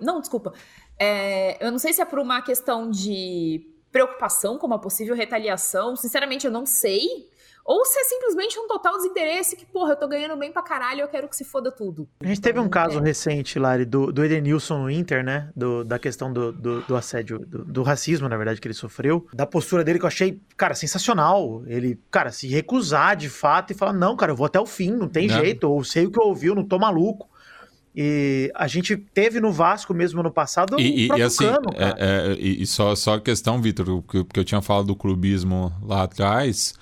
não, 0.00 0.20
desculpa. 0.20 0.52
É, 0.98 1.64
eu 1.64 1.70
não 1.70 1.78
sei 1.78 1.92
se 1.92 2.02
é 2.02 2.04
por 2.04 2.18
uma 2.18 2.42
questão 2.42 2.90
de 2.90 3.66
preocupação 3.90 4.58
com 4.58 4.66
uma 4.66 4.78
possível 4.78 5.14
retaliação. 5.14 5.96
Sinceramente, 5.96 6.46
eu 6.46 6.52
não 6.52 6.66
sei. 6.66 7.30
Ou 7.64 7.82
se 7.86 7.98
é 7.98 8.04
simplesmente 8.04 8.58
um 8.58 8.68
total 8.68 8.96
desinteresse 8.98 9.56
que, 9.56 9.64
porra, 9.64 9.92
eu 9.92 9.96
tô 9.96 10.06
ganhando 10.06 10.36
bem 10.36 10.52
pra 10.52 10.60
caralho 10.60 10.98
e 10.98 11.00
eu 11.00 11.08
quero 11.08 11.26
que 11.26 11.34
se 11.34 11.44
foda 11.44 11.72
tudo. 11.72 12.06
A 12.20 12.26
gente 12.26 12.40
teve 12.40 12.60
um 12.60 12.68
caso 12.68 12.98
é. 12.98 13.02
recente, 13.02 13.58
Lari, 13.58 13.86
do, 13.86 14.12
do 14.12 14.22
Edenilson 14.22 14.82
no 14.82 14.90
Inter, 14.90 15.24
né? 15.24 15.48
Do, 15.56 15.82
da 15.82 15.98
questão 15.98 16.30
do, 16.30 16.52
do, 16.52 16.82
do 16.82 16.94
assédio, 16.94 17.38
do, 17.38 17.64
do, 17.64 17.82
racismo, 17.82 18.28
na 18.28 18.36
verdade, 18.36 18.60
que 18.60 18.68
ele 18.68 18.74
sofreu. 18.74 19.26
Da 19.32 19.46
postura 19.46 19.82
dele 19.82 19.98
que 19.98 20.04
eu 20.04 20.08
achei, 20.08 20.38
cara, 20.58 20.74
sensacional. 20.74 21.62
Ele, 21.66 21.98
cara, 22.10 22.30
se 22.30 22.46
recusar 22.48 23.16
de 23.16 23.30
fato 23.30 23.70
e 23.70 23.74
falar, 23.74 23.94
não, 23.94 24.14
cara, 24.14 24.32
eu 24.32 24.36
vou 24.36 24.44
até 24.44 24.60
o 24.60 24.66
fim, 24.66 24.90
não 24.90 25.08
tem 25.08 25.26
não. 25.26 25.40
jeito, 25.40 25.64
ou 25.64 25.82
sei 25.82 26.04
o 26.04 26.10
que 26.10 26.20
eu 26.20 26.26
ouvi, 26.26 26.48
eu 26.48 26.54
não 26.54 26.64
tô 26.64 26.78
maluco. 26.78 27.30
E 27.96 28.52
a 28.54 28.66
gente 28.66 28.94
teve 28.94 29.40
no 29.40 29.52
Vasco 29.52 29.94
mesmo 29.94 30.20
ano 30.20 30.30
passado 30.30 30.78
e, 30.80 31.06
e, 31.06 31.08
e 31.08 31.22
assim, 31.22 31.46
é, 31.76 32.32
é, 32.32 32.36
e 32.40 32.66
só, 32.66 32.94
só 32.96 33.14
a 33.14 33.20
questão, 33.20 33.62
Vitor, 33.62 34.02
porque 34.02 34.40
eu 34.40 34.44
tinha 34.44 34.60
falado 34.60 34.86
do 34.86 34.96
clubismo 34.96 35.72
lá 35.80 36.02
atrás 36.02 36.74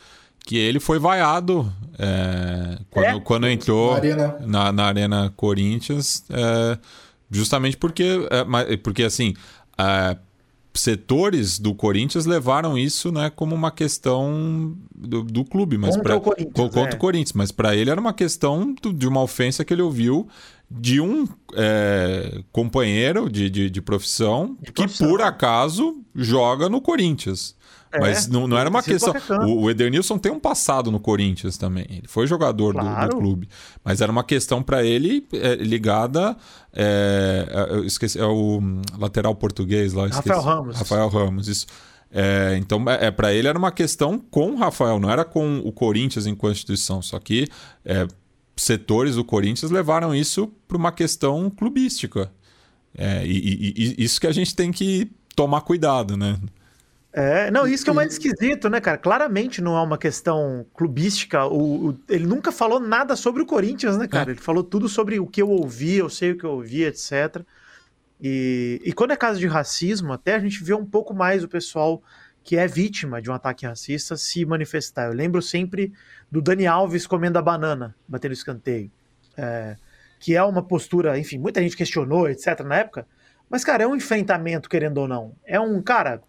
que 0.45 0.57
ele 0.57 0.81
foi 0.81 0.99
vaiado 0.99 1.73
é, 1.99 2.79
quando, 2.91 3.07
é? 3.07 3.21
quando 3.21 3.49
entrou 3.49 3.97
na, 4.03 4.47
na, 4.47 4.73
na 4.73 4.85
Arena 4.85 5.33
Corinthians, 5.37 6.25
é, 6.31 6.79
justamente 7.31 7.77
porque, 7.77 8.27
é, 8.31 8.77
porque 8.77 9.05
assim, 9.05 9.35
é, 9.79 10.17
setores 10.75 11.59
do 11.59 11.75
Corinthians 11.75 12.27
levaram 12.27 12.77
isso 12.77 13.13
né, 13.13 13.31
como 13.31 13.55
uma 13.55 13.71
questão 13.71 14.77
do, 14.95 15.23
do 15.23 15.45
clube, 15.45 15.79
mas 15.79 15.97
contra 15.97 16.03
pra, 16.03 16.17
o 16.17 16.21
Corinthians, 16.21 16.53
contra 16.55 16.83
o 16.83 16.97
é. 16.97 16.99
Corinthians, 16.99 17.33
mas 17.35 17.53
para 17.53 17.77
ele 17.77 17.91
era 17.91 18.01
uma 18.01 18.13
questão 18.13 18.75
de 18.75 19.07
uma 19.07 19.23
ofensa 19.23 19.65
que 19.65 19.73
ele 19.73 19.83
ouviu 19.83 20.27
de 20.71 21.01
um 21.01 21.29
companheiro 22.51 23.29
de, 23.29 23.51
de, 23.51 23.69
de 23.69 23.83
profissão 23.83 24.57
de 24.63 24.73
que 24.73 24.89
por 24.89 25.21
acaso 25.21 26.03
joga 26.15 26.69
no 26.71 26.81
Corinthians. 26.81 27.55
É, 27.93 28.01
Mas 28.01 28.27
não, 28.27 28.49
não 28.49 28.57
era 28.57 28.71
uma 28.71 28.83
questão. 28.83 29.15
O, 29.47 29.65
o 29.65 29.71
Edernilson 29.71 30.17
tem 30.17 30.33
um 30.33 30.41
passado 30.41 30.91
no 30.91 30.99
Corinthians 30.99 31.59
também. 31.59 31.85
Ele 31.91 32.09
foi 32.09 32.27
jogador 32.27 32.73
claro. 32.73 33.11
do, 33.11 33.17
do, 33.17 33.21
clube. 33.21 33.49
Mas 33.85 34.01
era 34.01 34.11
uma 34.11 34.25
questão 34.25 34.63
para 34.63 34.83
ele 34.83 35.27
é, 35.33 35.57
ligada. 35.57 36.35
É, 36.73 37.47
é, 37.51 37.75
eu 37.75 37.85
esqueci, 37.85 38.19
é 38.19 38.25
o 38.25 38.61
lateral 38.99 39.35
português 39.35 39.93
lá. 39.93 40.07
Rafael 40.07 40.41
Ramos. 40.41 40.77
Rafael 40.77 41.09
Ramos, 41.09 41.49
isso. 41.49 41.67
É, 42.11 42.57
então, 42.59 42.83
é, 42.89 43.07
é 43.07 43.11
para 43.11 43.33
ele 43.35 43.47
era 43.47 43.59
uma 43.59 43.71
questão 43.71 44.19
com 44.19 44.53
o 44.53 44.57
Rafael, 44.57 44.99
não 44.99 45.11
era 45.11 45.25
com 45.25 45.59
o 45.59 45.71
Corinthians 45.71 46.27
enquanto 46.27 46.57
instituição. 46.57 47.03
Só 47.03 47.19
que 47.19 47.47
é, 47.85 48.09
setores 48.57 49.17
do 49.17 49.25
Corinthians 49.25 49.71
levaram 49.71 50.15
isso 50.15 50.51
para 50.67 50.79
uma 50.79 50.93
questão 50.93 51.51
clubística. 51.51 52.33
É, 52.97 53.27
e, 53.27 53.37
e, 53.37 53.75
e, 53.77 54.05
isso 54.05 54.19
que 54.19 54.27
a 54.27 54.33
gente 54.33 54.55
tem 54.55 54.71
que 54.71 55.11
tomar 55.35 55.63
cuidado, 55.63 56.17
né? 56.17 56.39
É, 57.15 57.51
não, 57.51 57.67
isso 57.67 57.85
que 57.85 57.91
é 57.91 57.93
o 57.93 57.97
mais 57.97 58.13
esquisito, 58.13 58.71
né, 58.71 58.81
cara? 58.81 58.97
Claramente 58.97 59.61
não 59.61 59.77
é 59.77 59.83
uma 59.83 59.99
questão 59.99 60.65
clubística. 60.75 61.45
O, 61.45 61.91
o, 61.91 62.01
ele 62.09 62.27
nunca 62.27 62.51
falou 62.51 62.81
nada 62.81 63.15
sobre 63.17 63.43
o 63.43 63.47
Corinthians, 63.47 63.99
né, 63.99 64.09
cara? 64.09 64.31
É. 64.31 64.33
Ele 64.33 64.41
falou 64.41 64.65
tudo 64.65 64.89
sobre 64.89 65.21
o 65.21 65.27
que 65.27 65.43
eu 65.43 65.51
ouvi, 65.51 65.97
eu 65.97 66.09
sei 66.09 66.33
o 66.33 66.39
que 66.39 66.45
eu 66.45 66.53
ouvi, 66.53 66.85
etc. 66.85 67.43
E, 68.21 68.81
e 68.83 68.93
quando 68.95 69.11
é 69.11 69.17
caso 69.17 69.39
de 69.39 69.47
racismo, 69.47 70.13
até 70.13 70.35
a 70.35 70.39
gente 70.39 70.65
vê 70.65 70.73
um 70.73 70.87
pouco 70.87 71.13
mais 71.13 71.45
o 71.45 71.49
pessoal 71.49 72.03
que 72.43 72.57
é 72.57 72.67
vítima 72.67 73.21
de 73.21 73.31
um 73.31 73.35
ataque 73.35 73.67
racista 73.67 74.17
se 74.17 74.45
manifestar. 74.47 75.07
Eu 75.07 75.13
lembro 75.13 75.43
sempre 75.43 75.93
do 76.31 76.41
Dani 76.41 76.67
Alves 76.67 77.07
comendo 77.07 77.39
a 77.39 77.43
banana, 77.43 77.95
batendo 78.09 78.33
escanteio. 78.33 78.91
É, 79.37 79.77
que 80.19 80.35
é 80.35 80.43
uma 80.43 80.63
postura, 80.63 81.19
enfim, 81.19 81.37
muita 81.37 81.61
gente 81.61 81.77
questionou, 81.77 82.29
etc, 82.29 82.61
na 82.61 82.77
época. 82.77 83.07
Mas, 83.51 83.65
cara, 83.65 83.85
é 83.85 83.87
um 83.87 83.97
enfrentamento, 83.97 84.69
querendo 84.69 84.99
ou 84.99 85.09
não. 85.09 85.35
É 85.45 85.61
um, 85.61 85.83
cara, 85.83 86.23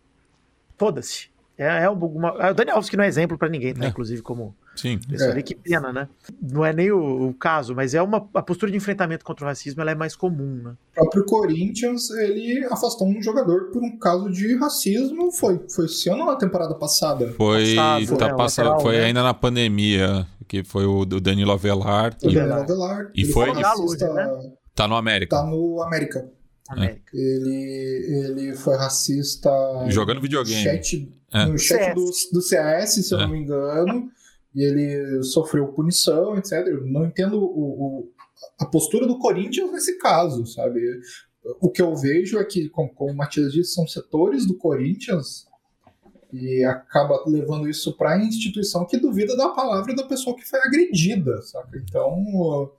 foda-se. 0.77 1.31
É, 1.57 1.83
é, 1.83 1.89
uma, 1.89 2.29
é 2.39 2.51
o 2.51 2.53
Daniel 2.53 2.77
Alves 2.77 2.89
que 2.89 2.97
não 2.97 3.03
é 3.03 3.07
exemplo 3.07 3.37
para 3.37 3.47
ninguém, 3.47 3.73
tá? 3.73 3.85
É. 3.85 3.87
Inclusive 3.87 4.21
como 4.21 4.55
Sim. 4.75 4.99
É. 5.11 5.41
Que 5.41 5.55
pena, 5.55 5.93
né? 5.93 6.07
Não 6.41 6.65
é 6.65 6.73
nem 6.73 6.91
o, 6.91 7.29
o, 7.29 7.33
caso, 7.33 7.75
mas 7.75 7.93
é 7.93 8.01
uma 8.01 8.27
a 8.33 8.41
postura 8.41 8.71
de 8.71 8.77
enfrentamento 8.77 9.23
contra 9.23 9.45
o 9.45 9.47
racismo 9.47 9.81
ela 9.81 9.91
é 9.91 9.95
mais 9.95 10.15
comum, 10.15 10.61
né? 10.63 10.73
O 10.97 11.01
próprio 11.01 11.25
Corinthians, 11.25 12.09
ele 12.09 12.65
afastou 12.65 13.07
um 13.07 13.21
jogador 13.21 13.71
por 13.71 13.83
um 13.83 13.97
caso 13.97 14.31
de 14.31 14.55
racismo, 14.57 15.31
foi, 15.31 15.61
foi 15.69 15.85
esse 15.85 16.09
ano 16.09 16.21
ou 16.21 16.27
na 16.27 16.35
temporada 16.35 16.73
passada? 16.75 17.31
Foi, 17.33 17.75
passado, 17.75 18.17
tá 18.17 18.27
né? 18.27 18.33
passado, 18.35 18.65
lateral, 18.65 18.81
foi 18.81 18.97
né? 18.97 19.05
ainda 19.05 19.21
na 19.21 19.33
pandemia, 19.33 20.27
que 20.47 20.63
foi 20.63 20.85
o, 20.85 21.01
o 21.01 21.05
Danilo 21.05 21.51
Avelar. 21.51 22.15
O 22.23 22.29
e, 22.29 22.33
Danilo 22.33 22.53
Avelar. 22.53 23.11
E 23.13 23.25
foi... 23.25 23.51
Racista, 23.51 24.11
né? 24.13 24.51
Tá 24.73 24.87
no 24.87 24.95
América. 24.95 25.35
Tá 25.35 25.45
no 25.45 25.83
América. 25.83 26.27
É. 26.71 26.97
Ele, 27.13 28.25
ele 28.25 28.55
foi 28.55 28.75
racista. 28.75 29.49
Jogando 29.89 30.21
videogame. 30.21 30.63
Chat, 30.63 31.11
é. 31.33 31.45
No 31.45 31.57
chat 31.57 31.93
do, 31.93 32.05
do 32.05 32.41
CS, 32.41 33.05
se 33.05 33.13
eu 33.13 33.17
não 33.17 33.25
é. 33.25 33.29
me 33.29 33.39
engano. 33.39 34.09
E 34.55 34.63
ele 34.63 35.23
sofreu 35.23 35.73
punição, 35.73 36.37
etc. 36.37 36.67
Eu 36.67 36.85
não 36.85 37.05
entendo 37.05 37.37
o, 37.37 37.43
o, 37.43 38.11
a 38.59 38.65
postura 38.65 39.07
do 39.07 39.17
Corinthians 39.17 39.71
nesse 39.71 39.97
caso, 39.97 40.45
sabe? 40.45 40.79
O 41.59 41.69
que 41.69 41.81
eu 41.81 41.95
vejo 41.95 42.39
é 42.39 42.45
que, 42.45 42.69
como, 42.69 42.93
como 42.93 43.11
o 43.11 43.15
Matias 43.15 43.51
disse, 43.51 43.73
são 43.73 43.87
setores 43.87 44.45
do 44.45 44.55
Corinthians 44.55 45.47
e 46.31 46.63
acaba 46.63 47.21
levando 47.27 47.69
isso 47.69 47.95
para 47.97 48.13
a 48.13 48.23
instituição 48.23 48.85
que 48.85 48.97
duvida 48.97 49.35
da 49.35 49.49
palavra 49.49 49.95
da 49.95 50.03
pessoa 50.03 50.35
que 50.35 50.47
foi 50.47 50.59
agredida, 50.61 51.41
sabe? 51.41 51.83
Então, 51.87 52.71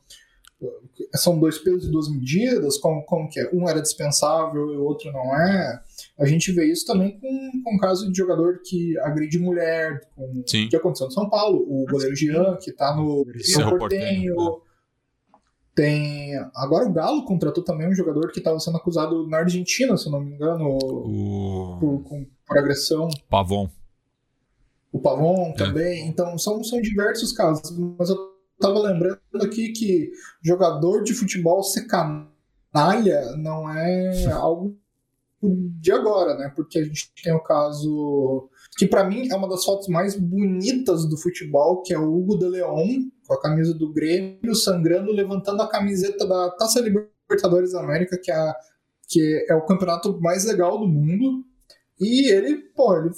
são 1.14 1.38
dois 1.38 1.58
pesos 1.58 1.86
e 1.86 1.90
duas 1.90 2.08
medidas, 2.08 2.78
como, 2.78 3.04
como 3.04 3.28
que 3.28 3.40
é? 3.40 3.50
Um 3.52 3.68
era 3.68 3.80
dispensável 3.80 4.72
e 4.72 4.76
o 4.76 4.84
outro 4.84 5.10
não 5.12 5.34
é. 5.36 5.80
A 6.18 6.26
gente 6.26 6.52
vê 6.52 6.70
isso 6.70 6.86
também 6.86 7.18
com, 7.18 7.62
com 7.62 7.76
o 7.76 7.78
caso 7.78 8.10
de 8.10 8.16
jogador 8.16 8.60
que 8.64 8.98
agride 9.00 9.38
mulher, 9.38 10.00
com 10.14 10.40
o 10.40 10.44
que 10.44 10.76
aconteceu 10.76 11.06
no 11.06 11.12
São 11.12 11.28
Paulo, 11.28 11.64
o 11.68 11.84
goleiro 11.90 12.14
Jean, 12.14 12.56
que 12.60 12.70
está 12.70 12.94
no, 12.94 13.24
no 13.24 13.78
Portenho. 13.78 14.34
Né? 14.34 14.52
Tem. 15.74 16.36
Agora 16.54 16.86
o 16.86 16.92
Galo 16.92 17.24
contratou 17.24 17.64
também 17.64 17.88
um 17.88 17.94
jogador 17.94 18.30
que 18.30 18.38
estava 18.38 18.60
sendo 18.60 18.76
acusado 18.76 19.26
na 19.28 19.38
Argentina, 19.38 19.96
se 19.96 20.08
não 20.08 20.20
me 20.20 20.32
engano, 20.32 20.78
o... 20.78 21.76
por, 21.80 22.04
com, 22.04 22.26
por 22.46 22.58
agressão. 22.58 23.08
Pavon. 23.28 23.68
O 24.92 25.00
Pavon 25.00 25.48
é. 25.48 25.52
também. 25.54 26.06
Então 26.06 26.38
são, 26.38 26.62
são 26.62 26.80
diversos 26.80 27.32
casos. 27.32 27.76
Mas 27.98 28.08
eu 28.08 28.33
tava 28.64 28.78
lembrando 28.80 29.20
aqui 29.42 29.72
que 29.72 30.10
jogador 30.42 31.02
de 31.02 31.12
futebol 31.12 31.62
ser 31.62 31.86
canalha 31.86 33.36
não 33.36 33.68
é 33.68 34.26
algo 34.32 34.78
de 35.42 35.92
agora, 35.92 36.34
né? 36.38 36.50
Porque 36.56 36.78
a 36.78 36.84
gente 36.84 37.12
tem 37.22 37.32
o 37.34 37.42
caso 37.42 38.48
que 38.78 38.86
para 38.86 39.04
mim 39.04 39.28
é 39.30 39.36
uma 39.36 39.48
das 39.48 39.64
fotos 39.64 39.88
mais 39.88 40.18
bonitas 40.18 41.06
do 41.06 41.18
futebol, 41.18 41.82
que 41.82 41.92
é 41.92 41.98
o 41.98 42.10
Hugo 42.10 42.38
de 42.38 42.48
Leon 42.48 43.02
com 43.26 43.34
a 43.34 43.40
camisa 43.40 43.74
do 43.74 43.92
Grêmio 43.92 44.54
sangrando, 44.54 45.12
levantando 45.12 45.60
a 45.60 45.68
camiseta 45.68 46.26
da 46.26 46.50
Taça 46.52 46.80
Libertadores 46.80 47.72
da 47.72 47.80
América, 47.80 48.18
que 48.18 48.30
é, 48.30 48.52
que 49.06 49.46
é 49.48 49.54
o 49.54 49.66
campeonato 49.66 50.18
mais 50.20 50.46
legal 50.46 50.78
do 50.78 50.88
mundo. 50.88 51.44
E 52.00 52.28
ele, 52.30 52.56
pô, 52.74 52.96
ele, 52.96 53.10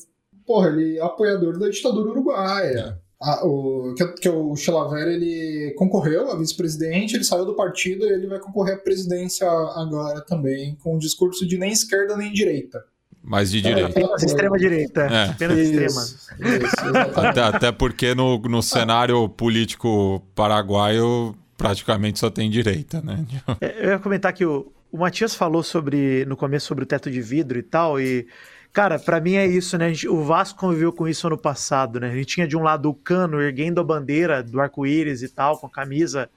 porra, 0.45 0.69
ele 0.69 0.99
é 0.99 1.03
apoiador 1.03 1.59
da 1.59 1.69
ditadura 1.69 2.11
uruguaia. 2.11 3.01
É. 3.23 3.29
A, 3.29 3.47
o, 3.47 3.95
que, 3.97 4.07
que 4.15 4.29
o 4.29 4.55
Chilaver 4.57 5.09
ele 5.09 5.75
concorreu 5.77 6.31
a 6.31 6.37
vice-presidente, 6.37 7.15
ele 7.15 7.25
saiu 7.25 7.47
do 7.47 7.57
partido 7.57 8.05
e 8.05 8.13
ele 8.13 8.27
vai 8.27 8.39
concorrer 8.39 8.75
à 8.75 8.79
presidência 8.79 9.49
agora 9.49 10.21
também, 10.21 10.77
com 10.83 10.97
um 10.97 10.99
discurso 10.99 11.47
de 11.47 11.57
nem 11.57 11.73
esquerda 11.73 12.17
nem 12.17 12.33
direita. 12.33 12.85
Mas 13.23 13.51
de 13.51 13.61
direita. 13.61 13.89
Apenas 13.89 14.23
extrema-direita. 14.23 15.01
É. 15.01 15.31
Apenas 15.31 15.59
isso, 15.59 15.83
extrema. 15.83 16.59
Isso, 16.59 17.19
até, 17.19 17.41
até 17.41 17.73
porque 17.73 18.15
no, 18.15 18.39
no 18.39 18.63
cenário 18.63 19.29
político 19.29 20.23
paraguaio 20.35 21.35
praticamente 21.57 22.21
só 22.21 22.31
tem 22.31 22.49
direita, 22.49 23.01
né? 23.01 23.27
É, 23.61 23.87
eu 23.87 23.91
ia 23.91 23.99
comentar 23.99 24.33
que 24.33 24.45
o, 24.45 24.71
o 24.93 24.99
Matias 24.99 25.35
falou 25.35 25.63
sobre 25.63 26.25
no 26.27 26.37
começo 26.37 26.67
sobre 26.67 26.85
o 26.85 26.87
teto 26.87 27.11
de 27.11 27.21
vidro 27.21 27.59
e 27.59 27.63
tal, 27.63 28.01
e 28.01 28.29
Cara, 28.77 28.99
para 28.99 29.19
mim 29.23 29.37
é 29.37 29.47
isso, 29.47 29.79
né? 29.79 29.89
Gente, 29.89 30.07
o 30.07 30.23
Vasco 30.23 30.61
conviveu 30.61 30.93
com 30.93 31.09
isso 31.09 31.27
ano 31.27 31.39
passado, 31.39 31.99
né? 31.99 32.11
A 32.11 32.15
gente 32.15 32.27
tinha 32.27 32.47
de 32.47 32.59
um 32.59 32.63
lado 32.63 32.91
o 32.91 32.95
Cano 32.95 33.41
erguendo 33.41 33.81
a 33.81 33.83
bandeira 33.83 34.43
do 34.43 34.61
arco-íris 34.61 35.23
e 35.23 35.31
tal, 35.31 35.59
com 35.59 35.67
a 35.67 35.71
camisa, 35.71 36.29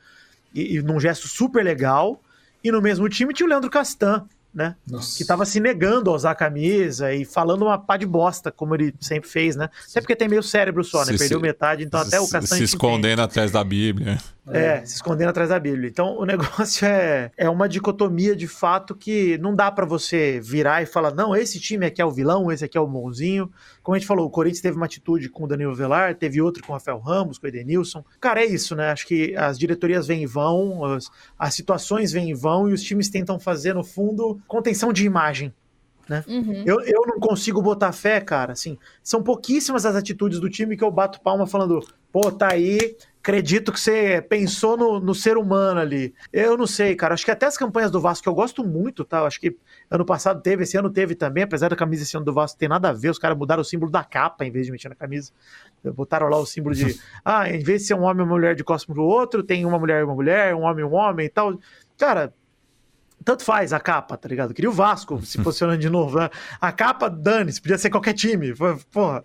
e, 0.56 0.78
e 0.78 0.82
num 0.82 1.02
gesto 1.02 1.28
super 1.28 1.61
legal. 1.61 2.18
E 2.64 2.72
no 2.72 2.82
mesmo 2.82 3.10
time 3.10 3.34
tinha 3.34 3.45
o 3.45 3.49
Leandro 3.49 3.70
Castan, 3.70 4.26
né? 4.54 4.76
Nossa. 4.90 5.18
Que 5.18 5.26
tava 5.26 5.46
se 5.46 5.60
negando 5.60 6.10
a 6.10 6.16
usar 6.16 6.32
a 6.32 6.36
camisa 6.36 7.14
e 7.14 7.24
falando 7.24 7.64
uma 7.64 7.78
pá 7.78 7.98
de 7.98 8.06
bosta, 8.06 8.52
como 8.52 8.76
ele 8.76 8.94
sempre 9.00 9.30
fez, 9.30 9.56
né? 9.56 9.70
Até 9.90 10.02
porque 10.02 10.16
tem 10.16 10.28
meio 10.28 10.42
cérebro 10.42 10.84
só, 10.84 11.00
né? 11.00 11.14
Se, 11.14 11.18
Perdeu 11.18 11.40
se, 11.40 11.42
metade, 11.42 11.84
então 11.84 12.00
até 12.00 12.20
o 12.20 12.28
Castan. 12.28 12.58
Se 12.58 12.64
escondendo 12.64 13.22
atrás 13.22 13.52
da 13.52 13.64
Bíblia. 13.64 14.18
É, 14.52 14.84
se 14.84 14.96
escondendo 14.96 15.30
atrás 15.30 15.50
da 15.50 15.60
Bíblia. 15.60 15.88
Então 15.88 16.18
o 16.18 16.26
negócio 16.26 16.86
é, 16.86 17.32
é 17.38 17.50
uma 17.50 17.70
dicotomia 17.70 18.36
de 18.36 18.48
fato 18.48 18.96
que 18.96 19.38
não 19.38 19.56
dá 19.56 19.72
para 19.72 19.86
você 19.86 20.40
virar 20.42 20.82
e 20.82 20.88
falar, 20.88 21.14
não, 21.14 21.36
esse 21.36 21.60
time 21.60 21.86
aqui 21.86 22.02
é 22.02 22.06
o 22.06 22.12
vilão, 22.12 22.52
esse 22.52 22.66
aqui 22.66 22.78
é 22.78 22.82
o 22.82 22.88
bonzinho. 22.88 23.52
Como 23.90 23.95
a 23.95 23.98
gente 23.98 24.07
falou, 24.07 24.28
o 24.28 24.30
Corinthians 24.30 24.61
teve 24.61 24.78
uma 24.78 24.86
atitude 24.86 25.30
com 25.30 25.45
o 25.45 25.48
Danilo 25.48 25.74
Velar, 25.74 26.14
teve 26.14 26.40
outra 26.40 26.61
com 26.61 26.72
o 26.72 26.76
Rafael 26.76 26.99
Ramos, 26.99 27.40
com 27.40 27.48
o 27.48 27.49
Edenilson. 27.49 28.06
Cara, 28.22 28.40
é 28.40 28.45
isso, 28.45 28.76
né? 28.76 28.91
Acho 28.91 29.07
que 29.07 29.36
as 29.36 29.57
diretorias 29.57 30.06
vêm 30.06 30.22
e 30.22 30.28
vão, 30.28 30.86
as, 30.86 31.10
as 31.40 31.56
situações 31.56 32.11
vêm 32.11 32.30
e 32.30 32.34
vão, 32.36 32.70
e 32.70 32.74
os 32.74 32.84
times 32.84 33.10
tentam 33.10 33.40
fazer, 33.40 33.74
no 33.74 33.84
fundo, 33.84 34.40
contenção 34.48 34.94
de 34.94 35.07
imagem. 35.07 35.52
Né? 36.07 36.24
Uhum. 36.28 36.64
Eu, 36.68 36.82
eu 36.82 37.02
não 37.07 37.20
consigo 37.20 37.64
botar 37.64 37.91
fé, 37.91 38.22
cara. 38.22 38.53
Assim, 38.53 38.78
são 39.02 39.24
pouquíssimas 39.24 39.88
as 39.88 39.95
atitudes 39.95 40.40
do 40.40 40.52
time 40.52 40.78
que 40.78 40.84
eu 40.84 40.91
bato 40.91 41.20
palma 41.20 41.48
falando, 41.48 41.84
pô, 42.11 42.32
tá 42.32 42.53
aí, 42.53 42.95
acredito 43.30 43.72
que 43.72 43.80
você 43.80 44.22
pensou 44.28 44.76
no, 44.76 45.00
no, 45.00 45.14
ser 45.14 45.38
humano 45.38 45.80
ali. 45.80 46.14
Eu 46.34 46.58
não 46.58 46.66
sei, 46.66 46.96
cara. 46.96 47.14
Acho 47.14 47.24
que 47.24 47.30
até 47.30 47.46
as 47.46 47.58
campanhas 47.58 47.92
do 47.92 48.02
Vasco, 48.02 48.24
que 48.24 48.30
eu 48.30 48.34
gosto 48.34 48.66
muito, 48.66 49.06
tá? 49.06 49.22
Acho 49.22 49.40
que 49.40 49.56
ano 49.90 50.04
passado 50.04 50.42
teve, 50.42 50.64
esse 50.64 50.76
ano 50.76 50.90
teve 50.90 51.14
também, 51.14 51.44
apesar 51.44 51.70
da 51.70 51.76
camisa 51.76 52.02
esse 52.02 52.18
ano 52.18 52.26
do 52.26 52.34
Vasco 52.34 52.58
tem 52.58 52.68
nada 52.68 52.90
a 52.90 52.94
ver, 52.94 53.10
os 53.10 53.20
caras 53.20 53.38
mudaram 53.38 53.62
o 53.62 53.66
símbolo 53.66 53.92
da 53.92 54.04
capa 54.04 54.46
em 54.46 54.52
vez 54.52 54.66
de 54.66 54.72
mexer 54.72 54.90
na 54.90 54.96
camisa. 54.96 55.32
Botaram 55.84 56.28
lá 56.28 56.38
o 56.38 56.46
símbolo 56.46 56.74
de, 56.74 57.00
ah, 57.24 57.48
em 57.48 57.60
vez 57.60 57.84
de 57.84 57.88
ser 57.90 57.94
um 57.94 58.02
homem 58.02 58.24
e 58.24 58.26
uma 58.26 58.36
mulher 58.36 58.56
de 58.56 58.64
costas 58.64 58.92
pro 58.92 59.04
outro, 59.04 59.44
tem 59.44 59.64
uma 59.64 59.78
mulher 59.78 60.02
e 60.02 60.04
uma 60.04 60.16
mulher, 60.16 60.56
um 60.56 60.62
homem 60.62 60.84
e 60.84 60.88
um 60.88 60.94
homem 60.94 61.26
e 61.28 61.30
tal. 61.30 61.60
Cara, 61.98 62.34
tanto 63.24 63.44
faz 63.44 63.74
a 63.74 63.80
capa, 63.80 64.18
tá 64.18 64.28
ligado? 64.28 64.54
Queria 64.56 64.70
o 64.70 64.74
Vasco 64.74 65.24
se 65.24 65.38
posicionando 65.44 65.78
de 65.78 65.90
novo. 65.90 66.20
Né? 66.20 66.30
A 66.60 66.72
capa, 66.72 67.10
dane-se, 67.10 67.62
podia 67.62 67.78
ser 67.78 67.92
qualquer 67.92 68.14
time. 68.14 68.54
Porra. 68.92 69.24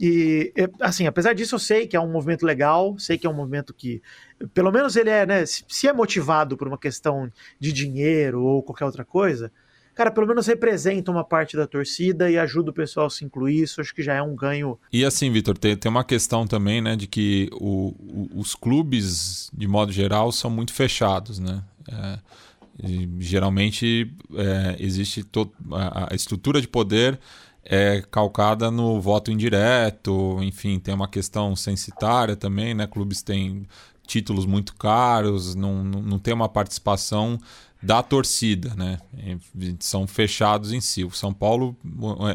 E, 0.00 0.52
assim, 0.80 1.06
apesar 1.06 1.32
disso, 1.34 1.54
eu 1.54 1.58
sei 1.58 1.86
que 1.86 1.96
é 1.96 2.00
um 2.00 2.10
movimento 2.10 2.44
legal, 2.44 2.98
sei 2.98 3.18
que 3.18 3.26
é 3.26 3.30
um 3.30 3.34
movimento 3.34 3.72
que, 3.72 4.02
pelo 4.52 4.72
menos 4.72 4.96
ele 4.96 5.10
é, 5.10 5.24
né, 5.26 5.44
se 5.46 5.86
é 5.86 5.92
motivado 5.92 6.56
por 6.56 6.66
uma 6.66 6.78
questão 6.78 7.30
de 7.60 7.72
dinheiro 7.72 8.42
ou 8.42 8.62
qualquer 8.62 8.84
outra 8.84 9.04
coisa, 9.04 9.52
cara, 9.94 10.10
pelo 10.10 10.26
menos 10.26 10.46
representa 10.46 11.10
uma 11.10 11.24
parte 11.24 11.56
da 11.56 11.66
torcida 11.66 12.30
e 12.30 12.38
ajuda 12.38 12.70
o 12.70 12.74
pessoal 12.74 13.06
a 13.06 13.10
se 13.10 13.24
incluir, 13.24 13.62
isso 13.62 13.80
acho 13.80 13.94
que 13.94 14.02
já 14.02 14.14
é 14.14 14.22
um 14.22 14.34
ganho. 14.34 14.78
E 14.92 15.04
assim, 15.04 15.30
Vitor, 15.30 15.56
tem, 15.56 15.76
tem 15.76 15.90
uma 15.90 16.04
questão 16.04 16.46
também, 16.46 16.80
né, 16.80 16.96
de 16.96 17.06
que 17.06 17.48
o, 17.52 17.94
o, 17.98 18.30
os 18.34 18.54
clubes, 18.54 19.50
de 19.52 19.68
modo 19.68 19.92
geral, 19.92 20.32
são 20.32 20.50
muito 20.50 20.72
fechados, 20.72 21.38
né? 21.38 21.62
É, 21.88 22.18
geralmente 23.18 24.10
é, 24.34 24.76
existe 24.78 25.24
a, 25.72 26.12
a 26.12 26.14
estrutura 26.14 26.60
de 26.60 26.66
poder 26.66 27.18
é 27.64 28.02
calcada 28.10 28.70
no 28.70 29.00
voto 29.00 29.30
indireto, 29.30 30.38
enfim, 30.42 30.78
tem 30.78 30.94
uma 30.94 31.08
questão 31.08 31.54
censitária 31.54 32.34
também, 32.34 32.74
né? 32.74 32.86
Clubes 32.86 33.22
têm 33.22 33.66
títulos 34.06 34.44
muito 34.44 34.74
caros, 34.74 35.54
não, 35.54 35.84
não, 35.84 36.18
tem 36.18 36.34
uma 36.34 36.48
participação 36.48 37.38
da 37.82 38.02
torcida, 38.02 38.74
né? 38.74 38.98
São 39.80 40.06
fechados 40.06 40.72
em 40.72 40.80
si. 40.80 41.04
O 41.04 41.10
São 41.10 41.32
Paulo 41.32 41.76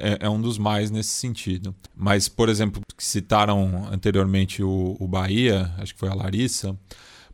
é, 0.01 0.25
é, 0.25 0.29
um 0.29 0.41
dos 0.41 0.57
mais 0.57 0.89
nesse 0.89 1.11
sentido. 1.11 1.75
Mas, 1.95 2.27
por 2.27 2.49
exemplo, 2.49 2.81
citaram 2.97 3.87
anteriormente 3.91 4.63
o, 4.63 4.97
o 4.99 5.07
Bahia, 5.07 5.73
acho 5.77 5.93
que 5.93 5.99
foi 5.99 6.09
a 6.09 6.15
Larissa, 6.15 6.77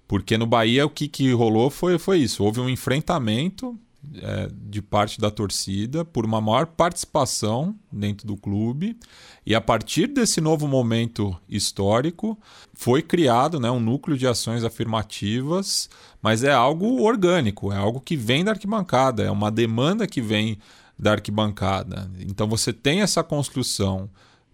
porque 0.08 0.38
no 0.38 0.46
Bahia 0.46 0.86
o 0.86 0.90
que, 0.90 1.08
que 1.08 1.32
rolou 1.32 1.70
foi, 1.70 1.98
foi 1.98 2.20
isso. 2.20 2.44
Houve 2.44 2.60
um 2.60 2.70
enfrentamento 2.70 3.80
é, 4.16 4.50
de 4.52 4.82
parte 4.82 5.20
da 5.20 5.32
torcida 5.32 6.04
por 6.04 6.26
uma 6.26 6.42
maior 6.42 6.66
participação 6.68 7.76
dentro 7.92 8.28
do 8.28 8.36
clube. 8.36 8.98
E 9.46 9.56
a 9.56 9.62
partir 9.62 10.08
desse 10.08 10.40
novo 10.42 10.68
momento 10.68 11.36
histórico, 11.50 12.38
foi 12.74 13.02
criado 13.02 13.60
né, 13.60 13.72
um 13.72 13.80
núcleo 13.80 14.18
de 14.18 14.28
ações 14.28 14.64
afirmativas, 14.64 15.90
mas 16.22 16.44
é 16.44 16.52
algo 16.52 17.02
orgânico, 17.02 17.72
é 17.72 17.78
algo 17.78 18.00
que 18.00 18.16
vem 18.16 18.44
da 18.44 18.52
arquibancada, 18.52 19.24
é 19.24 19.32
uma 19.32 19.52
demanda 19.52 20.06
que 20.06 20.22
vem 20.22 20.58
da 20.98 21.12
arquibancada. 21.12 22.10
Então 22.20 22.48
você 22.48 22.72
tem 22.72 23.02
essa 23.02 23.24
construção 23.24 24.10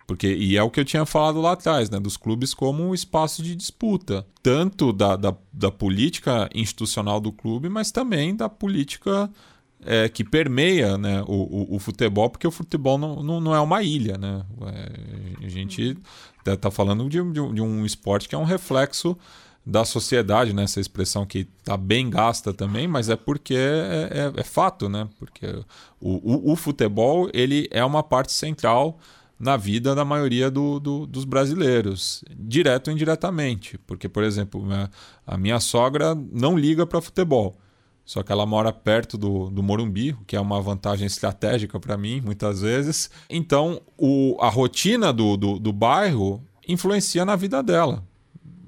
porque, 0.10 0.26
e 0.26 0.58
é 0.58 0.64
o 0.64 0.72
que 0.72 0.80
eu 0.80 0.86
tinha 0.86 1.06
falado 1.06 1.40
lá 1.40 1.52
atrás, 1.52 1.88
né, 1.88 2.00
dos 2.00 2.18
clubes 2.18 2.52
como 2.52 2.82
um 2.82 2.96
espaço 2.96 3.44
de 3.44 3.56
disputa, 3.56 4.26
tanto 4.42 4.92
da, 4.92 5.16
da, 5.16 5.36
da 5.54 5.70
política 5.70 6.50
institucional 6.52 7.20
do 7.20 7.32
clube, 7.32 7.70
mas 7.70 7.92
também 7.92 8.36
da 8.36 8.50
política 8.50 9.30
é, 9.86 10.10
que 10.10 10.24
permeia 10.24 10.98
né, 10.98 11.22
o, 11.28 11.36
o, 11.36 11.76
o, 11.76 11.80
futebol, 11.80 12.28
porque 12.28 12.48
o 12.48 12.50
futebol 12.50 12.98
não, 12.98 13.22
não, 13.22 13.40
não 13.40 13.54
é 13.54 13.60
uma 13.62 13.84
ilha. 13.84 14.18
Né? 14.18 14.44
É, 14.64 15.46
a 15.46 15.48
gente 15.48 15.96
está 16.40 16.58
tá 16.58 16.72
falando 16.72 17.08
de, 17.08 17.22
de, 17.26 17.54
de, 17.54 17.62
um 17.62 17.86
esporte 17.86 18.28
que 18.28 18.34
é 18.34 18.38
um 18.40 18.46
reflexo 18.46 19.16
da 19.64 19.86
sociedade, 19.86 20.54
né? 20.54 20.64
essa 20.64 20.80
expressão 20.80 21.24
que 21.24 21.48
está 21.60 21.78
bem 21.78 22.10
gasta 22.10 22.52
também, 22.52 22.88
mas 22.88 23.10
é 23.10 23.16
porque 23.16 23.54
é, 23.54 24.32
é, 24.36 24.40
é 24.42 24.44
fato, 24.44 24.90
né? 24.90 25.08
porque 25.20 25.46
o, 26.02 26.50
o, 26.50 26.54
o 26.54 26.56
futebol 26.56 27.30
ele 27.32 27.68
é 27.70 27.86
uma 27.86 28.02
parte 28.02 28.32
central 28.32 28.98
na 29.40 29.56
vida 29.56 29.96
da 29.96 30.04
maioria 30.04 30.52
do, 30.52 30.80
do, 30.80 31.06
dos 31.06 31.24
brasileiros, 31.24 32.24
direto 32.30 32.90
ou 32.90 32.94
indiretamente. 32.94 33.78
Porque, 33.88 34.10
por 34.10 34.24
exemplo, 34.24 34.64
a 35.26 35.38
minha 35.38 35.60
sogra 35.60 36.14
não 36.14 36.58
liga 36.58 36.86
para 36.86 37.00
futebol. 37.00 37.58
só 38.04 38.22
que 38.22 38.32
ela 38.32 38.46
mora 38.46 38.74
perto 38.74 39.18
do, 39.18 39.50
do 39.50 39.64
Morumbi, 39.64 40.12
o 40.12 40.26
que 40.26 40.36
é 40.36 40.42
uma 40.42 40.62
vantagem 40.62 41.08
estratégica 41.08 41.80
para 41.80 41.98
mim, 41.98 42.22
muitas 42.22 42.62
vezes. 42.62 43.10
Então, 43.30 43.82
o, 43.98 44.38
a 44.42 44.50
rotina 44.50 45.14
do, 45.14 45.38
do, 45.38 45.60
do 45.60 45.72
bairro 45.72 46.44
influencia 46.68 47.24
na 47.24 47.36
vida 47.36 47.64
dela 47.64 48.09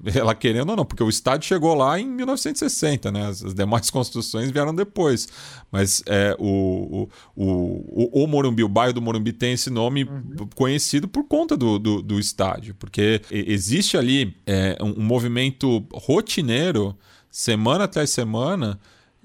ela 0.14 0.34
querendo 0.34 0.70
ou 0.70 0.76
não, 0.76 0.84
porque 0.84 1.02
o 1.02 1.08
estádio 1.08 1.46
chegou 1.46 1.74
lá 1.74 1.98
em 1.98 2.06
1960, 2.06 3.12
né? 3.12 3.26
As, 3.26 3.44
as 3.44 3.54
demais 3.54 3.88
construções 3.90 4.50
vieram 4.50 4.74
depois. 4.74 5.28
Mas 5.70 6.02
é, 6.06 6.36
o, 6.38 7.08
o, 7.36 7.44
o, 7.44 8.24
o, 8.24 8.26
Morumbi, 8.26 8.64
o 8.64 8.68
bairro 8.68 8.92
do 8.92 9.02
Morumbi 9.02 9.32
tem 9.32 9.52
esse 9.52 9.70
nome 9.70 10.04
uhum. 10.04 10.48
conhecido 10.54 11.06
por 11.06 11.24
conta 11.24 11.56
do, 11.56 11.78
do, 11.78 12.02
do, 12.02 12.18
estádio, 12.18 12.74
porque 12.74 13.22
existe 13.30 13.96
ali 13.96 14.36
é, 14.46 14.76
um, 14.80 15.00
um 15.00 15.02
movimento 15.02 15.86
rotineiro, 15.92 16.96
semana 17.30 17.84
atrás 17.84 18.10
semana, 18.10 18.78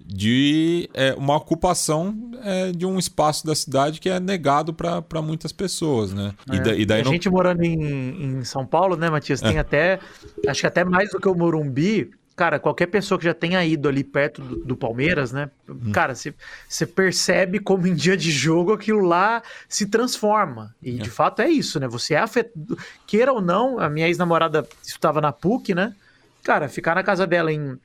de 0.07 0.89
é, 0.93 1.13
uma 1.15 1.35
ocupação 1.35 2.15
é, 2.41 2.71
de 2.71 2.85
um 2.85 2.97
espaço 2.97 3.45
da 3.45 3.53
cidade 3.53 3.99
que 3.99 4.09
é 4.09 4.19
negado 4.21 4.73
para 4.73 5.21
muitas 5.21 5.51
pessoas, 5.51 6.13
né? 6.13 6.33
É. 6.49 6.55
E, 6.55 6.59
da, 6.61 6.75
e 6.75 6.85
daí 6.85 7.01
a 7.01 7.03
não... 7.03 7.11
gente 7.11 7.29
morando 7.29 7.61
em, 7.61 8.37
em 8.39 8.43
São 8.45 8.65
Paulo, 8.65 8.95
né, 8.95 9.09
Matias, 9.09 9.41
tem 9.41 9.57
é. 9.57 9.59
até, 9.59 9.99
acho 10.47 10.61
que 10.61 10.67
até 10.67 10.85
mais 10.85 11.09
do 11.09 11.19
que 11.19 11.27
o 11.27 11.35
Morumbi, 11.35 12.09
cara, 12.37 12.57
qualquer 12.57 12.85
pessoa 12.87 13.17
que 13.17 13.25
já 13.25 13.33
tenha 13.33 13.63
ido 13.65 13.89
ali 13.89 14.01
perto 14.01 14.41
do, 14.41 14.55
do 14.63 14.77
Palmeiras, 14.77 15.33
né? 15.33 15.49
Hum. 15.67 15.91
Cara, 15.91 16.13
você 16.15 16.85
percebe 16.85 17.59
como 17.59 17.85
em 17.85 17.93
dia 17.93 18.15
de 18.15 18.31
jogo 18.31 18.71
aquilo 18.71 19.01
lá 19.01 19.43
se 19.67 19.87
transforma. 19.87 20.73
E 20.81 20.99
é. 20.99 21.03
de 21.03 21.09
fato 21.09 21.41
é 21.41 21.49
isso, 21.49 21.81
né? 21.81 21.87
Você 21.89 22.13
é 22.13 22.19
afetado. 22.19 22.77
Queira 23.05 23.33
ou 23.33 23.41
não, 23.41 23.77
a 23.77 23.89
minha 23.89 24.07
ex-namorada 24.07 24.65
estava 24.81 25.19
na 25.19 25.33
PUC, 25.33 25.75
né? 25.75 25.93
Cara, 26.43 26.69
ficar 26.69 26.95
na 26.95 27.03
casa 27.03 27.27
dela 27.27 27.51
em 27.51 27.77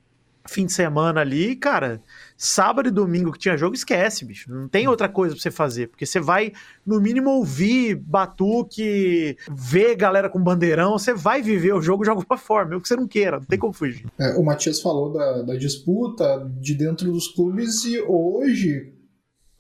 fim 0.47 0.67
de 0.67 0.73
semana 0.73 1.21
ali, 1.21 1.57
cara, 1.57 2.03
sábado 2.37 2.89
e 2.89 2.93
domingo 2.93 3.33
que 3.33 3.39
tinha 3.39 3.57
jogo, 3.57 3.75
esquece, 3.75 4.25
bicho. 4.25 4.53
Não 4.53 4.69
tem 4.69 4.89
outra 4.89 5.09
coisa 5.09 5.35
pra 5.35 5.43
você 5.43 5.51
fazer, 5.51 5.89
porque 5.89 6.05
você 6.05 6.21
vai, 6.21 6.53
no 6.85 7.01
mínimo, 7.01 7.31
ouvir 7.31 7.95
batuque, 7.95 9.37
ver 9.51 9.95
galera 9.95 10.29
com 10.29 10.43
bandeirão, 10.43 10.99
você 10.99 11.15
vai 11.15 11.43
viver 11.43 11.73
o 11.73 11.83
jogo 11.83 12.05
de 12.05 12.11
alguma 12.11 12.37
forma, 12.37 12.71
mesmo 12.71 12.83
que 12.83 12.89
você 12.89 12.97
não 12.97 13.07
queira, 13.07 13.39
não 13.39 13.47
tem 13.47 13.59
como 13.59 13.73
fugir. 13.73 14.07
É, 14.19 14.35
o 14.35 14.45
Matias 14.45 14.81
falou 14.81 15.13
da, 15.13 15.43
da, 15.43 15.57
disputa 15.57 16.51
de 16.61 16.75
dentro 16.75 17.11
dos 17.13 17.29
clubes 17.29 17.85
e 17.85 18.01
hoje 18.01 18.93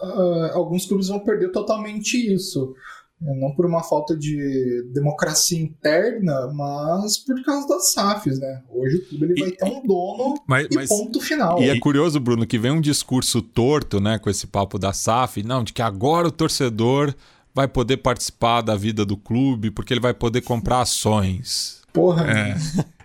uh, 0.00 0.52
alguns 0.52 0.86
clubes 0.86 1.08
vão 1.08 1.20
perder 1.20 1.50
totalmente 1.52 2.16
isso. 2.16 2.74
É, 3.24 3.34
não 3.34 3.54
por 3.54 3.66
uma 3.66 3.82
falta 3.82 4.16
de 4.16 4.84
democracia 4.92 5.60
interna, 5.60 6.50
mas 6.52 7.18
por 7.18 7.42
causa 7.44 7.68
das 7.68 7.92
SAFs, 7.92 8.38
né? 8.38 8.62
Hoje 8.68 8.96
o 8.96 9.08
clube 9.08 9.24
ele 9.26 9.40
vai 9.40 9.50
ter 9.52 9.64
um 9.64 9.86
dono 9.86 10.34
mas, 10.46 10.66
e 10.70 10.74
mas, 10.74 10.88
ponto 10.88 11.20
final. 11.20 11.62
E 11.62 11.68
é 11.68 11.78
curioso, 11.78 12.18
Bruno, 12.18 12.46
que 12.46 12.58
vem 12.58 12.72
um 12.72 12.80
discurso 12.80 13.40
torto, 13.40 14.00
né, 14.00 14.18
com 14.18 14.28
esse 14.28 14.46
papo 14.46 14.78
da 14.78 14.92
SAF, 14.92 15.42
não, 15.42 15.62
de 15.62 15.72
que 15.72 15.82
agora 15.82 16.28
o 16.28 16.32
torcedor 16.32 17.14
vai 17.54 17.68
poder 17.68 17.98
participar 17.98 18.62
da 18.62 18.74
vida 18.74 19.04
do 19.04 19.16
clube 19.16 19.70
porque 19.70 19.92
ele 19.92 20.00
vai 20.00 20.14
poder 20.14 20.40
comprar 20.40 20.80
ações. 20.80 21.82
Porra. 21.92 22.26
É. 22.30 22.56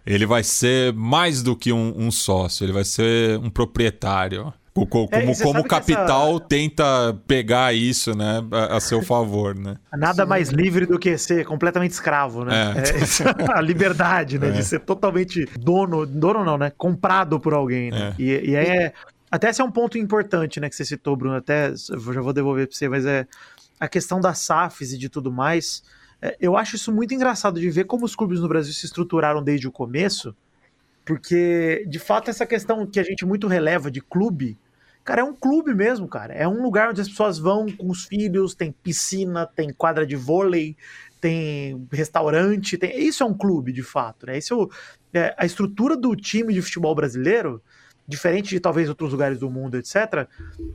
Ele 0.05 0.25
vai 0.25 0.41
ser 0.41 0.93
mais 0.93 1.43
do 1.43 1.53
que 1.53 1.73
um, 1.73 1.93
um 1.97 2.09
sócio, 2.09 2.63
ele 2.63 2.71
vai 2.71 2.85
ser 2.85 3.37
um 3.39 3.49
proprietário. 3.49 4.53
Como, 4.85 5.09
é, 5.11 5.35
como 5.35 5.61
o 5.61 5.63
capital 5.63 6.31
essa... 6.31 6.39
tenta 6.41 7.19
pegar 7.25 7.73
isso, 7.73 8.15
né, 8.15 8.43
a, 8.51 8.77
a, 8.77 8.79
seu 8.79 9.01
favor, 9.01 9.55
né? 9.55 9.77
Nada 9.93 10.23
Sim. 10.23 10.29
mais 10.29 10.49
livre 10.49 10.85
do 10.85 10.99
que 10.99 11.17
ser 11.17 11.45
completamente 11.45 11.91
escravo, 11.91 12.43
né? 12.43 12.73
É. 12.75 13.53
É, 13.53 13.57
a 13.57 13.61
liberdade, 13.61 14.37
né, 14.37 14.51
de 14.51 14.59
é. 14.59 14.61
ser 14.61 14.79
totalmente 14.81 15.45
dono, 15.59 16.05
dono 16.05 16.43
não, 16.43 16.57
né, 16.57 16.71
comprado 16.77 17.39
por 17.39 17.53
alguém, 17.53 17.89
né? 17.89 18.13
É. 18.17 18.21
E, 18.21 18.49
e 18.51 18.55
aí 18.55 18.67
é, 18.67 18.93
até 19.31 19.49
esse 19.49 19.61
é 19.61 19.63
um 19.63 19.71
ponto 19.71 19.97
importante, 19.97 20.59
né, 20.59 20.69
que 20.69 20.75
você 20.75 20.85
citou, 20.85 21.15
Bruno, 21.15 21.35
até 21.35 21.73
já 21.75 22.21
vou 22.21 22.33
devolver 22.33 22.67
para 22.67 22.75
você, 22.75 22.87
mas 22.87 23.05
é 23.05 23.25
a 23.79 23.87
questão 23.87 24.19
das 24.19 24.39
SAFs 24.39 24.93
e 24.93 24.97
de 24.97 25.09
tudo 25.09 25.31
mais. 25.31 25.83
eu 26.39 26.57
acho 26.57 26.75
isso 26.75 26.91
muito 26.91 27.13
engraçado 27.13 27.59
de 27.59 27.69
ver 27.69 27.85
como 27.85 28.05
os 28.05 28.15
clubes 28.15 28.39
no 28.39 28.47
Brasil 28.47 28.73
se 28.73 28.85
estruturaram 28.85 29.43
desde 29.43 29.67
o 29.67 29.71
começo, 29.71 30.35
porque 31.05 31.85
de 31.87 31.99
fato 31.99 32.29
essa 32.29 32.45
questão 32.45 32.85
que 32.85 32.99
a 32.99 33.03
gente 33.03 33.25
muito 33.25 33.47
releva 33.47 33.89
de 33.89 34.01
clube 34.01 34.57
Cara, 35.07 35.21
é 35.21 35.23
um 35.23 35.33
clube 35.33 35.73
mesmo, 35.73 36.05
cara. 36.05 36.33
É 36.33 36.45
um 36.45 36.61
lugar 36.61 36.89
onde 36.89 36.99
as 36.99 37.07
pessoas 37.07 37.39
vão 37.39 37.65
com 37.71 37.89
os 37.89 38.03
filhos, 38.03 38.53
tem 38.53 38.73
piscina, 38.73 39.45
tem 39.45 39.71
quadra 39.71 40.05
de 40.05 40.17
vôlei, 40.17 40.75
tem 41.21 41.87
restaurante, 41.89 42.77
tem... 42.77 42.99
isso 42.99 43.23
é 43.23 43.25
um 43.25 43.33
clube, 43.33 43.71
de 43.71 43.81
fato, 43.81 44.25
né? 44.25 44.37
Isso 44.37 44.69
é, 45.13 45.33
a 45.37 45.45
estrutura 45.45 45.95
do 45.95 46.13
time 46.13 46.53
de 46.53 46.61
futebol 46.61 46.93
brasileiro, 46.93 47.63
diferente 48.05 48.49
de 48.49 48.59
talvez 48.59 48.89
outros 48.89 49.13
lugares 49.13 49.39
do 49.39 49.49
mundo, 49.49 49.77
etc., 49.77 50.27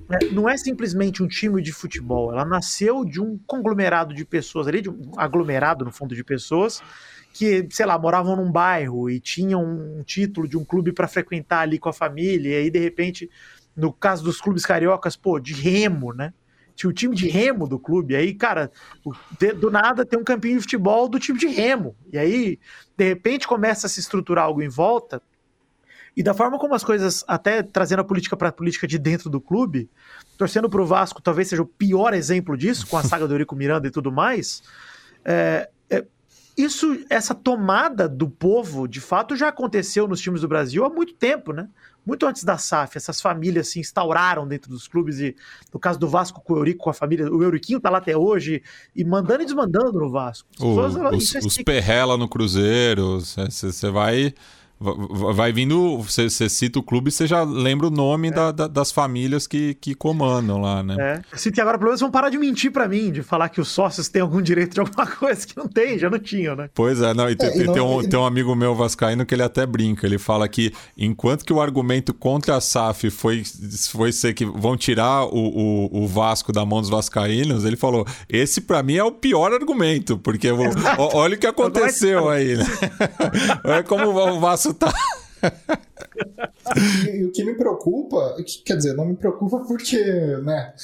é, 0.09 0.24
não 0.32 0.48
é 0.48 0.56
simplesmente 0.56 1.22
um 1.22 1.28
time 1.28 1.60
de 1.60 1.70
futebol. 1.70 2.32
Ela 2.32 2.46
nasceu 2.46 3.04
de 3.04 3.20
um 3.20 3.38
conglomerado 3.46 4.14
de 4.14 4.24
pessoas 4.24 4.66
ali, 4.66 4.80
de 4.80 4.88
um 4.88 5.12
aglomerado, 5.14 5.84
no 5.84 5.92
fundo, 5.92 6.14
de 6.14 6.24
pessoas 6.24 6.80
que, 7.34 7.66
sei 7.70 7.84
lá, 7.84 7.98
moravam 7.98 8.36
num 8.36 8.50
bairro 8.50 9.10
e 9.10 9.20
tinham 9.20 9.62
um 9.62 10.02
título 10.02 10.48
de 10.48 10.56
um 10.56 10.64
clube 10.64 10.90
para 10.90 11.06
frequentar 11.06 11.60
ali 11.60 11.78
com 11.78 11.90
a 11.90 11.92
família, 11.92 12.52
e 12.52 12.62
aí, 12.62 12.70
de 12.70 12.78
repente 12.78 13.28
no 13.77 13.93
caso 13.93 14.23
dos 14.23 14.40
clubes 14.40 14.65
cariocas, 14.65 15.16
pô, 15.16 15.39
de 15.39 15.55
remo, 15.55 16.12
né? 16.12 16.32
Tinha 16.74 16.90
o 16.90 16.93
time 16.93 17.15
de 17.15 17.28
remo 17.28 17.69
do 17.69 17.78
clube, 17.78 18.16
aí, 18.16 18.32
cara, 18.35 18.70
do 19.61 19.70
nada 19.70 20.07
tem 20.07 20.19
um 20.19 20.24
campinho 20.24 20.57
de 20.57 20.62
futebol 20.62 21.09
do 21.09 21.19
time 21.19 21.39
de 21.39 21.47
remo. 21.47 21.94
E 22.11 22.19
aí, 22.19 22.59
de 22.97 23.05
repente, 23.05 23.47
começa 23.47 23.86
a 23.86 23.90
se 23.90 24.01
estruturar 24.01 24.44
algo 24.44 24.62
em 24.62 24.69
volta. 24.69 25.23
E 26.16 26.23
da 26.23 26.35
forma 26.35 26.59
como 26.59 26.74
as 26.74 26.85
coisas, 26.85 27.24
até 27.27 27.62
trazendo 27.62 28.01
a 28.01 28.05
política 28.05 28.36
para 28.36 28.49
a 28.49 28.53
política 28.53 28.86
de 28.86 28.99
dentro 28.99 29.31
do 29.31 29.40
clube, 29.40 29.89
torcendo 30.36 30.69
para 30.69 30.82
o 30.82 30.86
Vasco, 30.86 31.23
talvez 31.23 31.49
seja 31.49 31.62
o 31.62 31.66
pior 31.66 32.12
exemplo 32.12 32.57
disso, 32.57 32.86
com 32.86 32.97
a 32.97 33.03
saga 33.03 33.27
do 33.27 33.35
Eurico 33.35 33.57
Miranda 33.57 33.86
e 33.89 33.90
tudo 33.90 34.12
mais. 34.12 34.62
É, 35.24 35.70
é, 35.89 36.05
isso, 36.57 36.99
essa 37.09 37.35
tomada 37.35 38.09
do 38.09 38.28
povo, 38.28 38.86
de 38.86 39.01
fato, 39.01 39.35
já 39.35 39.49
aconteceu 39.49 40.07
nos 40.07 40.20
times 40.20 40.43
do 40.43 40.49
Brasil 40.49 40.85
há 40.85 40.90
muito 40.90 41.15
tempo, 41.15 41.53
né? 41.53 41.69
Muito 42.05 42.27
antes 42.27 42.45
da 42.45 42.59
SAF, 42.59 42.97
essas 42.97 43.20
famílias 43.20 43.69
se 43.69 43.81
instauraram 43.81 44.47
dentro 44.47 44.70
dos 44.70 44.89
clubes 44.89 45.19
e 45.20 45.37
no 45.73 45.79
caso 45.79 45.99
do 45.99 46.09
Vasco 46.09 46.41
com 46.41 46.55
o 46.55 46.57
Eurico, 46.57 46.85
com 46.85 46.91
a 46.91 46.95
família, 46.95 47.33
o 47.33 47.43
Euriquinho 47.43 47.81
tá 47.81 47.91
lá 47.91 47.99
até 47.99 48.16
hoje 48.16 48.62
e 48.95 49.05
mandando 49.05 49.43
e 49.43 49.47
desmandando 49.47 49.99
no 49.99 50.11
Vasco. 50.11 50.49
O, 50.59 50.77
pessoas, 50.77 50.95
os, 51.15 51.35
é 51.35 51.39
os 51.39 51.59
Perrela 51.59 52.16
no 52.16 52.29
Cruzeiro, 52.29 53.20
você 53.20 53.91
vai 53.91 54.35
Vai 55.34 55.52
vindo, 55.52 55.98
você, 55.98 56.28
cita 56.48 56.78
o 56.78 56.82
clube 56.82 57.09
e 57.09 57.12
você 57.12 57.26
já 57.26 57.42
lembra 57.42 57.86
o 57.86 57.90
nome 57.90 58.28
é. 58.28 58.30
da, 58.30 58.52
da, 58.52 58.66
das 58.66 58.90
famílias 58.90 59.46
que, 59.46 59.74
que 59.74 59.94
comandam 59.94 60.60
lá, 60.60 60.82
né? 60.82 61.22
É. 61.34 61.50
Que 61.52 61.60
agora 61.60 61.76
pelo 61.78 61.90
menos 61.90 62.00
vão 62.00 62.10
parar 62.10 62.30
de 62.30 62.38
mentir 62.38 62.72
para 62.72 62.88
mim, 62.88 63.12
de 63.12 63.22
falar 63.22 63.48
que 63.48 63.60
os 63.60 63.68
sócios 63.68 64.09
têm 64.09 64.22
algum 64.22 64.40
direito 64.40 64.74
de 64.74 64.80
alguma 64.80 65.06
coisa 65.16 65.46
que 65.46 65.56
não 65.56 65.68
tem, 65.68 65.98
já 65.98 66.09
não 66.09 66.18
tinham, 66.18 66.56
né? 66.56 66.70
Pois 66.74 67.00
é, 67.00 67.12
não, 67.14 67.28
e, 67.28 67.36
tem, 67.36 67.48
é, 67.48 67.56
e 67.59 67.64
não, 67.64 67.72
tem, 67.74 67.82
um, 67.82 68.09
tem 68.09 68.18
um 68.18 68.24
amigo 68.24 68.54
meu 68.54 68.74
vascaíno 68.74 69.24
que 69.26 69.34
ele 69.34 69.42
até 69.42 69.66
brinca, 69.66 70.06
ele 70.06 70.18
fala 70.18 70.48
que 70.48 70.72
enquanto 70.96 71.44
que 71.44 71.52
o 71.52 71.60
argumento 71.60 72.14
contra 72.14 72.56
a 72.56 72.60
SAF 72.60 73.10
foi, 73.10 73.42
foi 73.90 74.12
ser 74.12 74.34
que 74.34 74.44
vão 74.44 74.76
tirar 74.76 75.24
o, 75.24 75.90
o, 75.92 76.04
o 76.04 76.06
Vasco 76.09 76.52
da 76.52 76.64
mão 76.64 76.80
dos 76.80 76.90
vascaínos, 76.90 77.64
ele 77.64 77.76
falou, 77.76 78.06
esse 78.28 78.60
para 78.60 78.82
mim 78.82 78.96
é 78.96 79.04
o 79.04 79.12
pior 79.12 79.52
argumento, 79.52 80.18
porque 80.18 80.48
olha 80.98 81.36
o 81.36 81.38
que 81.38 81.46
aconteceu 81.46 82.28
aí, 82.28 82.56
né? 82.56 82.66
olha 83.64 83.82
como 83.84 84.09
o 84.09 84.40
Vasco 84.40 84.72
tá. 84.74 84.93
e, 87.07 87.16
e, 87.19 87.24
o 87.24 87.32
que 87.32 87.44
me 87.44 87.55
preocupa, 87.55 88.36
quer 88.65 88.77
dizer, 88.77 88.94
não 88.94 89.07
me 89.07 89.16
preocupa 89.16 89.61
porque, 89.66 90.03
né? 90.39 90.74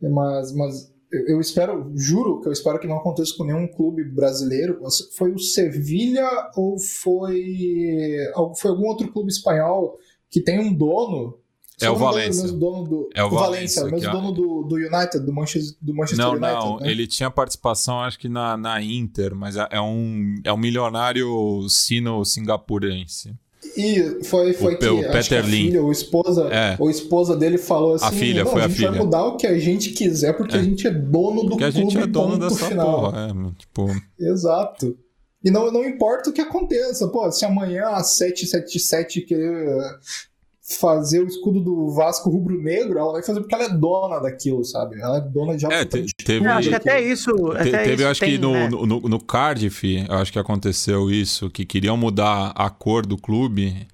Mas, 0.00 0.52
mas 0.52 0.92
eu 1.10 1.40
espero, 1.40 1.90
juro 1.94 2.40
que 2.40 2.48
eu 2.48 2.52
espero 2.52 2.78
que 2.78 2.86
não 2.86 2.98
aconteça 2.98 3.34
com 3.36 3.44
nenhum 3.44 3.66
clube 3.66 4.04
brasileiro. 4.04 4.80
Foi 5.16 5.32
o 5.32 5.38
Sevilha 5.38 6.28
ou 6.54 6.78
foi, 6.78 8.18
foi 8.56 8.70
algum 8.70 8.86
outro 8.86 9.10
clube 9.10 9.30
espanhol 9.30 9.98
que 10.30 10.40
tem 10.40 10.60
um 10.60 10.72
dono 10.72 11.38
é 11.80 11.90
o 11.90 11.96
Valência. 11.96 12.42
Mesmo 12.42 12.58
dono 12.58 12.84
do, 12.84 13.10
é 13.14 13.22
o, 13.22 13.30
Valência, 13.30 13.84
o 13.84 13.90
mesmo 13.90 14.10
dono 14.10 14.32
do, 14.32 14.62
do 14.62 14.74
United, 14.76 15.20
do 15.20 15.32
Manchester, 15.32 15.76
do 15.80 15.94
Manchester 15.94 16.26
não, 16.26 16.32
United. 16.32 16.54
Não, 16.54 16.76
né? 16.78 16.90
ele 16.90 17.06
tinha 17.06 17.30
participação, 17.30 18.00
acho 18.00 18.18
que 18.18 18.28
na, 18.28 18.56
na 18.56 18.82
Inter, 18.82 19.34
mas 19.34 19.56
é, 19.56 19.66
é 19.70 19.80
um, 19.80 20.34
é 20.44 20.52
um 20.52 20.56
milionário 20.56 21.66
sino-singapurense. 21.68 23.34
E 23.76 24.24
foi, 24.24 24.52
foi 24.52 24.74
o, 24.74 24.78
que, 24.78 24.86
o 24.86 25.00
Peter 25.02 25.24
que 25.24 25.34
a 25.34 25.44
filha, 25.44 25.82
ou 25.82 25.92
esposa, 25.92 26.48
é. 26.52 26.76
ou 26.78 26.90
esposa 26.90 27.36
dele 27.36 27.58
falou 27.58 27.94
assim: 27.94 28.06
a 28.06 28.12
filha, 28.12 28.46
foi 28.46 28.62
a, 28.62 28.64
a 28.64 28.68
gente 28.68 28.76
filha. 28.76 28.90
vai 28.90 29.00
mudar 29.00 29.24
o 29.24 29.36
que 29.36 29.46
a 29.46 29.58
gente 29.58 29.90
quiser 29.90 30.36
porque 30.36 30.56
é. 30.56 30.60
a 30.60 30.62
gente 30.62 30.86
é 30.86 30.90
dono 30.90 31.42
do 31.42 31.50
porque 31.50 31.64
clube. 31.64 31.66
a 31.66 31.70
gente 31.70 31.98
é 31.98 32.06
dono 32.06 32.38
dessa 32.38 32.66
final. 32.66 33.00
porra, 33.00 33.28
é, 33.28 33.58
tipo... 33.58 33.88
Exato. 34.18 34.96
E 35.44 35.50
não, 35.50 35.70
não 35.70 35.84
importa 35.84 36.30
o 36.30 36.32
que 36.32 36.40
aconteça, 36.40 37.08
pô, 37.08 37.30
se 37.30 37.44
amanhã 37.44 37.86
a 37.88 38.02
777 38.02 39.22
querer 39.22 39.78
fazer 40.68 41.20
o 41.20 41.26
escudo 41.26 41.60
do 41.60 41.90
Vasco 41.90 42.28
rubro-negro, 42.28 42.98
ela 42.98 43.12
vai 43.12 43.22
fazer 43.22 43.40
porque 43.40 43.54
ela 43.54 43.64
é 43.64 43.70
dona 43.70 44.18
daquilo, 44.18 44.62
sabe? 44.64 45.00
Ela 45.00 45.16
é 45.16 45.20
dona 45.20 45.56
de 45.56 45.64
é, 45.64 45.84
te, 45.84 46.04
teve, 46.22 46.44
Não, 46.44 46.52
acho 46.52 46.68
que 46.68 46.74
até 46.74 47.00
isso. 47.00 47.32
Te, 47.32 47.56
até 47.56 47.84
teve, 47.84 47.94
isso 47.94 48.06
acho 48.06 48.20
tem, 48.20 48.32
que 48.32 48.38
no, 48.38 48.52
né? 48.52 48.68
no, 48.68 48.86
no, 48.86 49.00
no, 49.00 49.20
Cardiff, 49.20 50.04
acho 50.10 50.30
que 50.30 50.38
aconteceu 50.38 51.10
isso, 51.10 51.48
que 51.48 51.64
queriam 51.64 51.96
mudar 51.96 52.52
a 52.54 52.68
cor 52.68 53.06
do 53.06 53.16
clube. 53.16 53.86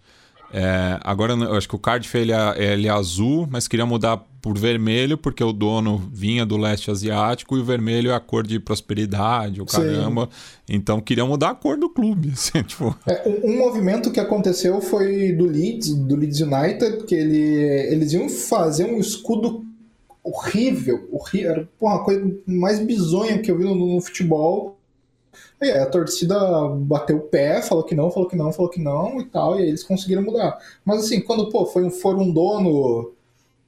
É, 0.57 1.01
agora 1.03 1.33
eu 1.33 1.57
acho 1.57 1.69
que 1.69 1.75
o 1.75 1.79
Cardiff 1.81 2.17
ele 2.17 2.31
é, 2.31 2.73
ele 2.73 2.87
é 2.87 2.91
azul, 2.91 3.45
mas 3.51 3.67
queria 3.67 3.85
mudar 3.85 4.19
por 4.41 4.57
vermelho, 4.57 5.19
porque 5.19 5.43
o 5.43 5.53
dono 5.53 6.01
vinha 6.13 6.47
do 6.47 6.57
leste 6.57 6.93
asiático 6.93 7.57
e 7.57 7.61
o 7.61 7.65
vermelho 7.65 8.13
é 8.13 8.15
a 8.15 8.21
cor 8.21 8.47
de 8.47 8.61
prosperidade, 8.61 9.61
o 9.61 9.67
caramba. 9.67 10.29
Sim. 10.31 10.77
Então 10.77 11.01
queria 11.01 11.25
mudar 11.25 11.51
a 11.51 11.55
cor 11.57 11.77
do 11.77 11.89
clube. 11.89 12.31
Assim, 12.35 12.63
tipo... 12.63 12.97
é, 13.05 13.29
um, 13.29 13.51
um, 13.51 13.59
movimento 13.59 14.13
que 14.13 14.21
aconteceu 14.21 14.81
foi 14.81 15.33
do 15.33 15.45
Leeds, 15.45 15.93
do 15.93 16.15
Leeds 16.15 16.41
United, 16.41 17.05
que 17.05 17.17
ele, 17.17 17.37
eles 17.93 18.13
iam 18.13 18.29
fazer 18.29 18.85
um 18.85 19.01
escudo 19.01 19.65
horrível, 20.23 21.09
horrível 21.11 21.51
era 21.51 21.69
porra, 21.81 21.97
a 21.97 22.05
coisa 22.05 22.33
mais 22.47 22.79
bizonha 22.79 23.39
que 23.39 23.51
eu 23.51 23.59
vi 23.59 23.65
no, 23.65 23.75
no 23.75 24.01
futebol 24.01 24.74
aí 25.71 25.79
a 25.79 25.87
torcida 25.87 26.37
bateu 26.69 27.17
o 27.17 27.21
pé, 27.21 27.63
falou 27.63 27.85
que 27.85 27.95
não, 27.95 28.11
falou 28.11 28.29
que 28.29 28.37
não, 28.37 28.53
falou 28.53 28.71
que 28.71 28.81
não 28.81 29.21
e 29.21 29.25
tal, 29.25 29.59
e 29.59 29.63
aí 29.63 29.69
eles 29.69 29.83
conseguiram 29.83 30.23
mudar. 30.23 30.59
Mas 30.85 31.05
assim, 31.05 31.21
quando 31.21 31.49
pô, 31.51 31.67
foi 31.67 31.85
um, 31.85 31.91
for 31.91 32.17
um 32.17 32.33
dono, 32.33 33.13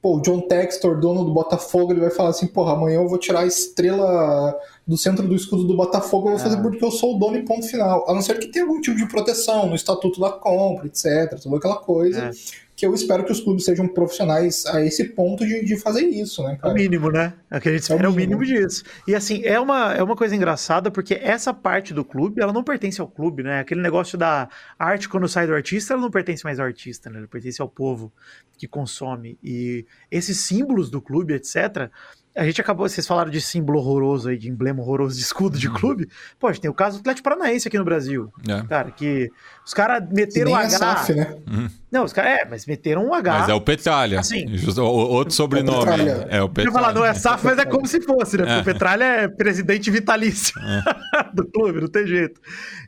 pô, 0.01 0.17
o 0.17 0.21
John 0.21 0.41
Textor, 0.41 0.99
dono 0.99 1.23
do 1.23 1.33
Botafogo, 1.33 1.93
ele 1.93 2.01
vai 2.01 2.11
falar 2.11 2.29
assim, 2.29 2.47
porra, 2.47 2.73
amanhã 2.73 2.97
eu 2.97 3.07
vou 3.07 3.17
tirar 3.17 3.41
a 3.41 3.45
estrela 3.45 4.57
do 4.85 4.97
centro 4.97 5.27
do 5.27 5.35
escudo 5.35 5.65
do 5.65 5.75
Botafogo, 5.75 6.27
eu 6.27 6.31
vou 6.31 6.39
fazer 6.39 6.57
é. 6.57 6.61
porque 6.61 6.83
eu 6.83 6.91
sou 6.91 7.15
o 7.15 7.19
dono 7.19 7.37
e 7.37 7.45
ponto 7.45 7.67
final. 7.67 8.09
A 8.09 8.13
não 8.13 8.21
ser 8.21 8.39
que 8.39 8.47
tenha 8.47 8.65
algum 8.65 8.79
tipo 8.79 8.97
de 8.97 9.07
proteção 9.07 9.67
no 9.67 9.75
estatuto 9.75 10.19
da 10.19 10.31
compra, 10.31 10.87
etc, 10.87 11.39
toda 11.41 11.57
aquela 11.57 11.77
coisa. 11.77 12.25
É 12.25 12.66
que 12.77 12.85
eu 12.85 12.93
espero 12.93 13.25
que 13.25 13.31
os 13.31 13.41
clubes 13.41 13.65
sejam 13.65 13.87
profissionais 13.87 14.63
a 14.67 14.79
esse 14.85 15.03
ponto 15.03 15.43
de, 15.43 15.65
de 15.65 15.77
fazer 15.77 16.03
isso, 16.03 16.43
né, 16.43 16.55
cara? 16.61 16.69
É 16.69 16.71
o 16.71 16.75
mínimo, 16.75 17.11
né? 17.11 17.33
É 17.49 17.57
o 17.57 17.61
que 17.61 17.69
a 17.69 17.71
gente 17.71 17.81
espera 17.81 18.03
é 18.03 18.07
o 18.07 18.13
mínimo. 18.13 18.39
mínimo 18.39 18.61
disso. 18.67 18.83
E 19.07 19.15
assim, 19.15 19.41
é 19.43 19.59
uma, 19.59 19.95
é 19.95 20.03
uma 20.03 20.15
coisa 20.15 20.35
engraçada, 20.35 20.91
porque 20.91 21.15
essa 21.15 21.51
parte 21.51 21.91
do 21.91 22.05
clube, 22.05 22.39
ela 22.39 22.53
não 22.53 22.63
pertence 22.63 23.01
ao 23.01 23.07
clube, 23.07 23.41
né? 23.41 23.61
Aquele 23.61 23.81
negócio 23.81 24.15
da 24.15 24.47
arte 24.77 25.09
quando 25.09 25.27
sai 25.27 25.47
do 25.47 25.55
artista, 25.55 25.93
ela 25.93 26.03
não 26.03 26.11
pertence 26.11 26.43
mais 26.43 26.59
ao 26.59 26.67
artista, 26.67 27.09
né? 27.09 27.17
Ela 27.17 27.27
pertence 27.27 27.59
ao 27.59 27.67
povo 27.67 28.13
que 28.55 28.67
consome. 28.67 29.39
E 29.43 29.83
esses 30.11 30.37
símbolos 30.41 30.91
do 30.91 31.01
clube, 31.01 31.33
etc., 31.33 31.89
a 32.37 32.43
gente 32.43 32.61
acabou, 32.61 32.87
vocês 32.87 33.07
falaram 33.07 33.31
de 33.31 33.41
símbolo 33.41 33.79
horroroso 33.79 34.29
aí, 34.29 34.37
de 34.37 34.47
emblema 34.47 34.79
horroroso 34.81 35.15
de 35.15 35.21
escudo 35.21 35.57
de 35.57 35.67
uhum. 35.67 35.73
clube. 35.73 36.07
Pô, 36.39 36.47
a 36.47 36.51
gente 36.51 36.61
tem 36.61 36.69
o 36.69 36.73
caso 36.73 36.97
do 36.97 36.99
Atlético 37.01 37.23
Paranaense 37.23 37.67
aqui 37.67 37.79
no 37.79 37.83
Brasil. 37.83 38.31
É. 38.47 38.61
Cara, 38.67 38.91
que 38.91 39.31
os 39.65 39.73
caras 39.73 40.07
meteram 40.11 40.51
o 40.51 40.55
H. 40.55 40.65
É 40.65 40.69
SAF, 40.69 41.13
né? 41.15 41.35
Uhum. 41.49 41.67
Não, 41.91 42.03
os 42.03 42.13
caras, 42.13 42.39
é, 42.39 42.45
mas 42.47 42.67
meteram 42.67 43.07
um 43.07 43.13
H. 43.13 43.39
Mas 43.39 43.49
é 43.49 43.53
o 43.55 43.61
Petralha. 43.61 44.19
Assim, 44.19 44.45
outro 44.79 45.33
sobrenome. 45.33 46.09
É 46.29 46.41
o 46.43 46.47
Petralha. 46.47 46.67
Eu 46.67 46.71
falar, 46.71 46.93
não 46.93 47.03
é 47.03 47.13
SAF, 47.15 47.43
mas 47.43 47.57
é 47.57 47.65
como 47.65 47.87
se 47.87 47.99
fosse, 48.01 48.37
né? 48.37 48.43
Porque 48.43 48.57
é. 48.57 48.61
o 48.61 48.65
Petralha 48.65 49.03
é 49.03 49.27
presidente 49.27 49.89
vitalício 49.89 50.53
é. 50.61 50.83
do 51.33 51.43
clube, 51.47 51.81
não 51.81 51.87
tem 51.87 52.05
jeito. 52.05 52.39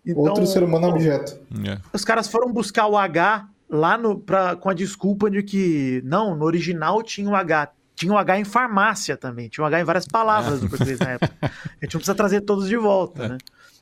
Então, 0.05 0.21
outro 0.21 0.45
ser 0.45 0.61
humano 0.61 0.89
objeto. 0.89 1.39
É. 1.65 1.79
Os 1.91 2.05
caras 2.05 2.27
foram 2.27 2.53
buscar 2.53 2.85
o 2.85 2.95
H 2.95 3.47
lá 3.67 3.97
no, 3.97 4.19
pra, 4.19 4.55
com 4.55 4.69
a 4.69 4.73
desculpa 4.75 5.29
de 5.29 5.41
que, 5.41 6.01
não, 6.05 6.35
no 6.35 6.45
original 6.45 7.01
tinha 7.01 7.29
o 7.29 7.35
H 7.35 7.71
tinha 7.99 8.13
um 8.13 8.17
H 8.17 8.39
em 8.39 8.45
farmácia 8.45 9.17
também, 9.17 9.49
tinha 9.49 9.61
um 9.61 9.67
H 9.67 9.81
em 9.81 9.83
várias 9.83 10.07
palavras 10.07 10.61
do 10.61 10.69
português 10.69 10.97
na 10.99 11.11
época. 11.11 11.33
A 11.41 11.85
gente 11.85 11.93
não 11.93 11.99
precisa 11.99 12.15
trazer 12.15 12.41
todos 12.41 12.67
de 12.67 12.77
volta, 12.77 13.25
é. 13.25 13.29
né? 13.29 13.37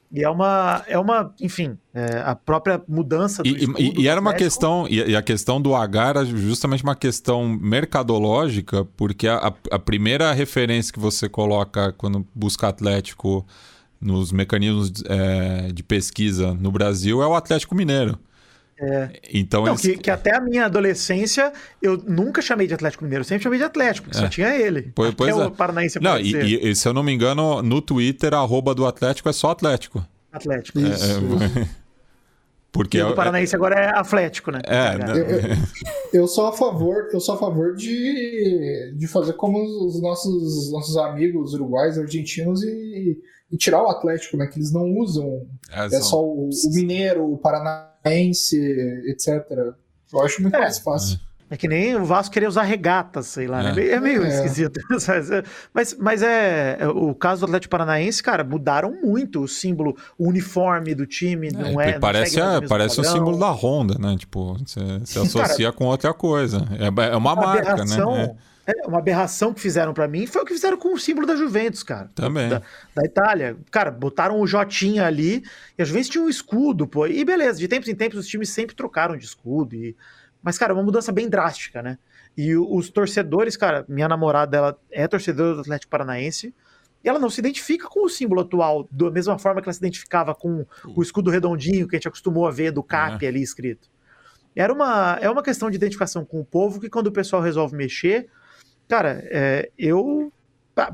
E 0.09 0.23
é 0.23 0.29
uma, 0.29 0.83
é 0.87 0.97
uma 0.97 1.33
enfim, 1.39 1.77
é 1.93 2.21
a 2.25 2.33
própria 2.33 2.81
mudança 2.87 3.43
do 3.43 3.49
E, 3.49 3.65
e, 3.77 4.01
e 4.03 4.07
era 4.07 4.21
uma 4.21 4.33
questão, 4.33 4.87
e 4.87 5.13
a 5.13 5.21
questão 5.21 5.61
do 5.61 5.75
H 5.75 6.09
era 6.09 6.25
justamente 6.25 6.81
uma 6.81 6.95
questão 6.95 7.45
mercadológica, 7.45 8.85
porque 8.95 9.27
a, 9.27 9.53
a 9.69 9.77
primeira 9.77 10.31
referência 10.31 10.93
que 10.93 10.99
você 10.99 11.27
coloca 11.27 11.91
quando 11.91 12.25
busca 12.33 12.69
Atlético 12.69 13.45
nos 13.99 14.31
mecanismos 14.31 14.93
é, 15.09 15.73
de 15.73 15.83
pesquisa 15.83 16.53
no 16.53 16.71
Brasil 16.71 17.21
é 17.21 17.27
o 17.27 17.35
Atlético 17.35 17.75
Mineiro. 17.75 18.17
É. 18.79 19.09
Então 19.33 19.63
Não, 19.63 19.71
eles... 19.71 19.81
que, 19.81 19.97
que, 19.97 20.11
até 20.11 20.35
a 20.35 20.39
minha 20.39 20.65
adolescência 20.65 21.51
eu 21.81 21.97
nunca 21.97 22.41
chamei 22.41 22.67
de 22.67 22.75
Atlético 22.75 23.03
Mineiro, 23.03 23.21
eu 23.21 23.25
sempre 23.25 23.43
chamei 23.43 23.57
de 23.57 23.65
Atlético, 23.65 24.05
porque 24.05 24.17
é. 24.17 24.21
só 24.21 24.29
tinha 24.29 24.55
ele. 24.55 24.91
Pois, 24.93 25.13
pois 25.15 25.35
é. 25.35 25.45
o 25.45 25.51
Paranaense 25.51 25.99
não, 25.99 26.19
e, 26.19 26.69
e, 26.69 26.75
se 26.75 26.87
eu 26.87 26.93
não 26.93 27.01
me 27.01 27.11
engano, 27.11 27.63
no 27.63 27.81
Twitter, 27.81 28.33
a 28.33 28.37
arroba 28.37 28.75
do 28.75 28.85
Atlético 28.85 29.29
é 29.29 29.33
só 29.33 29.49
Atlético. 29.49 30.05
Atlético. 30.31 30.79
É, 30.79 30.89
Isso. 30.89 31.05
É, 31.05 31.67
porque 32.71 32.99
e 32.99 33.03
o 33.03 33.15
Paranaense 33.15 33.55
agora 33.55 33.75
é 33.75 33.97
Atlético, 33.97 34.51
né? 34.51 34.59
É, 34.65 34.93
eu, 35.11 35.23
eu, 35.23 35.57
eu, 36.13 36.27
sou 36.27 36.45
a 36.45 36.53
favor, 36.53 37.09
eu 37.11 37.19
sou 37.19 37.33
a 37.33 37.37
favor 37.39 37.75
de, 37.75 38.93
de 38.95 39.07
fazer 39.07 39.33
como 39.33 39.57
os 39.87 39.99
nossos, 39.99 40.71
nossos 40.71 40.95
amigos 40.97 41.55
uruguais, 41.55 41.97
argentinos 41.97 42.61
e, 42.61 43.17
e 43.51 43.57
tirar 43.57 43.81
o 43.81 43.89
Atlético, 43.89 44.37
né? 44.37 44.45
Que 44.45 44.59
eles 44.59 44.71
não 44.71 44.85
usam. 44.97 45.47
É, 45.71 45.85
é 45.85 46.01
só 46.01 46.23
o, 46.23 46.49
o 46.49 46.75
Mineiro, 46.75 47.33
o 47.33 47.37
Paraná 47.39 47.96
etc. 48.13 49.75
Eu 50.13 50.21
acho 50.21 50.41
muito 50.41 50.55
é. 50.55 50.59
mais 50.59 50.79
fácil. 50.79 51.19
É 51.49 51.55
que 51.55 51.67
nem 51.67 51.95
o 51.95 52.03
Vasco 52.03 52.33
querer 52.33 52.47
usar 52.47 52.63
regatas, 52.63 53.27
sei 53.27 53.47
lá, 53.47 53.63
né? 53.63 53.71
é. 53.71 53.73
né? 53.73 53.87
É 53.87 53.99
meio 54.01 54.25
é. 54.25 54.27
esquisito. 54.27 54.81
mas, 55.73 55.95
mas 55.97 56.21
é, 56.21 56.77
é. 56.79 56.87
O 56.89 57.15
caso 57.15 57.41
do 57.41 57.45
Atlético 57.45 57.71
Paranaense, 57.71 58.21
cara, 58.21 58.43
mudaram 58.43 58.91
muito 59.01 59.41
o 59.41 59.47
símbolo, 59.47 59.95
o 60.17 60.27
uniforme 60.27 60.93
do 60.93 61.05
time. 61.05 61.49
Não 61.49 61.79
é, 61.79 61.97
parece 61.99 62.37
não 62.37 62.61
parece 62.67 62.99
o 62.99 63.03
símbolo 63.03 63.39
da 63.39 63.49
Honda, 63.49 63.97
né? 63.97 64.17
Tipo, 64.17 64.57
você, 64.57 64.81
associa 65.19 65.65
cara, 65.67 65.71
com 65.71 65.85
outra 65.85 66.13
coisa. 66.13 66.67
É, 66.77 67.13
é 67.13 67.15
uma 67.15 67.33
marca, 67.33 67.85
né? 67.85 68.35
É 68.67 68.85
uma 68.85 68.97
aberração 68.99 69.53
que 69.53 69.61
fizeram 69.61 69.93
para 69.93 70.09
mim 70.09 70.27
foi 70.27 70.41
o 70.41 70.45
que 70.45 70.53
fizeram 70.53 70.77
com 70.77 70.93
o 70.93 70.99
símbolo 70.99 71.25
da 71.25 71.37
Juventus, 71.37 71.83
cara. 71.83 72.11
Também. 72.13 72.49
Da, 72.49 72.61
da, 72.93 73.05
Itália. 73.05 73.55
Cara, 73.71 73.89
botaram 73.89 74.41
o 74.41 74.45
Jotinha 74.45 75.05
ali 75.05 75.41
e 75.77 75.81
a 75.81 75.85
Juventus 75.85 76.09
tinha 76.09 76.21
um 76.21 76.27
escudo, 76.27 76.85
pô. 76.85 77.07
E 77.07 77.23
beleza, 77.23 77.59
de 77.59 77.67
tempos 77.67 77.87
em 77.87 77.95
tempos 77.95 78.19
os 78.19 78.27
times 78.27 78.49
sempre 78.49 78.75
trocaram 78.75 79.15
de 79.15 79.23
escudo. 79.23 79.73
E... 79.73 79.95
Mas, 80.43 80.57
cara, 80.57 80.73
uma 80.73 80.83
mudança 80.83 81.13
bem 81.13 81.29
drástica, 81.29 81.81
né? 81.81 81.97
E 82.37 82.57
os 82.57 82.89
torcedores, 82.89 83.55
cara, 83.55 83.85
minha 83.87 84.07
namorada, 84.07 84.57
ela 84.57 84.79
é 84.91 85.07
torcedora 85.07 85.55
do 85.55 85.61
Atlético 85.61 85.89
Paranaense 85.89 86.53
e 87.03 87.07
ela 87.07 87.19
não 87.19 87.29
se 87.29 87.39
identifica 87.39 87.87
com 87.87 88.05
o 88.05 88.09
símbolo 88.09 88.41
atual, 88.41 88.87
da 88.91 89.09
mesma 89.09 89.39
forma 89.39 89.61
que 89.61 89.67
ela 89.67 89.73
se 89.73 89.79
identificava 89.79 90.35
com 90.35 90.65
o 90.95 91.01
escudo 91.01 91.31
redondinho 91.31 91.87
que 91.87 91.95
a 91.95 91.97
gente 91.97 92.07
acostumou 92.07 92.45
a 92.45 92.51
ver 92.51 92.71
do 92.71 92.83
CAP 92.83 93.25
é. 93.25 93.29
ali 93.29 93.41
escrito. 93.41 93.89
Era 94.53 94.73
uma, 94.73 95.17
é 95.21 95.29
uma 95.29 95.41
questão 95.41 95.69
de 95.69 95.77
identificação 95.77 96.25
com 96.25 96.39
o 96.39 96.45
povo 96.45 96.79
que 96.81 96.89
quando 96.89 97.07
o 97.07 97.11
pessoal 97.11 97.41
resolve 97.41 97.75
mexer, 97.75 98.27
Cara, 98.87 99.21
é, 99.29 99.69
eu. 99.77 100.31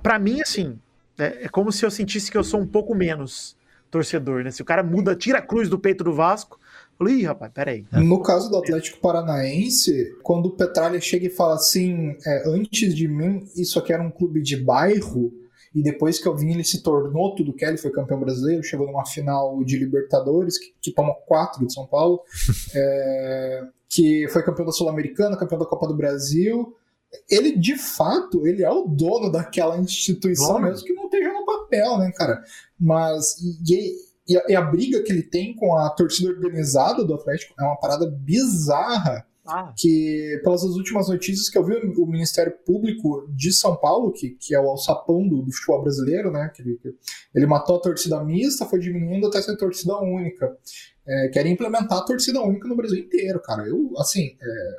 para 0.02 0.18
mim, 0.18 0.42
assim, 0.42 0.80
é, 1.18 1.46
é, 1.46 1.50
como 1.50 1.72
se 1.72 1.86
eu 1.86 1.92
sentisse 1.92 2.32
que 2.32 2.38
eu 2.38 2.44
sou 2.44 2.60
um 2.60 2.68
pouco 2.68 2.96
menos 2.96 3.56
torcedor, 3.92 4.44
né? 4.44 4.52
Se 4.52 4.62
o 4.62 4.66
cara 4.66 4.82
muda, 4.82 5.16
tira 5.16 5.38
a 5.38 5.42
cruz 5.42 5.70
do 5.70 5.78
peito 5.78 6.04
do 6.04 6.14
Vasco, 6.14 6.60
eu 7.00 7.08
ih, 7.08 7.24
rapaz, 7.24 7.52
peraí. 7.54 7.86
No 7.92 8.22
caso 8.22 8.50
do 8.50 8.58
Atlético 8.58 9.00
Paranaense, 9.00 10.16
quando 10.24 10.48
o 10.48 10.56
Petralha 10.56 11.00
chega 11.00 11.28
e 11.28 11.30
fala 11.30 11.56
assim, 11.56 12.16
é, 12.26 12.50
antes 12.50 12.96
de 12.96 13.08
mim, 13.08 13.46
isso 13.56 13.78
aqui 13.78 13.94
era 13.94 14.02
um 14.02 14.10
clube 14.10 14.42
de 14.42 14.58
bairro, 14.58 15.32
e 15.76 15.82
depois 15.82 16.20
que 16.20 16.28
eu 16.28 16.36
vim, 16.36 16.52
ele 16.52 16.64
se 16.64 16.82
tornou 16.82 17.36
tudo 17.36 17.54
que 17.54 17.66
ele 17.66 17.78
foi 17.78 17.92
campeão 17.92 18.20
brasileiro, 18.20 18.64
chegou 18.64 18.88
numa 18.88 19.06
final 19.06 19.64
de 19.64 19.78
Libertadores, 19.78 20.58
que, 20.58 20.74
que 20.82 20.92
tomou 20.92 21.16
quatro 21.28 21.66
de 21.66 21.74
São 21.74 21.86
Paulo, 21.86 22.22
é, 22.76 23.62
que 23.90 24.28
foi 24.30 24.44
campeão 24.44 24.66
da 24.66 24.72
Sul-Americana, 24.72 25.38
campeão 25.38 25.60
da 25.60 25.66
Copa 25.66 25.88
do 25.88 25.96
Brasil, 25.96 26.76
ele 27.30 27.58
de 27.58 27.78
fato 27.78 28.46
ele 28.48 28.64
é 28.64 28.70
o 28.70 28.86
dono 28.86 29.32
daquela 29.32 29.78
instituição 29.78 30.54
dono. 30.54 30.68
mesmo 30.68 30.86
que 30.86 30.94
não 30.94 31.06
esteja 31.06 31.32
no 31.34 31.46
papel, 31.46 31.98
né, 31.98 32.12
cara? 32.16 32.44
Mas 32.80 33.38
e, 33.40 33.96
e, 34.28 34.38
a, 34.38 34.44
e, 34.50 34.56
a, 34.56 34.62
briga 34.62 35.02
que 35.04 35.12
ele 35.12 35.24
tem 35.24 35.56
com 35.56 35.76
a 35.76 35.90
torcida 35.90 36.30
organizada 36.30 37.04
do 37.04 37.14
Atlético 37.14 37.54
é 37.60 37.64
uma 37.64 37.78
parada 37.78 38.10
bizarra. 38.10 39.26
Ah. 39.46 39.74
Que, 39.78 40.40
pelas 40.42 40.64
últimas 40.64 41.10
notícias 41.10 41.50
que 41.50 41.58
eu 41.58 41.66
vi, 41.66 41.74
o 41.76 42.06
Ministério 42.06 42.54
Público 42.66 43.28
de 43.30 43.52
São 43.52 43.76
Paulo, 43.76 44.14
que, 44.14 44.30
que 44.40 44.56
é 44.56 44.60
o 44.60 44.70
alçapão 44.70 45.28
do, 45.28 45.42
do 45.42 45.52
futebol 45.52 45.82
brasileiro, 45.82 46.32
né? 46.32 46.50
Que 46.56 46.62
ele, 46.62 46.80
ele 47.36 47.46
matou 47.46 47.76
a 47.76 47.82
torcida 47.82 48.24
mista, 48.24 48.66
foi 48.66 48.80
diminuindo 48.80 49.28
até 49.28 49.42
ser 49.42 49.58
torcida 49.58 50.00
única. 50.00 50.58
É, 51.06 51.28
quer 51.28 51.46
implementar 51.46 51.98
a 51.98 52.06
torcida 52.06 52.42
única 52.42 52.70
no 52.70 52.76
Brasil 52.78 53.00
inteiro, 53.00 53.42
cara. 53.42 53.68
Eu, 53.68 53.92
assim, 53.98 54.38
é, 54.42 54.78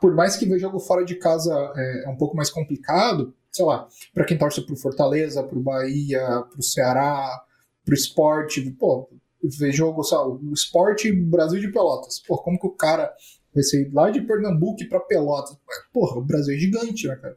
por 0.00 0.14
mais 0.14 0.36
que 0.36 0.46
ver 0.46 0.58
jogo 0.58 0.78
fora 0.78 1.04
de 1.04 1.14
casa 1.16 1.54
é, 1.76 2.04
é 2.06 2.08
um 2.08 2.16
pouco 2.16 2.36
mais 2.36 2.50
complicado, 2.50 3.34
sei 3.50 3.64
lá, 3.64 3.86
para 4.14 4.24
quem 4.24 4.38
torce 4.38 4.60
pro 4.62 4.76
Fortaleza, 4.76 5.42
pro 5.42 5.60
Bahia, 5.60 6.44
pro 6.50 6.62
Ceará, 6.62 7.42
pro 7.84 7.94
esporte, 7.94 8.60
pô, 8.72 9.08
ver 9.42 9.72
jogo, 9.72 10.02
sei 10.04 10.16
lá, 10.16 10.28
o 10.28 10.52
esporte 10.52 11.12
Brasil 11.12 11.60
de 11.60 11.72
Pelotas. 11.72 12.20
Pô, 12.20 12.38
como 12.38 12.58
que 12.58 12.66
o 12.66 12.70
cara 12.70 13.12
vai 13.54 13.62
sair 13.62 13.90
lá 13.92 14.10
de 14.10 14.22
Pernambuco 14.22 14.88
para 14.88 15.00
Pelotas? 15.00 15.56
Porra, 15.92 16.18
o 16.18 16.24
Brasil 16.24 16.54
é 16.54 16.58
gigante, 16.58 17.06
né, 17.06 17.16
cara? 17.16 17.36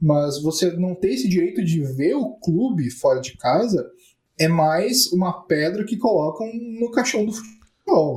Mas 0.00 0.40
você 0.42 0.70
não 0.72 0.94
ter 0.94 1.14
esse 1.14 1.28
direito 1.28 1.64
de 1.64 1.80
ver 1.80 2.14
o 2.14 2.34
clube 2.34 2.90
fora 2.90 3.20
de 3.20 3.36
casa 3.36 3.90
é 4.38 4.46
mais 4.46 5.10
uma 5.12 5.46
pedra 5.46 5.84
que 5.84 5.96
colocam 5.96 6.46
no 6.78 6.90
caixão 6.90 7.24
do 7.24 7.32
futebol. 7.32 7.55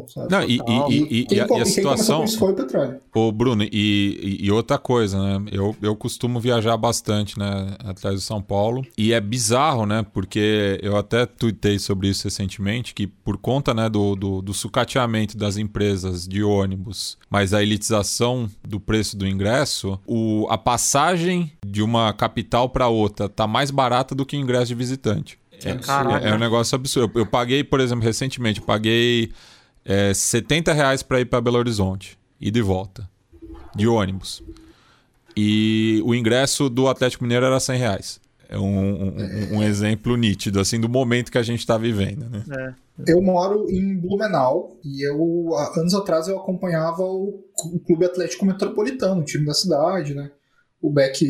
Sabe? 0.07 0.31
Não, 0.31 0.43
e, 0.43 0.57
e, 0.57 1.03
e, 1.21 1.27
e, 1.31 1.39
a, 1.39 1.47
e 1.47 1.61
a 1.61 1.65
situação. 1.65 2.27
Foi 2.27 2.51
o 2.51 2.55
petróleo. 2.55 2.99
Ô, 3.13 3.31
Bruno, 3.31 3.63
e, 3.63 4.37
e, 4.41 4.51
outra 4.51 4.77
coisa, 4.77 5.17
né? 5.21 5.45
Eu, 5.51 5.75
eu 5.81 5.95
costumo 5.95 6.39
viajar 6.39 6.75
bastante, 6.75 7.37
né? 7.37 7.75
Atrás 7.79 8.15
do 8.15 8.21
São 8.21 8.41
Paulo. 8.41 8.85
E 8.97 9.13
é 9.13 9.21
bizarro, 9.21 9.85
né? 9.85 10.05
Porque 10.11 10.79
eu 10.81 10.97
até 10.97 11.25
tuitei 11.25 11.77
sobre 11.77 12.07
isso 12.07 12.23
recentemente, 12.23 12.93
que 12.93 13.05
por 13.05 13.37
conta 13.37 13.73
né, 13.73 13.87
do, 13.89 14.15
do, 14.15 14.41
do 14.41 14.53
sucateamento 14.53 15.37
das 15.37 15.57
empresas 15.57 16.27
de 16.27 16.43
ônibus, 16.43 17.17
mas 17.29 17.53
a 17.53 17.61
elitização 17.61 18.49
do 18.67 18.79
preço 18.79 19.15
do 19.15 19.27
ingresso, 19.27 19.99
o, 20.05 20.47
a 20.49 20.57
passagem 20.57 21.51
de 21.65 21.83
uma 21.83 22.11
capital 22.13 22.69
para 22.69 22.87
outra 22.87 23.29
tá 23.29 23.45
mais 23.45 23.69
barata 23.69 24.15
do 24.15 24.25
que 24.25 24.35
o 24.35 24.39
ingresso 24.39 24.67
de 24.67 24.75
visitante. 24.75 25.39
É, 25.63 25.71
é, 25.71 26.29
é, 26.29 26.33
um 26.33 26.39
negócio 26.39 26.75
absurdo. 26.75 27.11
Eu, 27.15 27.21
eu 27.21 27.25
paguei, 27.25 27.63
por 27.63 27.79
exemplo, 27.79 28.03
recentemente, 28.03 28.61
paguei 28.61 29.31
é, 29.89 30.13
70 30.13 30.71
reais 30.71 31.01
para 31.01 31.19
ir 31.19 31.25
para 31.25 31.41
Belo 31.41 31.57
Horizonte, 31.57 32.15
e 32.39 32.51
de 32.51 32.61
volta, 32.61 33.09
de 33.75 33.87
ônibus. 33.87 34.43
E 35.35 35.99
o 36.05 36.13
ingresso 36.13 36.69
do 36.69 36.87
Atlético 36.87 37.23
Mineiro 37.23 37.47
era 37.47 37.59
100 37.59 37.79
reais. 37.79 38.21
É 38.47 38.57
um, 38.57 38.63
um, 38.63 39.57
um 39.57 39.63
exemplo 39.63 40.15
nítido, 40.15 40.59
assim, 40.59 40.79
do 40.79 40.87
momento 40.87 41.31
que 41.31 41.37
a 41.39 41.43
gente 41.43 41.59
está 41.59 41.75
vivendo, 41.75 42.29
né? 42.29 42.43
É. 42.51 43.13
Eu 43.13 43.21
moro 43.21 43.69
em 43.69 43.97
Blumenau 43.97 44.77
e 44.83 45.07
eu, 45.07 45.55
anos 45.75 45.93
atrás, 45.95 46.27
eu 46.27 46.37
acompanhava 46.37 47.01
o, 47.01 47.43
o 47.73 47.79
Clube 47.79 48.05
Atlético 48.05 48.45
Metropolitano, 48.45 49.21
o 49.21 49.25
time 49.25 49.45
da 49.45 49.53
cidade, 49.53 50.13
né? 50.13 50.29
O 50.81 50.91
Beck 50.91 51.23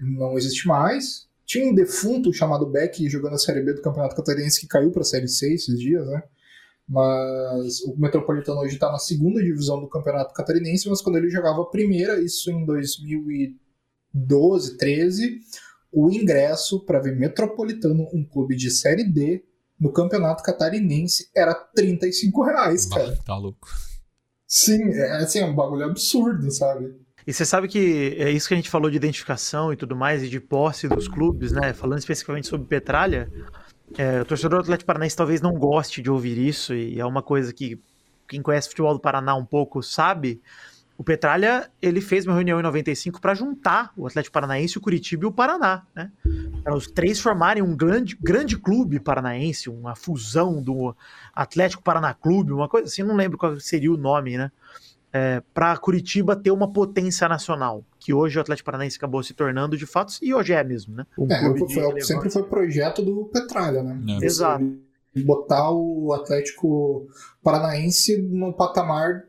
não 0.00 0.36
existe 0.36 0.66
mais. 0.66 1.26
Tinha 1.46 1.70
um 1.70 1.74
defunto 1.74 2.32
chamado 2.32 2.66
Beck 2.66 3.08
jogando 3.08 3.34
a 3.34 3.38
Série 3.38 3.62
B 3.62 3.74
do 3.74 3.82
Campeonato 3.82 4.16
Catarinense 4.16 4.60
que 4.60 4.66
caiu 4.66 4.90
para 4.90 5.02
a 5.02 5.04
Série 5.04 5.28
C 5.28 5.52
esses 5.54 5.78
dias, 5.78 6.06
né? 6.06 6.22
Mas 6.92 7.80
o 7.86 7.96
Metropolitano 7.96 8.60
hoje 8.60 8.74
está 8.74 8.92
na 8.92 8.98
segunda 8.98 9.42
divisão 9.42 9.80
do 9.80 9.88
Campeonato 9.88 10.34
Catarinense, 10.34 10.90
mas 10.90 11.00
quando 11.00 11.16
ele 11.16 11.30
jogava 11.30 11.62
a 11.62 11.64
primeira, 11.64 12.20
isso 12.20 12.50
em 12.50 12.66
2012, 12.66 14.76
13, 14.76 15.40
o 15.90 16.10
ingresso 16.10 16.84
para 16.84 17.00
ver 17.00 17.16
Metropolitano, 17.16 18.06
um 18.12 18.22
clube 18.22 18.54
de 18.54 18.70
Série 18.70 19.04
D, 19.04 19.42
no 19.80 19.90
Campeonato 19.90 20.42
Catarinense, 20.42 21.30
era 21.34 21.54
35 21.54 22.44
reais, 22.44 22.84
cara. 22.84 23.16
Tá 23.24 23.38
louco. 23.38 23.66
Sim, 24.46 24.92
é, 24.92 25.12
assim, 25.12 25.38
é 25.38 25.46
um 25.46 25.54
bagulho 25.54 25.86
absurdo, 25.86 26.50
sabe? 26.50 26.94
E 27.26 27.32
você 27.32 27.46
sabe 27.46 27.68
que 27.68 28.16
é 28.18 28.30
isso 28.30 28.48
que 28.48 28.54
a 28.54 28.56
gente 28.58 28.68
falou 28.68 28.90
de 28.90 28.98
identificação 28.98 29.72
e 29.72 29.76
tudo 29.76 29.96
mais, 29.96 30.22
e 30.22 30.28
de 30.28 30.38
posse 30.38 30.86
dos 30.88 31.08
clubes, 31.08 31.52
né? 31.52 31.72
Falando 31.72 32.00
especificamente 32.00 32.48
sobre 32.48 32.66
Petralha, 32.66 33.32
é, 33.96 34.20
o 34.20 34.24
torcedor 34.24 34.60
do 34.60 34.62
Atlético 34.64 34.86
Paranaense 34.86 35.16
talvez 35.16 35.40
não 35.40 35.54
goste 35.54 36.02
de 36.02 36.10
ouvir 36.10 36.38
isso, 36.38 36.74
e 36.74 36.98
é 36.98 37.04
uma 37.04 37.22
coisa 37.22 37.52
que 37.52 37.80
quem 38.28 38.40
conhece 38.40 38.68
futebol 38.68 38.94
do 38.94 39.00
Paraná 39.00 39.34
um 39.34 39.44
pouco 39.44 39.82
sabe. 39.82 40.40
O 40.96 41.04
Petralha, 41.04 41.70
ele 41.80 42.00
fez 42.00 42.26
uma 42.26 42.34
reunião 42.34 42.60
em 42.60 42.62
95 42.62 43.20
para 43.20 43.34
juntar 43.34 43.92
o 43.96 44.06
Atlético 44.06 44.32
Paranaense, 44.32 44.78
o 44.78 44.80
Curitiba 44.80 45.24
e 45.24 45.26
o 45.26 45.32
Paraná, 45.32 45.82
né? 45.94 46.12
Para 46.62 46.76
os 46.76 46.86
três 46.86 47.18
formarem 47.18 47.62
um 47.62 47.74
grande, 47.74 48.16
grande 48.20 48.56
clube 48.56 49.00
paranaense, 49.00 49.68
uma 49.68 49.96
fusão 49.96 50.62
do 50.62 50.94
Atlético 51.34 51.82
Paraná 51.82 52.14
Clube, 52.14 52.52
uma 52.52 52.68
coisa 52.68 52.86
assim, 52.86 53.02
não 53.02 53.16
lembro 53.16 53.36
qual 53.36 53.58
seria 53.58 53.92
o 53.92 53.96
nome, 53.96 54.38
né? 54.38 54.52
É, 55.12 55.42
para 55.52 55.76
Curitiba 55.76 56.34
ter 56.34 56.50
uma 56.50 56.72
potência 56.72 57.28
nacional 57.28 57.84
que 57.98 58.14
hoje 58.14 58.38
o 58.38 58.40
Atlético 58.40 58.66
Paranaense 58.66 58.96
acabou 58.96 59.22
se 59.22 59.34
tornando 59.34 59.76
de 59.76 59.84
fato, 59.84 60.14
e 60.22 60.32
hoje 60.32 60.54
é 60.54 60.64
mesmo, 60.64 60.96
né? 60.96 61.06
Um 61.18 61.30
é, 61.30 61.58
foi, 61.58 62.00
sempre 62.00 62.30
foi 62.30 62.42
projeto 62.44 63.02
do 63.02 63.26
Petralha, 63.26 63.82
né? 63.82 64.00
É. 64.20 64.24
Exato. 64.24 64.64
Botar 65.24 65.70
o 65.70 66.12
Atlético 66.14 67.06
Paranaense 67.42 68.22
no 68.22 68.54
patamar 68.54 69.24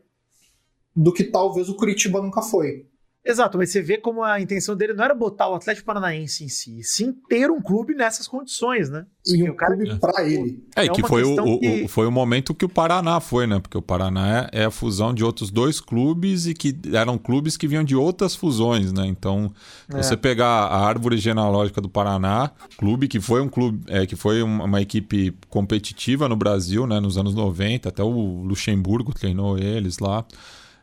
do 0.96 1.12
que 1.12 1.24
talvez 1.24 1.68
o 1.68 1.76
Curitiba 1.76 2.22
nunca 2.22 2.40
foi. 2.40 2.86
Exato, 3.26 3.56
mas 3.56 3.70
você 3.70 3.80
vê 3.80 3.96
como 3.96 4.22
a 4.22 4.38
intenção 4.38 4.76
dele 4.76 4.92
não 4.92 5.02
era 5.02 5.14
botar 5.14 5.48
o 5.48 5.54
Atlético 5.54 5.86
Paranaense 5.86 6.44
em 6.44 6.48
si, 6.48 6.82
sim 6.82 7.14
ter 7.26 7.50
um 7.50 7.60
clube 7.60 7.94
nessas 7.94 8.28
condições, 8.28 8.90
né? 8.90 9.06
E 9.26 9.42
um 9.48 9.52
o 9.52 9.56
cara 9.56 9.74
clube 9.74 9.90
é. 9.92 9.96
pra 9.96 10.28
ele. 10.28 10.62
É, 10.76 10.84
é 10.84 10.88
que 10.90 11.00
foi 11.00 11.22
o, 11.24 11.58
que... 11.58 11.84
o, 11.84 11.88
foi 11.88 12.06
o 12.06 12.12
momento 12.12 12.54
que 12.54 12.66
o 12.66 12.68
Paraná 12.68 13.20
foi, 13.20 13.46
né? 13.46 13.58
Porque 13.60 13.78
o 13.78 13.82
Paraná 13.82 14.50
é, 14.52 14.60
é, 14.60 14.64
a 14.66 14.70
fusão 14.70 15.14
de 15.14 15.24
outros 15.24 15.50
dois 15.50 15.80
clubes 15.80 16.46
e 16.46 16.52
que 16.52 16.76
eram 16.92 17.16
clubes 17.16 17.56
que 17.56 17.66
vinham 17.66 17.82
de 17.82 17.96
outras 17.96 18.34
fusões, 18.34 18.92
né? 18.92 19.06
Então, 19.06 19.50
é. 19.88 20.02
você 20.02 20.18
pegar 20.18 20.46
a 20.46 20.86
árvore 20.86 21.16
genealógica 21.16 21.80
do 21.80 21.88
Paraná, 21.88 22.50
clube 22.76 23.08
que 23.08 23.20
foi 23.20 23.40
um 23.40 23.48
clube, 23.48 23.82
é, 23.88 24.04
que 24.04 24.16
foi 24.16 24.42
uma, 24.42 24.64
uma 24.64 24.82
equipe 24.82 25.34
competitiva 25.48 26.28
no 26.28 26.36
Brasil, 26.36 26.86
né? 26.86 27.00
Nos 27.00 27.16
anos 27.16 27.34
90, 27.34 27.88
até 27.88 28.02
o 28.02 28.42
Luxemburgo 28.42 29.14
treinou 29.14 29.56
eles 29.56 29.98
lá 29.98 30.26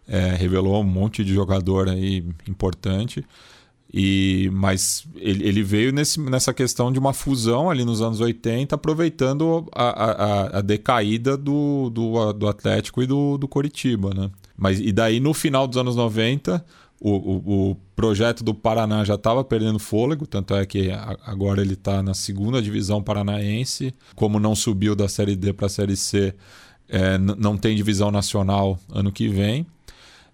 é, 0.07 0.35
revelou 0.35 0.81
um 0.81 0.85
monte 0.85 1.23
de 1.23 1.33
jogador 1.33 1.89
aí 1.89 2.23
importante. 2.47 3.25
E, 3.93 4.49
mas 4.53 5.05
ele, 5.17 5.45
ele 5.45 5.61
veio 5.61 5.91
nesse, 5.91 6.19
nessa 6.21 6.53
questão 6.53 6.91
de 6.91 6.97
uma 6.97 7.11
fusão 7.11 7.69
ali 7.69 7.83
nos 7.83 8.01
anos 8.01 8.21
80, 8.21 8.75
aproveitando 8.75 9.67
a, 9.73 9.83
a, 9.83 10.57
a 10.59 10.61
decaída 10.61 11.35
do, 11.35 11.89
do, 11.89 12.31
do 12.31 12.47
Atlético 12.47 13.03
e 13.03 13.07
do, 13.07 13.37
do 13.37 13.49
Coritiba. 13.49 14.13
Né? 14.13 14.31
Mas, 14.57 14.79
e 14.79 14.93
daí, 14.93 15.19
no 15.19 15.33
final 15.33 15.67
dos 15.67 15.77
anos 15.77 15.97
90, 15.97 16.63
o, 17.01 17.09
o, 17.09 17.71
o 17.71 17.77
projeto 17.93 18.43
do 18.43 18.53
Paraná 18.53 19.03
já 19.03 19.15
estava 19.15 19.43
perdendo 19.43 19.77
fôlego, 19.77 20.25
tanto 20.25 20.55
é 20.55 20.65
que 20.65 20.89
agora 21.25 21.61
ele 21.61 21.73
está 21.73 22.01
na 22.01 22.13
segunda 22.13 22.61
divisão 22.61 23.03
paranaense. 23.03 23.93
Como 24.15 24.39
não 24.39 24.55
subiu 24.55 24.95
da 24.95 25.09
Série 25.09 25.35
D 25.35 25.51
para 25.51 25.65
a 25.65 25.69
Série 25.69 25.97
C, 25.97 26.33
é, 26.87 27.17
não 27.17 27.57
tem 27.57 27.75
divisão 27.75 28.09
nacional 28.09 28.79
ano 28.89 29.11
que 29.11 29.27
vem. 29.27 29.65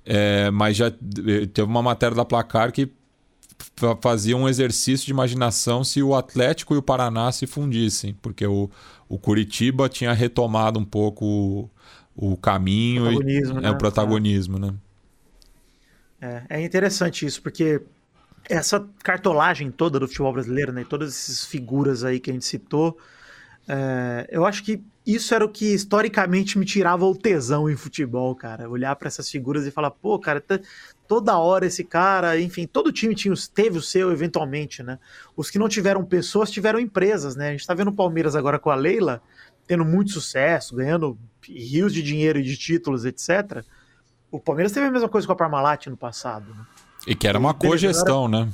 É, 0.10 0.50
mas 0.50 0.78
já 0.78 0.88
eh, 0.88 1.46
teve 1.54 1.64
uma 1.64 1.84
matéria 1.84 2.16
da 2.16 2.24
Placar 2.24 2.72
que 2.72 2.90
fazia 4.02 4.38
um 4.38 4.48
exercício 4.48 5.06
de 5.06 5.12
imaginação 5.12 5.84
se 5.84 6.02
o 6.02 6.16
Atlético 6.16 6.74
e 6.74 6.78
o 6.78 6.82
Paraná 6.82 7.30
se 7.32 7.46
fundissem, 7.46 8.16
porque 8.22 8.48
o, 8.48 8.70
o 9.10 9.20
Curitiba 9.20 9.90
tinha 9.90 10.14
retomado 10.14 10.80
um 10.80 10.86
pouco 10.86 11.70
o, 12.16 12.32
o 12.32 12.38
caminho 12.38 13.04
protagonismo, 13.04 13.60
e 13.60 13.62
né? 13.62 13.68
é 13.68 13.72
o 13.72 13.78
protagonismo, 13.78 14.60
né? 14.60 14.74
É, 16.22 16.44
é 16.50 16.66
interessante 16.66 17.26
isso, 17.26 17.42
porque 17.42 17.82
essa 18.50 18.88
cartolagem 19.04 19.70
toda 19.70 20.00
do 20.00 20.08
futebol 20.08 20.32
brasileiro, 20.32 20.72
né, 20.72 20.86
todas 20.88 21.10
essas 21.10 21.46
figuras 21.46 22.06
aí 22.06 22.18
que 22.20 22.32
a 22.32 22.34
gente 22.34 22.46
citou, 22.46 22.98
é, 23.68 24.27
eu 24.31 24.45
acho 24.45 24.64
que 24.64 24.81
isso 25.06 25.34
era 25.34 25.44
o 25.44 25.49
que 25.49 25.73
historicamente 25.73 26.57
me 26.57 26.65
tirava 26.65 27.06
o 27.06 27.15
tesão 27.15 27.69
em 27.69 27.76
futebol, 27.76 28.34
cara. 28.35 28.69
Olhar 28.69 28.95
para 28.95 29.07
essas 29.07 29.30
figuras 29.30 29.65
e 29.65 29.72
falar, 29.72 29.91
pô, 29.91 30.18
cara, 30.18 30.39
tá, 30.39 30.60
toda 31.07 31.38
hora 31.38 31.65
esse 31.65 31.84
cara, 31.84 32.39
enfim, 32.39 32.65
todo 32.65 32.91
time 32.91 33.14
tinha, 33.14 33.34
teve 33.53 33.77
o 33.77 33.81
seu 33.81 34.11
eventualmente, 34.11 34.84
né? 34.84 34.99
Os 35.35 35.49
que 35.49 35.60
não 35.60 35.69
tiveram 35.69 36.03
pessoas 36.03 36.52
tiveram 36.52 36.80
empresas, 36.80 37.35
né? 37.35 37.49
A 37.49 37.52
gente 37.52 37.68
tá 37.68 37.73
vendo 37.73 37.89
o 37.89 37.95
Palmeiras 37.95 38.35
agora 38.35 38.60
com 38.60 38.69
a 38.69 38.76
Leila, 38.76 39.22
tendo 39.65 39.84
muito 39.84 40.11
sucesso, 40.11 40.76
ganhando 40.76 41.18
rios 41.41 41.94
de 41.94 42.02
dinheiro 42.02 42.39
e 42.39 42.44
de 42.44 42.57
títulos, 42.57 43.06
etc. 43.06 43.64
O 44.31 44.39
Palmeiras 44.39 44.72
teve 44.72 44.88
a 44.88 44.91
mesma 44.91 45.10
coisa 45.10 45.27
com 45.27 45.34
a 45.34 45.38
Parmalat 45.38 45.88
no 45.88 45.98
passado. 45.98 46.53
Né? 46.53 46.65
E 47.06 47.15
que 47.15 47.27
era 47.27 47.38
uma 47.38 47.53
cogestão, 47.53 48.27
né? 48.27 48.49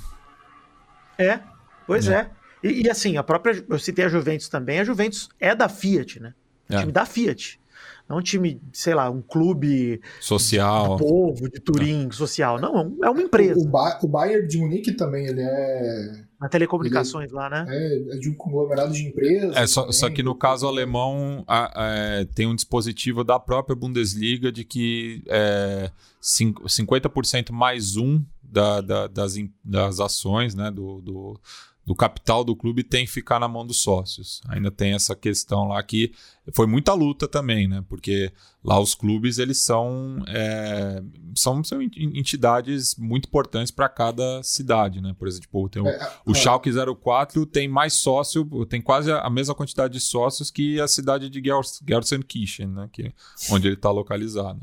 É, 1.17 1.39
pois 1.85 2.07
é. 2.07 2.13
é. 2.13 2.42
E, 2.63 2.83
e, 2.83 2.89
assim, 2.89 3.17
a 3.17 3.23
própria. 3.23 3.63
Eu 3.67 3.77
citei 3.77 4.05
a 4.05 4.09
Juventus 4.09 4.47
também, 4.47 4.79
a 4.79 4.83
Juventus 4.83 5.29
é 5.39 5.53
da 5.53 5.67
Fiat, 5.67 6.19
né? 6.19 6.33
É. 6.69 6.79
time 6.79 6.91
da 6.91 7.05
Fiat. 7.05 7.59
Não 8.07 8.17
um 8.17 8.21
time, 8.21 8.61
sei 8.73 8.93
lá, 8.93 9.09
um 9.09 9.21
clube 9.21 10.01
social, 10.19 10.97
de 10.97 11.03
povo, 11.03 11.49
de 11.49 11.59
Turim, 11.59 12.07
é. 12.07 12.11
social. 12.11 12.59
Não, 12.59 12.97
é 13.01 13.09
uma 13.09 13.21
empresa. 13.21 13.59
O, 13.59 13.65
ba 13.65 13.97
o 14.03 14.07
Bayern 14.07 14.47
de 14.47 14.57
Munique 14.57 14.91
também, 14.91 15.25
ele 15.25 15.41
é. 15.41 16.23
Na 16.39 16.49
telecomunicações 16.49 17.29
ele, 17.29 17.35
lá, 17.35 17.49
né? 17.49 17.65
É, 17.69 18.15
é, 18.15 18.17
de 18.17 18.29
um 18.29 18.35
conglomerado 18.35 18.91
de 18.91 19.07
empresas. 19.07 19.55
É, 19.55 19.65
só, 19.65 19.89
só 19.91 20.09
que 20.09 20.21
no 20.21 20.35
caso 20.35 20.67
alemão 20.67 21.45
a, 21.47 21.81
a, 21.81 21.95
é, 21.95 22.25
tem 22.25 22.45
um 22.45 22.55
dispositivo 22.55 23.23
da 23.23 23.39
própria 23.39 23.75
Bundesliga 23.75 24.51
de 24.51 24.65
que 24.65 25.23
é, 25.27 25.89
50% 26.21 27.51
mais 27.51 27.95
um 27.95 28.21
da, 28.43 28.81
da, 28.81 29.07
das, 29.07 29.35
das 29.63 29.99
ações 30.01 30.53
né, 30.53 30.69
do, 30.69 30.99
do 31.01 31.39
do 31.85 31.93
capital 31.93 32.43
do 32.45 32.55
clube 32.55 32.81
tem 32.81 33.05
que 33.05 33.11
ficar 33.11 33.39
na 33.39 33.47
mão 33.47 33.65
dos 33.65 33.81
sócios. 33.81 34.41
Ainda 34.47 34.71
tem 34.71 34.93
essa 34.93 35.15
questão 35.15 35.67
lá 35.67 35.83
que 35.83 36.13
foi 36.53 36.65
muita 36.65 36.93
luta 36.93 37.27
também, 37.27 37.67
né? 37.67 37.83
Porque 37.89 38.31
lá 38.63 38.79
os 38.79 38.95
clubes 38.95 39.37
eles 39.37 39.59
são 39.59 40.23
é, 40.27 41.03
são, 41.35 41.61
são 41.63 41.81
entidades 41.81 42.95
muito 42.95 43.27
importantes 43.27 43.69
para 43.69 43.89
cada 43.89 44.41
cidade, 44.43 45.01
né? 45.01 45.13
Por 45.19 45.27
exemplo, 45.27 45.67
tem 45.67 45.81
o, 45.81 45.87
é, 45.87 46.11
o 46.25 46.31
é. 46.31 46.35
Schalke 46.35 46.69
04 46.71 47.45
tem 47.45 47.67
mais 47.67 47.93
sócio, 47.93 48.45
tem 48.65 48.81
quase 48.81 49.11
a 49.11 49.29
mesma 49.29 49.53
quantidade 49.53 49.93
de 49.93 49.99
sócios 49.99 50.49
que 50.49 50.79
a 50.79 50.87
cidade 50.87 51.29
de 51.29 51.41
Gelsenkirchen, 51.85 52.67
né? 52.67 52.89
Que 52.93 53.13
onde 53.51 53.67
ele 53.67 53.75
está 53.75 53.91
localizado. 53.91 54.61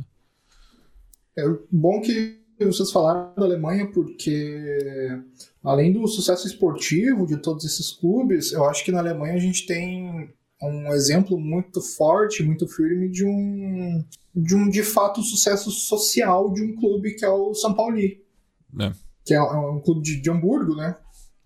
É 1.36 1.44
bom 1.70 2.00
que 2.00 2.39
vocês 2.64 2.90
falaram 2.90 3.32
da 3.36 3.44
Alemanha 3.44 3.90
porque 3.90 5.18
além 5.62 5.92
do 5.92 6.06
sucesso 6.06 6.46
esportivo 6.46 7.26
de 7.26 7.36
todos 7.38 7.64
esses 7.64 7.92
clubes, 7.92 8.52
eu 8.52 8.64
acho 8.64 8.84
que 8.84 8.92
na 8.92 8.98
Alemanha 8.98 9.34
a 9.34 9.38
gente 9.38 9.66
tem 9.66 10.30
um 10.62 10.92
exemplo 10.92 11.38
muito 11.38 11.80
forte, 11.80 12.42
muito 12.42 12.66
firme 12.68 13.08
de 13.08 13.24
um 13.24 14.04
de 14.34 14.54
um 14.54 14.68
de 14.68 14.82
fato 14.82 15.22
sucesso 15.22 15.70
social 15.70 16.52
de 16.52 16.62
um 16.62 16.76
clube 16.76 17.14
que 17.14 17.24
é 17.24 17.30
o 17.30 17.54
São 17.54 17.74
Paulo. 17.74 17.98
É. 17.98 18.92
Que 19.24 19.34
é 19.34 19.42
um 19.42 19.80
clube 19.80 20.02
de, 20.02 20.20
de 20.20 20.30
Hamburgo, 20.30 20.76
né? 20.76 20.96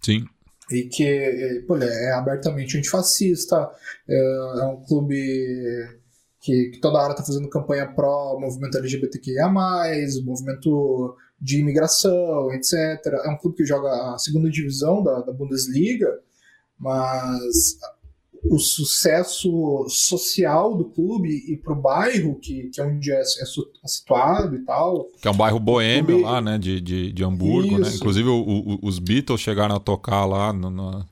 Sim. 0.03 0.24
E 0.70 0.85
que 0.85 1.65
pô, 1.66 1.77
é 1.77 2.12
abertamente 2.12 2.77
antifascista, 2.77 3.70
é, 4.09 4.61
é 4.62 4.66
um 4.66 4.82
clube 4.82 6.03
que, 6.45 6.71
que, 6.73 6.79
toda 6.79 6.99
hora 6.99 7.15
tá 7.15 7.25
fazendo 7.25 7.49
campanha 7.49 7.87
pró 7.87 8.39
movimento 8.39 8.77
LGBTQIA, 8.77 9.49
movimento 10.23 11.16
de 11.41 11.59
imigração, 11.59 12.53
etc. 12.53 12.75
É 13.25 13.31
um 13.31 13.39
clube 13.39 13.57
que 13.57 13.65
joga 13.65 13.89
a 14.12 14.19
segunda 14.19 14.51
divisão 14.51 15.03
da, 15.03 15.23
da 15.23 15.33
Bundesliga, 15.33 16.21
mas 16.79 17.79
o 18.51 18.59
sucesso 18.59 19.87
social 19.89 20.77
do 20.77 20.85
clube 20.85 21.31
e 21.31 21.57
pro 21.57 21.75
bairro, 21.75 22.39
que, 22.39 22.69
que 22.69 22.79
é 22.79 22.85
onde 22.85 23.11
é, 23.11 23.16
é, 23.16 23.21
é 23.21 23.89
situado 23.89 24.55
e 24.55 24.59
tal. 24.66 25.09
Que 25.23 25.29
é 25.29 25.31
um 25.31 25.37
bairro 25.37 25.59
boêmio 25.59 26.07
clube... 26.07 26.23
lá, 26.23 26.43
né, 26.43 26.59
de, 26.59 26.79
de, 26.79 27.11
de 27.11 27.25
Hamburgo, 27.25 27.79
né? 27.79 27.89
Inclusive 27.95 28.29
o, 28.29 28.37
o, 28.37 28.79
os 28.83 28.99
Beatles 28.99 29.41
chegaram 29.41 29.77
a 29.77 29.81
tocar 29.81 30.27
lá 30.27 30.53
no, 30.53 30.69
no, 30.69 31.07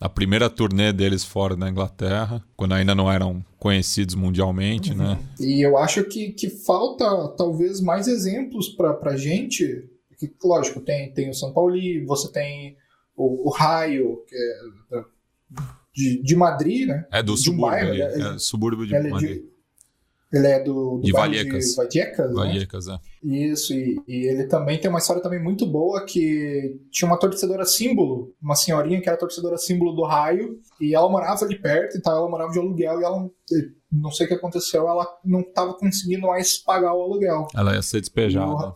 na 0.00 0.08
primeira 0.08 0.50
turnê 0.50 0.92
deles 0.92 1.24
fora 1.24 1.56
da 1.56 1.68
Inglaterra, 1.68 2.42
quando 2.56 2.74
ainda 2.74 2.94
não 2.94 3.10
eram 3.10 3.44
conhecidos 3.58 4.14
mundialmente, 4.14 4.94
né? 4.94 5.04
uhum. 5.04 5.10
né? 5.10 5.18
E 5.40 5.60
eu 5.60 5.76
acho 5.78 6.04
que, 6.04 6.32
que 6.32 6.50
falta 6.50 7.28
talvez 7.36 7.80
mais 7.80 8.06
exemplos 8.06 8.68
pra 8.68 9.16
gente, 9.16 9.88
que 10.18 10.32
lógico, 10.44 10.80
tem, 10.80 11.10
tem 11.12 11.30
o 11.30 11.34
São 11.34 11.52
Paulo, 11.52 11.74
você 12.06 12.30
tem 12.30 12.76
o, 13.16 13.48
o 13.48 13.50
Raio, 13.50 14.22
que 14.28 14.36
é 14.36 15.04
de, 15.96 16.22
de 16.22 16.36
Madrid, 16.36 16.86
né? 16.86 17.06
É 17.10 17.22
do 17.22 17.34
de 17.34 17.40
subúrbio, 17.40 17.70
bairro, 17.70 17.94
ele, 17.94 18.02
é, 18.02 18.34
é, 18.34 18.38
subúrbio 18.38 18.86
de 18.86 18.94
ele 18.94 19.08
Madrid. 19.08 19.30
É 19.30 19.34
de, 19.34 19.55
ele 20.36 20.46
é 20.46 20.62
do, 20.62 20.98
do 20.98 21.02
de 21.02 21.12
Vallecas. 21.12 21.64
De 21.64 21.76
Vallecas, 21.76 22.28
né? 22.28 22.34
Vallecas, 22.34 22.88
é. 22.88 22.98
Isso, 23.22 23.72
e, 23.72 24.00
e, 24.06 24.26
ele 24.26 24.46
também 24.46 24.78
tem 24.78 24.88
uma 24.88 24.98
história 24.98 25.22
também 25.22 25.42
muito 25.42 25.66
boa 25.66 26.04
que 26.04 26.80
tinha 26.90 27.08
uma 27.08 27.18
torcedora 27.18 27.64
símbolo, 27.64 28.34
uma 28.40 28.54
senhorinha 28.54 29.00
que 29.00 29.08
era 29.08 29.18
torcedora 29.18 29.56
símbolo 29.56 29.92
do 29.92 30.04
raio, 30.04 30.58
e 30.80 30.94
ela 30.94 31.08
morava 31.08 31.44
ali 31.44 31.60
perto, 31.60 31.96
então 31.96 32.12
ela 32.12 32.28
morava 32.28 32.52
de 32.52 32.58
aluguel 32.58 33.00
e 33.00 33.04
ela 33.04 33.30
não 33.90 34.10
sei 34.10 34.26
o 34.26 34.28
que 34.28 34.34
aconteceu, 34.34 34.88
ela 34.88 35.06
não 35.24 35.40
estava 35.40 35.74
conseguindo 35.74 36.26
mais 36.26 36.58
pagar 36.58 36.94
o 36.94 37.02
aluguel. 37.02 37.46
Ela 37.54 37.74
ia 37.74 37.82
ser 37.82 38.00
despejada. 38.00 38.74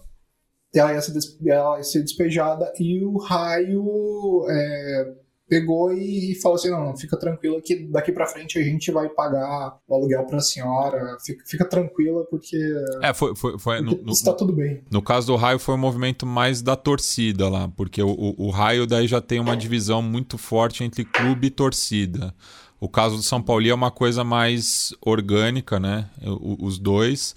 ela 0.75 0.93
ia 0.95 1.01
ser, 1.01 1.13
des, 1.13 1.39
ela 1.47 1.77
ia 1.77 1.83
ser 1.83 2.03
despejada 2.03 2.73
e 2.79 3.05
o 3.05 3.19
raio 3.19 4.47
é, 4.49 5.15
pegou 5.51 5.93
e 5.93 6.37
falou 6.41 6.55
assim: 6.55 6.71
não, 6.71 6.97
fica 6.97 7.17
tranquila 7.17 7.61
que 7.61 7.85
daqui 7.87 8.13
para 8.13 8.25
frente 8.25 8.57
a 8.57 8.63
gente 8.63 8.93
vai 8.93 9.09
pagar 9.09 9.77
o 9.89 9.95
aluguel 9.95 10.25
para 10.25 10.39
a 10.39 10.41
senhora, 10.41 11.17
fica, 11.27 11.45
fica, 11.45 11.65
tranquila 11.65 12.25
porque. 12.31 12.57
É, 13.03 13.13
foi. 13.13 13.35
foi, 13.35 13.59
foi 13.59 13.81
no, 13.81 14.01
no, 14.01 14.13
está 14.13 14.33
tudo 14.33 14.53
bem. 14.53 14.85
No 14.91 15.03
caso 15.03 15.27
do 15.27 15.37
Raio, 15.37 15.59
foi 15.59 15.75
um 15.75 15.79
movimento 15.79 16.25
mais 16.25 16.63
da 16.63 16.77
torcida 16.77 17.49
lá, 17.49 17.69
porque 17.77 18.01
o, 18.01 18.11
o, 18.11 18.47
o 18.47 18.51
Raio 18.51 18.87
daí 18.87 19.09
já 19.09 19.21
tem 19.21 19.41
uma 19.41 19.57
divisão 19.57 20.01
muito 20.01 20.39
forte 20.39 20.85
entre 20.85 21.05
clube 21.05 21.49
e 21.49 21.51
torcida. 21.51 22.33
O 22.79 22.89
caso 22.89 23.17
do 23.17 23.23
São 23.23 23.43
Paulo 23.43 23.67
é 23.67 23.75
uma 23.75 23.91
coisa 23.91 24.25
mais 24.25 24.95
orgânica, 25.03 25.81
né? 25.81 26.09
os 26.23 26.79
dois. 26.79 27.35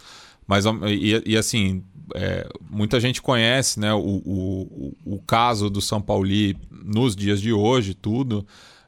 Mas, 0.48 0.65
e, 0.65 1.22
e 1.26 1.38
assim, 1.38 1.84
é, 2.14 2.48
muita 2.69 2.99
gente 2.99 3.22
conhece 3.22 3.80
né, 3.80 3.94
o, 3.94 3.99
o, 3.99 4.95
o 5.06 5.19
caso 5.26 5.69
do 5.69 5.81
São 5.81 6.02
Paulo 6.02 6.27
nos 6.69 7.15
dias 7.15 7.41
de 7.41 7.52
hoje, 7.52 7.94
tudo, 7.94 8.45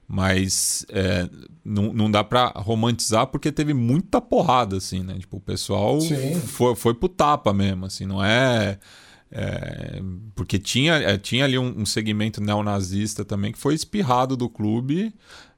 mas 0.08 0.86
é, 0.90 1.28
não, 1.64 1.92
não 1.92 2.12
dá 2.12 2.24
para 2.24 2.48
romantizar 2.56 3.28
porque 3.28 3.52
teve 3.52 3.74
muita 3.74 4.22
porrada, 4.22 4.78
assim, 4.78 5.02
né? 5.02 5.18
Tipo, 5.18 5.38
o 5.38 5.42
pessoal 5.42 6.00
foi, 6.46 6.76
foi 6.76 6.94
pro 6.94 7.10
tapa 7.10 7.52
mesmo, 7.52 7.86
assim, 7.86 8.06
não 8.06 8.24
é. 8.24 8.78
é 9.32 10.02
porque 10.36 10.60
tinha, 10.60 10.94
é, 10.94 11.18
tinha 11.18 11.46
ali 11.46 11.58
um, 11.58 11.82
um 11.82 11.86
segmento 11.86 12.40
neonazista 12.40 13.26
também 13.26 13.52
que 13.52 13.58
foi 13.58 13.74
espirrado 13.74 14.38
do 14.38 14.48
clube 14.48 15.14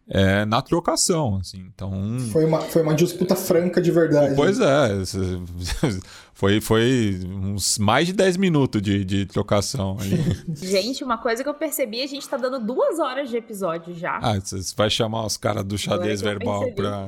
é, 0.10 0.46
na 0.46 0.62
trocação, 0.62 1.38
assim. 1.42 1.66
Então 1.74 1.92
foi 2.32 2.46
uma, 2.46 2.62
foi 2.62 2.82
uma 2.82 2.96
disputa 2.96 3.36
franca 3.36 3.82
de 3.82 3.92
verdade. 3.92 4.36
Pois 4.36 4.60
é, 4.60 4.90
foi, 6.34 6.62
foi 6.62 7.20
uns 7.26 7.78
mais 7.78 8.08
de 8.08 8.14
10 8.14 8.38
minutos 8.38 8.82
de, 8.82 9.04
de 9.04 9.26
trocação 9.26 9.98
ali. 10.00 10.18
gente, 10.56 11.04
uma 11.04 11.18
coisa 11.18 11.44
que 11.44 11.50
eu 11.50 11.54
percebi, 11.54 12.02
a 12.02 12.08
gente 12.08 12.28
tá 12.28 12.38
dando 12.38 12.60
duas 12.60 13.00
horas 13.00 13.30
de 13.30 13.36
episódio 13.36 13.94
já. 13.94 14.18
Ah, 14.22 14.40
você 14.40 14.58
vai 14.76 14.90
chamar 14.90 15.26
os 15.26 15.36
caras 15.36 15.66
do 15.66 15.78
xadrez 15.78 16.22
verbal 16.22 16.72
pra. 16.74 17.08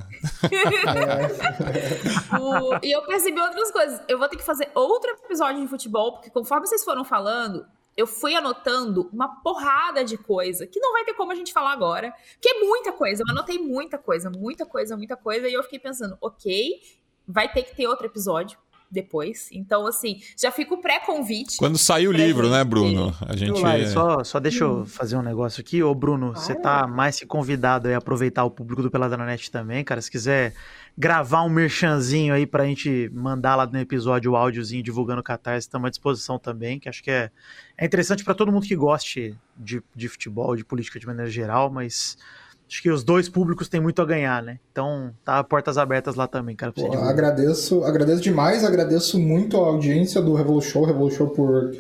é. 0.92 2.36
o, 2.38 2.80
e 2.84 2.92
eu 2.92 3.02
percebi 3.04 3.40
outras 3.40 3.72
coisas. 3.72 4.02
Eu 4.10 4.20
vou 4.20 4.28
ter 4.28 4.36
que 4.36 4.44
fazer 4.44 4.70
outro 4.76 5.10
episódio 5.24 5.62
de 5.62 5.68
futebol, 5.68 6.14
porque 6.14 6.30
conforme 6.30 6.68
vocês 6.68 6.84
foram 6.84 7.06
falando, 7.06 7.66
eu 8.00 8.08
fui 8.08 8.34
anotando 8.34 9.10
uma 9.12 9.42
porrada 9.42 10.06
de 10.06 10.18
coisa 10.18 10.66
que 10.66 10.80
não 10.80 10.94
vai 10.94 11.04
ter 11.04 11.14
como 11.14 11.34
a 11.34 11.36
gente 11.36 11.52
falar 11.52 11.74
agora, 11.74 12.14
que 12.40 12.48
é 12.48 12.60
muita 12.62 12.94
coisa. 12.94 13.24
Eu 13.24 13.30
anotei 13.30 13.60
muita 13.60 13.98
coisa, 13.98 14.30
muita 14.30 14.66
coisa, 14.66 14.96
muita 14.96 15.18
coisa, 15.18 15.50
e 15.50 15.54
eu 15.54 15.62
fiquei 15.64 15.80
pensando, 15.80 16.18
ok, 16.22 16.80
vai 17.28 17.52
ter 17.52 17.64
que 17.64 17.76
ter 17.76 17.88
outro 17.88 18.06
episódio 18.06 18.58
depois. 18.90 19.50
Então, 19.52 19.86
assim, 19.86 20.22
já 20.42 20.50
fica 20.50 20.74
o 20.74 20.82
pré-convite. 20.82 21.58
Quando 21.58 21.78
sair 21.78 22.08
o 22.08 22.12
livro, 22.12 22.44
gente... 22.44 22.54
né, 22.54 22.64
Bruno? 22.64 23.14
A 23.28 23.36
gente. 23.36 23.60
Lai, 23.62 23.86
só, 23.88 24.24
só 24.24 24.40
deixa 24.40 24.64
eu 24.64 24.80
hum. 24.80 24.86
fazer 24.86 25.18
um 25.18 25.22
negócio 25.22 25.60
aqui. 25.60 25.84
Ô, 25.84 25.94
Bruno, 25.94 26.32
você 26.34 26.56
tá 26.56 26.88
mais 26.88 27.20
que 27.20 27.26
convidado 27.26 27.90
a 27.90 27.98
aproveitar 27.98 28.46
o 28.46 28.50
público 28.50 28.82
do 28.82 28.90
Peladranet 28.90 29.52
também, 29.52 29.84
cara. 29.84 30.02
Se 30.02 30.10
quiser 30.10 30.56
gravar 31.00 31.44
um 31.44 31.50
merchanzinho 31.50 32.34
aí 32.34 32.46
pra 32.46 32.66
gente 32.66 33.10
mandar 33.14 33.56
lá 33.56 33.66
no 33.66 33.80
episódio 33.80 34.34
o 34.34 34.36
áudiozinho 34.36 34.84
divulgando 34.84 35.22
o 35.22 35.24
Catarse, 35.24 35.66
estamos 35.66 35.88
à 35.88 35.90
disposição 35.90 36.38
também, 36.38 36.78
que 36.78 36.90
acho 36.90 37.02
que 37.02 37.10
é, 37.10 37.32
é 37.78 37.86
interessante 37.86 38.22
para 38.22 38.34
todo 38.34 38.52
mundo 38.52 38.68
que 38.68 38.76
goste 38.76 39.34
de, 39.56 39.82
de 39.96 40.10
futebol, 40.10 40.58
de 40.58 40.66
política 40.66 41.00
de 41.00 41.08
maneira 41.08 41.32
geral, 41.32 41.72
mas 41.72 42.18
acho 42.68 42.82
que 42.82 42.92
os 42.92 43.02
dois 43.02 43.30
públicos 43.30 43.70
têm 43.70 43.80
muito 43.80 44.02
a 44.02 44.06
ganhar, 44.06 44.44
né? 44.44 44.60
Então, 44.74 45.16
tá 45.24 45.42
portas 45.42 45.78
abertas 45.78 46.16
lá 46.16 46.28
também, 46.28 46.54
cara. 46.54 46.74
Pô, 46.74 46.92
agradeço, 46.94 47.82
agradeço 47.86 48.22
demais, 48.22 48.66
agradeço 48.66 49.18
muito 49.18 49.56
a 49.56 49.68
audiência 49.68 50.22
do 50.22 50.34
Revolu 50.34 50.62
Show, 50.62 50.84
Revolu 50.84 51.12
Show 51.12 51.30
por 51.30 51.72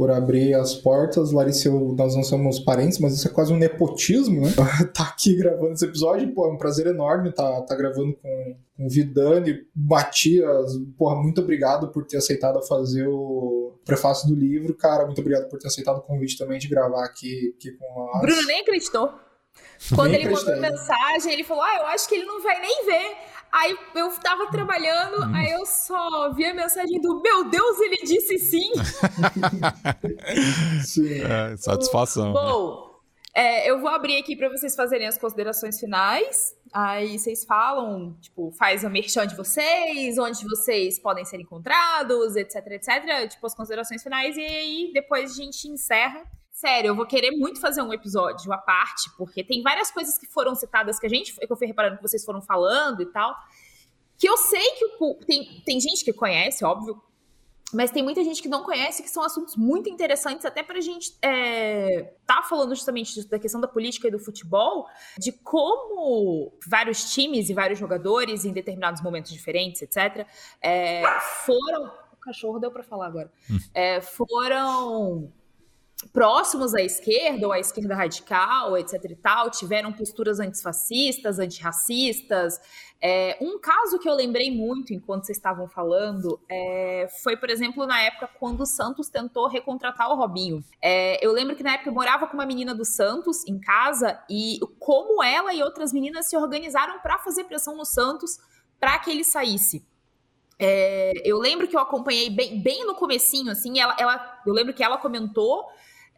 por 0.00 0.10
abrir 0.10 0.54
as 0.54 0.74
portas. 0.74 1.30
Larissa, 1.30 1.68
eu, 1.68 1.94
nós 1.94 2.16
não 2.16 2.22
somos 2.22 2.58
parentes, 2.58 2.98
mas 2.98 3.12
isso 3.12 3.28
é 3.28 3.30
quase 3.30 3.52
um 3.52 3.58
nepotismo, 3.58 4.40
né? 4.40 4.50
tá 4.96 5.02
aqui 5.02 5.36
gravando 5.36 5.74
esse 5.74 5.84
episódio, 5.84 6.32
pô, 6.32 6.46
é 6.46 6.50
um 6.50 6.56
prazer 6.56 6.86
enorme 6.86 7.30
tá, 7.30 7.60
tá 7.60 7.74
gravando 7.74 8.14
com, 8.14 8.56
com 8.78 8.86
o 8.86 8.88
Vidani, 8.88 9.58
Matias, 9.76 10.72
porra, 10.96 11.16
muito 11.16 11.42
obrigado 11.42 11.88
por 11.88 12.06
ter 12.06 12.16
aceitado 12.16 12.62
fazer 12.62 13.06
o 13.08 13.78
prefácio 13.84 14.26
do 14.26 14.34
livro, 14.34 14.74
cara, 14.74 15.04
muito 15.04 15.20
obrigado 15.20 15.50
por 15.50 15.58
ter 15.58 15.66
aceitado 15.66 15.98
o 15.98 16.02
convite 16.02 16.38
também 16.38 16.58
de 16.58 16.66
gravar 16.66 17.04
aqui, 17.04 17.54
aqui 17.58 17.72
com 17.72 17.94
nós. 17.94 18.22
Bruno 18.22 18.40
nem 18.46 18.62
acreditou. 18.62 19.12
Quando 19.94 20.12
nem 20.12 20.22
ele 20.22 20.30
mandou 20.30 20.56
mensagem, 20.56 21.32
ele 21.34 21.44
falou: 21.44 21.62
Ah, 21.62 21.76
eu 21.80 21.86
acho 21.88 22.08
que 22.08 22.14
ele 22.14 22.24
não 22.24 22.42
vai 22.42 22.58
nem 22.60 22.86
ver. 22.86 23.16
Aí 23.52 23.76
eu 23.96 24.10
tava 24.20 24.48
trabalhando, 24.50 25.24
hum. 25.24 25.34
aí 25.34 25.50
eu 25.50 25.66
só 25.66 26.32
vi 26.32 26.44
a 26.44 26.54
mensagem 26.54 27.00
do 27.00 27.20
meu 27.20 27.50
Deus, 27.50 27.80
ele 27.80 27.96
disse 28.04 28.38
sim. 28.38 28.72
sim. 30.84 31.22
É, 31.22 31.56
satisfação. 31.56 32.32
Bom, 32.32 32.90
é, 33.34 33.70
eu 33.70 33.80
vou 33.80 33.88
abrir 33.88 34.18
aqui 34.18 34.36
para 34.36 34.48
vocês 34.48 34.74
fazerem 34.74 35.06
as 35.06 35.18
considerações 35.18 35.78
finais. 35.78 36.56
Aí 36.72 37.18
vocês 37.18 37.44
falam, 37.44 38.16
tipo, 38.20 38.52
faz 38.52 38.84
a 38.84 38.88
merchan 38.88 39.26
de 39.26 39.36
vocês, 39.36 40.18
onde 40.18 40.44
vocês 40.44 40.98
podem 40.98 41.24
ser 41.24 41.40
encontrados, 41.40 42.36
etc, 42.36 42.56
etc. 42.68 43.28
Tipo, 43.28 43.46
as 43.46 43.54
considerações 43.54 44.02
finais. 44.02 44.36
E 44.36 44.44
aí 44.44 44.90
depois 44.92 45.32
a 45.32 45.42
gente 45.42 45.68
encerra. 45.68 46.24
Sério, 46.60 46.88
eu 46.88 46.94
vou 46.94 47.06
querer 47.06 47.30
muito 47.30 47.58
fazer 47.58 47.80
um 47.80 47.90
episódio 47.90 48.52
à 48.52 48.58
parte, 48.58 49.10
porque 49.16 49.42
tem 49.42 49.62
várias 49.62 49.90
coisas 49.90 50.18
que 50.18 50.26
foram 50.26 50.54
citadas 50.54 51.00
que 51.00 51.06
a 51.06 51.08
gente, 51.08 51.34
que 51.34 51.50
eu 51.50 51.56
fui 51.56 51.66
reparando 51.66 51.96
que 51.96 52.02
vocês 52.02 52.22
foram 52.22 52.42
falando 52.42 53.00
e 53.00 53.06
tal, 53.06 53.34
que 54.18 54.28
eu 54.28 54.36
sei 54.36 54.70
que 54.72 54.84
o, 55.00 55.14
tem, 55.26 55.62
tem 55.64 55.80
gente 55.80 56.04
que 56.04 56.12
conhece, 56.12 56.62
óbvio, 56.62 57.02
mas 57.72 57.90
tem 57.90 58.02
muita 58.02 58.22
gente 58.22 58.42
que 58.42 58.48
não 58.48 58.62
conhece, 58.62 59.02
que 59.02 59.08
são 59.08 59.22
assuntos 59.22 59.56
muito 59.56 59.88
interessantes, 59.88 60.44
até 60.44 60.62
pra 60.62 60.82
gente 60.82 61.16
é, 61.22 62.12
tá 62.26 62.42
falando 62.42 62.74
justamente 62.74 63.26
da 63.26 63.38
questão 63.38 63.58
da 63.58 63.66
política 63.66 64.08
e 64.08 64.10
do 64.10 64.18
futebol, 64.18 64.86
de 65.18 65.32
como 65.32 66.52
vários 66.68 67.10
times 67.10 67.48
e 67.48 67.54
vários 67.54 67.78
jogadores, 67.78 68.44
em 68.44 68.52
determinados 68.52 69.00
momentos 69.00 69.32
diferentes, 69.32 69.80
etc., 69.80 70.26
é, 70.60 71.04
foram. 71.46 71.90
O 72.12 72.16
cachorro 72.20 72.58
deu 72.58 72.70
para 72.70 72.82
falar 72.82 73.06
agora. 73.06 73.32
Hum. 73.50 73.58
É, 73.72 74.02
foram 74.02 75.32
próximos 76.12 76.74
à 76.74 76.80
esquerda 76.80 77.46
ou 77.46 77.52
à 77.52 77.58
esquerda 77.58 77.94
radical, 77.94 78.76
etc 78.76 79.04
e 79.04 79.16
tal, 79.16 79.50
tiveram 79.50 79.92
posturas 79.92 80.40
antifascistas, 80.40 81.38
antirracistas. 81.38 82.60
É, 83.00 83.38
um 83.40 83.58
caso 83.58 83.98
que 83.98 84.08
eu 84.08 84.14
lembrei 84.14 84.50
muito 84.50 84.92
enquanto 84.92 85.24
vocês 85.24 85.38
estavam 85.38 85.66
falando 85.66 86.38
é, 86.50 87.06
foi, 87.22 87.36
por 87.36 87.48
exemplo, 87.48 87.86
na 87.86 88.00
época 88.02 88.28
quando 88.38 88.60
o 88.60 88.66
Santos 88.66 89.08
tentou 89.08 89.48
recontratar 89.48 90.10
o 90.10 90.16
Robinho. 90.16 90.62
É, 90.82 91.24
eu 91.24 91.32
lembro 91.32 91.56
que 91.56 91.62
na 91.62 91.74
época 91.74 91.88
eu 91.88 91.94
morava 91.94 92.26
com 92.26 92.34
uma 92.34 92.46
menina 92.46 92.74
do 92.74 92.84
Santos 92.84 93.46
em 93.46 93.58
casa 93.58 94.20
e 94.28 94.58
como 94.78 95.22
ela 95.22 95.54
e 95.54 95.62
outras 95.62 95.92
meninas 95.92 96.28
se 96.28 96.36
organizaram 96.36 97.00
para 97.00 97.18
fazer 97.18 97.44
pressão 97.44 97.76
no 97.76 97.84
Santos 97.84 98.38
para 98.78 98.98
que 98.98 99.10
ele 99.10 99.24
saísse. 99.24 99.86
É, 100.58 101.12
eu 101.24 101.38
lembro 101.38 101.66
que 101.66 101.74
eu 101.74 101.80
acompanhei 101.80 102.28
bem, 102.28 102.60
bem 102.60 102.84
no 102.84 102.94
comecinho, 102.94 103.50
assim, 103.50 103.80
ela, 103.80 103.96
ela, 103.98 104.42
eu 104.46 104.52
lembro 104.52 104.74
que 104.74 104.84
ela 104.84 104.98
comentou 104.98 105.70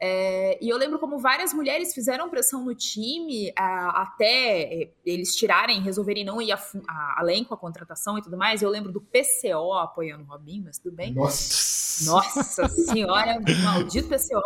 é, 0.04 0.58
e 0.60 0.68
eu 0.68 0.76
lembro 0.76 0.98
como 0.98 1.16
várias 1.16 1.54
mulheres 1.54 1.94
fizeram 1.94 2.28
pressão 2.28 2.64
no 2.64 2.74
time 2.74 3.52
a, 3.56 4.02
até 4.02 4.90
eles 5.06 5.32
tirarem, 5.36 5.80
resolverem 5.80 6.24
não 6.24 6.42
ir 6.42 6.50
a, 6.50 6.58
a, 6.88 7.20
além 7.20 7.44
com 7.44 7.54
a 7.54 7.56
contratação 7.56 8.18
e 8.18 8.22
tudo 8.22 8.36
mais. 8.36 8.62
Eu 8.62 8.68
lembro 8.68 8.90
do 8.90 9.00
PCO 9.00 9.74
apoiando 9.74 10.24
o 10.24 10.26
Robinho, 10.26 10.64
mas 10.64 10.76
tudo 10.76 10.96
bem. 10.96 11.14
Nossa, 11.14 12.10
Nossa 12.10 12.68
senhora, 12.68 13.40
maldito 13.62 14.08
PCO. 14.08 14.42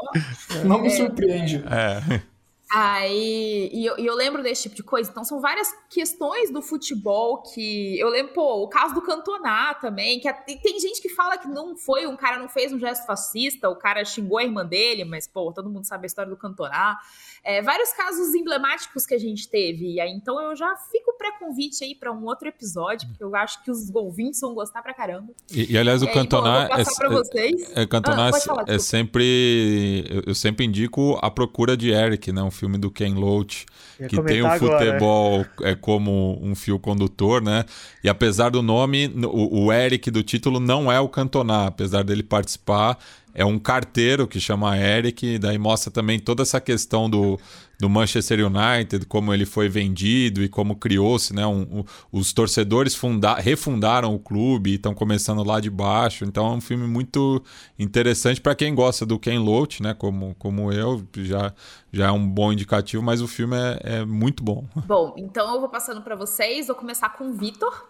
Não 0.66 0.78
me 0.78 0.89
é, 0.89 0.91
surpreende. 0.91 1.65
É. 1.65 2.35
Aí, 2.72 3.70
e 3.72 3.86
eu, 3.86 3.97
e 3.97 4.05
eu, 4.05 4.14
lembro 4.14 4.43
desse 4.43 4.64
tipo 4.64 4.74
de 4.74 4.82
coisa. 4.82 5.09
Então, 5.09 5.24
são 5.24 5.40
várias 5.40 5.72
questões 5.88 6.51
do 6.51 6.60
futebol 6.60 7.43
que. 7.43 7.98
Eu 7.98 8.09
lembro, 8.09 8.34
pô, 8.34 8.64
o 8.64 8.68
caso 8.68 8.93
do 8.93 9.01
Cantoná 9.01 9.72
também. 9.74 10.18
Que 10.18 10.32
tem 10.32 10.80
gente 10.80 11.01
que 11.01 11.09
fala 11.09 11.38
que 11.38 11.47
não 11.47 11.76
foi, 11.76 12.06
um 12.06 12.16
cara 12.16 12.38
não 12.38 12.48
fez 12.48 12.72
um 12.72 12.78
gesto 12.78 13.06
fascista, 13.06 13.68
o 13.70 13.76
cara 13.76 14.05
xingou 14.05 14.38
a 14.38 14.44
irmã 14.44 14.66
dele, 14.66 15.05
mas, 15.05 15.28
pô, 15.28 15.52
todo 15.52 15.70
mundo 15.70 15.84
sabe 15.84 16.06
a 16.06 16.09
história 16.09 16.28
do 16.28 16.36
Cantoná. 16.36 16.98
É, 17.44 17.62
vários 17.62 17.93
casos 17.93 18.34
emblemáticos 18.34 19.06
que 19.06 19.14
a 19.14 19.18
gente 19.18 19.48
teve. 19.48 19.94
E 19.94 20.01
aí, 20.01 20.10
então, 20.10 20.40
eu 20.40 20.56
já 20.56 20.74
fico 20.90 21.16
pré-convite 21.16 21.84
aí 21.84 21.94
para 21.94 22.12
um 22.12 22.24
outro 22.24 22.48
episódio, 22.48 23.06
porque 23.09 23.22
eu 23.22 23.34
acho 23.36 23.62
que 23.62 23.70
os 23.70 23.94
ouvintes 23.94 24.40
vão 24.40 24.52
gostar 24.52 24.82
pra 24.82 24.93
caramba. 24.93 25.32
E, 25.52 25.72
e 25.72 25.78
aliás, 25.78 26.02
o 26.02 26.09
Cantoná. 26.09 26.68
é, 26.72 26.80
é, 26.80 27.82
é, 27.82 27.86
Cantoná 27.86 28.30
ah, 28.30 28.32
falar, 28.32 28.64
é 28.66 28.78
sempre. 28.80 30.05
Eu, 30.10 30.22
eu 30.26 30.34
sempre 30.34 30.64
indico 30.64 31.16
A 31.22 31.30
Procura 31.30 31.76
de 31.76 31.90
Eric, 31.90 32.32
né? 32.32 32.43
Filme 32.57 32.78
do 32.78 32.91
Ken 32.91 33.15
Loach, 33.15 33.66
que 34.09 34.23
tem 34.23 34.43
o 34.43 34.51
futebol 34.59 35.41
agora, 35.41 35.51
é. 35.62 35.70
é 35.70 35.74
como 35.74 36.39
um 36.43 36.55
fio 36.55 36.78
condutor, 36.78 37.43
né? 37.43 37.65
E 38.03 38.09
apesar 38.09 38.51
do 38.51 38.62
nome, 38.62 39.12
o, 39.24 39.66
o 39.66 39.73
Eric 39.73 40.11
do 40.11 40.23
título 40.23 40.59
não 40.59 40.91
é 40.91 40.99
o 40.99 41.09
Cantona, 41.09 41.66
apesar 41.66 42.03
dele 42.03 42.23
participar, 42.23 42.99
é 43.36 43.44
um 43.44 43.58
carteiro 43.58 44.26
que 44.26 44.40
chama 44.40 44.78
Eric, 44.78 45.26
e 45.26 45.38
daí 45.38 45.58
mostra 45.58 45.90
também 45.90 46.18
toda 46.18 46.42
essa 46.42 46.58
questão 46.58 47.08
do, 47.08 47.38
do 47.78 47.86
Manchester 47.86 48.38
United, 48.46 49.04
como 49.04 49.32
ele 49.34 49.44
foi 49.44 49.68
vendido 49.68 50.42
e 50.42 50.48
como 50.48 50.74
criou-se, 50.74 51.34
né? 51.34 51.46
Um, 51.46 51.60
um, 51.60 51.84
os 52.10 52.32
torcedores 52.32 52.94
funda 52.94 53.34
refundaram 53.34 54.14
o 54.14 54.18
clube 54.18 54.70
e 54.70 54.74
estão 54.76 54.94
começando 54.94 55.44
lá 55.44 55.60
de 55.60 55.68
baixo. 55.68 56.24
Então 56.24 56.46
é 56.46 56.50
um 56.52 56.62
filme 56.62 56.86
muito 56.86 57.42
interessante 57.78 58.40
para 58.40 58.54
quem 58.54 58.74
gosta 58.74 59.04
do 59.04 59.18
Ken 59.18 59.38
Loach, 59.38 59.82
né? 59.82 59.92
Como, 59.92 60.34
como 60.38 60.72
eu, 60.72 61.06
já, 61.16 61.52
já 61.92 62.06
é 62.06 62.10
um 62.10 62.26
bom 62.26 62.54
indicativo, 62.54 63.02
mas 63.02 63.20
o 63.20 63.28
filme 63.28 63.54
é, 63.54 63.98
é 63.98 64.04
muito 64.06 64.42
bom. 64.42 64.64
Bom, 64.86 65.14
então 65.18 65.52
eu 65.54 65.60
vou 65.60 65.68
passando 65.68 66.00
para 66.00 66.16
vocês. 66.16 66.68
Vou 66.68 66.76
começar 66.76 67.10
com 67.10 67.28
o 67.28 67.34
Vitor 67.34 67.86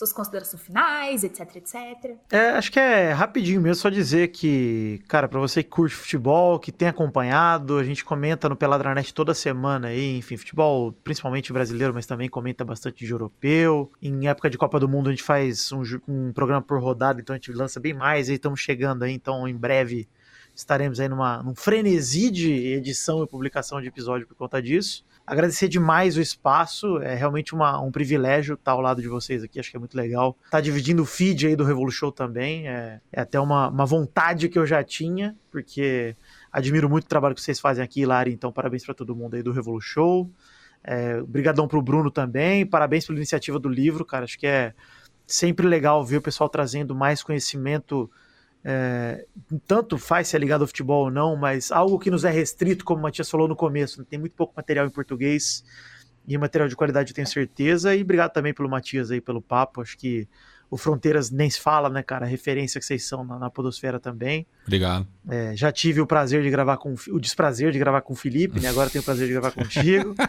suas 0.00 0.12
considerações 0.14 0.62
finais, 0.62 1.24
etc, 1.24 1.56
etc. 1.56 2.16
É, 2.30 2.50
acho 2.52 2.72
que 2.72 2.80
é 2.80 3.12
rapidinho 3.12 3.60
mesmo, 3.60 3.74
só 3.82 3.90
dizer 3.90 4.28
que, 4.28 5.02
cara, 5.06 5.28
para 5.28 5.38
você 5.38 5.62
que 5.62 5.68
curte 5.68 5.94
futebol, 5.94 6.58
que 6.58 6.72
tem 6.72 6.88
acompanhado, 6.88 7.76
a 7.76 7.84
gente 7.84 8.02
comenta 8.02 8.48
no 8.48 8.56
Peladranet 8.56 9.12
toda 9.12 9.34
semana 9.34 9.88
aí, 9.88 10.16
enfim, 10.16 10.38
futebol 10.38 10.92
principalmente 11.04 11.52
brasileiro, 11.52 11.92
mas 11.92 12.06
também 12.06 12.30
comenta 12.30 12.64
bastante 12.64 13.04
de 13.04 13.12
europeu. 13.12 13.92
Em 14.00 14.26
época 14.26 14.48
de 14.48 14.56
Copa 14.56 14.80
do 14.80 14.88
Mundo 14.88 15.08
a 15.08 15.10
gente 15.10 15.22
faz 15.22 15.70
um, 15.70 15.82
um 16.08 16.32
programa 16.32 16.62
por 16.62 16.80
rodada, 16.80 17.20
então 17.20 17.34
a 17.34 17.36
gente 17.36 17.52
lança 17.52 17.78
bem 17.78 17.92
mais, 17.92 18.30
aí 18.30 18.36
estamos 18.36 18.58
chegando 18.58 19.02
aí, 19.02 19.12
então 19.12 19.46
em 19.46 19.56
breve 19.56 20.08
estaremos 20.54 20.98
aí 20.98 21.10
numa, 21.10 21.42
num 21.42 21.54
frenesi 21.54 22.30
de 22.30 22.50
edição 22.50 23.22
e 23.22 23.26
publicação 23.26 23.82
de 23.82 23.88
episódio 23.88 24.26
por 24.26 24.34
conta 24.34 24.62
disso 24.62 25.04
agradecer 25.30 25.68
demais 25.68 26.16
o 26.16 26.20
espaço. 26.20 26.98
É 26.98 27.14
realmente 27.14 27.54
uma, 27.54 27.80
um 27.80 27.92
privilégio 27.92 28.54
estar 28.54 28.72
ao 28.72 28.80
lado 28.80 29.00
de 29.00 29.06
vocês 29.06 29.44
aqui. 29.44 29.60
Acho 29.60 29.70
que 29.70 29.76
é 29.76 29.78
muito 29.78 29.96
legal. 29.96 30.36
Tá 30.50 30.60
dividindo 30.60 31.02
o 31.02 31.06
feed 31.06 31.46
aí 31.46 31.54
do 31.54 31.62
Revolu 31.62 31.92
Show 31.92 32.10
também. 32.10 32.68
É, 32.68 33.00
é 33.12 33.20
até 33.20 33.38
uma, 33.38 33.68
uma 33.68 33.86
vontade 33.86 34.48
que 34.48 34.58
eu 34.58 34.66
já 34.66 34.82
tinha, 34.82 35.36
porque 35.48 36.16
admiro 36.50 36.90
muito 36.90 37.04
o 37.04 37.08
trabalho 37.08 37.36
que 37.36 37.40
vocês 37.40 37.60
fazem 37.60 37.84
aqui, 37.84 38.04
Lari. 38.04 38.32
Então, 38.32 38.52
parabéns 38.52 38.84
para 38.84 38.92
todo 38.92 39.14
mundo 39.14 39.36
aí 39.36 39.42
do 39.42 39.52
Revolu 39.52 39.80
Show. 39.80 40.28
É, 40.82 41.18
obrigadão 41.18 41.68
pro 41.68 41.80
Bruno 41.80 42.10
também. 42.10 42.66
Parabéns 42.66 43.06
pela 43.06 43.16
iniciativa 43.16 43.60
do 43.60 43.68
livro, 43.68 44.04
cara. 44.04 44.24
Acho 44.24 44.36
que 44.36 44.48
é 44.48 44.74
sempre 45.28 45.64
legal 45.64 46.04
ver 46.04 46.16
o 46.16 46.22
pessoal 46.22 46.50
trazendo 46.50 46.92
mais 46.92 47.22
conhecimento 47.22 48.10
é, 48.64 49.26
tanto 49.66 49.96
faz 49.96 50.28
se 50.28 50.36
é 50.36 50.38
ligado 50.38 50.62
ao 50.62 50.66
futebol 50.66 51.04
ou 51.04 51.10
não, 51.10 51.36
mas 51.36 51.72
algo 51.72 51.98
que 51.98 52.10
nos 52.10 52.24
é 52.24 52.30
restrito, 52.30 52.84
como 52.84 53.00
o 53.00 53.02
Matias 53.02 53.30
falou 53.30 53.48
no 53.48 53.56
começo, 53.56 54.04
tem 54.04 54.18
muito 54.18 54.34
pouco 54.34 54.52
material 54.56 54.86
em 54.86 54.90
português 54.90 55.64
e 56.26 56.36
material 56.36 56.68
de 56.68 56.76
qualidade 56.76 57.10
eu 57.10 57.14
tenho 57.14 57.26
certeza. 57.26 57.94
E 57.94 58.02
obrigado 58.02 58.32
também 58.32 58.52
pelo 58.52 58.68
Matias 58.68 59.10
aí 59.10 59.20
pelo 59.20 59.40
papo. 59.40 59.80
Acho 59.80 59.96
que 59.96 60.28
o 60.70 60.76
Fronteiras 60.76 61.30
nem 61.30 61.50
se 61.50 61.60
fala, 61.60 61.90
né, 61.90 62.02
cara? 62.02 62.24
A 62.24 62.28
referência 62.28 62.78
que 62.78 62.86
vocês 62.86 63.06
são 63.06 63.24
na, 63.24 63.38
na 63.38 63.50
Podosfera 63.50 63.98
também. 63.98 64.46
Obrigado. 64.64 65.06
É, 65.28 65.56
já 65.56 65.72
tive 65.72 66.00
o 66.00 66.06
prazer 66.06 66.42
de 66.42 66.50
gravar 66.50 66.76
com 66.76 66.94
o 67.08 67.20
desprazer 67.20 67.72
de 67.72 67.78
gravar 67.78 68.02
com 68.02 68.12
o 68.12 68.16
Felipe, 68.16 68.60
né? 68.60 68.68
Agora 68.68 68.88
tenho 68.88 69.02
o 69.02 69.04
prazer 69.04 69.26
de 69.26 69.32
gravar 69.32 69.50
contigo. 69.50 70.14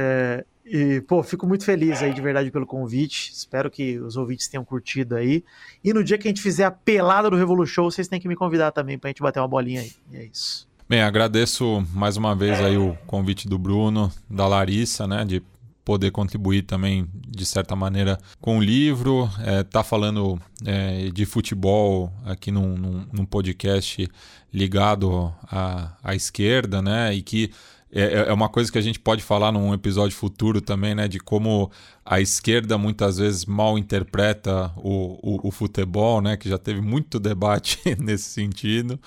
É, 0.00 0.44
e, 0.64 1.00
pô, 1.02 1.22
fico 1.22 1.46
muito 1.46 1.64
feliz 1.64 2.02
aí 2.02 2.12
de 2.12 2.20
verdade 2.20 2.50
pelo 2.50 2.66
convite. 2.66 3.30
Espero 3.32 3.70
que 3.70 3.98
os 3.98 4.16
ouvintes 4.16 4.48
tenham 4.48 4.64
curtido 4.64 5.14
aí. 5.14 5.44
E 5.84 5.92
no 5.92 6.02
dia 6.02 6.16
que 6.16 6.26
a 6.26 6.30
gente 6.30 6.40
fizer 6.40 6.64
a 6.64 6.70
pelada 6.70 7.30
do 7.30 7.36
Revolution, 7.36 7.84
vocês 7.84 8.08
têm 8.08 8.20
que 8.20 8.26
me 8.26 8.34
convidar 8.34 8.72
também 8.72 8.98
pra 8.98 9.08
gente 9.08 9.22
bater 9.22 9.40
uma 9.40 9.48
bolinha 9.48 9.82
aí. 9.82 9.92
E 10.10 10.16
é 10.16 10.24
isso. 10.24 10.66
Bem, 10.88 11.02
agradeço 11.02 11.86
mais 11.92 12.16
uma 12.16 12.34
vez 12.34 12.60
aí 12.60 12.76
o 12.76 12.96
convite 13.06 13.48
do 13.48 13.58
Bruno, 13.58 14.10
da 14.28 14.46
Larissa, 14.46 15.06
né, 15.06 15.24
de 15.24 15.42
poder 15.84 16.10
contribuir 16.10 16.62
também 16.62 17.08
de 17.12 17.44
certa 17.44 17.74
maneira 17.74 18.18
com 18.40 18.58
o 18.58 18.62
livro, 18.62 19.28
é, 19.40 19.62
tá 19.62 19.82
falando 19.82 20.40
é, 20.64 21.10
de 21.10 21.26
futebol 21.26 22.12
aqui 22.24 22.50
num, 22.50 22.76
num, 22.76 23.06
num 23.12 23.24
podcast 23.24 24.08
ligado 24.52 25.32
à, 25.50 25.96
à 26.02 26.14
esquerda, 26.14 26.80
né, 26.80 27.14
e 27.14 27.22
que 27.22 27.50
é, 27.94 28.04
é, 28.04 28.28
é 28.28 28.32
uma 28.32 28.48
coisa 28.48 28.72
que 28.72 28.78
a 28.78 28.82
gente 28.82 28.98
pode 28.98 29.22
falar 29.22 29.52
num 29.52 29.74
episódio 29.74 30.16
futuro 30.16 30.62
também, 30.62 30.94
né? 30.94 31.06
De 31.06 31.20
como 31.20 31.70
a 32.06 32.22
esquerda 32.22 32.78
muitas 32.78 33.18
vezes 33.18 33.44
mal 33.44 33.76
interpreta 33.76 34.72
o, 34.78 35.18
o, 35.22 35.48
o 35.48 35.50
futebol, 35.50 36.22
né? 36.22 36.38
Que 36.38 36.48
já 36.48 36.56
teve 36.56 36.80
muito 36.80 37.20
debate 37.20 37.78
nesse 38.00 38.30
sentido. 38.30 38.98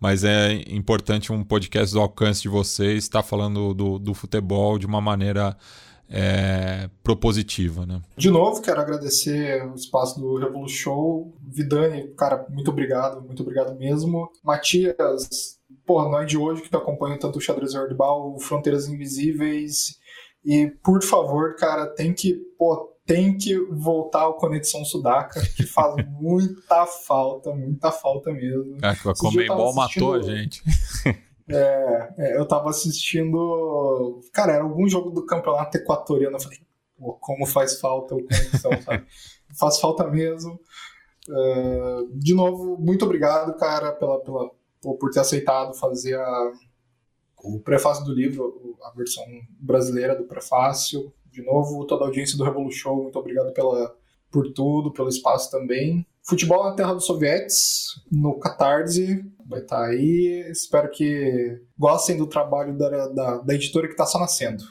Mas 0.00 0.24
é 0.24 0.54
importante 0.66 1.32
um 1.32 1.44
podcast 1.44 1.94
do 1.94 2.00
alcance 2.00 2.42
de 2.42 2.48
vocês 2.48 3.04
estar 3.04 3.22
tá 3.22 3.28
falando 3.28 3.72
do, 3.72 3.96
do 3.96 4.12
futebol 4.12 4.76
de 4.76 4.86
uma 4.86 5.00
maneira 5.00 5.56
é, 6.14 6.90
propositiva, 7.02 7.86
né? 7.86 8.02
De 8.16 8.30
novo, 8.30 8.60
quero 8.60 8.80
agradecer 8.80 9.66
o 9.66 9.74
espaço 9.74 10.20
do 10.20 10.36
Revolution. 10.36 11.32
Vidani, 11.40 12.08
cara, 12.14 12.46
muito 12.50 12.70
obrigado, 12.70 13.22
muito 13.22 13.42
obrigado 13.42 13.74
mesmo. 13.78 14.30
Matias, 14.44 15.56
porra, 15.86 16.10
não 16.10 16.20
é 16.20 16.26
de 16.26 16.36
hoje 16.36 16.60
que 16.60 16.68
tu 16.68 16.76
acompanha 16.76 17.18
tanto 17.18 17.38
o 17.38 17.40
Xadrez 17.40 17.74
Hardball, 17.74 18.38
Fronteiras 18.38 18.86
Invisíveis. 18.88 19.98
E, 20.44 20.70
por 20.84 21.02
favor, 21.02 21.56
cara, 21.56 21.86
tem 21.86 22.12
que, 22.12 22.34
pô, 22.58 22.92
tem 23.06 23.36
que 23.38 23.56
voltar 23.70 24.22
ao 24.22 24.36
Conexão 24.36 24.84
Sudaca, 24.84 25.40
que 25.56 25.64
faz 25.64 25.94
muita 26.20 26.84
falta, 26.86 27.54
muita 27.54 27.90
falta 27.90 28.30
mesmo. 28.32 28.76
É, 28.82 28.94
que 28.94 29.08
a 29.08 29.14
Comembol 29.14 29.74
matou 29.74 30.14
a 30.14 30.20
gente. 30.20 30.62
É, 31.54 32.14
é, 32.18 32.36
eu 32.36 32.46
tava 32.46 32.70
assistindo. 32.70 34.20
Cara, 34.32 34.52
era 34.52 34.64
algum 34.64 34.88
jogo 34.88 35.10
do 35.10 35.26
campeonato 35.26 35.76
equatoriano. 35.76 36.36
Eu 36.36 36.40
falei, 36.40 36.58
pô, 36.98 37.14
como 37.14 37.46
faz 37.46 37.78
falta 37.80 38.14
o 38.14 38.22
Conexão, 38.22 38.82
sabe? 38.82 39.06
faz 39.58 39.78
falta 39.78 40.06
mesmo. 40.08 40.60
Uh, 41.28 42.08
de 42.18 42.34
novo, 42.34 42.76
muito 42.78 43.04
obrigado, 43.04 43.56
cara, 43.56 43.92
pela, 43.92 44.20
pela, 44.20 44.50
por 44.80 45.10
ter 45.12 45.20
aceitado 45.20 45.72
fazer 45.74 46.18
a, 46.18 46.52
o 47.44 47.60
prefácio 47.60 48.04
do 48.04 48.12
livro, 48.12 48.76
a 48.82 48.90
versão 48.90 49.24
brasileira 49.58 50.16
do 50.16 50.24
prefácio. 50.24 51.12
De 51.30 51.42
novo, 51.42 51.86
toda 51.86 52.04
a 52.04 52.06
audiência 52.08 52.36
do 52.36 52.44
Revolution, 52.44 52.94
muito 52.94 53.18
obrigado 53.18 53.52
pela, 53.52 53.94
por 54.30 54.52
tudo, 54.52 54.92
pelo 54.92 55.08
espaço 55.08 55.50
também. 55.50 56.06
Futebol 56.24 56.64
na 56.64 56.74
Terra 56.74 56.94
dos 56.94 57.06
Sovietes, 57.06 58.00
no 58.10 58.38
Catarse, 58.38 59.24
vai 59.44 59.60
estar 59.60 59.76
tá 59.76 59.86
aí. 59.86 60.46
Espero 60.50 60.90
que 60.90 61.60
gostem 61.76 62.16
do 62.16 62.26
trabalho 62.26 62.76
da, 62.78 63.08
da, 63.08 63.38
da 63.38 63.54
editora 63.54 63.86
que 63.86 63.94
está 63.94 64.06
só 64.06 64.18
nascendo. 64.18 64.62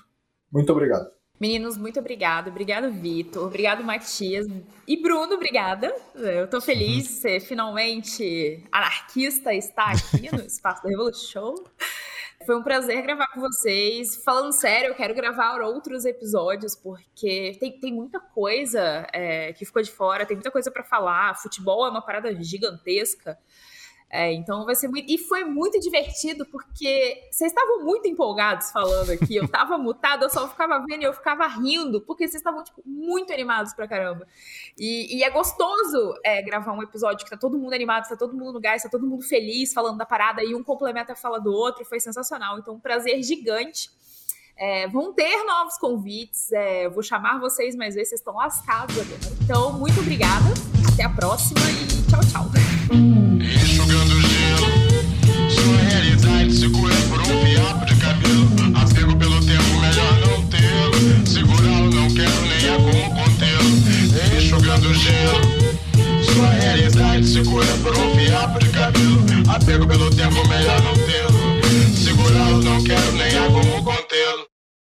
Muito 0.51 0.71
obrigado. 0.71 1.09
Meninos, 1.41 1.75
muito 1.75 1.99
obrigado. 1.99 2.49
Obrigado, 2.49 2.91
Vitor. 2.91 3.47
Obrigado, 3.47 3.83
Matias. 3.83 4.45
E 4.87 5.01
Bruno, 5.01 5.33
obrigada. 5.33 5.91
Eu 6.13 6.47
tô 6.47 6.61
feliz 6.61 7.07
de 7.07 7.13
ser 7.13 7.39
finalmente 7.39 8.63
anarquista 8.71 9.51
está 9.51 9.91
aqui 9.91 10.31
no 10.31 10.41
Espaço 10.45 10.83
da 10.83 10.89
Revolution. 10.89 11.55
Foi 12.45 12.57
um 12.57 12.63
prazer 12.63 13.01
gravar 13.03 13.27
com 13.27 13.39
vocês. 13.39 14.15
Falando 14.23 14.51
sério, 14.51 14.89
eu 14.89 14.95
quero 14.95 15.13
gravar 15.13 15.61
outros 15.61 16.05
episódios, 16.05 16.75
porque 16.75 17.55
tem, 17.59 17.79
tem 17.79 17.93
muita 17.93 18.19
coisa 18.19 19.07
é, 19.13 19.53
que 19.53 19.65
ficou 19.65 19.81
de 19.81 19.91
fora, 19.91 20.25
tem 20.25 20.35
muita 20.35 20.49
coisa 20.49 20.71
para 20.71 20.83
falar. 20.83 21.35
Futebol 21.35 21.85
é 21.85 21.89
uma 21.89 22.01
parada 22.01 22.33
gigantesca. 22.41 23.37
É, 24.13 24.33
então 24.33 24.65
vai 24.65 24.75
ser 24.75 24.89
muito. 24.89 25.09
E 25.09 25.17
foi 25.17 25.45
muito 25.45 25.79
divertido, 25.79 26.45
porque 26.45 27.29
vocês 27.31 27.49
estavam 27.49 27.85
muito 27.85 28.09
empolgados 28.09 28.69
falando 28.69 29.09
aqui. 29.09 29.37
Eu 29.37 29.47
tava 29.47 29.77
mutada, 29.79 30.25
eu 30.25 30.29
só 30.29 30.49
ficava 30.49 30.79
vendo 30.79 31.03
e 31.03 31.05
eu 31.05 31.13
ficava 31.13 31.47
rindo, 31.47 32.01
porque 32.01 32.27
vocês 32.27 32.41
estavam, 32.41 32.61
tipo, 32.61 32.81
muito 32.85 33.31
animados 33.31 33.73
pra 33.73 33.87
caramba. 33.87 34.27
E, 34.77 35.17
e 35.17 35.23
é 35.23 35.29
gostoso 35.29 36.13
é, 36.25 36.41
gravar 36.41 36.73
um 36.73 36.83
episódio 36.83 37.23
que 37.23 37.31
tá 37.31 37.37
todo 37.37 37.57
mundo 37.57 37.73
animado, 37.73 38.09
tá 38.09 38.17
todo 38.17 38.35
mundo 38.35 38.51
no 38.51 38.59
gás, 38.59 38.83
tá 38.83 38.89
todo 38.89 39.07
mundo 39.07 39.23
feliz 39.23 39.73
falando 39.73 39.97
da 39.97 40.05
parada, 40.05 40.43
e 40.43 40.53
um 40.53 40.61
complementa 40.61 41.13
a 41.13 41.15
fala 41.15 41.39
do 41.39 41.53
outro, 41.53 41.85
foi 41.85 42.01
sensacional. 42.01 42.59
Então, 42.59 42.73
um 42.73 42.79
prazer 42.79 43.23
gigante. 43.23 43.89
É, 44.57 44.87
vão 44.89 45.13
ter 45.13 45.43
novos 45.45 45.77
convites, 45.77 46.51
é, 46.51 46.89
vou 46.89 47.01
chamar 47.01 47.39
vocês 47.39 47.75
mais 47.75 47.95
vezes, 47.95 48.09
vocês 48.09 48.19
estão 48.19 48.35
lascados 48.35 48.99
agora. 48.99 49.37
Então, 49.41 49.79
muito 49.79 49.99
obrigada, 50.01 50.53
até 50.93 51.03
a 51.03 51.09
próxima 51.09 51.61
e 51.61 52.11
tchau, 52.11 52.19
tchau. 52.29 53.10
Segura 56.51 56.93
por 57.09 57.19
um 57.21 57.45
fiapo 57.45 57.85
de 57.85 57.95
cabelo. 57.95 58.49
Apego 58.75 59.15
pelo 59.15 59.39
tempo, 59.45 59.79
melhor 59.79 60.19
não 60.19 60.45
tê-lo. 60.47 61.27
Segurá-lo, 61.27 61.89
não 61.91 62.07
quero 62.13 62.41
nem 62.41 62.69
a 62.69 62.75
como 62.77 63.15
contê-lo. 63.15 64.37
Enxugando 64.37 64.93
gelo, 64.93 65.41
sua 66.23 66.49
realidade 66.49 67.27
segura 67.27 67.67
por 67.83 67.97
um 67.97 68.15
fiapo 68.15 68.59
de 68.59 68.69
cabelo. 68.69 69.23
Apego 69.49 69.87
pelo 69.87 70.09
tempo, 70.09 70.47
melhor 70.47 70.81
não 70.81 70.93
tê-lo. 70.93 71.95
Segurá-lo, 71.95 72.61
não 72.61 72.83
quero 72.83 73.11
nem 73.13 73.37
a 73.37 73.45
como 73.47 73.83
contê-lo. 73.83 74.50